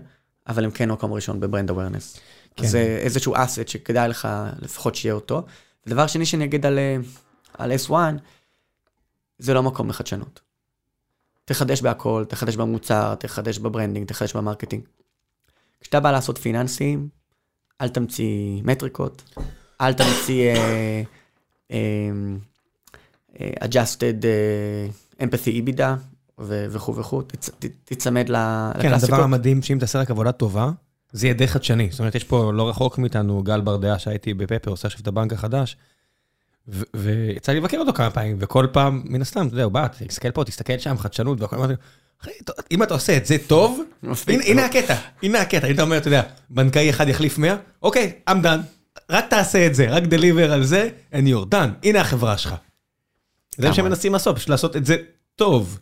אבל 0.48 0.64
הם 0.64 0.72
כן 0.72 0.91
מקום 0.91 1.14
ראשון 1.14 1.40
ב 1.39 1.44
brand 1.44 1.69
awareness. 1.69 2.19
כן. 2.56 2.68
זה 2.68 2.80
איזשהו 3.02 3.34
asset 3.38 3.68
שכדאי 3.68 4.10
לך 4.10 4.28
לפחות 4.61 4.95
שיהיה 4.95 5.15
אותו. 5.15 5.45
ודבר 5.88 6.07
שני 6.07 6.26
שאני 6.26 6.45
אגיד 6.45 6.65
על, 6.65 6.80
אה, 6.80 6.98
על 7.53 7.72
S1, 7.72 7.94
זה 9.38 9.53
לא 9.53 9.64
מקום 9.64 9.90
לחדשנות. 9.90 10.41
תחדש 11.45 11.82
בהכל, 11.82 12.26
תחדש 12.28 12.56
במוצר, 12.56 13.15
תחדש 13.15 13.57
ב 13.57 13.62
branding, 13.62 14.07
תחדש 14.07 14.36
ב 14.35 14.40
marketing. 14.40 14.84
כשאתה 15.82 15.99
בא 15.99 16.11
לעשות 16.11 16.38
פיננסים, 16.38 17.07
אל 17.82 17.90
תמציא 17.90 18.61
מטריקות, 18.64 19.38
אל 19.82 19.94
תמציא 19.94 20.53
uh, 20.53 20.57
uh, 21.72 21.74
uh, 23.34 23.40
adjusted 23.64 24.24
uh, 24.24 25.22
Empathy 25.22 25.49
EBITDA 25.49 25.84
וכו' 26.40 26.95
וכו', 26.95 27.22
תצ, 27.22 27.49
תצמד 27.84 28.30
לקלאסיקות. 28.30 28.82
כן, 28.82 28.94
הדבר 28.94 29.24
המדהים 29.24 29.61
שאם 29.61 29.78
תעשה 29.80 29.99
רק 29.99 30.11
עבודה 30.11 30.32
טובה, 30.32 30.72
זה 31.11 31.28
יהיה 31.28 31.34
די 31.34 31.48
חדשני. 31.48 31.88
זאת 31.91 31.99
אומרת, 31.99 32.15
יש 32.15 32.24
פה 32.24 32.53
לא 32.53 32.70
רחוק 32.70 32.98
מאיתנו 32.98 33.44
גל 33.44 33.61
בר 33.61 33.77
דעה 33.77 33.99
שהיה 33.99 34.34
ב 34.34 34.38
Pepper, 34.38 34.72
עושה 34.72 34.88
עכשיו 34.88 35.02
את 35.02 35.07
הבנק 35.07 35.34
החדש, 35.34 35.78
ויצא 36.68 37.52
לי 37.52 37.60
לבקר 37.60 37.77
אותו 37.77 37.94
כמה 37.94 38.10
פעמים, 38.10 38.38
וכל 38.40 38.68
פעם, 38.72 39.02
מן 39.06 39.22
הסתם, 39.22 39.48
אתה 39.48 39.53
יודע, 39.53 39.64
הוא 39.64 39.72
בא, 39.72 39.88
תסתכל 39.88 40.31
פה, 40.31 40.44
תסתכל 40.44 40.77
שם, 40.77 40.98
חדשנות, 40.98 41.41
והכל, 41.41 41.56
אמרתי, 41.56 41.73
אחי, 42.22 42.31
אם 42.72 42.84
אתה 42.84 42.94
עושה 42.94 43.18
את 43.18 43.26
זה 43.26 43.38
טוב, 43.48 43.81
הנה 44.27 44.65
הקטע, 44.65 44.95
הנה 45.23 45.41
הקטע, 45.41 45.68
אם 45.68 45.73
אתה 45.73 45.81
אומר, 45.81 45.98
אתה 45.98 46.07
יודע, 46.07 46.22
בנקאי 46.49 46.90
אחד 46.90 47.10
יחליף 47.10 47.38
100, 47.38 47.56
אוקיי, 47.81 48.11
I'm 48.30 48.34
done, 48.34 48.61
רק 49.10 49.26
תעשה 49.30 49.68
את 49.68 49.76
זה, 49.76 49.90
רק 49.90 50.03
deliver 50.03 50.52
על 50.52 50.64
זה, 50.64 50.90
and 51.14 51.26
you're 51.26 51.53
done, 51.53 51.69
הנה 51.84 52.02
החברה 52.02 52.38
שלך. 52.38 52.56
זה 53.57 53.68
מה 53.68 53.73
שמנסים 53.73 54.14
לעשות, 54.14 54.35
פשוט 54.35 54.49
לעשות 54.49 54.76
את 54.76 54.85
זה 54.85 54.95
טוב. 55.35 55.80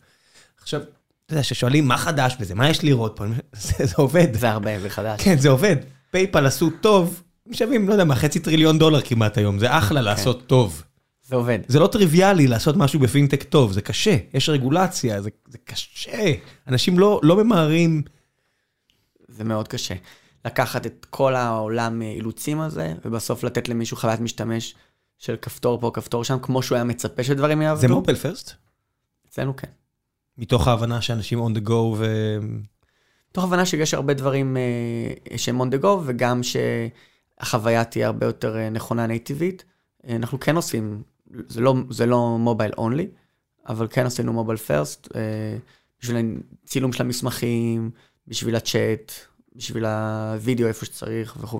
עכשיו, 0.62 0.82
אתה 1.26 1.34
יודע, 1.34 1.44
ששואלים 1.44 1.88
מה 1.88 1.98
חדש 1.98 2.36
בזה, 2.40 2.56
מה 2.56 2.70
יש 2.70 2.84
לראות 2.84 3.14
פה, 3.16 3.26
זה 3.90 3.94
עובד. 3.96 4.34
זה 4.34 4.50
הרבה, 4.50 4.80
זה 4.80 4.90
חדש. 4.90 5.22
כן, 5.24 5.38
זה 5.38 5.50
עובד. 5.50 5.76
PayPal 6.12 6.46
עשו 6.46 6.70
טוב, 6.82 7.24
שווים, 7.54 7.88
לא 7.88 7.94
יודע 7.94 8.04
מה, 8.04 8.16
חצי 8.16 8.40
טריליון 8.40 8.80
דולר 8.80 9.02
כמעט 9.02 9.38
היום, 9.38 9.60
זה 9.60 9.78
אחלה 9.78 10.02
לעשות 10.02 10.48
טוב. 10.48 10.84
זה 11.24 11.36
עובד. 11.36 11.60
זה 11.68 11.80
לא 11.80 11.88
טריוויאלי 11.88 12.48
לעשות 12.48 12.76
משהו 12.78 13.00
בפינטק 13.00 13.44
טוב, 13.44 13.72
זה 13.72 13.82
קשה, 13.82 14.18
יש 14.34 14.50
רגולציה, 14.50 15.22
זה, 15.22 15.30
זה 15.48 15.58
קשה. 15.64 16.34
אנשים 16.68 17.00
לא, 17.00 17.20
לא 17.24 17.44
ממהרים. 17.44 18.02
זה 19.28 19.44
מאוד 19.44 19.68
קשה. 19.68 19.96
לקחת 20.46 20.86
את 20.86 21.06
כל 21.10 21.36
העולם 21.36 22.02
אילוצים 22.02 22.60
הזה, 22.60 22.94
ובסוף 23.06 23.44
לתת 23.44 23.70
למישהו 23.70 23.98
חוויית 23.98 24.20
משתמש 24.20 24.76
של 25.18 25.36
כפתור 25.42 25.80
פה, 25.80 25.92
כפתור 25.94 26.24
שם, 26.24 26.38
כמו 26.42 26.64
שהוא 26.64 26.76
היה 26.76 26.84
מצפה 26.84 27.24
שדברים 27.24 27.62
יעבדו. 27.62 27.82
זה 27.82 27.88
mobile 27.88 28.18
first? 28.18 28.52
אצלנו 29.30 29.56
כן. 29.56 29.68
מתוך 30.38 30.68
ההבנה 30.68 31.02
שאנשים 31.02 31.46
on 31.46 31.58
the 31.58 31.68
go 31.68 31.72
ו... 31.72 32.06
מתוך 33.32 33.44
הבנה 33.44 33.66
שיש 33.66 33.94
הרבה 33.94 34.14
דברים 34.14 34.58
uh, 34.58 35.38
שהם 35.38 35.62
on 35.62 35.66
the 35.66 35.84
go, 35.84 35.88
וגם 36.06 36.44
שהחוויה 37.42 37.84
תהיה 37.84 38.08
הרבה 38.08 38.26
יותר 38.26 38.56
uh, 38.56 38.70
נכונה 38.70 39.08
נייטיבית. 39.08 39.64
Uh, 40.04 40.12
אנחנו 40.12 40.40
כן 40.40 40.56
עושים 40.56 41.04
זה 41.48 41.62
לא, 41.62 41.76
זה 41.90 42.06
לא 42.06 42.38
מובייל 42.38 42.72
אונלי, 42.78 43.08
אבל 43.68 43.88
כן 43.90 44.06
עשינו 44.06 44.34
מובייל 44.34 44.58
פרסט, 44.58 45.08
אה, 45.16 45.58
בשביל 46.02 46.18
הצילום 46.64 46.94
של 46.94 47.04
המסמכים, 47.04 47.92
בשביל 48.28 48.56
הצ'אט, 48.56 49.12
בשביל 49.56 49.86
הווידאו 49.86 50.68
איפה 50.68 50.86
שצריך 50.86 51.38
וכו'. 51.40 51.60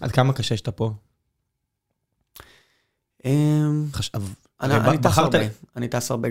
עד 0.00 0.12
כמה 0.12 0.32
קשה 0.32 0.56
שאתה 0.56 0.72
פה? 0.72 0.92
אמ, 3.24 3.86
אני 4.60 4.98
טס 4.98 5.18
הרבה, 5.18 5.38
אני 5.76 5.88
טס 5.88 6.10
הרבה 6.10 6.28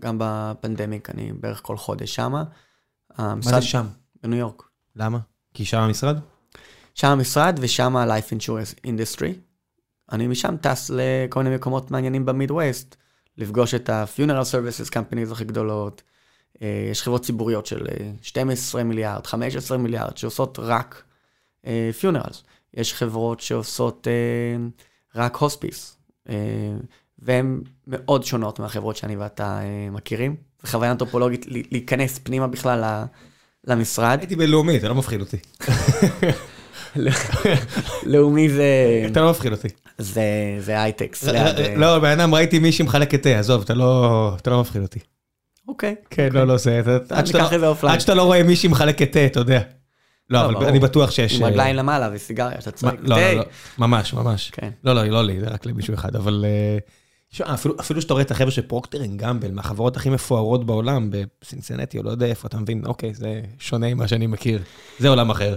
גם 0.00 0.18
בפנדמיק, 0.18 1.10
אני 1.10 1.32
בערך 1.32 1.60
כל 1.62 1.76
חודש 1.76 2.14
שמה. 2.14 2.44
מה 3.18 3.36
זה 3.42 3.62
שם? 3.62 3.86
בניו 4.22 4.38
יורק. 4.38 4.62
למה? 4.96 5.18
כי 5.54 5.64
שם 5.64 5.78
המשרד? 5.78 6.16
שם 6.96 7.08
המשרד 7.08 7.58
ושם 7.62 7.96
ה-life 7.96 8.32
insurance 8.32 8.86
industry. 8.86 9.32
אני 10.12 10.26
משם 10.26 10.56
טס 10.56 10.90
לכל 10.94 11.42
מיני 11.42 11.56
מקומות 11.56 11.90
מעניינים 11.90 12.26
במידווסט, 12.26 12.96
לפגוש 13.38 13.74
את 13.74 13.90
ה-funeral 13.90 14.44
services 14.52 14.90
companies 14.90 15.32
הכי 15.32 15.44
גדולות. 15.44 16.02
אה, 16.62 16.88
יש 16.90 17.02
חברות 17.02 17.22
ציבוריות 17.22 17.66
של 17.66 17.86
12 18.22 18.80
אה, 18.80 18.86
מיליארד, 18.86 19.26
15 19.26 19.78
מיליארד, 19.78 20.16
שעושות 20.16 20.58
רק 20.62 21.02
אה, 21.66 21.90
funerals. 22.00 22.36
יש 22.74 22.94
חברות 22.94 23.40
שעושות 23.40 24.06
רק 25.14 25.36
הוספיס, 25.36 25.96
והן 27.18 27.60
מאוד 27.86 28.24
שונות 28.24 28.58
מהחברות 28.58 28.96
שאני 28.96 29.16
ואתה 29.16 29.60
מכירים. 29.90 30.36
זו 30.62 30.68
חוויה 30.70 30.90
אנתרופולוגית 30.90 31.46
להיכנס 31.48 32.18
פנימה 32.18 32.46
בכלל 32.46 33.04
למשרד. 33.64 34.18
הייתי 34.20 34.36
בלאומי, 34.36 34.80
זה 34.80 34.88
לא 34.88 34.94
מפחיד 34.94 35.20
אותי. 35.20 35.36
לאומי 38.06 38.48
זה... 38.48 39.04
אתה 39.06 39.20
לא 39.20 39.30
מפחיד 39.30 39.52
אותי. 39.52 39.68
זה 39.98 40.82
הייטקס. 40.82 41.24
לא, 41.76 41.98
בן 41.98 42.20
אדם 42.20 42.34
ראיתי 42.34 42.58
מישהי 42.58 42.84
מחלקת 42.84 43.22
תה, 43.22 43.38
עזוב, 43.38 43.62
אתה 43.62 43.74
לא, 43.74 44.36
לא 44.46 44.60
מפחיד 44.60 44.82
אותי. 44.82 44.98
אוקיי. 45.68 45.94
כן, 46.10 46.28
לא, 46.32 46.46
לא, 46.46 46.56
זה... 46.56 46.80
עד 47.82 48.00
שאתה 48.00 48.14
לא 48.14 48.22
רואה 48.22 48.42
מישהי 48.42 48.68
מחלקת 48.68 49.12
תה, 49.12 49.26
אתה 49.26 49.40
יודע. 49.40 49.60
לא, 50.30 50.44
אבל 50.44 50.64
אני 50.64 50.78
בטוח 50.78 51.10
שיש... 51.10 51.36
עם 51.36 51.44
רגליים 51.44 51.76
למעלה 51.76 52.10
וסיגריה, 52.12 52.58
אתה 52.58 52.70
צועק, 52.70 52.94
תה. 52.94 53.02
לא, 53.02 53.32
לא, 53.32 53.44
ממש, 53.78 54.14
ממש. 54.14 54.50
כן. 54.50 54.70
לא, 54.84 54.92
לא, 54.92 55.04
לא 55.04 55.24
לי, 55.24 55.40
זה 55.40 55.46
רק 55.46 55.66
למישהו 55.66 55.94
אחד, 55.94 56.16
אבל... 56.16 56.44
אה, 56.48 56.78
אפילו 57.80 58.02
שאתה 58.02 58.12
רואה 58.14 58.22
את 58.22 58.30
החבר'ה 58.30 58.50
של 58.50 58.62
Procter 58.62 59.03
and 59.03 59.20
Gamble, 59.20 59.50
מהחברות 59.50 59.96
הכי 59.96 60.10
מפוארות 60.10 60.66
בעולם, 60.66 61.10
בסינסינטי 61.42 61.98
או 61.98 62.02
לא 62.02 62.10
יודע 62.10 62.26
איפה, 62.26 62.48
אתה 62.48 62.58
מבין, 62.58 62.82
אוקיי, 62.86 63.14
זה 63.14 63.40
שונה 63.58 63.94
ממה 63.94 64.08
שאני 64.08 64.26
מכיר. 64.26 64.62
זה 64.98 65.08
עולם 65.08 65.30
אחר. 65.30 65.56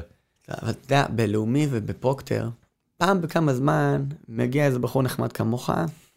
אבל 0.49 0.69
אתה 0.69 0.79
יודע, 0.85 1.05
בלאומי 1.09 1.67
וב 1.69 1.85
Procter, 1.85 2.49
פעם 2.97 3.21
בכמה 3.21 3.53
זמן 3.53 4.03
מגיע 4.29 4.65
איזה 4.65 4.79
בחור 4.79 5.03
נחמד 5.03 5.31
כמוך, 5.31 5.69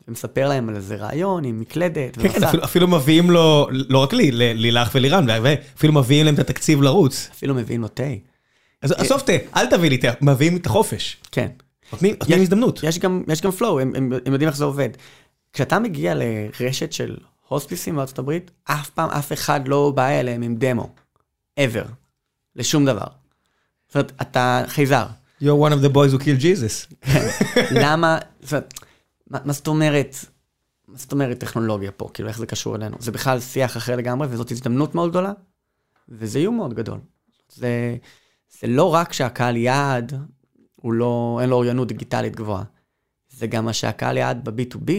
ומספר 0.08 0.48
להם 0.48 0.68
על 0.68 0.76
איזה 0.76 0.96
רעיון 0.96 1.44
עם 1.44 1.60
מקלדת. 1.60 2.16
כן, 2.16 2.28
כן, 2.28 2.44
אפילו, 2.44 2.64
אפילו 2.64 2.88
מביאים 2.88 3.30
לו, 3.30 3.68
לא 3.70 3.98
רק 3.98 4.12
לי, 4.12 4.30
לילך 4.32 4.90
ולירן, 4.94 5.26
אפילו 5.76 5.92
מביאים 5.92 6.24
להם 6.26 6.34
את 6.34 6.38
התקציב 6.38 6.82
לרוץ. 6.82 7.28
אפילו 7.32 7.54
מביאים 7.54 7.80
לו 7.82 7.88
תה. 7.88 8.02
אז 8.82 8.92
עזוב 8.92 9.20
תה, 9.20 9.32
אל 9.56 9.66
תביא 9.66 9.90
לי 9.90 9.98
תה, 9.98 10.12
מביאים 10.20 10.56
את 10.56 10.66
החופש. 10.66 11.16
כן. 11.32 11.48
נותנים, 11.92 12.14
הזדמנות. 12.28 12.80
יש 12.82 12.98
גם, 12.98 13.22
יש 13.28 13.40
גם 13.40 13.50
flow, 13.58 13.64
הם, 13.64 13.92
הם, 13.96 14.12
הם 14.26 14.32
יודעים 14.32 14.48
איך 14.48 14.56
זה 14.56 14.64
עובד. 14.64 14.88
כשאתה 15.52 15.78
מגיע 15.78 16.14
לרשת 16.14 16.92
של 16.92 17.16
הוספיסים 17.48 17.96
בארצות 17.96 18.18
הברית, 18.18 18.50
אף 18.64 18.90
פעם 18.90 19.10
אף 19.10 19.32
אחד 19.32 19.68
לא 19.68 19.92
בא 19.94 20.08
אליהם 20.08 20.42
עם 20.42 20.56
דמו. 20.56 20.88
ever. 21.60 21.86
לשום 22.56 22.84
דבר. 22.84 23.06
זאת 23.92 23.96
אומרת, 23.96 24.12
אתה 24.22 24.64
חייזר. 24.66 25.06
You're 25.42 25.44
one 25.44 25.72
of 25.72 25.84
the 25.84 25.94
boys 25.94 26.14
who 26.14 26.18
killed 26.18 26.40
Jesus. 26.40 26.94
למה, 27.70 28.18
זאת 28.40 28.52
אומרת, 28.52 28.74
מה 29.30 29.52
זאת 29.52 29.66
אומרת, 29.66 30.16
מה 30.88 30.98
זאת 30.98 31.12
אומרת 31.12 31.38
טכנולוגיה 31.38 31.92
פה, 31.92 32.08
כאילו 32.14 32.28
איך 32.28 32.38
זה 32.38 32.46
קשור 32.46 32.76
אלינו? 32.76 32.96
זה 33.00 33.12
בכלל 33.12 33.40
שיח 33.40 33.76
אחר 33.76 33.96
לגמרי, 33.96 34.28
וזאת 34.30 34.50
הזדמנות 34.50 34.94
מאוד 34.94 35.10
גדולה, 35.10 35.32
וזה 36.08 36.38
איום 36.38 36.56
מאוד 36.56 36.74
גדול. 36.74 36.98
זה, 37.48 37.96
זה 38.60 38.66
לא 38.66 38.94
רק 38.94 39.12
שהקהל 39.12 39.56
יעד, 39.56 40.14
הוא 40.76 40.92
לא, 40.92 41.38
אין 41.42 41.48
לו 41.48 41.56
אוריינות 41.56 41.88
דיגיטלית 41.88 42.36
גבוהה, 42.36 42.64
זה 43.30 43.46
גם 43.46 43.64
מה 43.64 43.72
שהקהל 43.72 44.16
יעד 44.16 44.48
ב-B2B, 44.48 44.92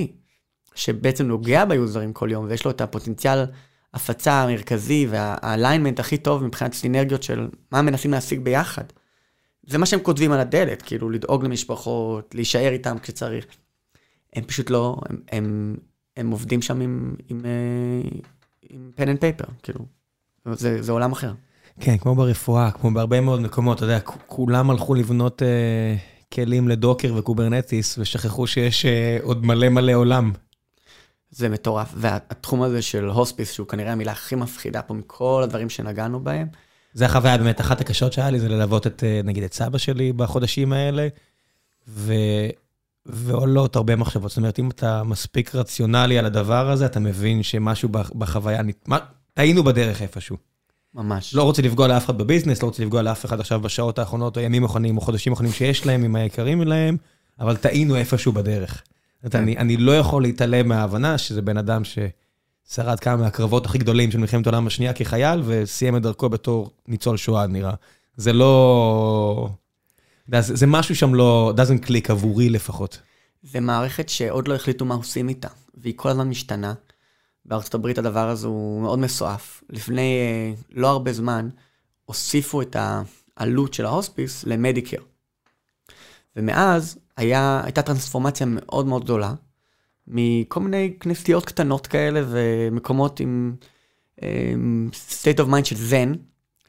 שבעצם 0.76 1.28
נוגע 1.28 1.66
ביוזרים 1.66 2.14
כל 2.14 2.30
יום, 2.32 2.46
ויש 2.50 2.66
לו 2.66 2.72
את 2.72 2.82
הפוטנציאל 2.82 3.46
הפצה 3.94 4.34
המרכזי 4.34 5.08
והאליינמנט 5.10 6.00
הכי 6.00 6.18
טוב 6.18 6.44
מבחינת 6.44 6.74
סינרגיות 6.74 7.24
של 7.24 7.48
מה 7.72 7.82
מנסים 7.82 8.12
להשיג 8.12 8.40
ביחד. 8.40 8.84
זה 9.68 9.78
מה 9.78 9.86
שהם 9.86 10.00
כותבים 10.00 10.32
על 10.32 10.40
הדלת, 10.40 10.82
כאילו 10.82 11.10
לדאוג 11.10 11.46
למשפחות, 11.46 12.36
להישאר 12.36 12.72
איתם 12.72 12.98
כשצריך. 13.02 13.46
הם 14.34 14.44
פשוט 14.44 14.70
לא, 14.70 14.98
הם, 15.10 15.18
הם, 15.32 15.76
הם 16.18 16.32
עובדים 16.32 16.62
שם 16.62 16.82
עם, 16.82 17.16
עם, 17.30 17.42
אה, 17.46 18.10
עם 18.70 18.92
pen 18.96 19.10
and 19.10 19.20
paper, 19.20 19.46
כאילו, 19.64 19.86
זה, 20.54 20.82
זה 20.82 20.92
עולם 20.92 21.12
אחר. 21.12 21.34
כן, 21.80 21.98
כמו 21.98 22.16
ברפואה, 22.16 22.72
כמו 22.72 22.92
בהרבה 22.92 23.22
מאוד 23.22 23.42
מקומות, 23.42 23.78
אתה 23.78 23.86
יודע, 23.86 24.00
כולם 24.28 24.70
הלכו 24.70 24.96
לבנות 24.96 25.44
אה, 25.44 25.96
כלים 26.34 26.68
ל 26.68 26.74
Docker 26.74 27.14
ו 27.18 27.24
Kubernetes, 27.24 27.98
ושכחו 27.98 28.48
שיש 28.48 28.86
אה, 28.86 29.18
עוד 29.22 29.46
מלא 29.46 29.70
מלא 29.70 29.94
עולם. 29.94 30.32
זה 31.36 31.50
מטורף, 31.50 31.94
והתחום 31.96 32.62
הזה 32.62 32.82
של 32.82 33.10
הוספיס, 33.10 33.52
שהוא 33.52 33.68
כנראה 33.68 33.92
המילה 33.92 34.12
הכי 34.12 34.36
מפחידה 34.36 34.82
פה 34.82 34.94
מכל 34.94 35.42
הדברים 35.44 35.70
שנגענו 35.70 36.20
בהם. 36.20 36.48
זה 36.94 37.06
החוויה 37.06 37.38
באמת, 37.38 37.62
אחת 37.62 37.82
הקשות 37.82 38.14
שהיה 38.14 38.30
לי 38.30 38.40
זה 38.40 38.50
ללוות 38.50 38.88
את, 38.88 39.04
אה, 39.04 39.22
נגיד, 39.24 39.44
את 39.44 39.54
סבא 39.54 39.78
שלי 39.78 40.14
בחודשים 40.14 40.74
האלה, 40.74 41.08
ו... 41.88 42.14
ועולות 43.06 43.76
הרבה 43.76 43.96
מחשבות. 43.96 44.30
זאת 44.30 44.38
אומרת, 44.38 44.60
אם 44.60 44.70
אתה 44.70 45.04
מספיק 45.04 45.56
רציונלי 45.56 46.18
על 46.18 46.26
הדבר 46.26 46.70
הזה, 46.70 46.86
אתה 46.86 47.00
מבין 47.00 47.44
שמשהו 47.44 47.90
בחוויה, 47.90 48.62
טעינו 49.34 49.64
בדרך 49.64 50.02
איפשהו. 50.02 50.38
ממש. 50.96 51.36
לא 51.36 51.44
רוצה 51.44 51.62
לפגוע 51.62 51.88
לאף 51.88 52.06
אחד 52.06 52.18
בביזנס, 52.18 52.62
לא 52.62 52.68
רוצה 52.68 52.84
לפגוע 52.84 53.02
לאף 53.02 53.26
אחד 53.26 53.40
עכשיו 53.40 53.60
בשעות 53.60 54.00
האחרונות, 54.00 54.38
או 54.38 54.42
ימים 54.42 54.64
אחרונים, 54.64 54.98
או 54.98 55.02
חודשים 55.02 55.34
אחרונים 55.34 55.54
שיש 55.54 55.86
להם, 55.86 56.04
עם 56.04 56.16
היקרים 56.16 56.62
להם, 56.62 56.98
אבל 57.40 57.58
טעינו 57.58 57.96
איפשהו 57.96 58.32
בדרך. 58.32 58.84
כן. 59.32 59.38
אני, 59.38 59.58
אני 59.58 59.78
לא 59.78 59.98
יכול 59.98 60.22
להתעלם 60.22 60.68
מההבנה 60.68 61.18
שזה 61.18 61.42
בן 61.42 61.58
אדם 61.58 61.82
ששרד 61.84 63.00
כמה 63.00 63.16
מהקרבות 63.16 63.66
הכי 63.66 63.78
גדולים 63.78 64.12
של 64.12 64.18
מלחמת 64.18 64.48
העולם 64.48 64.68
השנייה 64.68 64.94
כחייל, 64.94 65.42
וסיים 65.46 65.98
את 65.98 66.02
דרכו 66.02 66.30
בתור 66.30 66.70
ניצול 66.88 67.18
שואה, 67.18 67.48
נראה. 67.48 67.74
זה 68.18 68.34
לא... 68.34 69.50
זה, 70.40 70.56
זה 70.56 70.68
משהו 70.68 70.96
שם 70.96 71.16
לא... 71.16 71.54
doesn't 71.58 71.86
click 71.86 72.06
עבורי 72.10 72.50
לפחות. 72.50 73.00
זה 73.44 73.60
מערכת 73.60 74.10
שעוד 74.10 74.48
לא 74.48 74.56
החליטו 74.56 74.86
מה 74.86 74.96
עושים 74.96 75.30
איתה, 75.30 75.48
והיא 75.74 75.94
כל 75.96 76.10
הזמן 76.10 76.30
משתנה. 76.30 76.74
בארצות 77.46 77.74
הברית 77.74 77.98
הדבר 77.98 78.30
הזה 78.30 78.48
הוא 78.48 78.82
מאוד 78.82 79.00
מסועף. 79.00 79.64
לפני 79.70 80.18
אה, 80.20 80.54
לא 80.72 80.88
הרבה 80.88 81.14
זמן 81.14 81.50
הוסיפו 82.06 82.62
את 82.62 82.76
העלות 83.38 83.74
של 83.74 83.86
ההוספיס 83.86 84.44
למדיקר. 84.44 84.98
ומאז 86.36 86.98
היה, 87.18 87.62
הייתה 87.64 87.82
טרנספורמציה 87.82 88.48
מאוד 88.50 88.86
מאוד 88.86 89.04
גדולה, 89.04 89.34
מכל 90.08 90.60
מיני 90.60 90.94
כנסיות 91.00 91.46
קטנות 91.46 91.88
כאלה 91.88 92.22
ומקומות 92.28 93.20
עם 93.20 93.56
um, 94.20 94.24
state 94.92 95.40
of 95.40 95.50
mind 95.52 95.64
של 95.64 95.76
זן, 95.76 96.14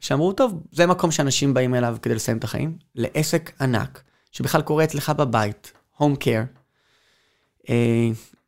שאמרו, 0.01 0.33
טוב, 0.33 0.62
זה 0.73 0.87
מקום 0.87 1.11
שאנשים 1.11 1.55
באים 1.55 1.75
אליו 1.75 1.97
כדי 2.03 2.15
לסיים 2.15 2.39
את 2.39 2.45
החיים, 2.45 2.79
לעסק 2.95 3.53
ענק, 3.61 4.03
שבכלל 4.33 4.62
קורה 4.62 4.85
אצלך 4.85 5.11
בבית, 5.11 5.73
home 6.01 6.16
care, 6.21 6.59
uh, 7.62 7.71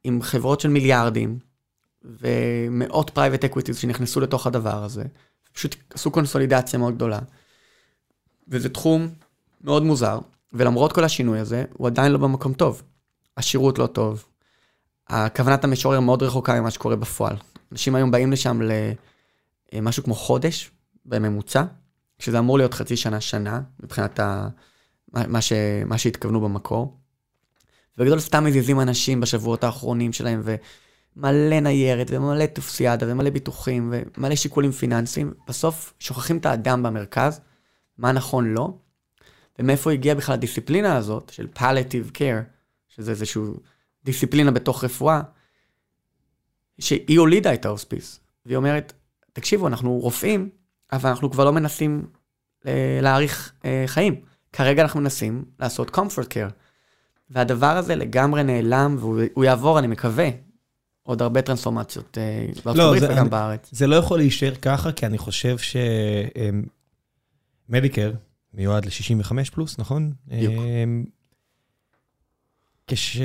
עם 0.04 0.22
חברות 0.22 0.60
של 0.60 0.68
מיליארדים, 0.68 1.38
ומאות 2.04 3.10
private 3.10 3.44
equities 3.44 3.78
שנכנסו 3.78 4.20
לתוך 4.20 4.46
הדבר 4.46 4.84
הזה, 4.84 5.04
פשוט 5.52 5.76
עשו 5.90 6.10
קונסולידציה 6.10 6.78
מאוד 6.78 6.94
גדולה. 6.94 7.18
וזה 8.48 8.68
תחום 8.68 9.08
מאוד 9.60 9.82
מוזר, 9.82 10.18
ולמרות 10.52 10.92
כל 10.92 11.04
השינוי 11.04 11.38
הזה, 11.38 11.64
הוא 11.72 11.86
עדיין 11.86 12.12
לא 12.12 12.18
במקום 12.18 12.52
טוב. 12.52 12.82
השירות 13.36 13.78
לא 13.78 13.86
טוב, 13.86 14.24
הכוונת 15.08 15.64
המשורר 15.64 16.00
מאוד 16.00 16.22
רחוקה 16.22 16.60
ממה 16.60 16.70
שקורה 16.70 16.96
בפועל. 16.96 17.36
אנשים 17.72 17.94
היום 17.94 18.10
באים 18.10 18.32
לשם 18.32 18.60
למשהו 19.72 20.04
כמו 20.04 20.14
חודש 20.14 20.70
בממוצע, 21.06 21.64
שזה 22.18 22.38
אמור 22.38 22.58
להיות 22.58 22.74
חצי 22.74 22.96
שנה, 22.96 23.20
שנה, 23.20 23.60
מבחינת 23.82 24.20
ה... 24.20 24.48
מה, 25.12 25.40
ש... 25.40 25.52
מה 25.86 25.98
שהתכוונו 25.98 26.40
במקור. 26.40 26.96
ובגדול 27.98 28.20
סתם 28.20 28.44
מזיזים 28.44 28.80
אנשים 28.80 29.20
בשבועות 29.20 29.64
האחרונים 29.64 30.12
שלהם, 30.12 30.42
ומלא 30.44 31.60
ניירת, 31.60 32.06
ומלא 32.10 32.46
טופסיאדה, 32.46 33.06
ומלא 33.12 33.30
ביטוחים, 33.30 33.92
ומלא 34.16 34.34
שיקולים 34.34 34.72
פיננסיים. 34.72 35.32
בסוף 35.48 35.94
שוכחים 35.98 36.38
את 36.38 36.46
האדם 36.46 36.82
במרכז, 36.82 37.40
מה 37.98 38.12
נכון 38.12 38.52
לו, 38.52 38.78
ומאיפה 39.58 39.92
הגיעה 39.92 40.14
בכלל 40.14 40.34
הדיסציפלינה 40.34 40.96
הזאת 40.96 41.30
של 41.34 41.48
palliative 41.56 42.16
care, 42.16 42.42
שזה 42.88 43.10
איזשהו 43.10 43.54
דיסציפלינה 44.04 44.50
בתוך 44.50 44.84
רפואה, 44.84 45.20
שהיא 46.78 47.18
הולידה 47.18 47.54
את 47.54 47.64
ההוספיס. 47.64 48.20
והיא 48.46 48.56
אומרת, 48.56 48.92
תקשיבו, 49.32 49.68
אנחנו 49.68 49.98
רופאים, 49.98 50.48
אבל 50.92 51.10
אנחנו 51.10 51.30
כבר 51.30 51.44
לא 51.44 51.52
מנסים 51.52 52.06
אה, 52.66 52.98
להאריך 53.02 53.52
אה, 53.64 53.84
חיים. 53.86 54.20
כרגע 54.52 54.82
אנחנו 54.82 55.00
מנסים 55.00 55.44
לעשות 55.60 55.90
comfort 55.90 56.28
care. 56.30 56.52
והדבר 57.30 57.76
הזה 57.76 57.96
לגמרי 57.96 58.44
נעלם, 58.44 58.96
והוא 59.00 59.44
יעבור, 59.44 59.78
אני 59.78 59.86
מקווה, 59.86 60.28
עוד 61.02 61.22
הרבה 61.22 61.42
טרנספורמציות 61.42 62.18
אה, 62.18 62.46
בארצות 62.64 62.76
לא, 62.76 62.82
הברית 62.82 63.02
וגם 63.02 63.18
אני, 63.18 63.28
בארץ. 63.28 63.68
זה 63.72 63.86
לא 63.86 63.96
יכול 63.96 64.18
להישאר 64.18 64.54
ככה, 64.54 64.92
כי 64.92 65.06
אני 65.06 65.18
חושב 65.18 65.56
שמדיקר 67.68 68.12
מיועד 68.56 68.86
ל-65 68.86 69.50
פלוס, 69.52 69.78
נכון? 69.78 70.12
בדיוק. 70.26 70.54
כש, 72.86 73.18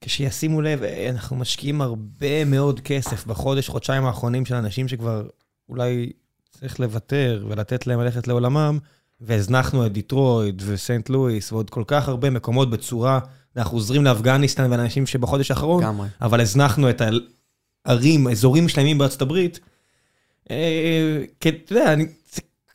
כשישימו 0.00 0.60
לב, 0.60 0.82
אנחנו 1.08 1.36
משקיעים 1.36 1.80
הרבה 1.80 2.44
מאוד 2.44 2.80
כסף 2.80 3.26
בחודש, 3.26 3.68
חודשיים 3.68 4.04
האחרונים 4.04 4.46
של 4.46 4.54
אנשים 4.54 4.88
שכבר 4.88 5.26
אולי 5.68 6.12
צריך 6.50 6.80
לוותר 6.80 7.46
ולתת 7.48 7.86
להם 7.86 8.00
ללכת 8.00 8.28
לעולמם, 8.28 8.78
והזנחנו 9.20 9.86
את 9.86 9.92
דיטרויד 9.92 10.62
וסנט 10.66 11.08
לואיס 11.08 11.52
ועוד 11.52 11.70
כל 11.70 11.84
כך 11.86 12.08
הרבה 12.08 12.30
מקומות 12.30 12.70
בצורה, 12.70 13.20
אנחנו 13.56 13.76
עוזרים 13.76 14.04
לאפגניסטן 14.04 14.72
ולאנשים 14.72 15.06
שבחודש 15.06 15.50
האחרון, 15.50 15.84
גמרי. 15.84 16.08
אבל 16.20 16.40
הזנחנו 16.40 16.90
את 16.90 17.02
הערים, 17.86 18.28
אזורים 18.28 18.68
שלמים 18.68 18.98
בארצות 18.98 19.22
הברית. 19.22 19.60
אה, 20.50 21.24
כי 21.40 21.48
אתה 21.48 21.72
יודע, 21.72 21.92
אני, 21.92 22.06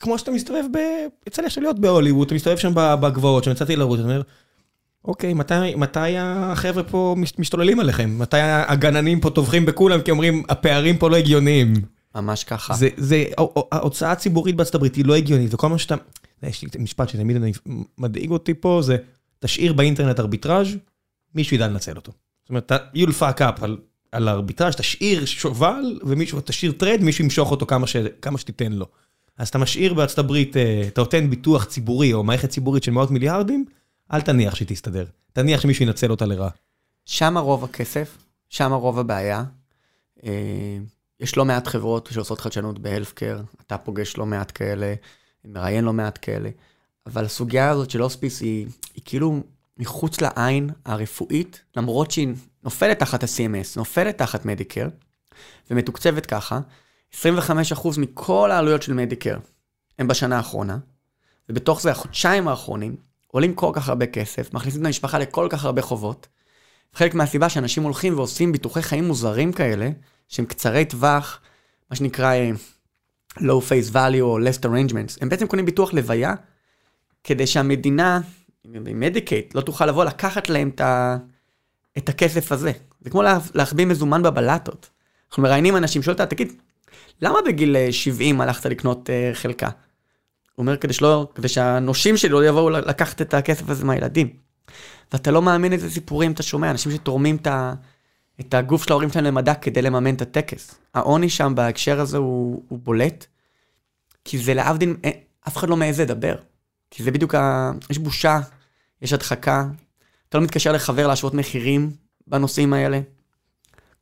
כמו 0.04 0.18
שאתה 0.18 0.30
מסתובב 0.30 0.64
ב... 0.72 0.78
יצא 1.26 1.42
לי 1.42 1.46
עכשיו 1.46 1.62
להיות 1.62 1.78
בהוליווד, 1.78 2.26
אתה 2.26 2.34
מסתובב 2.34 2.56
שם 2.56 2.72
בגבעות, 2.74 3.44
שם 3.44 3.50
יצאתי 3.50 3.76
לרוץ, 3.76 4.00
אתה 4.00 4.08
אומר, 4.08 4.22
אוקיי, 5.04 5.34
מתי, 5.34 5.74
מתי 5.76 6.16
החבר'ה 6.18 6.82
פה 6.82 7.16
משתוללים 7.38 7.80
עליכם? 7.80 8.18
מתי 8.18 8.36
הגננים 8.40 9.20
פה 9.20 9.30
טובחים 9.30 9.66
בכולם 9.66 10.00
כי 10.00 10.10
אומרים, 10.10 10.42
הפערים 10.48 10.96
פה 10.98 11.10
לא 11.10 11.16
הגיוניים? 11.16 11.74
ממש 12.14 12.44
ככה. 12.44 12.74
זה, 12.74 12.88
זה, 12.96 13.24
ההוצאה 13.72 14.12
הציבורית 14.12 14.56
בארצות 14.56 14.74
הברית 14.74 14.94
היא 14.94 15.04
לא 15.04 15.14
הגיונית, 15.14 15.54
וכל 15.54 15.68
מה 15.68 15.78
שאתה... 15.78 15.94
יש 16.42 16.62
לי 16.62 16.68
משפט 16.78 17.08
שתמיד 17.08 17.36
מדאיג 17.98 18.30
אותי 18.30 18.54
פה, 18.54 18.80
זה 18.82 18.96
תשאיר 19.40 19.72
באינטרנט 19.72 20.20
ארביטראז', 20.20 20.68
מישהו 21.34 21.56
ידע 21.56 21.68
לנצל 21.68 21.96
אותו. 21.96 22.12
זאת 22.42 22.48
אומרת, 22.48 22.72
you'll 22.94 23.20
fuck 23.20 23.38
up 23.38 23.64
על, 23.64 23.76
על 24.12 24.28
ארביטראז', 24.28 24.74
תשאיר 24.74 25.24
שובל, 25.24 25.98
ומישהו, 26.02 26.40
תשאיר 26.44 26.72
טרד, 26.72 27.00
מישהו 27.02 27.24
ימשוך 27.24 27.50
אותו 27.50 27.66
כמה, 27.66 27.86
ש, 27.86 27.96
כמה 28.22 28.38
שתיתן 28.38 28.72
לו. 28.72 28.86
אז 29.38 29.48
אתה 29.48 29.58
משאיר 29.58 29.94
בארצות 29.94 30.18
הברית, 30.18 30.56
אה, 30.56 30.84
אתה 30.88 31.00
נותן 31.00 31.30
ביטוח 31.30 31.64
ציבורי 31.64 32.12
או 32.12 32.22
מערכת 32.22 32.50
ציבורית 32.50 32.82
של 32.82 32.90
מאות 32.90 33.10
מיליארדים, 33.10 33.64
אל 34.12 34.20
תניח 34.20 34.54
שהיא 34.54 34.68
תסתדר. 34.68 35.04
תניח 35.32 35.60
שמישהו 35.60 35.84
ינצל 35.84 36.10
אותה 36.10 36.26
לרעה. 36.26 36.50
שם 37.04 37.38
רוב 37.38 37.64
הכסף, 37.64 38.18
שם 38.48 38.72
רוב 38.72 38.98
הבעיה. 38.98 39.44
אה, 40.24 40.30
יש 41.20 41.36
לא 41.36 41.44
מעט 41.44 41.66
חברות 41.66 42.08
שעושות 42.12 42.40
חדשנות 42.40 42.78
בהלפקר, 42.78 43.40
אתה 43.66 43.78
פוגש 43.78 44.16
לא 44.16 44.26
מעט 44.26 44.52
כאלה, 44.54 44.94
מראיין 45.44 45.84
לא 45.84 45.92
מעט 45.92 46.18
כאלה, 46.22 46.50
אבל 47.06 47.24
הסוגיה 47.24 47.70
הזאת 47.70 47.90
של 47.90 48.00
הוספיס 48.00 48.40
היא, 48.40 48.66
היא 48.94 49.02
כאילו 49.04 49.40
מחוץ 49.78 50.20
לעין 50.20 50.70
הרפואית, 50.84 51.60
למרות 51.76 52.10
שהיא 52.10 52.28
נופלת 52.64 52.98
תחת 52.98 53.22
ה-CMS, 53.22 53.76
נופלת 53.76 54.18
תחת 54.18 54.44
מדיקר, 54.44 54.88
ומתוקצבת 55.70 56.26
ככה, 56.26 56.60
25% 57.22 57.24
מכל 57.98 58.50
העלויות 58.50 58.82
של 58.82 58.92
מדיקר 58.92 59.38
הם 59.98 60.08
בשנה 60.08 60.36
האחרונה, 60.36 60.78
ובתוך 61.48 61.80
זה 61.80 61.90
החודשיים 61.90 62.48
האחרונים 62.48 62.96
עולים 63.26 63.54
כל 63.54 63.70
כך 63.72 63.88
הרבה 63.88 64.06
כסף, 64.06 64.54
מכניסים 64.54 64.80
את 64.80 64.86
המשפחה 64.86 65.18
לכל 65.18 65.46
כך 65.50 65.64
הרבה 65.64 65.82
חובות. 65.82 66.28
חלק 66.94 67.14
מהסיבה 67.14 67.48
שאנשים 67.48 67.82
הולכים 67.82 68.16
ועושים 68.16 68.52
ביטוחי 68.52 68.82
חיים 68.82 69.04
מוזרים 69.04 69.52
כאלה, 69.52 69.90
שהם 70.28 70.44
קצרי 70.44 70.84
טווח, 70.84 71.40
מה 71.90 71.96
שנקרא 71.96 72.34
uh, 72.34 73.38
low 73.38 73.60
face 73.68 73.92
value 73.92 74.20
או 74.20 74.38
less 74.38 74.64
arrangements, 74.64 75.18
הם 75.20 75.28
בעצם 75.28 75.46
קונים 75.46 75.66
ביטוח 75.66 75.92
לוויה, 75.92 76.34
כדי 77.24 77.46
שהמדינה, 77.46 78.20
מדיקייט, 78.64 79.54
לא 79.54 79.60
תוכל 79.60 79.86
לבוא 79.86 80.04
לקחת 80.04 80.48
להם 80.48 80.68
את, 80.68 80.80
ה, 80.80 81.16
את 81.98 82.08
הכסף 82.08 82.52
הזה. 82.52 82.72
זה 83.00 83.10
כמו 83.10 83.22
לה, 83.22 83.38
להחביא 83.54 83.86
מזומן 83.86 84.22
בבלטות. 84.22 84.90
אנחנו 85.30 85.42
מראיינים 85.42 85.76
אנשים, 85.76 86.02
שואל 86.02 86.14
אותה, 86.14 86.26
תגיד, 86.26 86.52
למה 87.22 87.38
בגיל 87.46 87.76
70 87.90 88.40
אה, 88.40 88.46
הלכת 88.46 88.66
לקנות 88.66 89.10
uh, 89.10 89.36
חלקה? 89.36 89.66
הוא 89.66 90.62
אומר, 90.62 90.76
כדי 90.76 90.92
שלא, 90.92 91.28
כדי 91.34 91.48
שהנושים 91.48 92.16
שלי 92.16 92.30
לא 92.30 92.46
יבואו 92.46 92.70
לקחת 92.70 93.22
את 93.22 93.34
הכסף 93.34 93.70
הזה 93.70 93.84
מהילדים. 93.84 94.28
ואתה 95.12 95.30
לא 95.30 95.42
מאמין 95.42 95.72
איזה 95.72 95.90
סיפורים 95.90 96.32
אתה 96.32 96.42
שומע, 96.42 96.70
אנשים 96.70 96.92
שתורמים 96.92 97.36
את, 97.36 97.46
ה, 97.46 97.74
את 98.40 98.54
הגוף 98.54 98.84
של 98.84 98.92
ההורים 98.92 99.10
שלהם 99.10 99.24
למדע 99.24 99.54
כדי 99.54 99.82
לממן 99.82 100.14
את 100.14 100.22
הטקס. 100.22 100.74
העוני 100.94 101.30
שם 101.30 101.52
בהקשר 101.56 102.00
הזה 102.00 102.16
הוא, 102.18 102.62
הוא 102.68 102.78
בולט, 102.78 103.26
כי 104.24 104.38
זה 104.38 104.54
להבדיל, 104.54 104.96
אה, 105.04 105.10
אף 105.48 105.56
אחד 105.56 105.68
לא 105.68 105.76
מעז 105.76 106.00
לדבר. 106.00 106.34
כי 106.90 107.02
זה 107.02 107.10
בדיוק 107.10 107.34
ה... 107.34 107.72
יש 107.90 107.98
בושה, 107.98 108.40
יש 109.02 109.12
הדחקה, 109.12 109.66
אתה 110.28 110.38
לא 110.38 110.44
מתקשר 110.44 110.72
לחבר 110.72 111.06
להשוות 111.06 111.34
מחירים 111.34 111.90
בנושאים 112.26 112.72
האלה. 112.72 113.00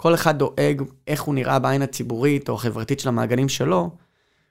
כל 0.02 0.14
אחד 0.14 0.38
דואג 0.38 0.82
איך 1.06 1.22
הוא 1.22 1.34
נראה 1.34 1.58
בעין 1.58 1.82
הציבורית 1.82 2.48
או 2.48 2.54
החברתית 2.54 3.00
של 3.00 3.08
המעגלים 3.08 3.48
שלו, 3.48 3.90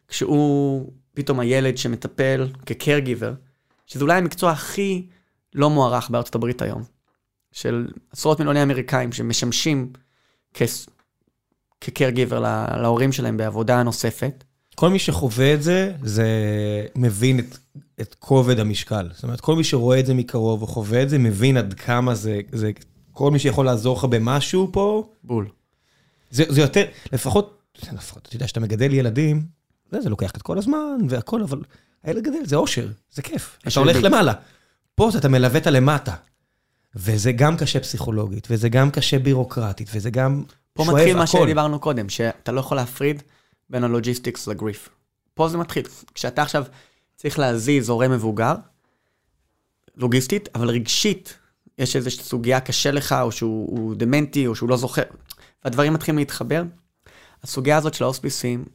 כשהוא 0.08 0.92
פתאום 1.14 1.40
הילד 1.40 1.78
שמטפל 1.78 2.50
כ-caregiver, 2.66 3.34
שזה 3.86 4.04
אולי 4.04 4.18
המקצוע 4.18 4.52
הכי 4.52 5.08
לא 5.56 5.70
מוערך 5.70 6.10
בארצות 6.10 6.36
הברית 6.36 6.62
היום, 6.62 6.84
של 7.52 7.88
עשרות 8.12 8.40
מיליוני 8.40 8.64
אמריקאים 8.64 9.12
שמשמשים 9.12 9.92
כ-caregiver 10.54 12.40
להורים 12.78 13.12
שלהם 13.12 13.38
בעבודה 13.38 13.84
נוספת. 13.84 14.44
כל 14.76 14.90
מי 14.90 15.00
שחווה 15.00 15.54
את 15.54 15.64
זה, 15.64 15.94
זה 16.04 16.28
מבין 16.96 17.40
את, 17.40 17.58
את 18.02 18.16
כובד 18.20 18.60
המשקל. 18.60 19.10
זאת 19.14 19.24
אומרת, 19.24 19.42
כל 19.42 19.56
מי 19.56 19.64
שרואה 19.64 20.00
את 20.00 20.06
זה 20.06 20.14
מקרוב 20.14 20.62
או 20.62 20.68
חווה 20.68 21.04
את 21.04 21.10
זה, 21.10 21.18
מבין 21.18 21.58
עד 21.58 21.74
כמה 21.74 22.16
זה, 22.16 22.40
זה 22.52 22.72
כל 23.14 23.32
מי 23.32 23.40
שיכול 23.40 23.66
לעזור 23.66 23.98
לך 23.98 24.04
במשהו 24.04 24.70
פה. 24.74 25.10
בול. 25.24 25.48
זה, 26.30 26.44
זה 26.50 26.62
יותר, 26.62 26.86
לפחות, 27.14 27.62
לפחות, 27.94 28.28
אתה 28.28 28.36
יודע, 28.36 28.46
כשאתה 28.46 28.60
מגדל 28.60 28.94
ילדים, 28.94 29.46
זה, 29.92 30.02
זה 30.02 30.10
לוקח 30.10 30.32
את 30.32 30.42
כל 30.42 30.58
הזמן 30.58 30.98
והכל, 31.10 31.42
אבל 31.42 31.62
הילד 32.04 32.24
גדל, 32.24 32.46
זה 32.46 32.56
אושר, 32.56 32.88
זה 33.12 33.22
כיף. 33.22 33.58
אתה 33.68 33.80
הולך 33.80 33.98
למעלה. 34.04 34.34
פה 34.96 35.10
אתה 35.18 35.30
מלווה 35.30 35.60
את 35.60 35.68
הלמטה. 35.68 36.16
וזה 36.96 37.32
גם 37.32 37.58
קשה 37.58 37.80
פסיכולוגית, 37.80 38.48
וזה 38.52 38.70
גם 38.70 38.92
קשה 38.92 39.20
בירוקרטית, 39.20 39.90
וזה 39.94 40.10
גם 40.10 40.44
פה 40.74 40.84
שוב 40.86 40.96
מתחיל 40.96 41.18
מה 41.18 41.28
שדיברנו 41.28 41.80
קודם, 41.80 42.10
שאתה 42.10 42.52
לא 42.52 42.60
יכול 42.60 42.78
להפריד 42.78 43.24
בין 43.70 43.84
ה 43.84 43.90
logistics 43.90 44.48
ל 44.48 44.54
grief. 44.54 44.90
פה 45.34 45.50
זה 45.50 45.58
מתחיל. 45.58 45.86
כשאתה 46.14 46.42
עכשיו 46.42 46.66
צריך 47.16 47.40
להזיז 47.40 47.90
הורה 47.90 48.08
מבוגר, 48.08 48.54
לוגיסטית, 49.96 50.50
אבל 50.56 50.70
רגשית, 50.70 51.38
יש 51.78 51.96
איזושהי 51.96 52.24
סוגיה 52.24 52.60
קשה 52.60 52.92
לך, 52.92 53.16
או 53.22 53.32
שהוא 53.32 53.96
דמנטי, 53.96 54.48
או 54.48 54.56
שהוא 54.56 54.70
לא 54.70 54.78
זוכר, 54.78 55.04
והדברים 55.64 55.94
מתחילים 55.94 56.18
להתחבר, 56.18 56.64
הסוגיה 57.44 57.78
הזאת 57.78 57.94
של 57.94 58.04
ההוספיסים 58.04 58.66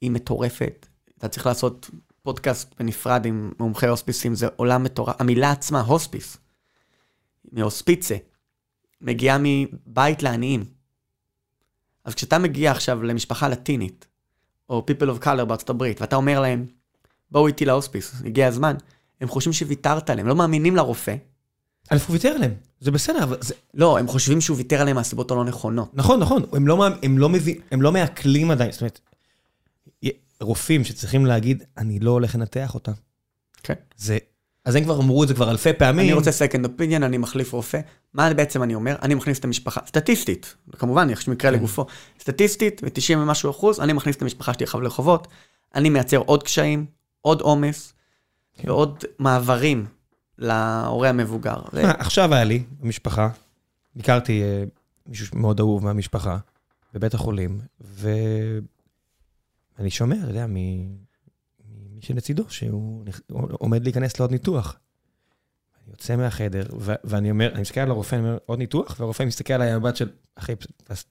היא 0.00 0.10
מטורפת. 0.10 0.86
אתה 1.18 1.28
צריך 1.28 1.46
לעשות 1.46 1.90
פודקאסט 2.22 2.74
בנפרד 2.78 3.26
עם 3.26 3.52
מומחי 3.58 3.86
הוספיסים, 3.86 4.34
זה 4.34 4.48
עולם 4.56 4.82
מטורף. 4.82 5.20
המילה 5.20 5.50
עצמה, 5.50 5.80
הוספיס, 5.80 6.36
מהוספיצה, 7.52 8.16
מגיעה 9.00 9.38
מבית 9.40 10.22
לעניים. 10.22 10.64
אז 12.04 12.14
כשאתה 12.14 12.38
מגיע 12.38 12.70
עכשיו 12.70 13.02
למשפחה 13.02 13.48
לטינית, 13.48 14.06
או 14.68 14.86
people 14.90 15.04
of 15.04 15.24
color 15.24 15.44
בארצות 15.44 15.70
הברית, 15.70 16.00
ואתה 16.00 16.16
אומר 16.16 16.40
להם, 16.40 16.66
בואו 17.30 17.46
איתי 17.46 17.64
להוספיס, 17.64 18.22
הגיע 18.24 18.46
הזמן, 18.46 18.76
הם 19.20 19.28
חושבים 19.28 19.52
שוויתרת 19.52 20.10
עליהם, 20.10 20.26
לא 20.26 20.34
מאמינים 20.34 20.76
לרופא. 20.76 21.16
א', 21.90 21.96
הוא 22.06 22.12
ויתר 22.12 22.28
עליהם, 22.28 22.54
זה 22.80 22.90
בסדר, 22.90 23.22
אבל 23.22 23.36
זה... 23.40 23.54
לא, 23.74 23.98
הם 23.98 24.08
חושבים 24.08 24.40
שהוא 24.40 24.56
ויתר 24.56 24.80
עליהם 24.80 24.96
מהסיבות 24.96 25.30
הלא 25.30 25.44
נכונות. 25.44 25.90
נכון, 25.94 26.20
נכון, 26.20 26.42
הם 26.52 26.66
לא, 26.66 26.86
הם 27.02 27.18
לא, 27.18 27.28
מבין, 27.28 27.58
הם 27.70 27.82
לא 27.82 27.92
מעכלים 27.92 28.50
עדיין, 28.50 28.72
זאת 28.72 28.80
אומרת, 28.80 29.00
רופאים 30.40 30.84
שצריכים 30.84 31.26
להגיד, 31.26 31.62
אני 31.78 31.98
לא 31.98 32.10
הולך 32.10 32.34
לנתח 32.34 32.74
אותה. 32.74 32.92
כן. 33.62 33.74
זה, 33.96 34.18
אז 34.64 34.74
הם 34.74 34.84
כבר 34.84 34.98
אמרו 34.98 35.22
את 35.22 35.28
זה 35.28 35.34
כבר 35.34 35.50
אלפי 35.50 35.72
פעמים. 35.72 36.04
אני 36.04 36.12
רוצה 36.12 36.30
second 36.30 36.64
opinion, 36.64 36.96
אני 36.96 37.18
מחליף 37.18 37.52
רופא. 37.52 37.80
מה 38.14 38.34
בעצם 38.34 38.62
אני 38.62 38.74
אומר? 38.74 38.96
אני 39.02 39.14
מכניס 39.14 39.38
את 39.38 39.44
המשפחה, 39.44 39.80
סטטיסטית, 39.86 40.54
כמובן, 40.72 41.10
יש 41.10 41.28
מקרה 41.28 41.50
כן. 41.50 41.56
לגופו, 41.56 41.86
סטטיסטית, 42.20 42.84
ב-90 42.84 43.16
ומשהו 43.16 43.50
אחוז, 43.50 43.80
אני 43.80 43.92
מכניס 43.92 44.16
את 44.16 44.22
המשפחה 44.22 44.54
שלי 44.54 44.66
לחובות, 44.82 45.28
אני 45.74 45.90
מייצר 45.90 46.16
עוד 46.16 46.42
קשיים, 46.42 46.86
עוד 47.20 47.40
עומס, 47.40 47.92
כן. 48.54 48.70
ועוד 48.70 49.04
מעברים 49.18 49.86
להורה 50.38 51.08
המבוגר. 51.08 51.56
עכשיו 51.72 52.34
היה 52.34 52.44
לי, 52.44 52.62
במשפחה, 52.80 53.28
ביקרתי 53.96 54.42
uh, 54.42 54.68
מישהו 55.06 55.38
מאוד 55.38 55.60
אהוב 55.60 55.84
מהמשפחה, 55.84 56.38
בבית 56.94 57.14
החולים, 57.14 57.60
ואני 57.80 58.60
שומע, 59.90 60.16
אתה 60.16 60.30
יודע, 60.30 60.46
ממי 60.46 60.88
שלצידו, 62.00 62.44
שהוא 62.50 63.04
עומד 63.50 63.84
להיכנס 63.84 64.20
לעוד 64.20 64.30
ניתוח. 64.30 64.76
אני 65.84 65.90
יוצא 65.92 66.16
מהחדר, 66.16 66.66
ו- 66.80 66.94
ואני 67.04 67.30
אומר, 67.30 67.52
אני 67.52 67.60
מסתכל 67.60 67.80
על 67.80 67.90
הרופא, 67.90 68.16
אני 68.16 68.24
אומר, 68.24 68.38
עוד 68.46 68.58
ניתוח? 68.58 68.96
והרופא 69.00 69.22
מסתכל 69.22 69.52
עליי 69.52 69.74
במבט 69.74 69.96
של, 69.96 70.10
אחי, 70.34 70.52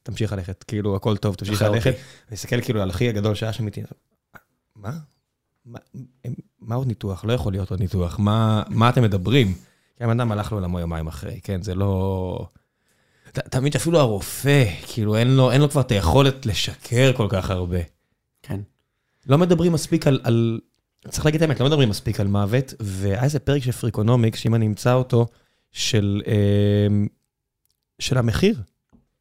תמשיך 0.03 0.33
ללכת, 0.33 0.63
כאילו, 0.63 0.95
הכל 0.95 1.17
טוב, 1.17 1.35
תמשיך 1.35 1.61
ללכת. 1.61 1.93
אני 1.93 2.31
מסתכל 2.31 2.61
כאילו 2.61 2.81
על 2.81 2.89
אחי 2.89 3.09
הגדול 3.09 3.35
שהיה 3.35 3.53
שם 3.53 3.65
איתי, 3.65 3.81
מה? 4.75 4.97
מה, 5.65 5.79
מה 6.65 6.75
עוד 6.75 6.87
ניתוח? 6.87 7.25
לא 7.25 7.33
יכול 7.33 7.53
להיות 7.53 7.71
עוד 7.71 7.79
ניתוח. 7.79 8.19
מה, 8.19 8.63
מה 8.69 8.89
אתם 8.89 9.03
מדברים? 9.03 9.53
כי 9.97 10.03
הבן 10.03 10.19
אדם 10.19 10.31
הלך 10.31 10.51
לעולמו 10.51 10.79
יומיים 10.79 11.07
אחרי, 11.07 11.39
כן? 11.43 11.61
זה 11.61 11.75
לא... 11.75 12.47
תמיד 13.31 13.73
שאפילו 13.73 13.99
הרופא, 13.99 14.65
כאילו, 14.87 15.15
אין 15.15 15.35
לו, 15.35 15.51
אין 15.51 15.61
לו 15.61 15.69
כבר 15.69 15.81
את 15.81 15.91
היכולת 15.91 16.45
לשקר 16.45 17.13
כל 17.13 17.27
כך 17.29 17.49
הרבה. 17.49 17.77
כן. 18.41 18.59
לא 19.27 19.37
מדברים 19.37 19.71
מספיק 19.71 20.07
על, 20.07 20.19
על... 20.23 20.59
צריך 21.09 21.25
להגיד 21.25 21.43
את 21.43 21.49
האמת, 21.49 21.59
לא 21.59 21.65
מדברים 21.65 21.89
מספיק 21.89 22.19
על 22.19 22.27
מוות, 22.27 22.73
והיה 22.79 23.23
איזה 23.23 23.39
פרק 23.39 23.63
של 23.63 23.71
Freakonomics, 23.71 24.39
שאם 24.39 24.55
אני 24.55 24.67
אמצא 24.67 24.93
אותו, 24.93 25.27
של, 25.71 26.21
אה, 26.27 27.05
של 27.99 28.17
המחיר 28.17 28.55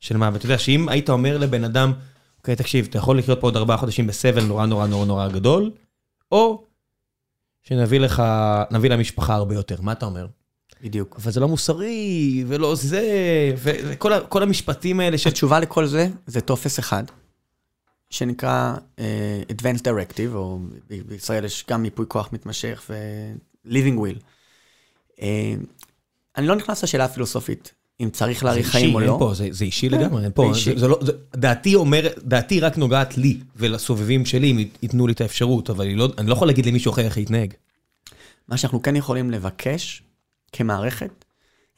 של 0.01 0.17
מוות. 0.17 0.37
אתה 0.37 0.47
יודע, 0.47 0.59
שאם 0.59 0.89
היית 0.89 1.11
אומר 1.11 1.39
לבן 1.39 1.65
אדם, 1.65 1.93
אוקיי, 2.39 2.57
תקשיב, 2.57 2.87
אתה 2.91 2.99
יכול 2.99 3.19
לחיות 3.19 3.41
פה 3.41 3.47
עוד 3.47 3.57
ארבעה 3.57 3.77
חודשים 3.77 4.07
בסבל 4.07 4.45
נורא 4.45 4.67
נורא 4.67 4.87
נורא 4.87 5.07
נורא 5.07 5.29
גדול, 5.29 5.71
או 6.33 6.65
שנביא 7.63 8.01
לך, 8.01 8.23
נביא 8.71 8.91
למשפחה 8.91 9.35
הרבה 9.35 9.55
יותר. 9.55 9.81
מה 9.81 9.93
אתה 9.93 10.07
אומר? 10.07 10.27
בדיוק. 10.83 11.17
אבל 11.23 11.33
זה 11.33 11.41
לא 11.41 11.49
מוסרי, 11.49 12.45
ולא 12.47 12.75
זה, 12.75 13.03
וכל 13.57 14.43
המשפטים 14.43 15.01
האלה 15.01 15.19
ש... 15.19 15.27
התשובה 15.27 15.61
לכל 15.61 15.87
זה, 15.87 16.09
זה 16.27 16.41
טופס 16.41 16.79
אחד, 16.79 17.05
שנקרא 18.11 18.75
uh, 18.97 19.01
Advanced 19.53 19.83
Directive, 19.83 20.35
או 20.35 20.59
בישראל 21.07 21.45
יש 21.45 21.65
גם 21.71 21.83
מיפוי 21.83 22.07
כוח 22.09 22.33
מתמשך 22.33 22.91
ו-Living 22.91 23.99
Will. 23.99 24.23
Uh, 25.17 25.23
אני 26.37 26.47
לא 26.47 26.57
נכנס 26.57 26.83
לשאלה 26.83 27.05
הפילוסופית, 27.05 27.75
אם 28.01 28.11
צריך 28.11 28.45
להאריך 28.45 28.69
חיים 28.69 28.95
או 28.95 29.01
לא. 29.01 29.17
פה, 29.19 29.35
זה, 29.35 29.49
זה 29.51 29.65
אישי 29.65 29.89
כן, 29.89 29.99
לגמרי, 29.99 30.27
פה, 30.35 30.53
זה. 30.65 30.79
זה 30.79 30.89
לא, 30.89 30.99
זה, 31.03 31.13
דעתי 31.37 31.75
אומר, 31.75 32.07
דעתי 32.19 32.61
רק 32.61 32.79
נוגעת 32.79 33.19
לי 33.19 33.41
ולסובבים 33.57 34.27
שלי, 34.27 34.51
אם 34.51 34.59
ייתנו 34.83 35.07
לי 35.07 35.13
את 35.13 35.21
האפשרות, 35.21 35.71
אבל 35.71 35.89
לא, 35.89 36.09
אני 36.19 36.27
לא 36.27 36.33
יכול 36.33 36.49
להגיד 36.49 36.67
למישהו 36.67 36.93
אחר 36.93 37.03
איך 37.03 37.17
להתנהג. 37.17 37.55
מה 38.49 38.57
שאנחנו 38.57 38.83
כן 38.83 38.97
יכולים 38.97 39.31
לבקש 39.31 40.03
כמערכת, 40.53 41.25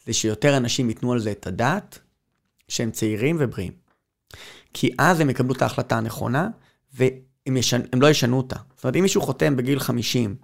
זה 0.06 0.12
שיותר 0.12 0.56
אנשים 0.56 0.88
ייתנו 0.88 1.12
על 1.12 1.18
זה 1.18 1.30
את 1.30 1.46
הדעת, 1.46 1.98
שהם 2.68 2.90
צעירים 2.90 3.36
ובריאים. 3.40 3.72
כי 4.74 4.90
אז 4.98 5.20
הם 5.20 5.30
יקבלו 5.30 5.54
את 5.54 5.62
ההחלטה 5.62 5.96
הנכונה, 5.96 6.48
והם 6.94 7.56
ישנ... 7.56 7.80
לא 7.94 8.10
ישנו 8.10 8.36
אותה. 8.36 8.56
זאת 8.76 8.84
אומרת, 8.84 8.96
אם 8.96 9.02
מישהו 9.02 9.20
חותם 9.20 9.56
בגיל 9.56 9.78
50 9.78 10.36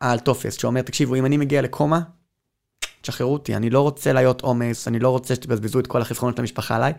על 0.00 0.18
טופס 0.18 0.60
שאומר, 0.60 0.82
תקשיבו, 0.82 1.14
אם 1.14 1.26
אני 1.26 1.36
מגיע 1.36 1.62
לקומה, 1.62 2.00
תשחררו 3.04 3.32
אותי, 3.32 3.56
אני 3.56 3.70
לא 3.70 3.80
רוצה 3.80 4.12
להיות 4.12 4.40
עומס, 4.40 4.88
אני 4.88 4.98
לא 4.98 5.08
רוצה 5.08 5.34
שתבזבזו 5.34 5.78
את 5.78 5.86
כל 5.86 6.02
החסכונות 6.02 6.36
של 6.36 6.42
המשפחה 6.42 6.76
עליי. 6.76 6.92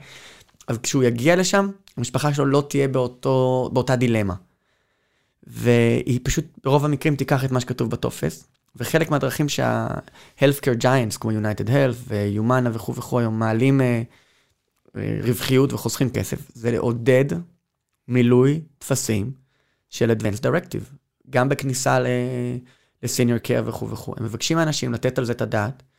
אז 0.68 0.77
כשהוא 0.77 1.03
יגיע 1.03 1.36
לשם, 1.36 1.69
המשפחה 1.98 2.34
שלו 2.34 2.45
לא 2.45 2.64
תהיה 2.69 2.88
באותו, 2.88 3.69
באותה 3.73 3.95
דילמה. 3.95 4.34
והיא 5.44 6.19
פשוט 6.23 6.45
ברוב 6.64 6.86
המקרים 6.86 7.15
תיקח 7.15 7.45
את 7.45 7.52
מה 7.52 7.60
שכתוב 7.60 7.90
בטופס, 7.90 8.48
וחלק 8.76 9.10
מהדרכים 9.10 9.49
שה-healthcare 9.49 10.82
giants 10.82 11.18
כמו 11.19 11.32
United 11.32 11.68
Health 11.68 11.98
ו-Humana 12.07 12.69
וכו' 12.73 12.95
וכו' 12.95 13.19
היום 13.19 13.40
מעלים 13.40 13.82
uh, 13.82 14.98
רווחיות 15.23 15.73
וחוסכים 15.73 16.10
כסף, 16.10 16.52
זה 16.53 16.72
לעודד 16.72 17.26
מילוי 18.07 18.61
טפסים 18.77 19.32
של 19.90 20.11
Advanced 20.11 20.41
Directive, 20.41 20.95
גם 21.30 21.49
בכניסה 21.49 21.99
ל-Senior 21.99 23.48
Care 23.48 23.65
וכו' 23.65 23.90
וכו'. 23.90 24.14
הם 24.18 24.23
מבקשים 24.23 24.57
מאנשים 24.57 24.94
לתת 24.94 25.18
על 25.18 25.26
זה 25.26 25.32
את 25.32 25.41
הדעת, 25.41 25.84
אה, 25.84 25.94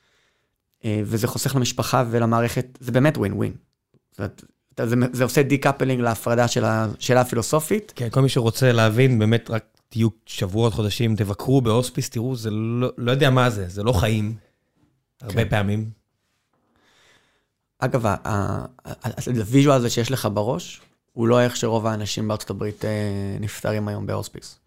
וזה 1.05 1.27
חוסך 1.27 1.57
למשפחה 1.57 2.05
ולמערכת, 2.11 2.79
זה 2.81 2.93
באמת 2.93 3.19
ווין 3.19 3.33
ווין. 3.33 3.53
זה, 4.17 4.27
זה 5.13 5.25
עושה 5.25 5.43
decoupling 5.43 6.01
להפרדה 6.01 6.49
של 6.49 6.65
השאלה 6.65 7.21
הפילוסופית. 7.21 7.93
כן, 7.97 8.09
כל 8.11 8.21
מי 8.21 8.29
שרוצה 8.29 8.73
להבין, 8.73 9.19
באמת 9.19 9.51
רק 9.51 9.65
תהיו 9.89 10.09
שבועות, 10.27 10.75
חודשים, 10.75 11.17
תבקרו 11.17 11.61
בהוספיס, 11.61 12.11
תראו, 12.11 12.37
זה 12.37 12.51
לא, 12.51 12.93
לא 12.99 13.11
יודע 13.11 13.31
מה 13.31 13.51
זה, 13.51 13.69
זה 13.69 13.83
לא 13.83 13.93
חיים, 13.93 14.35
הרבה 15.23 15.45
כן. 15.45 15.49
פעמים. 15.49 15.91
אגב, 17.79 18.07
ה-visual 19.27 19.77
הזה 19.77 19.91
שיש 19.91 20.11
לך 20.11 20.29
בראש, 20.35 20.81
הוא 21.13 21.29
לא 21.29 21.41
איך 21.41 21.57
שרוב 21.57 21.87
האנשים 21.87 22.29
בארצות 22.29 22.51
הברית 22.51 22.85
אה, 22.85 23.37
נפטרים 23.41 23.89
היום 23.89 24.07
בהוספיס. 24.07 24.59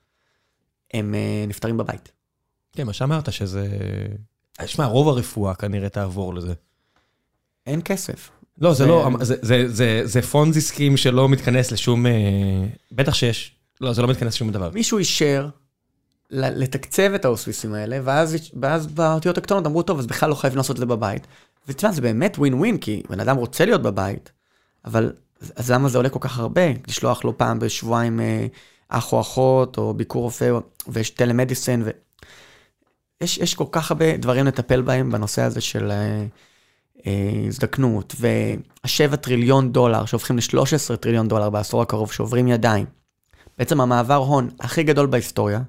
הם 0.93 1.15
אה, 1.15 1.45
נפטרים 1.47 1.77
בבית. 1.77 2.11
כן, 2.71 2.85
מה 2.85 2.93
שאמרת, 2.93 3.31
שזה... 3.33 3.67
שמע, 4.67 4.85
רוב 4.85 5.07
הרפואה 5.07 5.55
כנראה 5.55 5.89
תעבור 5.89 6.33
לזה. 6.33 6.53
אין 7.67 7.81
כסף. 7.85 8.29
לא, 8.61 8.73
זה 8.73 8.85
לא, 8.85 9.09
זה 10.03 10.21
Ponzi 10.21 10.61
scheme 10.61 10.97
שלא 10.97 11.29
מתכנס 11.29 11.71
לשום, 11.71 12.05
אה, 12.05 12.11
בטח 12.91 13.13
שיש, 13.13 13.55
לא, 13.81 13.93
זה 13.93 14.01
לא 14.01 14.07
מתכנס 14.07 14.33
לשום 14.33 14.51
דבר. 14.51 14.69
מישהו 14.73 14.97
אישר 14.97 15.49
לתקצב 16.31 17.11
את 17.15 17.25
האוספיסים 17.25 17.73
האלה, 17.73 17.99
ואז, 18.03 18.37
ואז 18.61 18.87
באותיות 18.87 19.37
הקטנות 19.37 19.65
אמרו, 19.65 19.81
טוב, 19.81 19.99
אז 19.99 20.07
בכלל 20.07 20.29
לא 20.29 20.35
חייבים 20.35 20.57
לעשות 20.57 20.75
את 20.75 20.79
זה 20.79 20.85
בבית. 20.85 21.27
ותשמע, 21.67 21.91
זה 21.91 22.01
באמת 22.01 22.37
ווין 22.37 22.53
ווין, 22.53 22.77
כי 22.77 23.03
בן 23.09 23.19
אדם 23.19 23.37
רוצה 23.37 23.65
להיות 23.65 23.81
בבית, 23.81 24.31
אבל 24.85 25.13
אז 25.55 25.71
למה 25.71 25.89
זה 25.89 25.97
עולה 25.97 26.09
כל 26.09 26.19
כך 26.21 26.39
הרבה? 26.39 26.61
לשלוח 26.87 27.23
לו 27.23 27.37
פעם 27.37 27.59
בשבועיים 27.59 28.19
אה, 28.19 28.47
אח 28.89 29.13
או 29.13 29.21
אחות, 29.21 29.77
או 29.77 29.93
ביקור 29.93 30.23
רופא, 30.23 30.51
ויש 30.87 31.09
טלמדיסן, 31.09 31.81
ו... 31.85 31.89
יש, 33.21 33.37
יש 33.37 33.55
כל 33.55 33.65
כך 33.71 33.91
הרבה 33.91 34.17
דברים 34.17 34.45
לטפל 34.45 34.81
בהם 34.81 35.11
בנושא 35.11 35.41
הזה 35.41 35.61
של 35.61 35.91
אה, 35.91 36.25
אה, 37.07 37.47
הזדקנות, 37.47 38.15
והשבע 38.19 39.15
טריליון 39.15 39.71
דולר 39.71 40.05
שהופכים 40.05 40.37
ל-13 40.37 40.95
טריליון 40.95 41.27
דולר 41.27 41.49
בעשור 41.49 41.81
הקרוב, 41.81 42.11
שעוברים 42.11 42.47
ידיים. 42.47 42.85
בעצם 43.57 43.81
המעבר 43.81 44.15
הון 44.15 44.49
הכי 44.59 44.83
גדול 44.83 45.07
בהיסטוריה, 45.07 45.61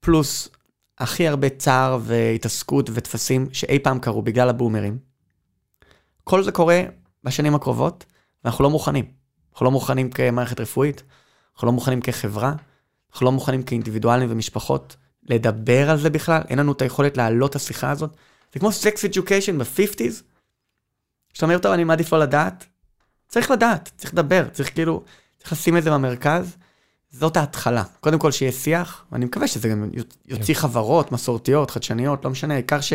פלוס 0.00 0.48
הכי 0.98 1.28
הרבה 1.28 1.48
צער 1.48 1.98
והתעסקות 2.02 2.90
וטפסים 2.92 3.48
שאי 3.52 3.78
פעם 3.78 3.98
קרו 3.98 4.22
בגלל 4.22 4.48
הבומרים. 4.48 4.98
כל 6.24 6.42
זה 6.42 6.52
קורה 6.52 6.82
בשנים 7.24 7.54
הקרובות, 7.54 8.04
ואנחנו 8.44 8.64
לא 8.64 8.70
מוכנים. 8.70 9.04
אנחנו 9.52 9.64
לא 9.64 9.70
מוכנים 9.70 10.10
כמערכת 10.10 10.60
רפואית, 10.60 11.02
אנחנו 11.54 11.66
לא 11.66 11.72
מוכנים 11.72 12.00
כחברה, 12.00 12.52
אנחנו 13.12 13.26
לא 13.26 13.32
מוכנים 13.32 13.62
כאינדיבידואלים 13.62 14.28
ומשפחות. 14.32 14.96
לדבר 15.28 15.90
על 15.90 15.98
זה 15.98 16.10
בכלל, 16.10 16.42
אין 16.48 16.58
לנו 16.58 16.72
את 16.72 16.82
היכולת 16.82 17.16
להעלות 17.16 17.50
את 17.50 17.56
השיחה 17.56 17.90
הזאת. 17.90 18.16
זה 18.52 18.60
כמו 18.60 18.72
סקס 18.72 19.04
אדיוקיישן 19.04 19.58
ב-50's, 19.58 20.22
שאתה 21.32 21.46
אומר, 21.46 21.58
טוב, 21.58 21.72
אני 21.72 21.84
מעדיף 21.84 22.12
לא 22.12 22.18
לדעת. 22.18 22.66
צריך 23.28 23.50
לדעת, 23.50 23.90
צריך 23.96 24.12
לדבר, 24.12 24.48
צריך 24.48 24.74
כאילו, 24.74 25.04
צריך 25.38 25.52
לשים 25.52 25.76
את 25.76 25.82
זה 25.82 25.90
במרכז. 25.90 26.56
זאת 27.10 27.36
ההתחלה. 27.36 27.84
קודם 28.00 28.18
כל 28.18 28.32
שיהיה 28.32 28.52
שיח, 28.52 29.04
ואני 29.12 29.24
מקווה 29.24 29.48
שזה 29.48 29.68
גם 29.68 29.90
יוציא 30.26 30.54
כן. 30.54 30.60
חברות 30.60 31.12
מסורתיות, 31.12 31.70
חדשניות, 31.70 32.24
לא 32.24 32.30
משנה, 32.30 32.54
העיקר 32.54 32.80
ש... 32.80 32.92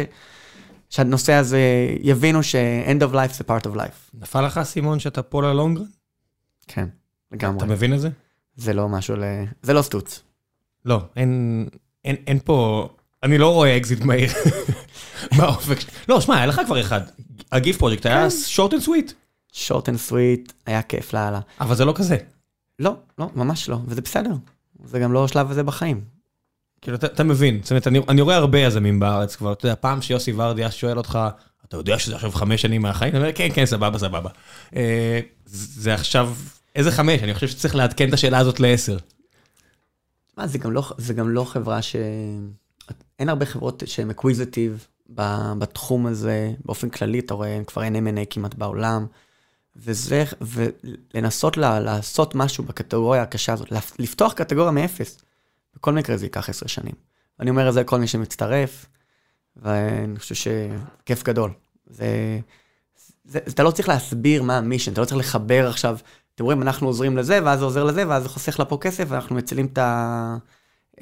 שהנושא 0.89 1.34
הזה 1.34 1.60
יבינו 2.01 2.43
ש-end 2.43 3.01
of 3.01 3.14
life 3.14 3.34
זה 3.34 3.43
part 3.47 3.68
of 3.68 3.76
life. 3.76 4.19
נפל 4.22 4.41
לך 4.45 4.57
האסימון 4.57 4.99
שאתה 4.99 5.23
פה 5.23 5.41
ל-long 5.41 5.68
run? 5.68 5.85
כן, 6.68 6.88
לגמרי. 7.31 7.57
אתה 7.57 7.65
מבין 7.65 7.93
את 7.93 8.01
זה? 8.01 8.10
זה 8.55 8.73
לא 8.73 8.89
משהו 8.89 9.15
ל... 9.15 9.23
זה 9.61 9.73
לא 9.73 9.81
סטוץ. 9.81 10.23
לא, 10.85 11.01
אין, 11.15 11.65
אין, 12.05 12.15
אין 12.27 12.39
פה, 12.43 12.89
אני 13.23 13.38
לא 13.38 13.53
רואה 13.53 13.77
אקזיט 13.77 14.01
מהיר 14.01 14.30
באופק. 15.38 15.77
לא, 16.09 16.21
שמע, 16.21 16.35
היה 16.35 16.45
לך 16.45 16.61
כבר 16.65 16.81
אחד. 16.81 17.01
הגיף 17.51 17.77
פרויקט 17.77 18.05
היה 18.05 18.27
short 18.27 18.69
and 18.71 18.85
sweet, 18.88 19.13
short 19.53 19.89
and 19.89 19.97
sweet, 19.97 20.53
היה 20.65 20.81
כיף 20.81 21.13
לאללה. 21.13 21.39
אבל 21.61 21.75
זה 21.75 21.85
לא 21.85 21.93
כזה. 21.95 22.17
לא, 22.80 22.95
לא, 23.19 23.30
ממש 23.35 23.69
לא, 23.69 23.77
וזה 23.88 24.01
בסדר. 24.01 24.31
זה 24.85 24.99
גם 24.99 25.13
לא 25.13 25.25
השלב 25.25 25.51
הזה 25.51 25.63
בחיים. 25.63 26.01
כאילו, 26.81 26.97
אתה, 26.97 27.07
אתה 27.07 27.23
מבין, 27.23 27.59
זאת 27.61 27.71
אומרת, 27.71 27.88
אני, 27.88 27.99
אני 28.09 28.21
רואה 28.21 28.35
הרבה 28.35 28.59
יזמים 28.59 28.99
בארץ 28.99 29.35
כבר, 29.35 29.53
אתה 29.53 29.65
יודע, 29.65 29.75
פעם 29.80 30.01
שיוסי 30.01 30.34
ורדי 30.35 30.61
היה 30.61 30.71
שואל 30.71 30.97
אותך, 30.97 31.19
אתה 31.65 31.77
יודע 31.77 31.99
שזה 31.99 32.15
עכשיו 32.15 32.31
חמש 32.31 32.61
שנים 32.61 32.81
מהחיים? 32.81 33.15
אני 33.15 33.23
אומר, 33.23 33.34
כן, 33.34 33.47
כן, 33.53 33.65
סבבה, 33.65 33.99
סבבה. 33.99 34.30
אה, 34.75 35.19
זה 35.45 35.93
עכשיו, 35.93 36.34
איזה 36.75 36.91
חמש? 36.91 37.23
אני 37.23 37.34
חושב 37.34 37.47
שצריך 37.47 37.75
לעדכן 37.75 38.09
את 38.09 38.13
השאלה 38.13 38.38
הזאת 38.38 38.59
לעשר. 38.59 38.97
מה, 40.38 40.47
זה 40.47 40.57
גם 40.57 40.72
לא, 40.72 40.84
זה 40.97 41.14
גם 41.14 41.30
לא 41.30 41.43
חברה 41.43 41.81
ש... 41.81 41.95
אין 43.19 43.30
הרבה 43.30 43.45
חברות 43.45 43.84
שהן 43.85 44.10
acquisitive 44.09 44.88
בתחום 45.57 46.05
הזה, 46.05 46.53
באופן 46.65 46.89
כללי, 46.89 47.19
אתה 47.19 47.34
רואה, 47.34 47.61
כבר 47.68 47.84
אין 47.84 48.07
M&A 48.07 48.26
כמעט 48.30 48.55
בעולם. 48.55 49.05
וזה, 49.76 50.23
ולנסות 50.41 51.57
לה, 51.57 51.80
לעשות 51.80 52.35
משהו 52.35 52.64
בקטגוריה 52.64 53.22
הקשה 53.22 53.53
הזאת, 53.53 53.72
לפתוח 53.99 54.34
קטגוריה 54.34 54.72
מאפס, 54.72 55.22
בכל 55.76 55.93
מקרה 55.93 56.18
זה 56.18 56.26
ייקח 56.26 56.49
עשר 56.49 56.68
שנים. 56.68 56.95
אני 57.39 57.49
אומר 57.49 57.69
את 57.69 57.73
זה 57.73 57.81
לכל 57.81 57.99
מי 57.99 58.07
שמצטרף, 58.07 58.85
ואני 59.55 60.19
חושב 60.19 60.35
שכיף 60.35 61.23
גדול. 61.23 61.51
זה, 61.88 62.39
זה, 63.26 63.39
אתה 63.39 63.64
לא 63.64 63.72
צריך 63.72 63.89
להסביר 63.89 64.43
מה 64.43 64.57
ה-mission, 64.57 64.93
אתה 64.93 65.01
לא 65.01 65.05
צריך 65.05 65.19
לחבר 65.19 65.68
עכשיו, 65.69 65.97
אתם 66.35 66.43
רואים, 66.43 66.61
אנחנו 66.61 66.88
עוזרים 66.88 67.18
לזה, 67.18 67.39
ואז 67.43 67.60
זה 67.60 67.65
עוזר 67.65 67.84
לזה, 67.84 68.07
ואז 68.07 68.23
זה 68.23 68.30
חוסך 68.30 68.60
לה 68.60 68.65
פה 68.65 68.77
כסף, 68.81 69.05
ואנחנו 69.07 69.35
מצילים 69.35 69.65
את, 69.65 69.77
ה, 69.77 70.38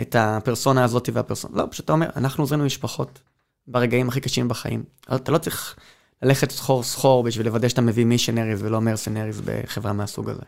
את 0.01 0.15
הפרסונה 0.19 0.83
הזאת 0.83 1.09
והפרסונה. 1.13 1.57
לא, 1.57 1.67
פשוט 1.71 1.85
אתה 1.85 1.93
אומר, 1.93 2.09
אנחנו 2.15 2.43
עוזרים 2.43 2.61
למשפחות 2.61 3.21
ברגעים 3.67 4.09
הכי 4.09 4.21
קשים 4.21 4.47
בחיים. 4.47 4.83
אתה 5.15 5.31
לא 5.31 5.37
צריך 5.37 5.75
ללכת 6.21 6.51
סחור 6.51 6.83
סחור 6.83 7.23
בשביל 7.23 7.45
לוודא 7.45 7.67
שאתה 7.67 7.81
מביא 7.81 8.05
מישנריז 8.05 8.63
ולא 8.63 8.81
מרסנריז 8.81 9.41
בחברה 9.45 9.93
מהסוג 9.93 10.29
הזה. 10.29 10.41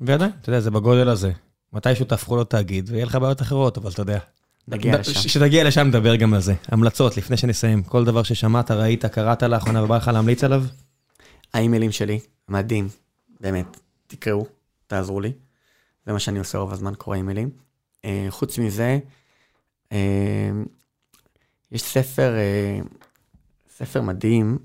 ועדיין, 0.00 0.30
אתה 0.40 0.50
יודע, 0.50 0.60
זה 0.60 0.70
בגודל 0.70 1.08
הזה. 1.08 1.32
מתישהו 1.72 2.04
תהפכו 2.04 2.36
לו 2.36 2.44
תאגיד, 2.44 2.90
ויהיה 2.92 3.04
לך 3.04 3.14
בעיות 3.14 3.42
אחרות, 3.42 3.78
אבל 3.78 3.90
אתה 3.90 4.02
יודע. 4.02 4.18
נגיע 4.68 4.98
לשם. 4.98 5.12
כשתגיע 5.12 5.64
לשם 5.64 5.86
נדבר 5.86 6.16
גם 6.16 6.34
על 6.34 6.40
זה. 6.40 6.54
המלצות, 6.68 7.16
לפני 7.16 7.36
שנסיים. 7.36 7.82
כל 7.82 8.04
דבר 8.04 8.22
ששמעת, 8.22 8.70
ראית, 8.70 9.04
קראת 9.04 9.42
לאחרונה 9.42 9.84
ובא 9.84 9.96
לך 9.96 10.08
להמליץ 10.08 10.44
עליו? 10.44 10.64
האימיילים 11.54 11.92
שלי, 11.92 12.20
מדהים, 12.48 12.88
באמת, 13.40 13.80
תקראו, 14.06 14.46
תעזרו 14.86 15.20
לי. 15.20 15.32
זה 16.06 16.12
מה 16.12 16.18
שאני 16.18 16.38
עושה 16.38 16.58
רוב 16.58 16.72
הזמן, 16.72 16.92
קורא 16.98 17.16
אימיילים. 17.16 17.50
אה, 18.04 18.26
חוץ 18.30 18.58
מזה, 18.58 18.98
אה, 19.92 20.50
יש 21.72 21.82
ספר, 21.82 22.34
אה, 22.36 22.80
ספר 23.76 24.02
מדהים, 24.02 24.58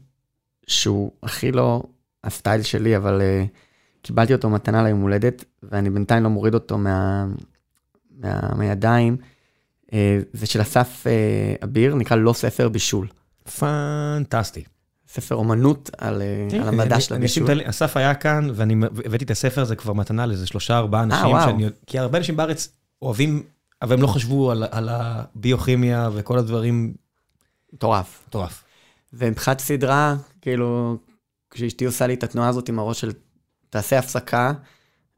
שהוא 0.68 1.12
הכי 1.24 1.52
לא 1.52 1.84
הסטייל 2.24 2.62
שלי, 2.62 2.98
אבל 2.98 3.22
קיבלתי 4.02 4.34
אותו 4.34 4.50
מתנה 4.50 4.84
ליום 4.84 5.02
הולדת, 5.02 5.46
ואני 5.64 5.90
בינתיים 5.90 6.24
לא 6.24 6.30
מוריד 6.30 6.54
אותו 6.54 6.78
מה, 6.78 7.26
מה, 8.12 8.56
מהידיים. 8.58 9.18
זה 10.34 10.46
של 10.46 10.62
אסף 10.62 11.04
אביר, 11.64 11.96
נקרא 11.96 12.16
לא 12.16 12.34
ספר 12.34 12.70
בישול. 12.70 13.08
פנטסטי. 13.60 14.64
ספר 15.16 15.36
אומנות 15.36 15.90
על, 15.98 16.22
על 16.62 16.68
המדע 16.68 17.00
של 17.00 17.16
הבישול. 17.16 17.48
אסף 17.64 17.98
היה 17.98 18.14
כאן, 18.14 18.50
ואני 18.54 18.76
הבאתי 19.06 19.26
את 19.26 19.32
הספר 19.32 19.62
הזה 19.62 19.76
כבר 19.76 19.94
מתנה 19.94 20.26
לאיזה 20.26 20.48
שלושה 20.48 20.78
ארבעה 20.78 21.04
אנשים, 21.04 21.36
שאני, 21.46 21.66
כי 21.88 22.00
הרבה 22.00 22.18
אנשים 22.18 22.38
בארץ 22.38 22.70
אוהבים, 23.02 23.44
אבל 23.82 23.94
הם 23.94 24.02
לא 24.02 24.08
חשבו 24.08 24.52
על, 24.52 24.64
על 24.72 24.90
הביוכימיה 24.92 26.10
וכל 26.14 26.38
הדברים. 26.38 26.94
מטורף. 27.74 28.24
מטורף. 28.28 28.64
ומבחינת 29.14 29.60
סדרה, 29.60 30.16
כאילו, 30.42 30.98
כשאשתי 31.50 31.86
עושה 31.86 32.08
לי 32.08 32.14
את 32.14 32.24
התנועה 32.24 32.50
הזאת 32.50 32.70
עם 32.70 32.80
הראש 32.80 33.02
של 33.02 33.12
תעשה 33.70 34.00
הפסקה, 34.00 34.54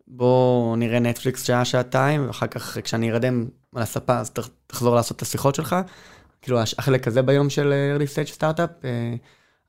בוא 0.07 0.77
נראה 0.77 0.99
נטפליקס 0.99 1.43
שעה, 1.43 1.65
שעתיים, 1.65 2.27
ואחר 2.27 2.47
כך 2.47 2.77
כשאני 2.83 3.11
ארדם 3.11 3.45
על 3.75 3.81
הספה, 3.81 4.19
אז 4.19 4.31
תחזור 4.67 4.95
לעשות 4.95 5.17
את 5.17 5.21
השיחות 5.21 5.55
שלך. 5.55 5.75
כאילו, 6.41 6.59
החלק 6.77 7.07
הזה 7.07 7.21
ביום 7.21 7.49
של 7.49 7.73
early 7.97 8.05
stage 8.13 8.37
startup, 8.37 8.85
אה, 8.85 9.15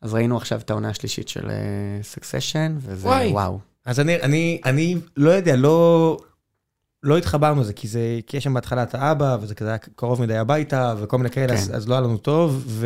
אז 0.03 0.15
ראינו 0.15 0.37
עכשיו 0.37 0.61
את 0.61 0.71
העונה 0.71 0.89
השלישית 0.89 1.29
של 1.29 1.51
סקסשן, 2.03 2.73
אה, 2.73 2.79
וזה 2.81 3.07
וואי. 3.07 3.33
וואו. 3.33 3.59
אז 3.85 4.01
אני, 4.01 4.23
אני, 4.23 4.61
אני 4.65 4.97
לא 5.17 5.31
יודע, 5.31 5.57
לא, 5.57 6.17
לא 7.03 7.19
התחברנו 7.19 7.61
לזה, 7.61 7.73
כי 7.73 7.89
זה, 7.89 8.19
כי 8.27 8.37
יש 8.37 8.45
שם 8.45 8.55
בהתחלה 8.55 8.83
את 8.83 8.95
האבא, 8.95 9.37
וזה 9.41 9.55
כזה 9.55 9.69
היה 9.69 9.79
קרוב 9.79 10.21
מדי 10.21 10.37
הביתה, 10.37 10.95
וכל 10.99 11.17
מיני 11.19 11.31
כאלה, 11.31 11.49
כן. 11.49 11.55
אז, 11.55 11.71
אז 11.75 11.89
לא 11.89 11.95
היה 11.95 12.01
לנו 12.01 12.17
טוב, 12.17 12.81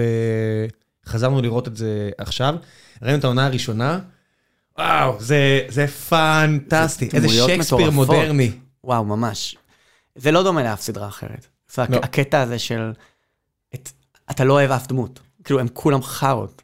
וחזרנו 1.07 1.43
לראות 1.43 1.69
את 1.69 1.77
זה 1.77 2.11
עכשיו. 2.19 2.55
ראינו 3.03 3.19
את 3.19 3.25
העונה 3.25 3.47
הראשונה, 3.47 3.99
וואו, 4.79 5.21
זה, 5.21 5.61
זה 5.69 5.87
פנטסטי, 5.87 7.09
איזה 7.13 7.29
שייקספיר 7.29 7.91
מודרני. 7.91 8.53
וואו, 8.85 9.05
ממש. 9.05 9.57
זה 10.15 10.31
לא 10.31 10.43
דומה 10.43 10.63
לאף 10.63 10.81
סדרה 10.81 11.09
אחרת. 11.09 11.47
לא. 11.79 11.97
הקטע 11.97 12.41
הזה 12.41 12.59
של, 12.59 12.93
את, 13.75 13.91
אתה 14.31 14.45
לא 14.45 14.53
אוהב 14.53 14.71
אף 14.71 14.87
דמות. 14.87 15.21
כאילו, 15.45 15.61
הם 15.61 15.69
כולם 15.73 16.03
חארות. 16.03 16.63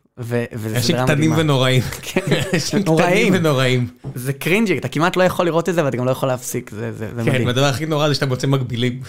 אנשים 0.75 0.97
קטנים 1.05 1.33
ונוראים. 1.37 1.83
כן, 2.03 2.21
אנשים 2.55 2.83
קטנים 2.83 3.35
ונוראים. 3.35 3.89
זה 4.15 4.33
קרינג'י, 4.33 4.79
אתה 4.79 4.89
כמעט 4.89 5.17
לא 5.17 5.23
יכול 5.23 5.47
לראות 5.47 5.69
את 5.69 5.75
זה 5.75 5.85
ואתה 5.85 5.97
גם 5.97 6.05
לא 6.05 6.11
יכול 6.11 6.29
להפסיק, 6.29 6.71
זה 6.71 6.91
מדהים. 7.17 7.33
כן, 7.33 7.47
והדבר 7.47 7.65
הכי 7.65 7.87
נורא 7.87 8.09
זה 8.09 8.15
שאתה 8.15 8.27
מוצא 8.27 8.47
מקבילים. 8.47 9.01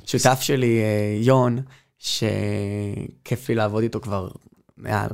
שותף 0.06 0.38
שלי, 0.40 0.78
אה, 0.78 1.18
יון, 1.20 1.58
שכיף 1.98 3.48
לי 3.48 3.54
לעבוד 3.54 3.82
איתו 3.82 4.00
כבר 4.00 4.28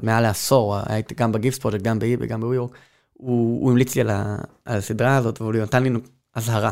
מעל 0.03 0.23
לעשור, 0.23 0.77
הייתי 0.87 1.15
גם 1.15 1.33
בגיפס 1.33 1.59
פרויקט, 1.59 1.85
גם 1.85 1.99
באי 1.99 2.17
וגם 2.21 2.41
בוויורק, 2.41 2.71
הוא 3.13 3.71
המליץ 3.71 3.95
לי 3.95 4.01
על 4.01 4.11
הסדרה 4.67 5.17
הזאת, 5.17 5.41
והוא 5.41 5.55
נתן 5.55 5.83
לי 5.83 5.91
אזהרה. 6.35 6.71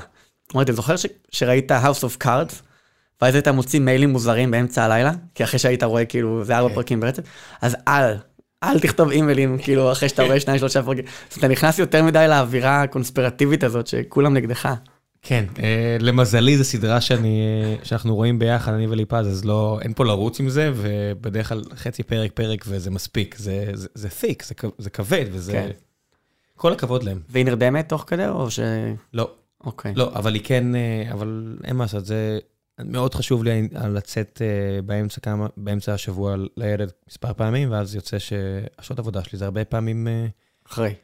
אמרתי, 0.55 0.73
זוכר 0.73 0.95
שראית 1.31 1.73
House 1.73 2.05
of 2.05 2.25
Cards? 2.25 2.70
ואז 3.23 3.35
היית 3.35 3.49
מוציא 3.49 3.81
מיילים 3.81 4.11
מוזרים 4.11 4.51
באמצע 4.51 4.85
הלילה, 4.85 5.13
כי 5.35 5.45
אחרי 5.45 5.59
שהיית 5.59 5.83
רואה 5.83 6.05
כאילו 6.05 6.45
זה 6.45 6.57
ארבע 6.57 6.69
כן. 6.69 6.75
פרקים 6.75 7.01
ברצף, 7.01 7.23
אז 7.63 7.77
אל, 7.89 8.15
אל 8.63 8.81
תכתוב 8.81 9.11
אימיילים 9.11 9.59
כאילו 9.59 9.93
אחרי 9.93 10.09
שאתה 10.09 10.23
רואה 10.23 10.41
שניים 10.41 10.59
שלושה 10.59 10.83
פרקים. 10.83 11.05
אז 11.33 11.37
אתה 11.39 11.49
נכנס 11.49 11.79
יותר 11.79 12.03
מדי 12.03 12.27
לאווירה 12.29 12.83
הקונספירטיבית 12.83 13.65
הזאת 13.65 13.87
שכולם 13.87 14.35
נגדך. 14.35 14.75
כן, 15.23 15.45
אה, 15.63 15.97
למזלי 16.01 16.57
זו 16.57 16.65
סדרה 16.65 17.01
שאני, 17.01 17.43
שאנחנו 17.83 18.15
רואים 18.15 18.39
ביחד, 18.39 18.73
אני 18.73 18.87
וליפז, 18.87 19.27
אז 19.27 19.45
לא, 19.45 19.79
אין 19.83 19.93
פה 19.93 20.05
לרוץ 20.05 20.41
עם 20.41 20.49
זה, 20.49 20.73
ובדרך 20.75 21.49
כלל 21.49 21.63
חצי 21.75 22.03
פרק 22.03 22.33
פרק 22.33 22.65
וזה 22.69 22.91
מספיק, 22.91 23.37
זה, 23.39 23.65
זה, 23.73 23.89
זה 23.95 24.09
thick, 24.09 24.45
זה, 24.45 24.55
זה 24.79 24.91
כבד, 24.91 25.25
וזה... 25.33 25.53
כן. 25.53 25.71
כל 26.57 26.73
הכבוד 26.73 27.03
להם. 27.03 27.21
והיא 27.29 27.45
נרדמת 27.45 27.89
תוך 27.89 28.05
כדי 28.07 28.29
או 28.29 28.51
ש... 28.51 28.61
לא. 29.15 29.31
אוקיי. 29.65 29.93
לא, 29.97 30.11
אבל 30.15 30.35
היא 30.35 30.43
כן, 30.45 30.75
אה, 30.75 31.13
אבל 31.13 31.57
אין 31.65 31.77
מה 31.77 31.85
לעשות, 31.85 32.07
זה... 32.07 32.39
מאוד 32.85 33.15
חשוב 33.15 33.45
לי 33.45 33.69
לצאת 33.73 34.43
אה, 34.45 34.83
באמצע 34.83 35.21
כמה, 35.21 35.47
באמצע 35.57 35.95
השבוע 35.95 36.37
לילד 36.57 36.91
מספר 37.09 37.33
פעמים, 37.33 37.71
ואז 37.71 37.95
יוצא 37.95 38.19
שהשעות 38.19 38.99
עבודה 38.99 39.25
שלי 39.25 39.39
זה 39.39 39.45
הרבה 39.45 39.65
פעמים... 39.65 40.09
אה, 40.09 40.27
אחרי. 40.69 40.95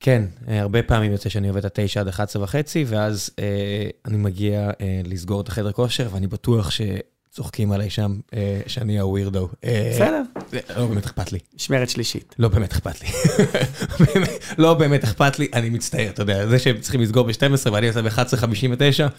כן, 0.00 0.22
אה, 0.48 0.60
הרבה 0.60 0.82
פעמים 0.82 1.12
יוצא 1.12 1.28
שאני 1.28 1.48
עובד 1.48 1.64
את 1.64 1.78
ה-9 1.78 2.00
עד 2.00 2.08
11 2.08 2.42
וחצי, 2.42 2.84
ואז 2.88 3.30
אה, 3.38 3.88
אני 4.04 4.16
מגיע 4.16 4.70
אה, 4.80 5.00
לסגור 5.04 5.40
את 5.40 5.48
החדר 5.48 5.72
כושר, 5.72 6.08
ואני 6.12 6.26
בטוח 6.26 6.70
שצוחקים 6.70 7.72
עליי 7.72 7.90
שם, 7.90 8.18
אה, 8.34 8.60
שאני 8.66 9.00
הווירדו. 9.00 9.48
אה, 9.64 9.90
בסדר. 9.94 10.22
לא 10.76 10.86
באמת 10.86 11.04
אכפת 11.04 11.32
לי. 11.32 11.38
משמרת 11.56 11.90
שלישית. 11.90 12.34
לא 12.38 12.48
באמת 12.48 12.72
אכפת 12.72 13.02
לי. 13.02 13.08
לא 14.64 14.74
באמת 14.74 15.04
אכפת 15.04 15.38
לי, 15.38 15.48
אני 15.52 15.70
מצטער, 15.70 16.08
אתה 16.08 16.22
יודע, 16.22 16.46
זה 16.46 16.58
שהם 16.58 16.80
צריכים 16.80 17.00
לסגור 17.00 17.26
ב-12 17.26 17.70
ואני 17.72 17.88
עושה 17.88 18.02
ב-11.59, 18.02 19.10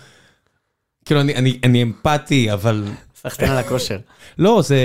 כאילו, 1.07 1.21
אני, 1.21 1.35
אני, 1.35 1.59
אני 1.63 1.84
אמפתי, 1.84 2.53
אבל... 2.53 2.84
סחטן 3.15 3.45
על 3.45 3.57
הכושר. 3.57 3.99
לא, 4.38 4.61
זה... 4.61 4.79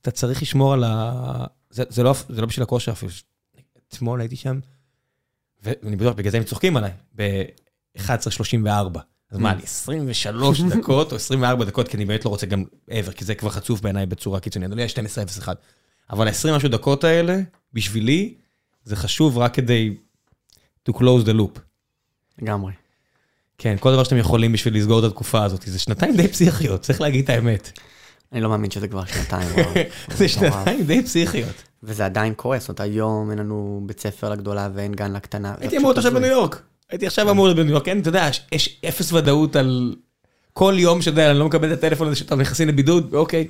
אתה 0.00 0.10
צריך 0.10 0.42
לשמור 0.42 0.72
על 0.72 0.84
ה... 0.84 1.44
זה, 1.70 1.84
זה, 1.88 2.02
לא, 2.02 2.14
זה 2.28 2.40
לא 2.40 2.46
בשביל 2.46 2.62
הכושר 2.62 2.92
אפילו. 2.92 3.12
אתמול 3.88 4.20
הייתי 4.20 4.36
שם, 4.36 4.60
ואני 5.62 5.96
בטוח, 5.96 6.14
בגלל 6.14 6.30
זה 6.30 6.36
הם 6.36 6.44
צוחקים 6.44 6.76
עליי, 6.76 6.90
ב-11.34. 7.16 8.98
אז 9.30 9.38
מה, 9.38 9.54
לי 9.54 9.62
23 9.62 10.60
דקות 10.76 11.12
או 11.12 11.16
24 11.16 11.64
דקות, 11.64 11.88
כי 11.88 11.96
אני 11.96 12.04
באמת 12.04 12.24
לא 12.24 12.30
רוצה 12.30 12.46
גם 12.46 12.64
ever, 12.90 13.12
כי 13.12 13.24
זה 13.24 13.34
כבר 13.34 13.50
חצוף 13.50 13.80
בעיניי 13.80 14.06
בצורה 14.06 14.40
קיצונית. 14.40 14.66
אדוני, 14.66 14.82
יש 14.82 14.94
12.01. 14.98 15.48
אבל 16.10 16.28
ה-20 16.28 16.56
משהו 16.56 16.68
דקות 16.68 17.04
האלה, 17.04 17.38
בשבילי, 17.72 18.34
זה 18.84 18.96
חשוב 18.96 19.38
רק 19.38 19.54
כדי 19.54 19.96
to 20.88 20.92
close 20.92 21.24
the 21.26 21.32
loop. 21.32 21.60
לגמרי. 22.42 22.72
כן, 23.62 23.76
כל 23.80 23.92
דבר 23.92 24.04
שאתם 24.04 24.16
יכולים 24.16 24.52
בשביל 24.52 24.76
לסגור 24.76 24.98
את 24.98 25.04
התקופה 25.04 25.44
הזאת, 25.44 25.62
זה 25.66 25.78
שנתיים 25.78 26.16
די 26.16 26.28
פסיכיות, 26.28 26.80
צריך 26.80 27.00
להגיד 27.00 27.24
את 27.24 27.30
האמת. 27.30 27.78
אני 28.32 28.40
לא 28.40 28.48
מאמין 28.48 28.70
שזה 28.70 28.88
כבר 28.88 29.04
שנתיים. 29.04 29.48
זה 30.16 30.28
שנתיים 30.28 30.82
די 30.82 31.02
פסיכיות. 31.02 31.62
וזה 31.82 32.04
עדיין 32.04 32.34
קורה, 32.34 32.58
זאת 32.58 32.68
אומרת, 32.68 32.80
היום 32.80 33.30
אין 33.30 33.38
לנו 33.38 33.80
בית 33.86 34.00
ספר 34.00 34.30
לגדולה 34.30 34.68
ואין 34.74 34.92
גן 34.92 35.12
לקטנה. 35.12 35.54
הייתי 35.60 35.76
אמור 35.76 35.88
להיות 35.88 35.98
עכשיו 35.98 36.12
בניו 36.12 36.30
יורק. 36.30 36.62
הייתי 36.90 37.06
עכשיו 37.06 37.30
אמור 37.30 37.46
להיות 37.46 37.56
בניו 37.56 37.70
יורק, 37.70 37.84
כן, 37.84 38.00
אתה 38.00 38.08
יודע, 38.08 38.28
יש 38.52 38.80
אפס 38.88 39.12
ודאות 39.12 39.56
על 39.56 39.96
כל 40.52 40.74
יום 40.76 41.02
שאתה 41.02 41.10
יודע, 41.10 41.30
אני 41.30 41.38
לא 41.38 41.46
מקבל 41.46 41.72
את 41.72 41.78
הטלפון 41.78 42.06
הזה 42.06 42.16
שאתה 42.16 42.36
נכנסים 42.36 42.68
לבידוד, 42.68 43.14
אוקיי, 43.14 43.48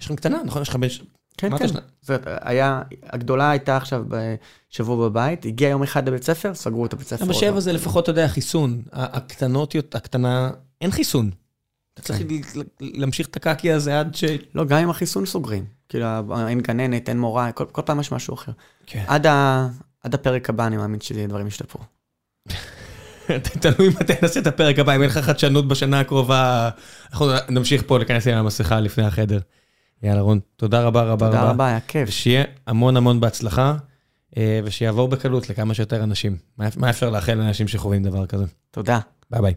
יש 0.00 0.06
לכם 0.06 0.16
קטנה, 0.16 0.38
נכון? 0.44 0.62
יש 0.62 0.68
לך. 0.68 0.76
כן, 1.36 1.58
כן. 1.58 1.66
זאת 2.02 2.20
היה, 2.40 2.82
הגדולה 3.02 3.50
הייתה 3.50 3.76
עכשיו 3.76 4.04
בשבוע 4.08 5.08
בבית, 5.08 5.44
הגיע 5.44 5.68
יום 5.68 5.82
אחד 5.82 6.08
לבית 6.08 6.22
ספר, 6.22 6.54
סגרו 6.54 6.86
את 6.86 6.92
הבית 6.92 7.06
ספר. 7.06 7.24
בשבע 7.24 7.60
זה 7.60 7.72
לפחות, 7.72 8.04
אתה 8.04 8.10
יודע, 8.10 8.28
חיסון. 8.28 8.82
הקטנות, 8.92 9.74
הקטנה, 9.94 10.50
אין 10.80 10.90
חיסון. 10.90 11.30
אתה 11.94 12.02
צריך 12.02 12.20
להמשיך 12.80 13.26
את 13.26 13.36
הקקי 13.36 13.72
הזה 13.72 14.00
עד 14.00 14.14
ש... 14.14 14.24
לא, 14.54 14.64
גם 14.64 14.78
עם 14.78 14.90
החיסון 14.90 15.26
סוגרים. 15.26 15.64
כאילו, 15.88 16.06
אין 16.48 16.60
גננת, 16.60 17.08
אין 17.08 17.18
מורה, 17.18 17.52
כל, 17.52 17.64
כל 17.72 17.82
פעם 17.82 18.00
יש 18.00 18.12
משהו 18.12 18.34
אחר. 18.34 18.52
כן. 18.86 19.04
עד, 19.06 19.26
ה, 19.26 19.68
עד 20.02 20.14
הפרק 20.14 20.50
הבא, 20.50 20.66
אני 20.66 20.76
מאמין 20.76 21.00
שדברים 21.00 21.46
ישתפרו. 21.46 21.82
תלוי 23.60 23.88
מתי 23.88 24.12
נעשה 24.22 24.40
את 24.40 24.46
הפרק 24.46 24.78
הבא, 24.78 24.96
אם 24.96 25.02
אין 25.02 25.10
לך 25.10 25.18
חדשנות 25.18 25.68
בשנה 25.68 26.00
הקרובה, 26.00 26.70
אנחנו 27.12 27.26
נמשיך 27.48 27.82
פה 27.86 27.98
להיכנס 27.98 28.26
עם 28.26 28.36
המסכה 28.36 28.80
לפני 28.80 29.04
החדר. 29.04 29.38
יאללה 30.02 30.20
רון, 30.20 30.40
תודה 30.56 30.82
רבה 30.82 31.02
רבה 31.02 31.12
רבה. 31.12 31.26
תודה 31.26 31.50
רבה, 31.50 31.66
היה 31.66 31.80
כיף. 31.80 32.08
ושיהיה 32.08 32.44
המון 32.66 32.96
המון 32.96 33.20
בהצלחה, 33.20 33.76
ושיעבור 34.64 35.08
בקלות 35.08 35.50
לכמה 35.50 35.74
שיותר 35.74 36.04
אנשים. 36.04 36.36
מה 36.76 36.90
אפשר 36.90 37.10
לאחל 37.10 37.34
לאנשים 37.34 37.68
שחווים 37.68 38.02
דבר 38.02 38.26
כזה? 38.26 38.44
תודה. 38.70 38.98
ביי 39.30 39.40
ביי. 39.42 39.54